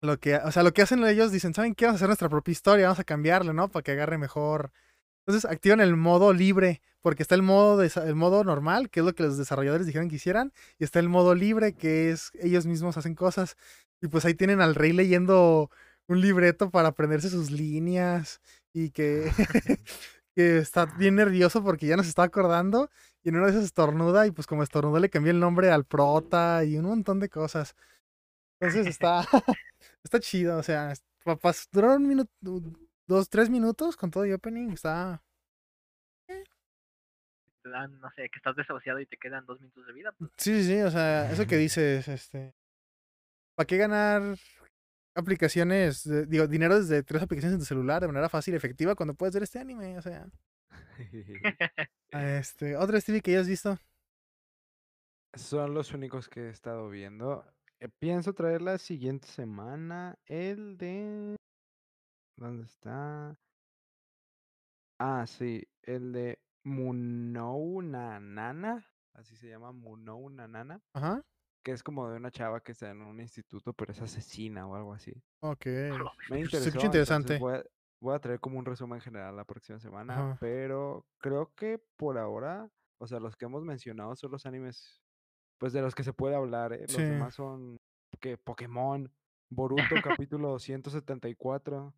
lo 0.00 0.18
que, 0.18 0.36
o 0.36 0.52
sea, 0.52 0.64
lo 0.64 0.72
que 0.72 0.82
hacen 0.82 1.04
ellos, 1.04 1.30
dicen, 1.32 1.54
¿saben 1.54 1.74
qué? 1.76 1.86
Vamos 1.86 1.96
a 1.96 2.00
hacer 2.00 2.08
nuestra 2.08 2.28
propia 2.28 2.52
historia, 2.52 2.86
vamos 2.86 2.98
a 3.00 3.04
cambiarle, 3.04 3.54
¿no? 3.54 3.68
Para 3.68 3.84
que 3.84 3.92
agarre 3.92 4.18
mejor. 4.18 4.72
Entonces 5.26 5.50
activan 5.50 5.80
el 5.80 5.96
modo 5.96 6.32
libre, 6.32 6.82
porque 7.00 7.22
está 7.22 7.34
el 7.34 7.42
modo, 7.42 7.78
de, 7.78 7.90
el 8.06 8.14
modo 8.14 8.44
normal, 8.44 8.90
que 8.90 9.00
es 9.00 9.06
lo 9.06 9.14
que 9.14 9.22
los 9.22 9.38
desarrolladores 9.38 9.86
dijeron 9.86 10.08
que 10.08 10.16
hicieran, 10.16 10.52
y 10.78 10.84
está 10.84 10.98
el 10.98 11.08
modo 11.08 11.34
libre, 11.34 11.74
que 11.74 12.10
es 12.10 12.32
ellos 12.40 12.66
mismos 12.66 12.96
hacen 12.96 13.14
cosas. 13.14 13.56
Y 14.00 14.08
pues 14.08 14.24
ahí 14.24 14.34
tienen 14.34 14.60
al 14.60 14.74
rey 14.74 14.92
leyendo 14.92 15.70
un 16.08 16.20
libreto 16.20 16.70
para 16.70 16.88
aprenderse 16.88 17.30
sus 17.30 17.50
líneas 17.50 18.40
y 18.72 18.90
que, 18.90 19.30
que 20.34 20.58
está 20.58 20.86
bien 20.86 21.16
nervioso 21.16 21.62
porque 21.62 21.86
ya 21.86 21.96
no 21.96 22.02
se 22.02 22.08
está 22.10 22.24
acordando 22.24 22.90
y 23.22 23.28
en 23.28 23.36
una 23.36 23.46
de 23.46 23.52
esas 23.52 23.64
estornuda 23.64 24.26
y 24.26 24.30
pues 24.32 24.46
como 24.46 24.62
estornudó 24.62 24.98
le 24.98 25.10
cambié 25.10 25.30
el 25.32 25.40
nombre 25.40 25.70
al 25.70 25.84
prota 25.84 26.64
y 26.64 26.76
un 26.76 26.86
montón 26.86 27.20
de 27.20 27.28
cosas. 27.28 27.74
Entonces 28.60 28.86
está, 28.86 29.22
está 30.04 30.20
chido, 30.20 30.58
o 30.58 30.62
sea, 30.62 30.94
papás, 31.24 31.68
duraron 31.72 32.02
un 32.02 32.08
minuto, 32.08 32.30
dos, 33.12 33.28
tres 33.28 33.50
minutos 33.50 33.96
con 33.96 34.10
todo 34.10 34.24
el 34.24 34.34
opening, 34.34 34.70
está... 34.70 35.22
Te 36.26 37.68
dan, 37.70 38.00
no 38.00 38.10
sé, 38.16 38.28
que 38.28 38.38
estás 38.38 38.56
desahuciado 38.56 38.98
y 38.98 39.06
te 39.06 39.16
quedan 39.16 39.46
dos 39.46 39.60
minutos 39.60 39.86
de 39.86 39.92
vida. 39.92 40.12
Pues, 40.18 40.30
Sí, 40.36 40.62
sí, 40.62 40.64
sí, 40.64 40.80
o 40.80 40.90
sea, 40.90 41.30
eso 41.30 41.46
que 41.46 41.56
dices, 41.58 42.08
este... 42.08 42.54
¿Para 43.54 43.66
qué 43.66 43.76
ganar 43.76 44.36
aplicaciones, 45.14 46.04
de- 46.04 46.26
digo, 46.26 46.46
dinero 46.48 46.76
desde 46.80 47.02
tres 47.02 47.22
aplicaciones 47.22 47.54
en 47.54 47.60
tu 47.60 47.66
celular 47.66 48.00
de 48.00 48.08
manera 48.08 48.28
fácil 48.28 48.54
y 48.54 48.56
efectiva 48.56 48.94
cuando 48.94 49.14
puedes 49.14 49.34
ver 49.34 49.42
este 49.44 49.58
anime? 49.60 49.98
O 49.98 50.02
sea, 50.02 50.26
este, 52.10 52.76
otra 52.76 53.00
Stevie 53.00 53.20
que 53.20 53.32
hayas 53.32 53.46
visto. 53.46 53.78
Son 55.34 55.72
los 55.74 55.92
únicos 55.92 56.28
que 56.28 56.46
he 56.46 56.50
estado 56.50 56.90
viendo. 56.90 57.44
Eh, 57.78 57.88
pienso 58.00 58.32
traer 58.32 58.62
la 58.62 58.78
siguiente 58.78 59.28
semana 59.28 60.18
el 60.26 60.76
de... 60.76 61.36
¿Dónde 62.36 62.64
está? 62.64 63.38
Ah, 64.98 65.26
sí, 65.26 65.62
el 65.82 66.12
de 66.12 66.42
Munou 66.64 67.82
Nanana. 67.82 68.86
Así 69.12 69.36
se 69.36 69.48
llama 69.48 69.72
Munou 69.72 70.30
Nanana. 70.30 70.82
Ajá, 70.94 71.22
Que 71.64 71.72
es 71.72 71.82
como 71.82 72.10
de 72.10 72.16
una 72.18 72.30
chava 72.30 72.62
que 72.62 72.72
está 72.72 72.90
en 72.90 73.02
un 73.02 73.20
instituto, 73.20 73.74
pero 73.74 73.92
es 73.92 74.02
asesina 74.02 74.66
o 74.68 74.76
algo 74.76 74.94
así. 74.94 75.12
ok. 75.40 75.66
Me 76.28 76.40
Se 76.48 76.68
escucha 76.68 76.86
interesó, 76.86 77.00
entonces 77.06 77.16
interesante. 77.16 77.36
Voy 77.38 77.54
a, 77.56 77.64
voy 78.00 78.14
a 78.16 78.20
traer 78.20 78.40
como 78.40 78.58
un 78.58 78.66
resumen 78.66 79.00
general 79.00 79.36
la 79.36 79.44
próxima 79.46 79.80
semana, 79.80 80.26
Ajá. 80.26 80.38
pero 80.38 81.06
creo 81.18 81.54
que 81.56 81.78
por 81.96 82.18
ahora, 82.18 82.70
o 82.98 83.06
sea, 83.08 83.20
los 83.20 83.36
que 83.36 83.46
hemos 83.46 83.64
mencionado 83.64 84.16
son 84.16 84.32
los 84.32 84.46
animes, 84.46 85.02
pues 85.58 85.72
de 85.74 85.82
los 85.82 85.94
que 85.94 86.04
se 86.04 86.12
puede 86.14 86.36
hablar, 86.36 86.72
¿eh? 86.74 86.88
Los 86.88 87.04
Sí. 87.04 87.04
demás 87.06 87.34
son 87.36 87.80
que 88.20 88.38
Pokémon, 88.38 89.12
Boruto 89.50 90.00
capítulo 90.02 90.58
174. 90.60 91.94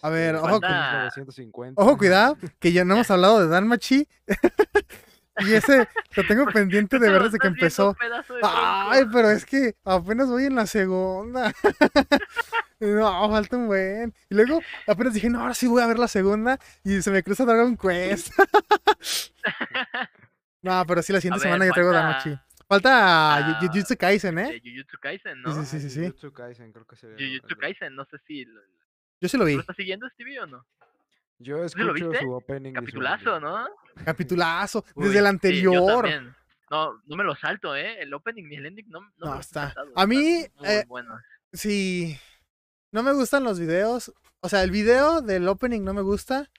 A 0.00 0.08
ver, 0.08 0.34
este, 0.36 0.46
ojo 0.48 0.60
con- 0.60 0.70
950. 0.70 1.82
Ojo, 1.82 1.98
cuidado, 1.98 2.38
que 2.58 2.72
ya 2.72 2.84
no 2.84 2.94
hemos 2.94 3.10
hablado 3.10 3.40
de 3.40 3.48
Danmachi. 3.48 4.08
y 5.38 5.52
ese 5.54 5.86
lo 6.16 6.26
tengo 6.26 6.46
pendiente 6.46 6.98
de 6.98 7.10
ver 7.10 7.24
desde 7.24 7.38
que 7.38 7.46
empezó. 7.48 7.94
Ay, 8.42 9.04
pero 9.12 9.30
es 9.30 9.44
que 9.44 9.74
apenas 9.84 10.28
voy 10.28 10.44
en 10.44 10.54
la 10.56 10.66
segunda. 10.66 11.52
No, 12.84 13.30
falta 13.30 13.56
un 13.56 13.68
buen. 13.68 14.12
Y 14.28 14.34
luego 14.34 14.60
apenas 14.88 15.14
dije, 15.14 15.30
no, 15.30 15.38
ahora 15.40 15.54
sí 15.54 15.68
voy 15.68 15.80
a 15.82 15.86
ver 15.86 16.00
la 16.00 16.08
segunda. 16.08 16.58
Y 16.82 17.00
se 17.00 17.12
me 17.12 17.22
cruza 17.22 17.44
Dragon 17.44 17.76
Quest. 17.76 18.32
no, 20.62 20.84
pero 20.86 21.00
sí, 21.02 21.12
la 21.12 21.20
siguiente 21.20 21.38
ver, 21.44 21.52
semana 21.52 21.64
yo 21.66 21.72
traigo 21.72 21.92
Danmachi. 21.92 22.36
Falta 22.68 23.36
Ah, 23.36 23.58
Jujutsu 23.60 23.96
Kaisen, 23.96 24.36
¿eh? 24.38 24.60
Jujutsu 24.64 24.98
Kaisen, 25.00 25.36
Sí, 25.36 25.42
¿no? 25.44 25.54
sí, 25.54 25.64
sí, 25.66 25.80
sí, 25.80 25.90
sí. 25.90 26.00
Jujutsu 26.06 26.32
Kaisen, 26.32 26.72
creo 26.72 26.84
que 26.84 26.96
sería 26.96 27.16
Jujutsu 27.38 27.56
Kaisen, 27.56 27.94
no 27.94 28.04
sé 28.04 28.18
si 28.26 28.44
lo, 28.46 28.60
Yo 29.22 29.28
sí 29.28 29.36
lo 29.38 29.44
vi. 29.44 29.54
¿lo 29.54 29.60
estás 29.60 29.76
siguiendo, 29.76 30.08
Stevie, 30.10 30.40
o 30.40 30.46
no? 30.46 30.66
Yo 31.38 31.64
escucho 31.64 32.10
su 32.20 32.30
opening. 32.32 32.72
Capitulazo. 32.72 33.40
¿no? 33.40 33.66
Capitulazo. 34.04 34.84
Uy, 34.94 35.06
Desde 35.06 35.18
el 35.20 35.24
sí, 35.24 35.62
yo 35.62 35.70
anterior. 35.70 36.02
también. 36.02 36.34
no, 36.70 37.00
no 37.06 37.16
me 37.16 37.24
lo 37.24 37.34
salto, 37.36 37.74
¿eh? 37.76 38.02
El 38.02 38.12
opening 38.14 38.44
ni 38.48 38.56
el 38.56 38.66
ending 38.66 38.88
no, 38.90 39.00
no, 39.00 39.10
No, 39.18 39.40
está- 39.40 39.66
saltado, 39.72 39.92
a 39.94 40.06
mí, 40.06 40.44
eh, 40.64 40.84
buenos. 40.88 41.20
Sí. 41.52 42.18
No 42.90 43.02
me 43.04 43.12
gustan 43.12 43.44
los 43.44 43.58
videos. 43.60 44.12
O 44.40 44.48
sea, 44.48 44.62
el 44.64 44.70
video 44.72 45.20
del 45.22 45.46
opening 45.48 45.82
no 45.82 45.94
me 45.94 46.02
gusta. 46.02 46.50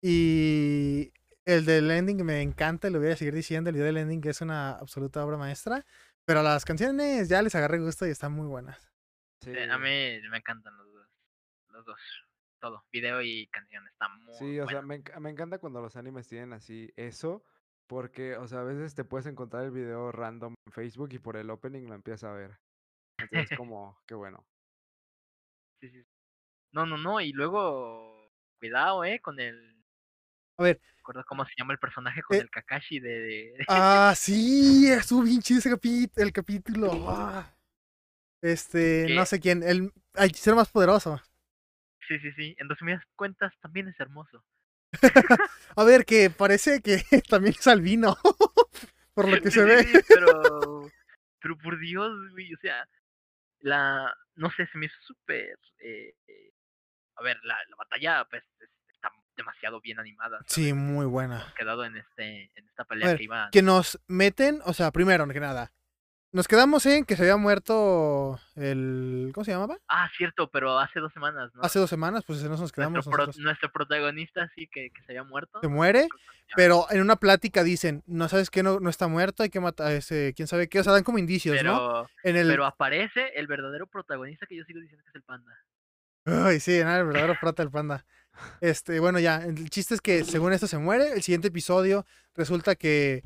Y 0.00 1.12
el 1.44 1.64
del 1.64 1.90
ending 1.90 2.24
me 2.24 2.40
encanta 2.42 2.88
y 2.88 2.90
lo 2.92 2.98
voy 2.98 3.10
a 3.10 3.16
seguir 3.16 3.34
diciendo. 3.34 3.70
El 3.70 3.74
video 3.74 3.86
del 3.86 3.98
ending 3.98 4.26
es 4.26 4.40
una 4.40 4.70
absoluta 4.72 5.24
obra 5.24 5.36
maestra. 5.36 5.84
Pero 6.24 6.42
las 6.42 6.64
canciones 6.64 7.28
ya 7.28 7.42
les 7.42 7.54
agarré 7.54 7.78
gusto 7.78 8.06
y 8.06 8.10
están 8.10 8.32
muy 8.32 8.46
buenas. 8.46 8.90
Sí, 9.42 9.52
Sí, 9.52 9.58
a 9.58 9.76
mí 9.78 10.20
me 10.30 10.36
encantan 10.38 10.74
los. 10.76 10.93
Los 11.74 11.84
dos. 11.84 12.00
Todo. 12.60 12.84
Video 12.92 13.20
y 13.20 13.46
canción. 13.48 13.86
Está 13.88 14.08
muy 14.08 14.34
Sí, 14.36 14.58
o 14.60 14.68
sea, 14.68 14.80
me, 14.80 15.02
enc- 15.02 15.18
me 15.20 15.30
encanta 15.30 15.58
cuando 15.58 15.82
los 15.82 15.96
animes 15.96 16.28
tienen 16.28 16.52
así 16.52 16.90
eso, 16.96 17.44
porque, 17.88 18.36
o 18.36 18.46
sea, 18.46 18.60
a 18.60 18.64
veces 18.64 18.94
te 18.94 19.04
puedes 19.04 19.26
encontrar 19.26 19.64
el 19.64 19.70
video 19.72 20.12
random 20.12 20.54
en 20.66 20.72
Facebook 20.72 21.10
y 21.12 21.18
por 21.18 21.36
el 21.36 21.50
opening 21.50 21.86
lo 21.88 21.94
empiezas 21.94 22.30
a 22.30 22.32
ver. 22.32 22.58
Entonces, 23.18 23.58
como, 23.60 23.98
qué 24.06 24.14
bueno. 24.14 24.46
Sí, 25.80 25.90
sí. 25.90 26.06
No, 26.72 26.86
no, 26.86 26.96
no. 26.96 27.20
Y 27.20 27.32
luego, 27.32 28.32
cuidado, 28.60 29.04
¿eh? 29.04 29.20
Con 29.20 29.38
el... 29.40 29.82
A 30.58 30.62
ver. 30.62 30.80
¿Recuerdo 30.98 31.24
cómo 31.28 31.44
se 31.44 31.52
llama 31.58 31.72
el 31.74 31.78
personaje? 31.78 32.22
Con 32.22 32.36
Eh, 32.36 32.40
el 32.40 32.50
Kakashi 32.50 33.00
de... 33.00 33.10
de- 33.10 33.54
Ah, 33.68 34.14
sí, 34.16 34.86
estuvo 34.90 35.22
bien 35.22 35.40
chido 35.42 35.58
ese 35.58 35.70
capi- 35.70 36.10
el 36.16 36.32
capítulo. 36.32 36.90
Ah. 37.10 37.50
Este, 38.42 39.06
no 39.14 39.24
sé 39.26 39.40
quién. 39.40 39.62
El, 39.62 39.92
el 40.14 40.24
hechicero 40.30 40.56
más 40.56 40.70
poderoso. 40.70 41.20
Sí, 42.08 42.18
sí, 42.20 42.32
sí. 42.32 42.54
En 42.58 42.68
resumidas 42.68 43.02
cuentas, 43.16 43.52
también 43.60 43.88
es 43.88 43.98
hermoso. 44.00 44.44
A 45.76 45.84
ver, 45.84 46.04
que 46.04 46.30
parece 46.30 46.80
que 46.80 46.98
también 47.28 47.54
es 47.58 47.66
albino. 47.66 48.16
Por 49.14 49.28
lo 49.28 49.40
que 49.40 49.50
Sí, 49.50 49.58
se 49.60 49.64
ve. 49.64 49.84
sí, 49.84 49.98
pero... 50.08 50.90
Pero 51.40 51.58
por 51.58 51.78
Dios, 51.78 52.10
güey. 52.32 52.52
O 52.54 52.58
sea, 52.58 52.88
la... 53.60 54.12
No 54.34 54.50
sé, 54.50 54.66
se 54.66 54.78
me 54.78 54.86
hizo 54.86 54.96
súper... 55.02 55.58
eh, 55.78 56.14
eh, 56.26 56.52
A 57.16 57.22
ver, 57.22 57.38
la, 57.44 57.54
la 57.68 57.76
batalla, 57.76 58.24
pues, 58.28 58.42
es- 58.60 58.70
está 58.92 59.10
demasiado 59.36 59.80
bien 59.80 60.00
animada. 60.00 60.38
¿sabes? 60.38 60.52
Sí, 60.52 60.72
muy 60.72 61.06
buena. 61.06 61.42
Hemos 61.42 61.54
quedado 61.54 61.84
en, 61.84 61.96
este, 61.96 62.50
en 62.56 62.66
esta 62.66 62.84
pelea 62.84 63.08
ver, 63.08 63.16
que 63.18 63.24
iba... 63.24 63.48
que 63.52 63.62
nos 63.62 64.00
meten, 64.08 64.60
o 64.64 64.72
sea, 64.72 64.90
primero 64.90 65.28
que 65.28 65.38
nada, 65.40 65.70
nos 66.34 66.48
quedamos 66.48 66.84
en 66.84 67.04
que 67.04 67.14
se 67.16 67.22
había 67.22 67.36
muerto 67.36 68.38
el, 68.56 69.30
¿cómo 69.32 69.44
se 69.44 69.52
llamaba? 69.52 69.78
Ah, 69.88 70.10
cierto, 70.16 70.50
pero 70.50 70.78
hace 70.78 70.98
dos 70.98 71.12
semanas, 71.12 71.50
¿no? 71.54 71.62
Hace 71.62 71.78
dos 71.78 71.88
semanas, 71.88 72.24
pues 72.26 72.42
nos 72.42 72.72
quedamos 72.72 73.06
nuestro, 73.06 73.12
pro- 73.32 73.42
nuestro 73.42 73.70
protagonista 73.72 74.50
sí 74.54 74.66
que, 74.66 74.90
que 74.90 75.02
se 75.04 75.12
había 75.12 75.22
muerto. 75.22 75.60
Se 75.60 75.68
muere, 75.68 76.08
pero 76.56 76.86
en 76.90 77.00
una 77.00 77.16
plática 77.16 77.62
dicen, 77.62 78.02
no 78.06 78.28
sabes 78.28 78.50
qué, 78.50 78.64
no, 78.64 78.80
no 78.80 78.90
está 78.90 79.06
muerto, 79.06 79.44
hay 79.44 79.50
que 79.50 79.60
matar 79.60 79.86
a 79.86 79.92
ese, 79.94 80.34
quién 80.36 80.48
sabe 80.48 80.68
qué, 80.68 80.80
o 80.80 80.84
sea, 80.84 80.92
dan 80.92 81.04
como 81.04 81.18
indicios, 81.18 81.54
¿no? 81.62 81.62
pero, 81.62 82.10
En 82.24 82.36
el, 82.36 82.48
pero 82.48 82.66
aparece 82.66 83.28
el 83.36 83.46
verdadero 83.46 83.86
protagonista 83.86 84.46
que 84.46 84.56
yo 84.56 84.64
sigo 84.64 84.80
diciendo 84.80 85.04
que 85.04 85.10
es 85.10 85.14
el 85.14 85.22
panda. 85.22 85.52
Ay, 86.26 86.58
sí, 86.58 86.78
nada, 86.80 86.98
el 86.98 87.06
verdadero 87.06 87.36
prota 87.40 87.62
del 87.62 87.70
panda. 87.70 88.04
Este, 88.60 88.98
bueno, 88.98 89.20
ya, 89.20 89.36
el 89.44 89.70
chiste 89.70 89.94
es 89.94 90.00
que 90.00 90.24
según 90.24 90.52
esto 90.52 90.66
se 90.66 90.78
muere, 90.78 91.12
el 91.12 91.22
siguiente 91.22 91.48
episodio 91.48 92.04
resulta 92.34 92.74
que 92.74 93.22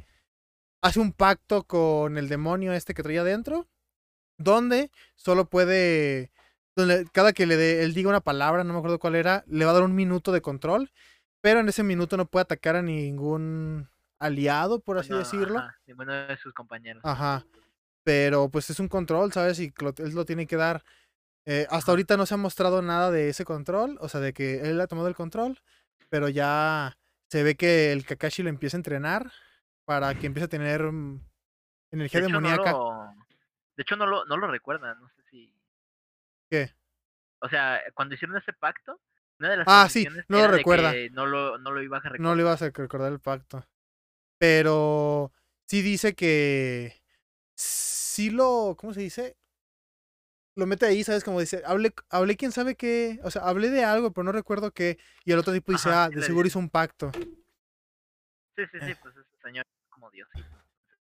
hace 0.82 1.00
un 1.00 1.12
pacto 1.12 1.64
con 1.64 2.18
el 2.18 2.28
demonio 2.28 2.72
este 2.72 2.94
que 2.94 3.02
traía 3.02 3.22
adentro, 3.22 3.66
donde 4.38 4.90
solo 5.16 5.46
puede, 5.46 6.30
donde 6.76 7.06
cada 7.12 7.32
que 7.32 7.46
le 7.46 7.56
dé, 7.56 7.82
él 7.82 7.94
diga 7.94 8.08
una 8.08 8.20
palabra, 8.20 8.64
no 8.64 8.72
me 8.72 8.78
acuerdo 8.78 8.98
cuál 8.98 9.14
era, 9.16 9.44
le 9.48 9.64
va 9.64 9.72
a 9.72 9.74
dar 9.74 9.82
un 9.82 9.94
minuto 9.94 10.32
de 10.32 10.40
control, 10.40 10.90
pero 11.40 11.60
en 11.60 11.68
ese 11.68 11.82
minuto 11.82 12.16
no 12.16 12.26
puede 12.26 12.42
atacar 12.42 12.76
a 12.76 12.82
ningún 12.82 13.88
aliado, 14.18 14.80
por 14.80 14.98
así 14.98 15.12
decirlo. 15.12 15.58
ajá, 15.58 15.78
ninguno 15.86 16.12
de 16.12 16.36
sus 16.36 16.52
compañeros. 16.52 17.02
Ajá. 17.04 17.44
Pero 18.04 18.48
pues 18.48 18.70
es 18.70 18.80
un 18.80 18.88
control, 18.88 19.32
¿sabes? 19.32 19.58
Y 19.60 19.72
lo- 19.80 19.94
él 19.98 20.14
lo 20.14 20.24
tiene 20.24 20.46
que 20.46 20.56
dar. 20.56 20.82
Eh, 21.46 21.66
hasta 21.70 21.92
ahorita 21.92 22.16
no 22.16 22.26
se 22.26 22.34
ha 22.34 22.38
mostrado 22.38 22.82
nada 22.82 23.10
de 23.10 23.28
ese 23.28 23.44
control, 23.44 23.96
o 24.00 24.08
sea, 24.08 24.20
de 24.20 24.32
que 24.32 24.60
él 24.70 24.80
ha 24.80 24.86
tomado 24.86 25.08
el 25.08 25.14
control, 25.14 25.58
pero 26.08 26.28
ya 26.28 26.96
se 27.30 27.42
ve 27.42 27.54
que 27.56 27.92
el 27.92 28.04
Kakashi 28.04 28.42
lo 28.42 28.48
empieza 28.48 28.76
a 28.76 28.80
entrenar 28.80 29.32
para 29.88 30.14
que 30.14 30.26
empiece 30.26 30.44
a 30.44 30.48
tener 30.48 30.82
mm, 30.82 31.18
energía 31.92 32.20
De 32.20 32.26
hecho, 32.26 32.40
no 32.40 32.46
demoníaca. 32.46 32.72
lo, 32.72 33.14
de 33.74 33.82
hecho, 33.82 33.96
no 33.96 34.06
lo, 34.06 34.26
no 34.26 34.36
lo 34.36 34.46
recuerda, 34.48 34.94
no 34.96 35.08
sé 35.08 35.22
si... 35.30 35.54
¿Qué? 36.50 36.74
O 37.40 37.48
sea, 37.48 37.80
cuando 37.94 38.14
hicieron 38.14 38.36
ese 38.36 38.52
pacto, 38.52 39.00
una 39.38 39.48
de 39.50 39.56
las 39.56 39.66
Ah, 39.66 39.88
sí, 39.88 40.06
no 40.28 40.40
lo 40.42 40.48
recuerda. 40.48 40.92
no 41.12 41.24
lo, 41.24 41.56
no 41.56 41.70
lo 41.70 41.82
iba 41.82 41.96
a 41.96 42.00
recordar. 42.00 42.20
No 42.20 42.34
le 42.34 42.42
ibas 42.42 42.60
a 42.60 42.66
recordar 42.70 43.10
el 43.10 43.18
pacto. 43.20 43.64
Pero 44.36 45.32
sí 45.66 45.80
dice 45.80 46.14
que 46.14 47.00
sí 47.56 48.28
lo, 48.28 48.76
¿cómo 48.78 48.92
se 48.92 49.00
dice? 49.00 49.38
Lo 50.54 50.66
mete 50.66 50.84
ahí, 50.84 51.02
¿sabes? 51.02 51.24
Como 51.24 51.40
dice, 51.40 51.62
hablé, 51.64 51.94
hablé 52.10 52.36
quién 52.36 52.52
sabe 52.52 52.74
qué, 52.74 53.20
o 53.22 53.30
sea, 53.30 53.42
hablé 53.48 53.70
de 53.70 53.84
algo, 53.84 54.12
pero 54.12 54.24
no 54.24 54.32
recuerdo 54.32 54.70
qué. 54.72 54.98
Y 55.24 55.32
el 55.32 55.38
otro 55.38 55.54
tipo 55.54 55.72
dice, 55.72 55.88
Ajá, 55.88 56.04
ah, 56.04 56.08
sí 56.10 56.16
de 56.16 56.22
seguro 56.24 56.44
dice. 56.44 56.52
hizo 56.52 56.58
un 56.58 56.68
pacto. 56.68 57.10
Sí, 57.12 58.64
sí, 58.70 58.78
sí, 58.82 58.90
Eh. 58.90 58.96
pues 59.00 59.16
ese 59.16 59.36
señor 59.42 59.64
como 59.98 60.10
Diosito. 60.10 60.56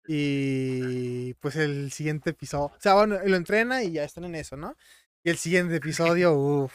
Y 0.08 1.34
pues 1.36 1.56
el 1.58 1.92
siguiente 1.92 2.30
episodio, 2.32 2.68
o 2.76 2.80
sea, 2.80 2.94
bueno, 2.96 3.18
lo 3.26 3.36
entrena 3.36 3.84
y 3.84 3.92
ya 3.92 4.04
están 4.04 4.24
en 4.24 4.36
eso, 4.36 4.56
¿no? 4.56 4.76
Y 5.24 5.30
el 5.30 5.38
siguiente 5.38 5.76
episodio, 5.76 6.34
uff, 6.34 6.74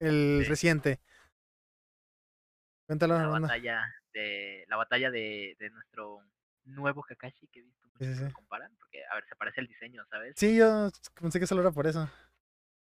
el 0.00 0.44
Sí. 0.44 0.46
reciente. 0.46 1.00
Cuéntalo, 2.86 3.14
la 3.16 3.22
Armando. 3.24 3.48
batalla 3.48 3.82
de 4.12 4.64
la 4.68 4.76
batalla 4.76 5.10
de, 5.10 5.56
de 5.58 5.70
nuestro 5.70 6.20
nuevo 6.64 7.02
Kakashi 7.02 7.48
que 7.48 7.60
he 7.60 7.62
visto 7.62 7.88
muchos 7.88 8.14
sí. 8.16 8.24
comparan 8.32 8.74
porque 8.78 9.04
a 9.10 9.14
ver 9.14 9.24
se 9.28 9.36
parece 9.36 9.60
el 9.60 9.66
diseño 9.68 10.04
sabes 10.10 10.36
Sí, 10.36 10.56
yo 10.56 10.90
pensé 11.20 11.40
que 11.40 11.46
solo 11.46 11.60
era 11.62 11.70
por 11.70 11.86
eso. 11.86 12.08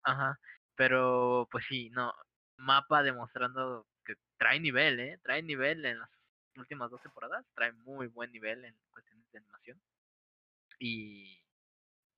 ajá 0.03 0.39
pero 0.75 1.49
pues 1.51 1.65
sí 1.69 1.91
no 1.91 2.13
mapa 2.57 3.03
demostrando 3.03 3.87
que 4.05 4.15
trae 4.39 4.61
nivel 4.61 5.01
eh 5.01 5.19
trae 5.23 5.43
nivel 5.43 5.85
en 5.85 5.99
las 6.01 6.11
últimas 6.57 6.91
dos 6.91 7.03
temporadas 7.03 7.45
trae 7.55 7.73
muy 7.73 8.07
buen 8.07 8.31
nivel 8.33 8.65
en 8.65 8.75
cuestiones 8.91 9.31
de 9.33 9.39
animación 9.39 9.81
y 10.79 11.43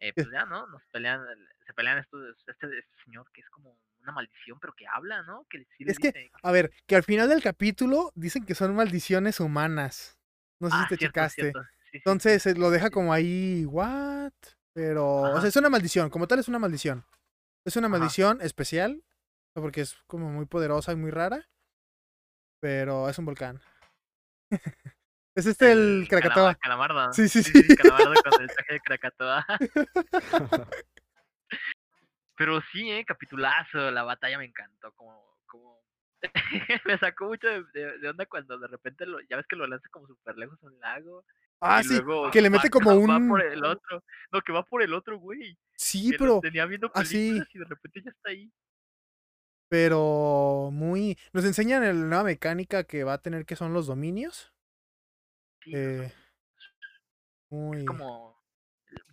eh, 0.01 0.12
pues 0.15 0.28
ya 0.32 0.44
no 0.44 0.66
nos 0.66 0.82
pelean 0.90 1.20
se 1.66 1.74
pelean 1.74 1.98
estos 1.98 2.36
este, 2.47 2.52
este 2.52 2.85
señor 3.05 3.31
que 3.32 3.40
es 3.40 3.48
como 3.51 3.78
una 4.01 4.12
maldición 4.12 4.59
pero 4.61 4.73
que 4.74 4.86
habla 4.86 5.23
no 5.23 5.47
que 5.48 5.66
sí 5.77 5.85
Es 5.86 5.98
que, 5.98 6.31
a 6.43 6.52
ver, 6.52 6.73
que 6.86 6.97
al 6.97 7.05
final 7.05 7.28
del 7.28 7.43
capítulo 7.43 8.12
dicen 8.15 8.44
que 8.44 8.55
son 8.55 8.74
maldiciones 8.74 9.40
humanas. 9.40 10.19
No 10.61 10.69
sé 10.70 10.77
ah 10.77 10.82
si 10.85 10.89
te 10.90 10.97
cierto, 10.98 11.12
checaste. 11.12 11.43
cierto. 11.43 11.62
Sí. 11.90 11.98
Entonces 11.98 12.47
eh, 12.47 12.55
lo 12.55 12.70
deja 12.70 12.90
como 12.90 13.12
ahí, 13.12 13.65
what? 13.66 14.32
Pero, 14.73 15.06
o 15.06 15.40
sea, 15.40 15.48
es 15.48 15.56
una 15.56 15.70
maldición, 15.70 16.11
como 16.11 16.27
tal 16.27 16.40
es 16.40 16.48
una 16.48 16.59
maldición. 16.59 17.05
Es 17.65 17.77
una 17.77 17.86
Ajá. 17.86 17.98
maldición 17.98 18.40
especial, 18.43 19.05
porque 19.55 19.81
es 19.81 19.94
como 20.06 20.31
muy 20.31 20.47
poderosa 20.47 20.93
y 20.93 20.97
muy 20.97 21.11
rara, 21.12 21.48
pero 22.61 23.09
es 23.09 23.19
un 23.19 23.24
volcán. 23.24 23.61
es 25.35 25.47
este 25.47 25.72
el 25.72 26.06
Krakatoa. 26.09 26.55
Calamardo. 26.56 27.12
Sí, 27.12 27.28
sí, 27.28 27.43
sí. 27.43 27.76
Calamardo 27.76 28.14
con 28.31 28.43
el 28.43 28.48
traje 28.48 28.72
de 28.74 28.81
Krakatoa. 28.81 29.47
Pero 32.36 32.60
sí, 32.72 32.90
eh, 32.90 33.05
capitulazo, 33.05 33.90
la 33.90 34.02
batalla 34.02 34.39
me 34.39 34.44
encantó, 34.47 34.93
como, 34.93 35.39
como... 35.47 35.78
me 36.85 36.98
sacó 36.98 37.26
mucho 37.26 37.47
de, 37.47 37.62
de- 37.72 37.98
de 37.98 38.09
onda 38.09 38.26
cuando 38.26 38.59
de 38.59 38.66
repente 38.66 39.06
lo, 39.06 39.20
ya 39.28 39.36
ves 39.36 39.47
que 39.48 39.56
lo 39.56 39.66
lanza 39.66 39.89
como 39.90 40.06
súper 40.06 40.36
lejos 40.36 40.59
a 40.62 40.66
un 40.66 40.78
lago. 40.81 41.24
Ah, 41.60 41.82
sí, 41.82 41.94
luego 42.02 42.31
que 42.31 42.43
le 42.43 42.48
va- 42.48 42.56
mete 42.56 42.70
como 42.70 42.90
Va 42.90 43.16
un... 43.16 43.28
por 43.28 43.40
el 43.40 43.64
otro. 43.64 44.02
No, 44.32 44.40
que 44.43 44.52
va 44.52 44.64
por 44.64 44.82
el 44.82 44.93
otro, 44.94 45.18
güey. 45.18 45.56
Sí, 45.76 46.10
que 46.10 46.18
pero, 46.18 46.40
tenía 46.40 46.66
viendo 46.66 46.90
así. 46.94 47.16
películas 47.40 47.48
y 47.55 47.59
de 47.59 47.64
repente 47.64 48.02
ya 48.02 48.10
está 48.10 48.31
ahí. 48.31 48.52
Pero 49.68 50.70
muy... 50.72 51.18
Nos 51.32 51.44
enseñan 51.44 51.82
la 51.82 51.92
nueva 51.92 52.24
mecánica 52.24 52.84
que 52.84 53.04
va 53.04 53.14
a 53.14 53.22
tener 53.22 53.44
que 53.46 53.56
son 53.56 53.72
los 53.72 53.86
dominios. 53.86 54.52
Sí, 55.62 55.72
Eh, 55.74 56.12
muy... 57.50 57.78
es 57.80 57.84
como... 57.86 58.34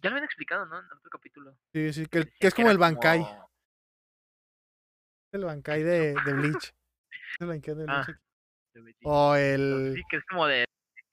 Ya 0.04 0.10
lo 0.10 0.16
habían 0.16 0.26
explicado, 0.26 0.66
¿no? 0.66 0.80
En 0.80 0.86
otro 0.86 1.10
capítulo. 1.10 1.58
Sí, 1.74 1.94
sí, 1.94 2.06
que, 2.06 2.32
es 2.40 2.54
como 2.54 2.70
el 2.70 2.78
Bankai. 2.78 3.20
como- 3.20 3.52
El 5.32 5.46
Bankai 5.46 5.84
de, 5.84 6.14
de 6.14 6.34
Bleach. 6.34 6.74
El 7.40 7.48
Bankai 7.48 7.76
de 7.76 7.86
Ah, 7.88 8.04
Bleach. 8.06 8.20
de 8.74 8.82
Betty. 8.82 9.00
O 9.06 9.36
el... 9.36 9.94
sí, 9.96 10.04
que 10.10 10.18
es 10.18 10.26
como 10.26 10.46
de, 10.48 10.66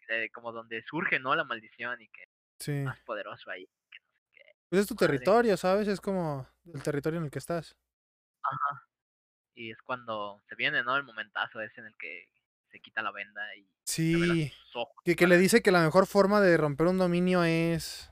de- 0.08 0.30
como 0.30 0.52
donde 0.52 0.82
surge, 0.82 1.18
¿no? 1.20 1.34
La 1.34 1.44
maldición 1.44 2.00
y 2.02 2.08
que 2.08 2.24
Sí. 2.60 2.72
es 2.72 2.84
más 2.84 3.00
poderoso 3.00 3.50
ahí. 3.50 3.66
que 3.90 3.98
no 4.00 4.06
sé 4.18 4.28
qué. 4.32 4.42
Pues 4.68 4.82
es 4.82 4.88
tu 4.88 4.94
madre. 4.94 5.06
territorio, 5.06 5.56
¿sabes? 5.56 5.86
Es 5.88 6.00
como 6.00 6.46
el 6.74 6.82
territorio 6.82 7.18
en 7.20 7.24
el 7.26 7.30
que 7.30 7.38
estás. 7.38 7.76
Ajá. 8.42 8.87
Y 9.60 9.72
es 9.72 9.78
cuando 9.82 10.40
se 10.48 10.54
viene, 10.54 10.84
¿no? 10.84 10.96
El 10.96 11.02
momentazo 11.02 11.60
ese 11.60 11.80
en 11.80 11.88
el 11.88 11.96
que 11.96 12.28
se 12.70 12.78
quita 12.80 13.02
la 13.02 13.10
venda 13.10 13.42
y 13.56 13.68
Sí. 13.84 14.52
ojos. 14.74 14.94
Que, 15.04 15.16
que 15.16 15.26
le 15.26 15.36
dice 15.38 15.62
que 15.62 15.72
la 15.72 15.82
mejor 15.82 16.06
forma 16.06 16.40
de 16.40 16.56
romper 16.56 16.86
un 16.86 16.98
dominio 16.98 17.42
es... 17.42 18.10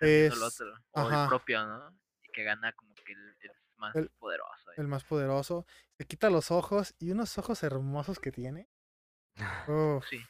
el 0.00 0.08
es- 0.32 0.40
otro, 0.40 0.74
o 0.92 1.10
el 1.10 1.28
propio, 1.28 1.66
¿no? 1.66 1.90
Y 2.22 2.32
que 2.32 2.44
gana 2.44 2.72
como 2.72 2.94
que 2.94 3.12
el, 3.12 3.36
el 3.40 3.50
más 3.76 3.94
El- 3.96 4.08
poderoso. 4.18 4.70
ahí. 4.70 4.76
el 4.78 4.88
más 4.88 5.04
poderoso. 5.04 5.66
Se 5.98 6.06
quita 6.06 6.30
los 6.30 6.50
ojos 6.50 6.94
y 6.98 7.10
unos 7.10 7.36
ojos 7.36 7.62
hermosos 7.62 8.18
que 8.18 8.32
tiene. 8.32 8.68
Uf. 9.68 10.06
Sí. 10.08 10.24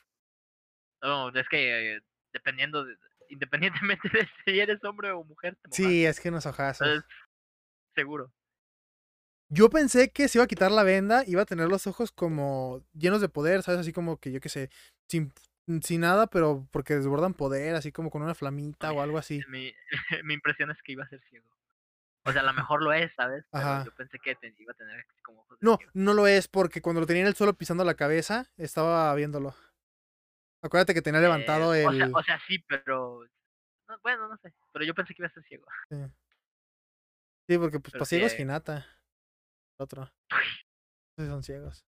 No, 1.02 1.28
es 1.28 1.48
que 1.48 1.96
eh, 1.96 2.00
dependiendo, 2.32 2.84
de- 2.84 2.96
independientemente 3.28 4.08
de 4.12 4.28
si 4.44 4.58
eres 4.58 4.82
hombre 4.84 5.12
o 5.12 5.22
mujer, 5.22 5.54
te 5.56 5.68
mojas. 5.68 5.76
Sí, 5.76 6.04
es 6.06 6.18
que 6.18 6.30
unos 6.30 6.46
ojazos. 6.46 6.86
Entonces, 6.86 7.10
seguro. 7.94 8.32
Yo 9.48 9.70
pensé 9.70 10.10
que 10.10 10.28
se 10.28 10.38
iba 10.38 10.44
a 10.44 10.48
quitar 10.48 10.72
la 10.72 10.82
venda, 10.82 11.22
iba 11.26 11.42
a 11.42 11.46
tener 11.46 11.68
los 11.68 11.86
ojos 11.86 12.12
como 12.12 12.82
llenos 12.92 13.20
de 13.20 13.28
poder, 13.28 13.62
¿sabes? 13.62 13.80
Así 13.80 13.92
como 13.92 14.18
que 14.18 14.32
yo 14.32 14.40
qué 14.40 14.48
sé, 14.48 14.70
sin, 15.08 15.32
sin 15.82 16.00
nada, 16.00 16.26
pero 16.26 16.66
porque 16.70 16.94
desbordan 16.94 17.34
poder, 17.34 17.74
así 17.74 17.92
como 17.92 18.10
con 18.10 18.22
una 18.22 18.34
flamita 18.34 18.92
o 18.92 19.00
algo 19.00 19.18
así. 19.18 19.42
Mi, 19.48 19.72
mi 20.24 20.34
impresión 20.34 20.70
es 20.70 20.82
que 20.82 20.92
iba 20.92 21.04
a 21.04 21.08
ser 21.08 21.20
ciego. 21.30 21.46
O 22.26 22.32
sea, 22.32 22.40
a 22.40 22.44
lo 22.44 22.54
mejor 22.54 22.82
lo 22.82 22.92
es, 22.92 23.12
¿sabes? 23.14 23.44
Pero 23.50 23.64
Ajá. 23.64 23.84
yo 23.84 23.94
pensé 23.94 24.18
que 24.18 24.34
te- 24.34 24.54
iba 24.58 24.72
a 24.72 24.76
tener 24.76 25.04
como 25.22 25.42
ojos 25.42 25.58
No, 25.60 25.76
ciego. 25.76 25.92
no 25.94 26.14
lo 26.14 26.26
es, 26.26 26.48
porque 26.48 26.80
cuando 26.80 27.00
lo 27.02 27.06
tenía 27.06 27.20
en 27.22 27.28
el 27.28 27.34
suelo 27.34 27.52
pisando 27.54 27.84
la 27.84 27.94
cabeza, 27.94 28.50
estaba 28.56 29.14
viéndolo. 29.14 29.54
Acuérdate 30.62 30.94
que 30.94 31.02
tenía 31.02 31.20
levantado 31.20 31.74
Eh, 31.74 31.82
el. 31.82 31.86
o, 31.86 31.92
sea, 31.92 32.10
o 32.14 32.22
sea, 32.22 32.40
sí, 32.48 32.58
pero... 32.66 33.20
no, 33.88 33.98
bueno, 34.02 34.26
no 34.26 34.38
sé. 34.38 34.54
Pero 34.72 34.86
yo 34.86 34.94
pensé 34.94 35.14
que 35.14 35.20
iba 35.22 35.28
a 35.28 35.32
ser 35.34 35.44
ciego. 35.44 35.66
Sí, 37.46 37.58
porque 37.58 37.78
pues 37.78 37.92
pero 37.92 38.00
para 38.00 38.06
ciegos 38.06 38.32
sí. 38.32 38.40
Hinata. 38.42 38.86
Otro. 39.78 40.10
Esos 41.16 41.30
son 41.30 41.42
ciegos. 41.42 41.84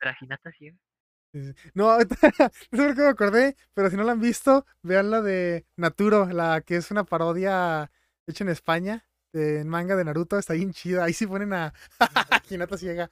¿Era 0.00 0.16
Hinata 0.20 0.52
ciego? 0.52 0.78
Sí, 1.32 1.44
sí. 1.52 1.70
No, 1.74 1.90
ahorita- 1.90 2.16
no 2.72 2.78
sé 2.78 2.86
por 2.86 2.94
qué 2.94 3.02
me 3.02 3.08
acordé, 3.08 3.56
pero 3.74 3.90
si 3.90 3.96
no 3.96 4.04
la 4.04 4.12
han 4.12 4.20
visto, 4.20 4.66
vean 4.82 5.10
la 5.10 5.20
de 5.22 5.66
Naturo, 5.76 6.26
la 6.26 6.60
que 6.62 6.76
es 6.76 6.90
una 6.90 7.04
parodia 7.04 7.90
hecha 8.26 8.44
en 8.44 8.50
España, 8.50 9.04
de 9.32 9.64
manga 9.64 9.96
de 9.96 10.04
Naruto, 10.04 10.38
está 10.38 10.54
bien 10.54 10.72
chida. 10.72 11.04
Ahí 11.04 11.12
sí 11.12 11.26
ponen 11.26 11.52
a 11.52 11.74
Hinata 12.50 12.78
ciega. 12.78 13.10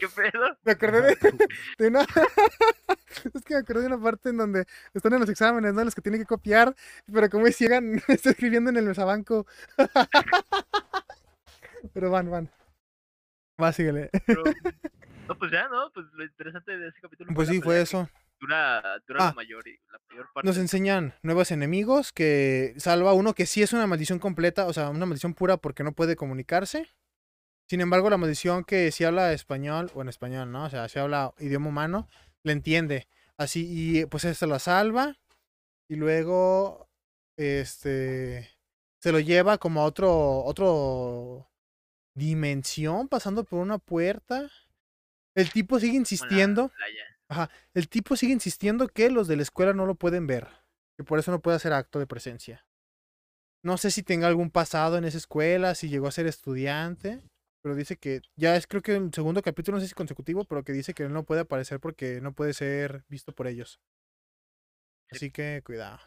¿Qué 0.00 0.08
pedo? 0.08 0.58
Me 0.64 0.72
acordé 0.72 1.02
de, 1.02 1.48
de 1.78 1.88
una. 1.88 2.00
es 2.02 3.44
que 3.44 3.54
me 3.54 3.60
acordé 3.60 3.80
de 3.82 3.86
una 3.86 4.00
parte 4.02 4.30
en 4.30 4.36
donde 4.36 4.66
están 4.92 5.12
en 5.14 5.20
los 5.20 5.28
exámenes, 5.28 5.72
¿no? 5.72 5.84
Los 5.84 5.94
que 5.94 6.02
tienen 6.02 6.20
que 6.20 6.26
copiar, 6.26 6.74
pero 7.12 7.30
como 7.30 7.46
es 7.46 7.56
ciega, 7.56 7.80
está 8.08 8.30
escribiendo 8.30 8.70
en 8.70 8.76
el 8.78 8.84
mesabanco. 8.86 9.46
Pero 11.92 12.10
van, 12.10 12.30
van. 12.30 12.50
Va, 13.62 13.72
síguele. 13.72 14.10
Pero- 14.26 14.42
no, 15.28 15.38
pues 15.38 15.50
ya, 15.52 15.68
¿no? 15.68 15.90
Pues 15.92 16.06
lo 16.12 16.24
interesante 16.24 16.76
de 16.76 16.88
ese 16.88 17.00
capítulo 17.00 17.32
Pues 17.34 17.48
la 17.48 17.54
sí, 17.54 17.60
fue 17.60 17.80
eso. 17.80 18.08
Dura, 18.40 18.82
dura 19.06 19.20
Ah. 19.20 19.26
la, 19.28 19.32
mayor, 19.34 19.66
y- 19.68 19.78
la 19.92 19.98
mayor 20.10 20.26
parte. 20.32 20.46
Nos 20.48 20.58
enseñan 20.58 21.14
nuevos 21.22 21.50
enemigos 21.50 22.12
que 22.12 22.74
salva 22.78 23.12
uno 23.14 23.34
que 23.34 23.46
sí 23.46 23.62
es 23.62 23.72
una 23.72 23.86
maldición 23.86 24.18
completa, 24.18 24.66
o 24.66 24.72
sea, 24.72 24.90
una 24.90 25.06
maldición 25.06 25.34
pura 25.34 25.56
porque 25.56 25.84
no 25.84 25.92
puede 25.92 26.16
comunicarse. 26.16 26.88
Sin 27.68 27.80
embargo, 27.80 28.10
la 28.10 28.18
maldición 28.18 28.64
que 28.64 28.90
sí 28.92 29.04
habla 29.04 29.32
español, 29.32 29.90
o 29.94 30.02
en 30.02 30.08
español, 30.08 30.52
¿no? 30.52 30.64
O 30.64 30.70
sea, 30.70 30.88
si 30.88 30.98
habla 30.98 31.32
idioma 31.38 31.68
humano, 31.68 32.08
le 32.42 32.52
entiende. 32.52 33.08
Así, 33.38 33.66
y 34.00 34.04
pues 34.06 34.22
se 34.24 34.46
lo 34.46 34.58
salva. 34.58 35.16
Y 35.88 35.96
luego, 35.96 36.88
este, 37.38 38.50
se 39.00 39.12
lo 39.12 39.20
lleva 39.20 39.56
como 39.58 39.80
a 39.80 39.84
otro, 39.84 40.44
otro 40.44 41.48
dimensión, 42.14 43.08
pasando 43.08 43.44
por 43.44 43.60
una 43.60 43.78
puerta. 43.78 44.50
El 45.34 45.50
tipo 45.50 45.78
sigue 45.80 45.96
insistiendo. 45.96 46.70
playa. 46.70 47.50
El 47.74 47.88
tipo 47.88 48.16
sigue 48.16 48.32
insistiendo 48.32 48.88
que 48.88 49.10
los 49.10 49.28
de 49.28 49.36
la 49.36 49.42
escuela 49.42 49.72
no 49.72 49.86
lo 49.86 49.96
pueden 49.96 50.26
ver, 50.26 50.48
que 50.96 51.04
por 51.04 51.18
eso 51.18 51.30
no 51.30 51.40
puede 51.40 51.56
hacer 51.56 51.72
acto 51.72 51.98
de 51.98 52.06
presencia. 52.06 52.66
No 53.64 53.78
sé 53.78 53.90
si 53.90 54.02
tenga 54.02 54.28
algún 54.28 54.50
pasado 54.50 54.98
en 54.98 55.04
esa 55.04 55.18
escuela, 55.18 55.74
si 55.74 55.88
llegó 55.88 56.06
a 56.06 56.12
ser 56.12 56.26
estudiante, 56.26 57.22
pero 57.62 57.74
dice 57.74 57.96
que 57.96 58.20
ya 58.36 58.56
es 58.56 58.66
creo 58.66 58.82
que 58.82 58.94
el 58.94 59.10
segundo 59.12 59.42
capítulo, 59.42 59.78
no 59.78 59.80
sé 59.80 59.88
si 59.88 59.94
consecutivo, 59.94 60.44
pero 60.44 60.64
que 60.64 60.72
dice 60.72 60.92
que 60.92 61.04
él 61.04 61.12
no 61.12 61.24
puede 61.24 61.40
aparecer 61.40 61.80
porque 61.80 62.20
no 62.20 62.34
puede 62.34 62.52
ser 62.52 63.04
visto 63.08 63.32
por 63.32 63.46
ellos. 63.46 63.80
Sí. 65.10 65.16
Así 65.16 65.30
que 65.30 65.62
cuidado. 65.64 65.98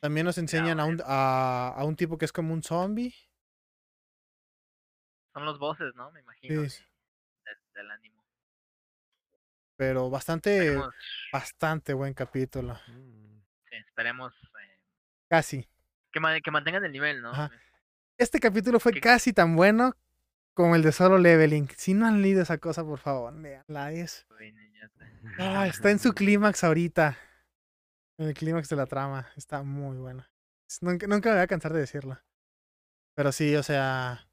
También 0.00 0.24
nos 0.24 0.38
enseñan 0.38 0.80
a 0.80 0.86
un, 0.86 1.00
a, 1.04 1.68
a 1.76 1.84
un 1.84 1.96
tipo 1.96 2.18
que 2.18 2.24
es 2.24 2.32
como 2.32 2.52
un 2.54 2.62
zombie. 2.62 3.14
Son 5.34 5.44
los 5.44 5.58
voces, 5.58 5.94
¿no? 5.94 6.10
Me 6.12 6.20
imagino. 6.20 6.68
Sí. 6.68 6.82
de- 7.44 7.50
del, 7.50 7.58
del 7.74 7.90
ánimo. 7.90 8.24
Pero 9.76 10.08
bastante, 10.08 10.58
Esperemos, 10.58 10.94
bastante 11.32 11.92
buen 11.94 12.14
capítulo. 12.14 12.74
Mm. 12.86 13.40
sí, 13.68 13.76
esperemos 13.86 14.32
eh, 14.62 14.78
Casi. 15.28 15.68
que, 16.12 16.20
ma- 16.20 16.40
que 16.40 16.50
mantengan 16.50 16.84
el 16.84 16.92
nivel, 16.92 17.20
¿no? 17.20 17.30
Ajá. 17.32 17.50
Este 18.16 18.38
capítulo 18.38 18.78
fue 18.78 18.92
Que- 18.92 19.00
casi 19.00 19.32
tan 19.32 19.56
bueno 19.56 19.96
como 20.54 20.76
el 20.76 20.82
de 20.82 20.92
Solo 20.92 21.18
Leveling. 21.18 21.68
Si 21.76 21.92
no 21.94 22.06
han 22.06 22.22
leído 22.22 22.42
esa 22.42 22.58
cosa, 22.58 22.84
por 22.84 23.00
favor, 23.00 23.32
leanla. 23.34 23.90
Es... 23.92 24.24
Ah, 25.38 25.66
está 25.88 25.90
en 25.90 25.98
su 25.98 26.12
clímax 26.12 26.62
ahorita. 26.62 27.18
En 28.16 28.28
el 28.28 28.34
clímax 28.34 28.68
de 28.68 28.76
la 28.76 28.86
trama. 28.86 29.28
Está 29.36 29.64
muy 29.64 29.96
bueno. 29.98 30.24
Es- 30.68 30.80
Nunca, 30.82 31.08
nunca 31.08 31.30
me 31.30 31.34
voy 31.34 31.42
a 31.42 31.48
cansar 31.48 31.72
de 31.72 31.80
decirlo. 31.80 32.20
Pero 33.16 33.32
sí, 33.32 33.56
o 33.56 33.62
sea. 33.64 34.28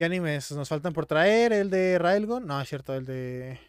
¿Qué 0.00 0.06
animes 0.06 0.50
nos 0.52 0.66
faltan 0.66 0.94
por 0.94 1.04
traer? 1.04 1.52
¿El 1.52 1.68
de 1.68 1.98
Railgun? 1.98 2.46
No, 2.46 2.58
es 2.58 2.66
cierto, 2.70 2.94
el 2.94 3.04
de. 3.04 3.60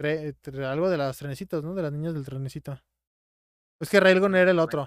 tre- 0.00 0.34
tre- 0.42 0.64
algo 0.64 0.88
de 0.88 0.96
los 0.96 1.18
trenecitos, 1.18 1.62
¿no? 1.62 1.74
De 1.74 1.82
las 1.82 1.92
niñas 1.92 2.14
del 2.14 2.24
trenecito. 2.24 2.80
Es 3.78 3.90
que 3.90 4.00
Railgun 4.00 4.34
era 4.34 4.50
el 4.50 4.58
otro. 4.58 4.86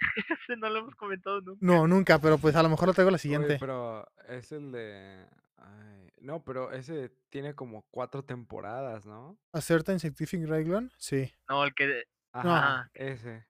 No 0.58 0.68
lo 0.70 0.78
hemos 0.80 0.94
comentado 0.96 1.40
nunca. 1.42 1.58
No, 1.64 1.86
nunca, 1.86 2.18
pero 2.18 2.36
pues 2.38 2.56
a 2.56 2.62
lo 2.62 2.68
mejor 2.68 2.88
lo 2.88 2.94
traigo 2.94 3.10
la 3.10 3.16
Oye, 3.16 3.22
siguiente. 3.22 3.56
pero 3.60 4.06
es 4.28 4.52
el 4.52 4.72
de. 4.72 5.26
ay, 5.56 6.10
no, 6.20 6.42
pero 6.44 6.72
ese 6.72 7.10
tiene 7.30 7.54
como 7.54 7.86
cuatro 7.90 8.22
temporadas, 8.24 9.04
¿no? 9.06 9.38
¿A 9.52 9.60
Certain 9.60 9.98
Scientific 10.00 10.46
Railgun? 10.46 10.90
Sí. 10.96 11.30
No, 11.48 11.62
el 11.64 11.74
que. 11.74 12.04
Ajá, 12.32 12.90
ese. 12.94 13.46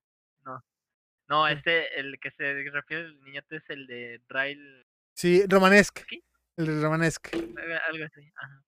No, 1.29 1.47
Sí. 1.47 1.55
este, 1.55 1.99
el 2.01 2.19
que 2.21 2.31
se 2.33 2.53
refiere 2.71 3.05
el 3.05 3.21
niñote 3.23 3.57
es 3.57 3.71
el 3.71 3.87
de 3.87 4.21
Rail. 4.29 4.84
Sí, 5.15 5.45
Romanesque. 5.49 6.05
¿Sí? 6.09 6.25
El 6.57 6.67
de 6.67 6.81
Romanesque. 6.83 7.31
algo- 7.37 8.05
así. 8.05 8.33
Ajá. 8.37 8.63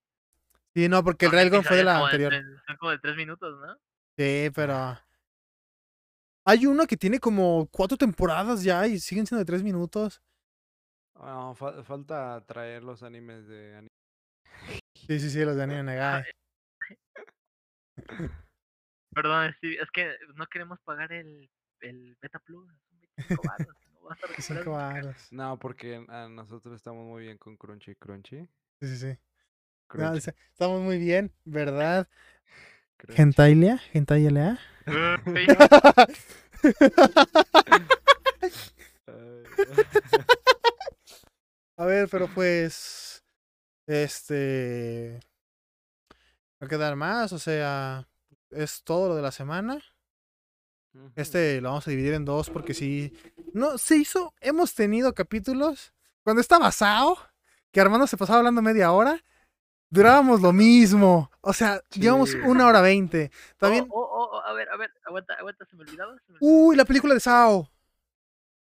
Sí, 0.75 0.89
no, 0.89 1.03
porque 1.03 1.27
el 1.27 1.33
Railgun 1.33 1.65
fue 1.65 1.77
de 1.79 1.85
la 1.85 1.95
como 1.95 2.05
anterior. 2.07 2.31
tres- 2.33 2.47
son 2.67 2.77
como 2.77 2.91
de 2.93 2.99
tres 2.99 3.17
minutos, 3.17 3.59
¿no? 3.61 3.77
Sí, 4.19 4.51
pero. 4.55 4.99
Hay 6.49 6.67
uno 6.67 6.87
que 6.87 6.97
tiene 6.97 7.19
como 7.19 7.67
cuatro 7.73 7.97
temporadas 7.97 8.63
ya 8.63 8.87
y 8.87 9.01
siguen 9.01 9.27
siendo 9.27 9.41
de 9.41 9.47
tres 9.47 9.63
minutos. 9.63 10.23
No, 11.15 11.55
fa- 11.55 11.83
falta 11.83 12.45
traer 12.47 12.85
los 12.85 13.03
animes 13.03 13.49
de 13.49 13.77
ani- 13.77 13.89
Sí, 14.95 15.19
sí, 15.19 15.31
sí, 15.31 15.45
los 15.45 15.57
de 15.57 15.63
Anime 15.65 15.83
Negai. 15.83 16.25
Perdón, 19.15 19.55
sí, 19.61 19.77
es 19.81 19.91
que 19.93 20.15
no 20.35 20.47
queremos 20.47 20.79
pagar 20.83 21.13
el, 21.13 21.51
el 21.81 22.17
Beta 22.21 22.39
Plus. 22.41 22.69
Son 22.89 23.01
25 23.01 23.43
baros. 23.49 23.77
No 24.07 24.11
vas 24.11 24.23
a 24.23 24.27
recuperar 24.29 24.43
Cinco 24.45 24.71
nunca. 24.71 24.71
varos. 24.71 25.17
No, 25.33 25.59
porque 25.59 26.07
a 26.09 26.29
nosotros 26.29 26.77
estamos 26.77 27.05
muy 27.05 27.25
bien 27.25 27.39
con 27.39 27.57
Crunchy. 27.57 27.97
Crunchy. 27.97 28.49
Sí, 28.81 28.87
sí, 28.87 28.97
sí. 28.99 29.19
No, 29.95 30.15
estamos 30.15 30.81
muy 30.81 30.99
bien, 30.99 31.33
¿verdad? 31.45 32.09
Gentailia, 33.09 33.79
Gentailia. 33.79 34.61
A 41.77 41.85
ver, 41.85 42.09
pero 42.09 42.29
pues. 42.33 43.25
Este. 43.89 45.19
Va 46.63 46.67
a 46.67 46.69
quedar 46.69 46.95
más, 46.95 47.33
o 47.33 47.41
sea. 47.41 48.07
Es 48.51 48.85
todo 48.85 49.09
lo 49.09 49.17
de 49.17 49.23
la 49.23 49.33
semana. 49.33 49.83
Este 51.15 51.61
lo 51.61 51.71
vamos 51.71 51.87
a 51.87 51.91
dividir 51.91 52.15
en 52.15 52.25
dos 52.25 52.51
porque 52.51 52.75
sí. 52.75 53.13
No, 53.53 53.79
se 53.79 53.97
hizo. 53.97 54.35
Hemos 54.41 54.75
tenido 54.75 55.15
capítulos. 55.15 55.93
Cuando 56.23 56.41
estaba 56.41 56.71
Sao, 56.73 57.17
que 57.71 57.81
Armando 57.81 58.07
se 58.07 58.17
pasaba 58.17 58.39
hablando 58.41 58.61
media 58.61 58.93
hora, 58.93 59.23
durábamos 59.91 60.41
lo 60.43 60.53
mismo. 60.53 61.31
O 61.41 61.53
sea, 61.53 61.81
llevamos 61.93 62.35
una 62.35 62.67
hora 62.67 62.81
veinte. 62.81 63.31
También. 63.59 63.87
Oh, 63.91 64.01
oh, 64.01 64.37
oh, 64.37 64.41
a 64.41 64.53
ver, 64.53 64.69
a 64.71 64.77
ver, 64.77 64.91
aguanta, 65.05 65.35
aguanta, 65.35 65.65
se 65.67 65.77
me 65.77 65.83
olvidaba. 65.83 66.15
se 66.27 66.33
me 66.33 66.39
olvidaba. 66.39 66.67
Uy, 66.67 66.77
la 66.77 66.85
película 66.85 67.15
de 67.15 67.21
Sao. 67.21 67.71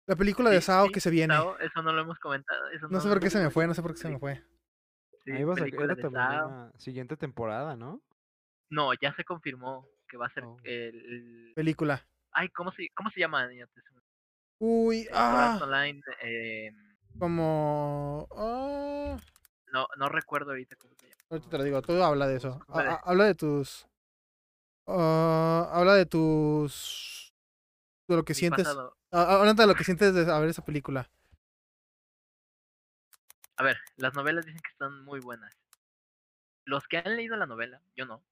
La 0.08 0.16
película 0.16 0.50
de 0.50 0.60
Sí, 0.62 0.66
Sao 0.68 0.88
sí, 0.88 0.92
que 0.92 1.00
se 1.00 1.10
viene. 1.10 1.34
Sao, 1.34 1.58
eso 1.60 1.82
no 1.82 1.94
lo 1.94 2.02
hemos 2.02 2.20
comentado. 2.20 2.68
eso 2.70 2.88
No 2.90 3.00
sé 3.00 3.08
por 3.10 3.20
qué 3.20 3.30
se 3.30 3.40
me 3.40 3.50
fue, 3.50 3.68
no 3.68 3.74
sé 3.74 3.82
por 3.82 3.94
qué 3.94 4.00
se 4.00 4.10
me 4.10 4.20
fue. 4.20 4.44
Sí, 5.24 5.32
Ahí 5.32 5.44
va 5.44 5.54
a 5.54 5.56
de 5.56 6.12
Sao. 6.12 6.72
siguiente 6.78 7.16
temporada, 7.18 7.76
¿no? 7.76 8.02
No, 8.70 8.94
ya 8.94 9.14
se 9.16 9.24
confirmó 9.24 9.86
que 10.12 10.18
va 10.18 10.26
a 10.28 10.34
ser 10.34 10.44
Oh. 10.44 10.58
el, 10.64 10.94
el- 11.06 11.54
Película. 11.56 12.06
Ay, 12.34 12.50
¿cómo 12.50 12.72
se, 12.74 12.90
cómo 12.94 13.10
se 13.12 13.22
llama? 13.22 13.50
Uy, 14.60 15.08
ah, 15.14 15.58
Online, 15.62 16.02
eh, 16.22 16.72
como. 17.18 18.28
Ah, 18.36 19.18
no, 19.72 19.88
no 19.98 20.10
recuerdo 20.10 20.52
ahorita 20.52 20.76
cómo 20.76 20.94
se 20.96 21.08
llama. 21.08 21.22
ahorita 21.30 21.50
te 21.50 21.58
lo 21.58 21.64
digo, 21.64 21.82
tú 21.82 21.94
habla 22.04 22.28
de 22.28 22.36
eso. 22.38 22.60
Habla 22.68 23.26
de 23.26 23.36
tus. 23.36 23.88
ah, 24.88 25.70
habla 25.74 25.96
de 25.96 26.06
tus. 26.06 27.34
De 28.08 28.18
lo 28.18 28.24
que 28.26 28.34
Mi 28.34 28.36
sientes. 28.40 28.68
pasado. 28.68 28.98
Habla 29.12 29.54
de 29.54 29.68
lo 29.68 29.76
que 29.76 29.84
sientes 29.86 30.14
de 30.14 30.26
ver 30.26 30.50
esa 30.50 30.64
película. 30.66 31.10
A 33.58 33.64
ver, 33.64 33.78
las 33.98 34.14
novelas 34.14 34.46
dicen 34.46 34.62
que 34.62 34.72
están 34.72 35.04
muy 35.04 35.20
buenas. 35.20 35.54
Los 36.66 36.88
que 36.88 36.98
han 36.98 37.16
leído 37.16 37.36
la 37.38 37.46
novela, 37.46 37.82
yo 37.96 38.06
no, 38.06 38.24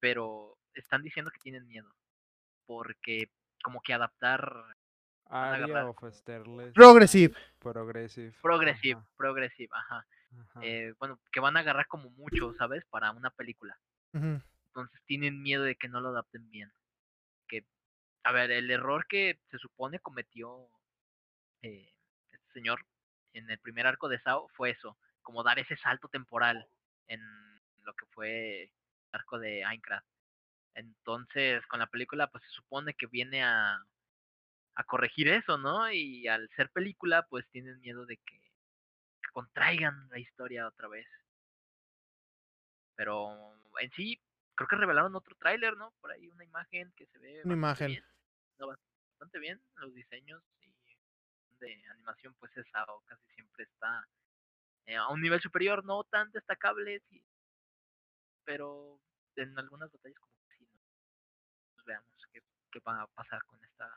pero 0.00 0.58
están 0.80 1.02
diciendo 1.02 1.30
que 1.30 1.40
tienen 1.40 1.66
miedo. 1.66 1.92
Porque 2.66 3.30
como 3.62 3.80
que 3.80 3.94
adaptar 3.94 4.76
Aria 5.28 5.86
of 5.86 5.98
Starless. 6.12 6.72
Progressive. 6.72 7.34
Progressive. 7.58 8.32
progressive, 8.40 8.98
Ajá, 9.00 9.08
progressive, 9.16 9.68
ajá. 9.72 10.06
ajá. 10.40 10.60
Eh, 10.62 10.94
bueno, 10.98 11.18
que 11.32 11.40
van 11.40 11.56
a 11.56 11.60
agarrar 11.60 11.86
como 11.86 12.10
mucho, 12.10 12.54
¿sabes? 12.54 12.84
Para 12.86 13.10
una 13.10 13.30
película. 13.30 13.78
Entonces 14.12 15.02
tienen 15.04 15.42
miedo 15.42 15.62
de 15.62 15.74
que 15.74 15.88
no 15.88 16.00
lo 16.00 16.08
adapten 16.08 16.48
bien. 16.50 16.72
Que, 17.48 17.64
a 18.22 18.32
ver, 18.32 18.50
el 18.50 18.70
error 18.70 19.06
que 19.06 19.38
se 19.50 19.58
supone 19.58 19.98
cometió 19.98 20.68
eh, 21.62 21.92
este 22.30 22.52
señor 22.52 22.84
en 23.34 23.50
el 23.50 23.58
primer 23.58 23.86
arco 23.86 24.08
de 24.08 24.18
Sao 24.20 24.48
fue 24.54 24.70
eso, 24.70 24.96
como 25.22 25.42
dar 25.42 25.58
ese 25.58 25.76
salto 25.76 26.08
temporal 26.08 26.66
en 27.08 27.20
lo 27.82 27.92
que 27.94 28.06
fue 28.06 28.62
el 28.62 28.70
arco 29.12 29.38
de 29.38 29.62
Minecraft. 29.66 30.06
Entonces, 30.76 31.66
con 31.68 31.80
la 31.80 31.88
película, 31.88 32.30
pues 32.30 32.44
se 32.44 32.50
supone 32.50 32.94
que 32.94 33.06
viene 33.06 33.42
a, 33.42 33.78
a 34.74 34.84
corregir 34.84 35.28
eso, 35.28 35.58
¿no? 35.58 35.90
Y 35.90 36.28
al 36.28 36.48
ser 36.56 36.70
película, 36.70 37.26
pues 37.28 37.48
tienen 37.50 37.80
miedo 37.80 38.06
de 38.06 38.18
que, 38.18 38.40
que 38.40 39.30
contraigan 39.32 40.08
la 40.10 40.18
historia 40.18 40.68
otra 40.68 40.88
vez. 40.88 41.06
Pero 42.94 43.54
en 43.80 43.90
sí, 43.92 44.20
creo 44.54 44.68
que 44.68 44.76
revelaron 44.76 45.16
otro 45.16 45.34
tráiler, 45.36 45.76
¿no? 45.76 45.92
Por 46.00 46.12
ahí 46.12 46.28
una 46.28 46.44
imagen 46.44 46.92
que 46.96 47.06
se 47.06 47.18
ve 47.18 47.42
Una 47.44 47.54
imagen. 47.54 47.88
bien. 47.88 48.04
No, 48.58 48.68
bastante 48.68 49.38
bien, 49.38 49.62
los 49.76 49.94
diseños 49.94 50.42
y 50.60 50.74
de 51.58 51.86
animación, 51.90 52.34
pues 52.38 52.56
es 52.56 52.66
Sao 52.70 53.02
casi 53.06 53.24
siempre 53.34 53.64
está 53.64 54.06
eh, 54.86 54.96
a 54.96 55.08
un 55.08 55.20
nivel 55.22 55.40
superior, 55.40 55.84
no 55.84 56.04
tan 56.04 56.30
destacable, 56.32 57.00
sí, 57.08 57.22
pero 58.44 59.00
en 59.36 59.58
algunas 59.58 59.90
batallas 59.92 60.18
como 60.18 60.34
que 60.48 60.56
sí, 60.56 60.66
¿no? 60.72 60.80
Pues 60.80 61.66
veamos 61.86 62.10
qué, 62.32 62.40
qué 62.70 62.80
va 62.86 63.02
a 63.02 63.06
pasar 63.08 63.42
con 63.46 63.62
esta 63.64 63.88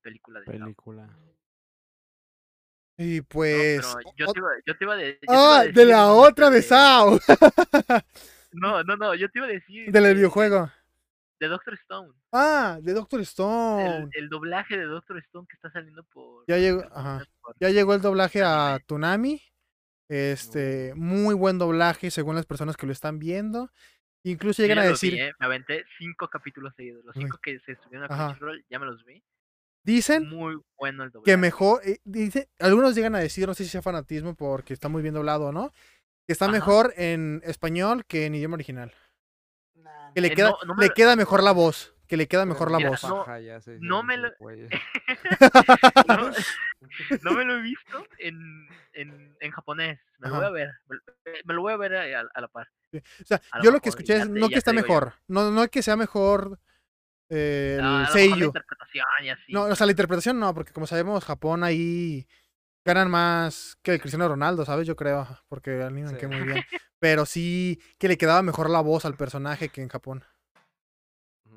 película 0.00 0.40
de 0.40 0.46
Sao. 0.46 0.52
Película. 0.54 1.08
Y 2.98 3.18
No, 3.20 3.24
pues. 3.28 3.80
pero 3.80 4.12
yo 4.16 4.32
te 4.32 4.38
iba, 4.38 4.48
yo 4.66 4.76
te 4.76 4.84
iba 4.84 4.96
de, 4.96 5.12
yo 5.14 5.18
te 5.20 5.26
iba 5.26 5.34
a 5.56 5.58
Ah, 5.58 5.62
de 5.62 5.68
decir, 5.72 5.86
la 5.88 5.96
¿no? 6.06 6.16
otra 6.16 6.50
de 6.50 6.56
de- 6.56 6.62
Sao. 6.62 7.18
No, 8.52 8.84
no, 8.84 8.96
no, 8.96 9.14
yo 9.14 9.30
te 9.30 9.38
iba 9.38 9.46
a 9.46 9.50
decir 9.50 9.90
Del 9.90 10.04
de- 10.04 10.14
videojuego. 10.14 10.70
de 11.40 11.48
Doctor 11.48 11.74
Stone. 11.74 12.12
Ah, 12.32 12.78
de 12.82 12.92
Doctor 12.92 13.18
El, 13.20 13.22
Stone. 13.24 14.08
el 14.12 14.28
doblaje 14.28 14.76
de 14.76 14.84
Doctor 14.84 15.18
Stone 15.18 15.46
que 15.48 15.54
está 15.56 15.70
saliendo 15.72 16.04
por. 16.04 16.44
Ya 16.46 16.58
llegó, 16.58 16.82
ajá. 16.94 17.24
por- 17.40 17.56
Ya 17.58 17.70
llegó 17.70 17.94
el 17.94 18.02
doblaje 18.02 18.42
a. 18.44 18.78
Tunami. 18.86 19.42
Este, 20.08 20.92
muy 20.94 21.34
buen 21.34 21.56
doblaje 21.58 22.10
según 22.10 22.34
las 22.36 22.44
personas 22.44 22.76
que 22.76 22.84
lo 22.86 22.92
están 22.92 23.18
viendo. 23.18 23.70
Incluso 24.24 24.62
llegan 24.62 24.78
a 24.78 24.84
decir, 24.84 25.14
vi, 25.14 25.20
¿eh? 25.20 25.32
Me 25.40 25.46
aventé 25.46 25.84
cinco 25.98 26.28
capítulos 26.28 26.72
seguidos. 26.76 27.04
Los 27.04 27.16
Uy. 27.16 27.22
cinco 27.24 27.38
que 27.42 27.58
se 27.60 27.72
estuvieron 27.72 28.10
a. 28.10 28.16
Crunchyroll, 28.16 28.64
ya 28.70 28.78
me 28.78 28.86
los 28.86 29.04
vi. 29.04 29.22
dicen 29.84 30.28
Muy 30.28 30.60
bueno 30.78 31.02
el 31.04 31.10
doblaje. 31.10 31.32
que 31.32 31.36
mejor, 31.36 31.80
eh, 31.84 31.98
dice, 32.04 32.48
algunos 32.60 32.94
llegan 32.94 33.16
a 33.16 33.18
decir, 33.18 33.46
no 33.48 33.54
sé 33.54 33.64
si 33.64 33.70
sea 33.70 33.82
fanatismo 33.82 34.34
porque 34.36 34.72
está 34.74 34.88
muy 34.88 35.02
bien 35.02 35.14
doblado 35.14 35.46
o 35.46 35.52
no, 35.52 35.70
que 36.26 36.32
está 36.32 36.44
Ajá. 36.44 36.52
mejor 36.52 36.94
en 36.96 37.42
español 37.44 38.04
que 38.06 38.26
en 38.26 38.36
idioma 38.36 38.54
original. 38.54 38.92
Que 40.14 40.20
le 40.20 40.28
Eh, 40.28 40.34
queda, 40.36 40.50
no- 40.50 40.58
no 40.66 40.74
me 40.76 40.84
le 40.86 40.90
queda 40.94 41.16
mejor 41.16 41.42
la 41.42 41.50
voz, 41.52 41.91
que 42.12 42.18
le 42.18 42.28
queda 42.28 42.44
mejor 42.44 42.70
la 42.70 42.76
Mira, 42.76 42.90
voz. 42.90 43.04
no- 43.80 44.02
me 44.02 44.18
lo- 44.18 44.28
no, 46.08 46.30
no 47.22 47.32
me 47.32 47.44
lo 47.46 47.56
he 47.56 47.62
visto 47.62 48.06
en, 48.18 48.68
en, 48.92 49.34
en 49.40 49.50
japonés. 49.50 49.98
Me 50.18 50.28
lo 50.28 50.36
voy 50.36 50.44
a 50.44 50.50
ver. 50.50 50.70
Me, 50.88 50.96
lo- 50.96 51.02
me 51.46 51.54
lo 51.54 51.62
voy 51.62 51.72
a 51.72 51.76
ver 51.78 51.94
a, 51.96 52.20
a 52.34 52.40
la 52.42 52.48
par. 52.48 52.68
O 52.92 52.98
sea, 53.24 53.40
lo 53.54 53.62
yo 53.64 53.70
lo 53.70 53.80
que 53.80 53.88
mejor, 53.88 54.00
escuché 54.00 54.16
es 54.18 54.22
te- 54.24 54.28
no 54.40 54.48
que 54.50 54.56
está 54.56 54.72
digo 54.72 54.82
yo. 54.82 54.88
mejor, 54.88 55.14
no, 55.26 55.50
no 55.50 55.66
que 55.68 55.82
sea 55.82 55.96
mejor 55.96 56.60
eh, 57.30 57.76
el 57.78 57.80
a 57.80 57.82
lo 57.84 57.90
mejor 58.00 58.06
la 58.08 58.12
seiyuu. 58.12 58.44
interpretación 58.48 59.04
y 59.22 59.30
así. 59.30 59.52
No, 59.54 59.62
o 59.62 59.74
sea, 59.74 59.86
la 59.86 59.92
interpretación 59.92 60.38
no, 60.38 60.52
porque 60.52 60.74
como 60.74 60.86
sabemos, 60.86 61.24
Japón 61.24 61.64
ahí 61.64 62.28
ganan 62.84 63.10
más 63.10 63.78
que 63.82 63.92
el 63.94 64.00
Cristiano 64.02 64.28
Ronaldo, 64.28 64.66
¿sabes? 64.66 64.86
Yo 64.86 64.96
creo, 64.96 65.26
porque 65.48 65.82
animan 65.82 66.10
Sí. 66.10 66.16
que 66.18 66.26
muy 66.28 66.42
bien. 66.42 66.62
Pero 66.98 67.24
sí 67.24 67.80
que 67.98 68.08
le 68.08 68.18
quedaba 68.18 68.42
mejor 68.42 68.68
la 68.68 68.80
voz 68.82 69.06
al 69.06 69.16
personaje 69.16 69.70
que 69.70 69.80
en 69.80 69.88
Japón. 69.88 70.22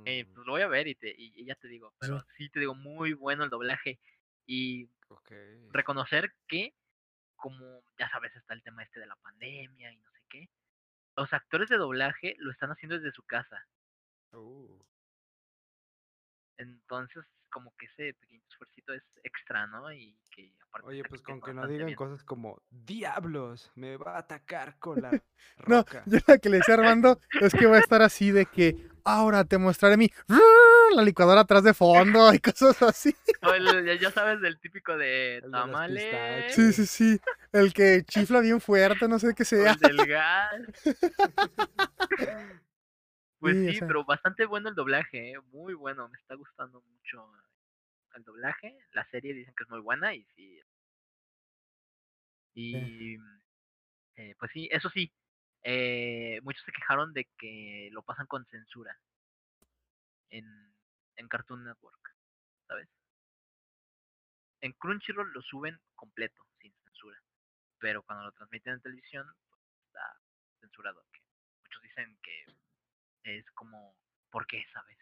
Eh, 0.06 0.26
pues 0.34 0.46
lo 0.46 0.54
voy 0.54 0.62
a 0.62 0.68
ver 0.68 0.88
y, 0.88 0.96
te, 0.96 1.10
y, 1.10 1.34
y 1.36 1.46
ya 1.46 1.56
te 1.56 1.68
digo, 1.68 1.94
pero 2.00 2.24
sí 2.38 2.50
te 2.50 2.60
digo, 2.60 2.76
muy 2.76 3.14
bueno 3.14 3.44
el 3.44 3.50
doblaje. 3.50 4.00
Y 4.46 4.90
reconocer 5.72 6.34
que, 6.48 6.74
como 7.36 7.84
ya 7.98 8.10
sabes, 8.10 8.36
está 8.36 8.54
el 8.54 8.64
tema 8.64 8.84
este 8.84 9.00
de 9.00 9.08
la 9.08 9.16
pandemia 9.18 9.92
y 9.92 9.98
no 9.98 10.12
sé 10.12 10.22
qué, 10.30 10.50
los 11.18 11.34
actores 11.34 11.70
de 11.70 11.78
doblaje 11.78 12.36
lo 12.38 12.52
están 12.52 12.72
haciendo 12.72 13.00
desde 13.00 13.16
su 13.16 13.24
casa. 13.24 13.68
Uh, 14.32 14.84
Entonces, 16.58 17.24
como 17.56 17.74
que 17.78 17.86
ese 17.86 18.14
pequeño 18.20 18.42
esfuercito 18.50 18.94
es 18.94 19.02
extra, 19.24 19.66
¿no? 19.68 19.90
Y 19.94 20.20
que 20.30 20.54
aparte 20.68 20.88
Oye, 20.90 21.04
pues 21.08 21.22
con 21.22 21.40
que 21.40 21.54
no 21.54 21.66
digan 21.68 21.86
bien. 21.86 21.96
cosas 21.96 22.22
como 22.26 22.62
¡Diablos! 22.70 23.72
Me 23.76 23.96
va 23.96 24.16
a 24.16 24.20
atacar 24.20 24.78
con 24.78 25.02
la 25.02 25.12
No, 25.68 25.78
roca. 25.78 26.04
yo 26.06 26.20
la 26.28 26.38
que 26.38 26.50
le 26.50 26.58
decía 26.58 26.74
Armando 26.74 27.22
es 27.40 27.54
que 27.54 27.66
va 27.66 27.78
a 27.78 27.80
estar 27.80 28.02
así 28.02 28.32
de 28.32 28.46
que 28.46 28.90
ahora 29.06 29.46
te 29.46 29.58
mostraré 29.58 29.96
mi 29.96 30.12
la 30.96 31.02
licuadora 31.02 31.42
atrás 31.42 31.64
de 31.64 31.74
fondo 31.74 32.34
y 32.34 32.40
cosas 32.40 32.82
así. 32.82 33.16
O 33.42 33.54
el- 33.54 33.98
ya- 34.00 34.12
sabes, 34.12 34.42
del 34.42 34.60
típico 34.60 34.98
de 34.98 35.42
tamales. 35.50 36.54
Sí, 36.54 36.74
sí, 36.74 36.86
sí. 36.86 37.22
El 37.54 37.74
que 37.74 38.04
chifla 38.04 38.42
bien 38.42 38.60
fuerte, 38.60 39.08
no 39.08 39.18
sé 39.18 39.34
qué 39.34 39.46
sea. 39.46 39.72
el 39.72 39.80
del 39.98 40.06
gas. 40.08 40.52
Pues 43.40 43.56
Sí, 43.56 43.68
o 43.68 43.74
sí, 43.74 43.78
sea. 43.80 43.88
pero 43.88 44.06
bastante 44.06 44.46
bueno 44.46 44.70
el 44.70 44.76
doblaje, 44.76 45.32
¿eh? 45.32 45.40
muy 45.52 45.74
bueno, 45.74 46.10
me 46.10 46.18
está 46.18 46.36
gustando 46.36 46.82
mucho 46.82 47.32
el 48.16 48.24
doblaje. 48.24 48.78
La 48.94 49.06
serie 49.10 49.34
dicen 49.34 49.54
que 49.56 49.64
es 49.64 49.70
muy 49.70 49.82
buena 49.82 50.14
y 50.16 50.26
sí. 50.36 50.60
Y 52.54 53.18
eh, 54.16 54.36
pues 54.40 54.52
sí, 54.54 54.70
eso 54.72 54.90
sí, 54.90 55.14
eh, 55.64 56.40
muchos 56.44 56.64
se 56.66 56.72
quejaron 56.72 57.14
de 57.14 57.30
que 57.38 57.90
lo 57.92 58.04
pasan 58.04 58.28
con 58.28 58.46
censura 58.46 58.98
en, 60.30 60.46
en 61.16 61.28
Cartoon 61.28 61.64
Network, 61.64 62.16
¿sabes? 62.68 62.90
En 64.62 64.74
Crunchyroll 64.74 65.32
lo 65.32 65.42
suben 65.42 65.80
completo, 65.96 66.46
sin 66.60 66.74
censura, 66.84 67.24
pero 67.80 68.04
cuando 68.04 68.26
lo 68.26 68.32
transmiten 68.34 68.74
en 68.74 68.82
televisión, 68.82 69.28
pues, 69.50 69.62
está 69.86 70.20
censurado. 70.60 71.06
Que 71.14 71.22
muchos 71.64 71.82
dicen 71.84 72.18
que 72.24 72.46
es 73.26 73.50
como, 73.52 73.96
¿por 74.30 74.46
qué, 74.48 74.64
sabes? 74.72 74.98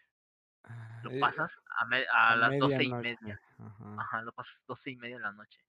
Lo 1.02 1.10
Eh, 1.10 1.20
pasas 1.20 1.52
a, 1.78 1.84
me- 1.86 2.06
a 2.10 2.30
a 2.30 2.36
las 2.36 2.58
doce 2.58 2.82
y 2.84 2.92
media. 2.92 3.40
ajá. 3.58 3.96
Ajá, 4.00 4.22
lo 4.22 4.32
pasas 4.32 4.54
doce 4.66 4.90
y 4.90 4.96
media 4.96 5.16
de 5.16 5.22
la 5.22 5.32
noche. 5.32 5.60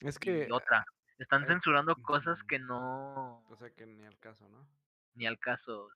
Es 0.00 0.18
que, 0.18 0.46
Y 0.46 0.50
otra, 0.50 0.84
están 1.18 1.46
censurando 1.46 1.96
cosas 1.96 2.42
que 2.44 2.58
no, 2.58 3.40
o 3.48 3.56
sea, 3.56 3.70
que 3.70 3.86
ni 3.86 4.04
al 4.06 4.16
caso, 4.18 4.48
¿no? 4.48 4.66
ni 5.14 5.26
al 5.26 5.38
caso. 5.38 5.88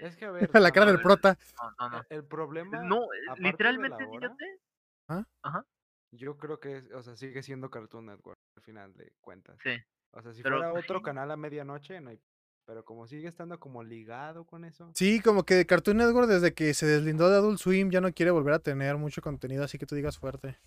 Es 0.00 0.16
que 0.16 0.24
a 0.24 0.30
ver, 0.50 0.50
La 0.54 0.72
cara 0.72 0.86
del 0.86 1.00
prota. 1.00 1.38
No, 1.62 1.70
no, 1.78 1.90
no. 1.90 2.02
e- 2.02 2.06
el 2.10 2.24
problema, 2.24 2.82
No, 2.82 3.04
eh, 3.12 3.18
literalmente, 3.38 4.04
fíjate. 4.10 4.60
¿Ah? 5.08 5.24
Ajá, 5.42 5.64
yo 6.10 6.36
creo 6.36 6.58
que, 6.58 6.78
o 6.94 7.02
sea, 7.02 7.14
sigue 7.16 7.42
siendo 7.42 7.70
Cartoon 7.70 8.06
Network 8.06 8.38
al 8.56 8.62
final 8.62 8.94
de 8.94 9.12
cuentas. 9.20 9.58
sí. 9.62 9.76
O 10.12 10.22
sea, 10.22 10.32
si 10.32 10.42
Pero, 10.42 10.56
fuera 10.56 10.72
pues, 10.72 10.84
otro 10.84 10.98
sí. 10.98 11.04
canal 11.04 11.30
a 11.30 11.36
medianoche, 11.36 12.00
no 12.00 12.10
hay... 12.10 12.20
Pero 12.68 12.84
como 12.84 13.06
sigue 13.06 13.28
estando 13.28 13.58
como 13.58 13.82
ligado 13.82 14.44
con 14.44 14.62
eso. 14.66 14.92
Sí, 14.94 15.22
como 15.22 15.44
que 15.46 15.64
Cartoon 15.64 15.96
Network 15.96 16.28
desde 16.28 16.52
que 16.52 16.74
se 16.74 16.84
deslindó 16.84 17.30
de 17.30 17.36
Adult 17.36 17.58
Swim 17.58 17.90
ya 17.90 18.02
no 18.02 18.12
quiere 18.12 18.30
volver 18.30 18.52
a 18.52 18.58
tener 18.58 18.98
mucho 18.98 19.22
contenido, 19.22 19.64
así 19.64 19.78
que 19.78 19.86
tú 19.86 19.94
digas 19.94 20.18
fuerte. 20.18 20.58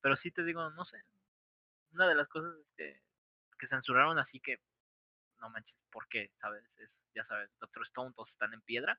Pero 0.00 0.16
sí 0.16 0.30
te 0.30 0.44
digo, 0.44 0.70
no 0.70 0.86
sé. 0.86 0.96
Una 1.92 2.08
de 2.08 2.14
las 2.14 2.26
cosas 2.28 2.54
es 2.58 2.66
que, 2.74 2.98
que 3.58 3.68
censuraron 3.68 4.18
así 4.18 4.40
que, 4.40 4.58
no 5.42 5.50
manches, 5.50 5.76
¿por 5.92 6.08
qué? 6.08 6.30
¿Sabes? 6.40 6.64
Es, 6.78 6.88
ya 7.14 7.26
sabes, 7.26 7.50
Doctor 7.60 7.84
Stone, 7.88 8.14
todos 8.14 8.30
están 8.30 8.54
en 8.54 8.62
piedra. 8.62 8.98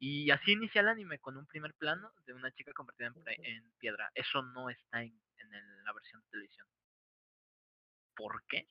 Y 0.00 0.28
así 0.32 0.52
inicia 0.52 0.80
el 0.80 0.88
anime 0.88 1.20
con 1.20 1.36
un 1.36 1.46
primer 1.46 1.72
plano 1.74 2.10
de 2.26 2.32
una 2.34 2.50
chica 2.50 2.72
convertida 2.72 3.06
en, 3.06 3.14
pre- 3.22 3.38
en 3.44 3.62
piedra. 3.78 4.10
Eso 4.12 4.42
no 4.42 4.70
está 4.70 5.02
en, 5.04 5.16
en 5.36 5.54
el- 5.54 5.84
la 5.84 5.92
versión 5.92 6.20
de 6.22 6.28
televisión. 6.30 6.66
¿Por 8.16 8.42
qué? 8.48 8.66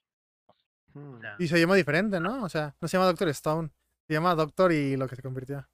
Hmm. 0.95 1.19
Y 1.39 1.47
se 1.47 1.59
llama 1.59 1.75
diferente, 1.75 2.19
¿no? 2.19 2.43
O 2.43 2.49
sea, 2.49 2.75
no 2.79 2.87
se 2.87 2.97
llama 2.97 3.07
Doctor 3.07 3.27
Stone. 3.29 3.69
Se 4.07 4.13
llama 4.13 4.33
Doctor 4.35 4.71
y 4.71 4.95
lo 4.97 5.07
que 5.07 5.15
se 5.15 5.21
convirtió. 5.21 5.67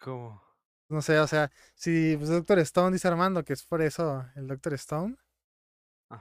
¿Cómo? 0.00 0.42
No 0.88 1.02
sé, 1.02 1.18
o 1.18 1.26
sea, 1.26 1.50
si 1.74 2.16
pues, 2.16 2.28
Doctor 2.28 2.58
Stone 2.60 2.92
dice 2.92 3.08
Armando 3.08 3.44
que 3.44 3.52
es 3.54 3.64
por 3.64 3.82
eso 3.82 4.24
el 4.36 4.46
Doctor 4.46 4.74
Stone 4.74 5.16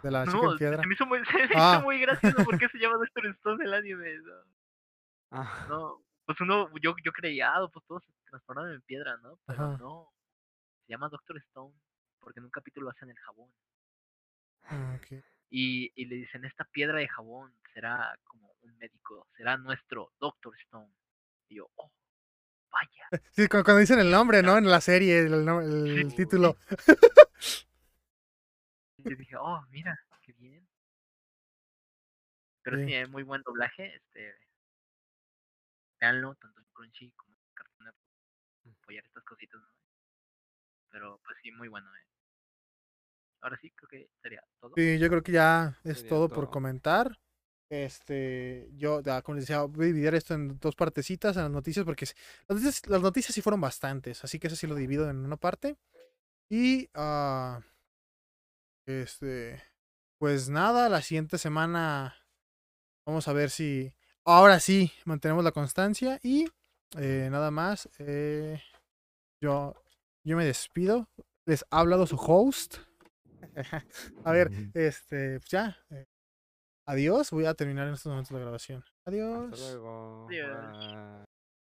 de 0.02 0.10
la 0.10 0.26
chica 0.26 0.38
no, 0.38 0.52
en 0.54 0.58
piedra. 0.58 0.82
se 0.82 0.88
me 0.88 0.94
hizo 0.96 1.06
muy, 1.06 1.20
se 1.26 1.34
me 1.38 1.44
hizo 1.46 1.54
Ah. 1.58 1.80
muy 1.84 2.00
gracioso 2.02 2.44
porque 2.44 2.68
se 2.70 2.80
llama 2.80 2.98
Doctor 2.98 3.28
Stone 3.28 3.64
el 3.64 3.74
anime. 3.74 4.18
No, 4.18 4.34
Ah, 5.32 5.66
No, 5.70 6.04
pues 6.26 6.42
uno, 6.42 6.70
yo, 6.82 6.96
yo 7.04 7.12
creía, 7.12 7.54
pues 7.72 7.86
todos 7.86 8.04
se 8.04 8.12
transformaron 8.26 8.72
en 8.74 8.82
piedra, 8.82 9.18
¿no? 9.18 9.38
Pero 9.46 9.64
Ajá. 9.64 9.78
no. 9.78 10.12
Se 10.88 10.94
llama 10.94 11.10
Doctor 11.10 11.38
Stone 11.38 11.76
porque 12.20 12.40
en 12.40 12.46
un 12.46 12.52
capítulo 12.52 12.90
hacen 12.90 13.10
el 13.12 13.18
jabón. 13.20 13.52
Ah, 14.64 14.98
ok. 14.98 15.24
Y, 15.50 15.92
y 15.96 16.06
le 16.06 16.16
dicen, 16.16 16.44
esta 16.46 16.66
piedra 16.66 16.98
de 17.00 17.08
jabón 17.08 17.54
será 17.74 18.18
como 18.26 18.54
un 18.62 18.78
médico, 18.78 19.28
será 19.38 19.58
nuestro 19.58 20.12
Doctor 20.20 20.56
Stone. 20.62 20.92
Y 21.50 21.56
yo, 21.56 21.70
oh, 21.76 21.92
vaya. 22.72 23.08
Sí, 23.32 23.48
cu- 23.48 23.64
cuando 23.64 23.78
dicen 23.78 24.00
el 24.00 24.12
nombre, 24.12 24.42
¿no? 24.42 24.58
En 24.58 24.70
la 24.70 24.82
serie, 24.82 25.20
el, 25.20 25.34
el 25.48 26.10
Sí. 26.12 26.16
título. 26.16 26.58
Y 28.98 29.10
yo 29.10 29.16
dije, 29.18 29.36
oh, 29.38 29.62
mira, 29.70 30.00
qué 30.24 30.34
bien. 30.34 30.68
Pero 32.64 32.78
Sí. 32.78 32.86
sí, 32.88 33.06
muy 33.12 33.24
buen 33.24 33.42
doblaje. 33.44 33.96
Este, 33.96 34.34
veanlo, 36.00 36.34
tanto 36.36 36.60
en 36.62 36.68
Crunchy 36.74 37.12
como 37.12 37.34
en 37.36 37.40
Cartoon 37.54 37.94
apoyar 38.82 39.06
estas 39.06 39.24
cositas, 39.24 39.62
¿no? 39.62 39.68
Pero 40.90 41.20
pues 41.24 41.38
sí, 41.44 41.52
muy 41.52 41.68
bueno, 41.68 41.88
eh. 41.96 42.08
Ahora 43.46 43.60
sí, 43.62 43.70
creo 43.76 43.88
que 43.88 44.10
sería 44.24 44.44
todo. 44.60 44.72
Sí, 44.76 44.98
yo 44.98 45.08
creo 45.08 45.22
que 45.22 45.32
ya 45.32 45.80
es 45.84 45.98
Sería 45.98 46.10
todo 46.10 46.30
por 46.30 46.50
comentar. 46.50 47.16
Este, 47.70 48.72
yo, 48.74 49.02
ya, 49.02 49.22
como 49.22 49.36
les 49.36 49.44
decía, 49.44 49.62
voy 49.62 49.86
a 49.86 49.88
dividir 49.90 50.16
esto 50.16 50.34
en 50.34 50.58
dos 50.60 50.76
partecitas 50.76 51.36
en 51.36 51.44
las 51.44 51.52
noticias, 51.52 51.86
porque 51.86 52.08
las 52.48 52.58
noticias, 52.58 52.88
las 52.88 53.02
noticias 53.04 53.36
sí 53.36 53.44
fueron 53.44 53.62
bastantes, 53.62 54.24
así 54.24 54.40
que 54.40 54.48
eso 54.48 54.56
sí 54.56 54.66
lo 54.66 54.74
divido 54.74 55.08
en 55.12 55.18
una 55.18 55.38
parte. 55.38 55.78
Y, 56.50 56.90
ah, 56.96 57.62
este, 58.88 59.62
pues 60.18 60.50
nada, 60.50 60.90
la 60.90 61.04
siguiente 61.04 61.38
semana 61.38 62.16
vamos 63.06 63.28
a 63.28 63.34
ver 63.34 63.52
si, 63.52 63.94
ahora 64.24 64.60
sí, 64.60 64.92
mantenemos 65.06 65.44
la 65.44 65.52
constancia 65.52 66.20
y 66.24 66.48
eh, 66.98 67.30
nada 67.30 67.52
más, 67.52 67.90
eh, 68.00 68.60
yo, 69.40 69.76
yo 70.24 70.36
me 70.36 70.46
despido. 70.46 71.08
Les 71.46 71.64
ha 71.70 71.82
hablado 71.82 72.08
su 72.08 72.16
host. 72.16 72.78
A 74.24 74.32
ver, 74.32 74.52
este, 74.74 75.40
pues 75.40 75.50
ya. 75.50 75.78
eh, 75.92 76.06
adiós. 76.88 77.32
Voy 77.32 77.46
a 77.46 77.54
terminar 77.54 77.88
en 77.88 77.94
estos 77.94 78.10
momentos 78.10 78.32
la 78.32 78.40
grabación. 78.40 78.84
Adiós. 79.06 79.54
Hasta 79.54 79.72
luego. 79.72 80.28
Adiós. 80.28 80.78
bye. 80.78 81.25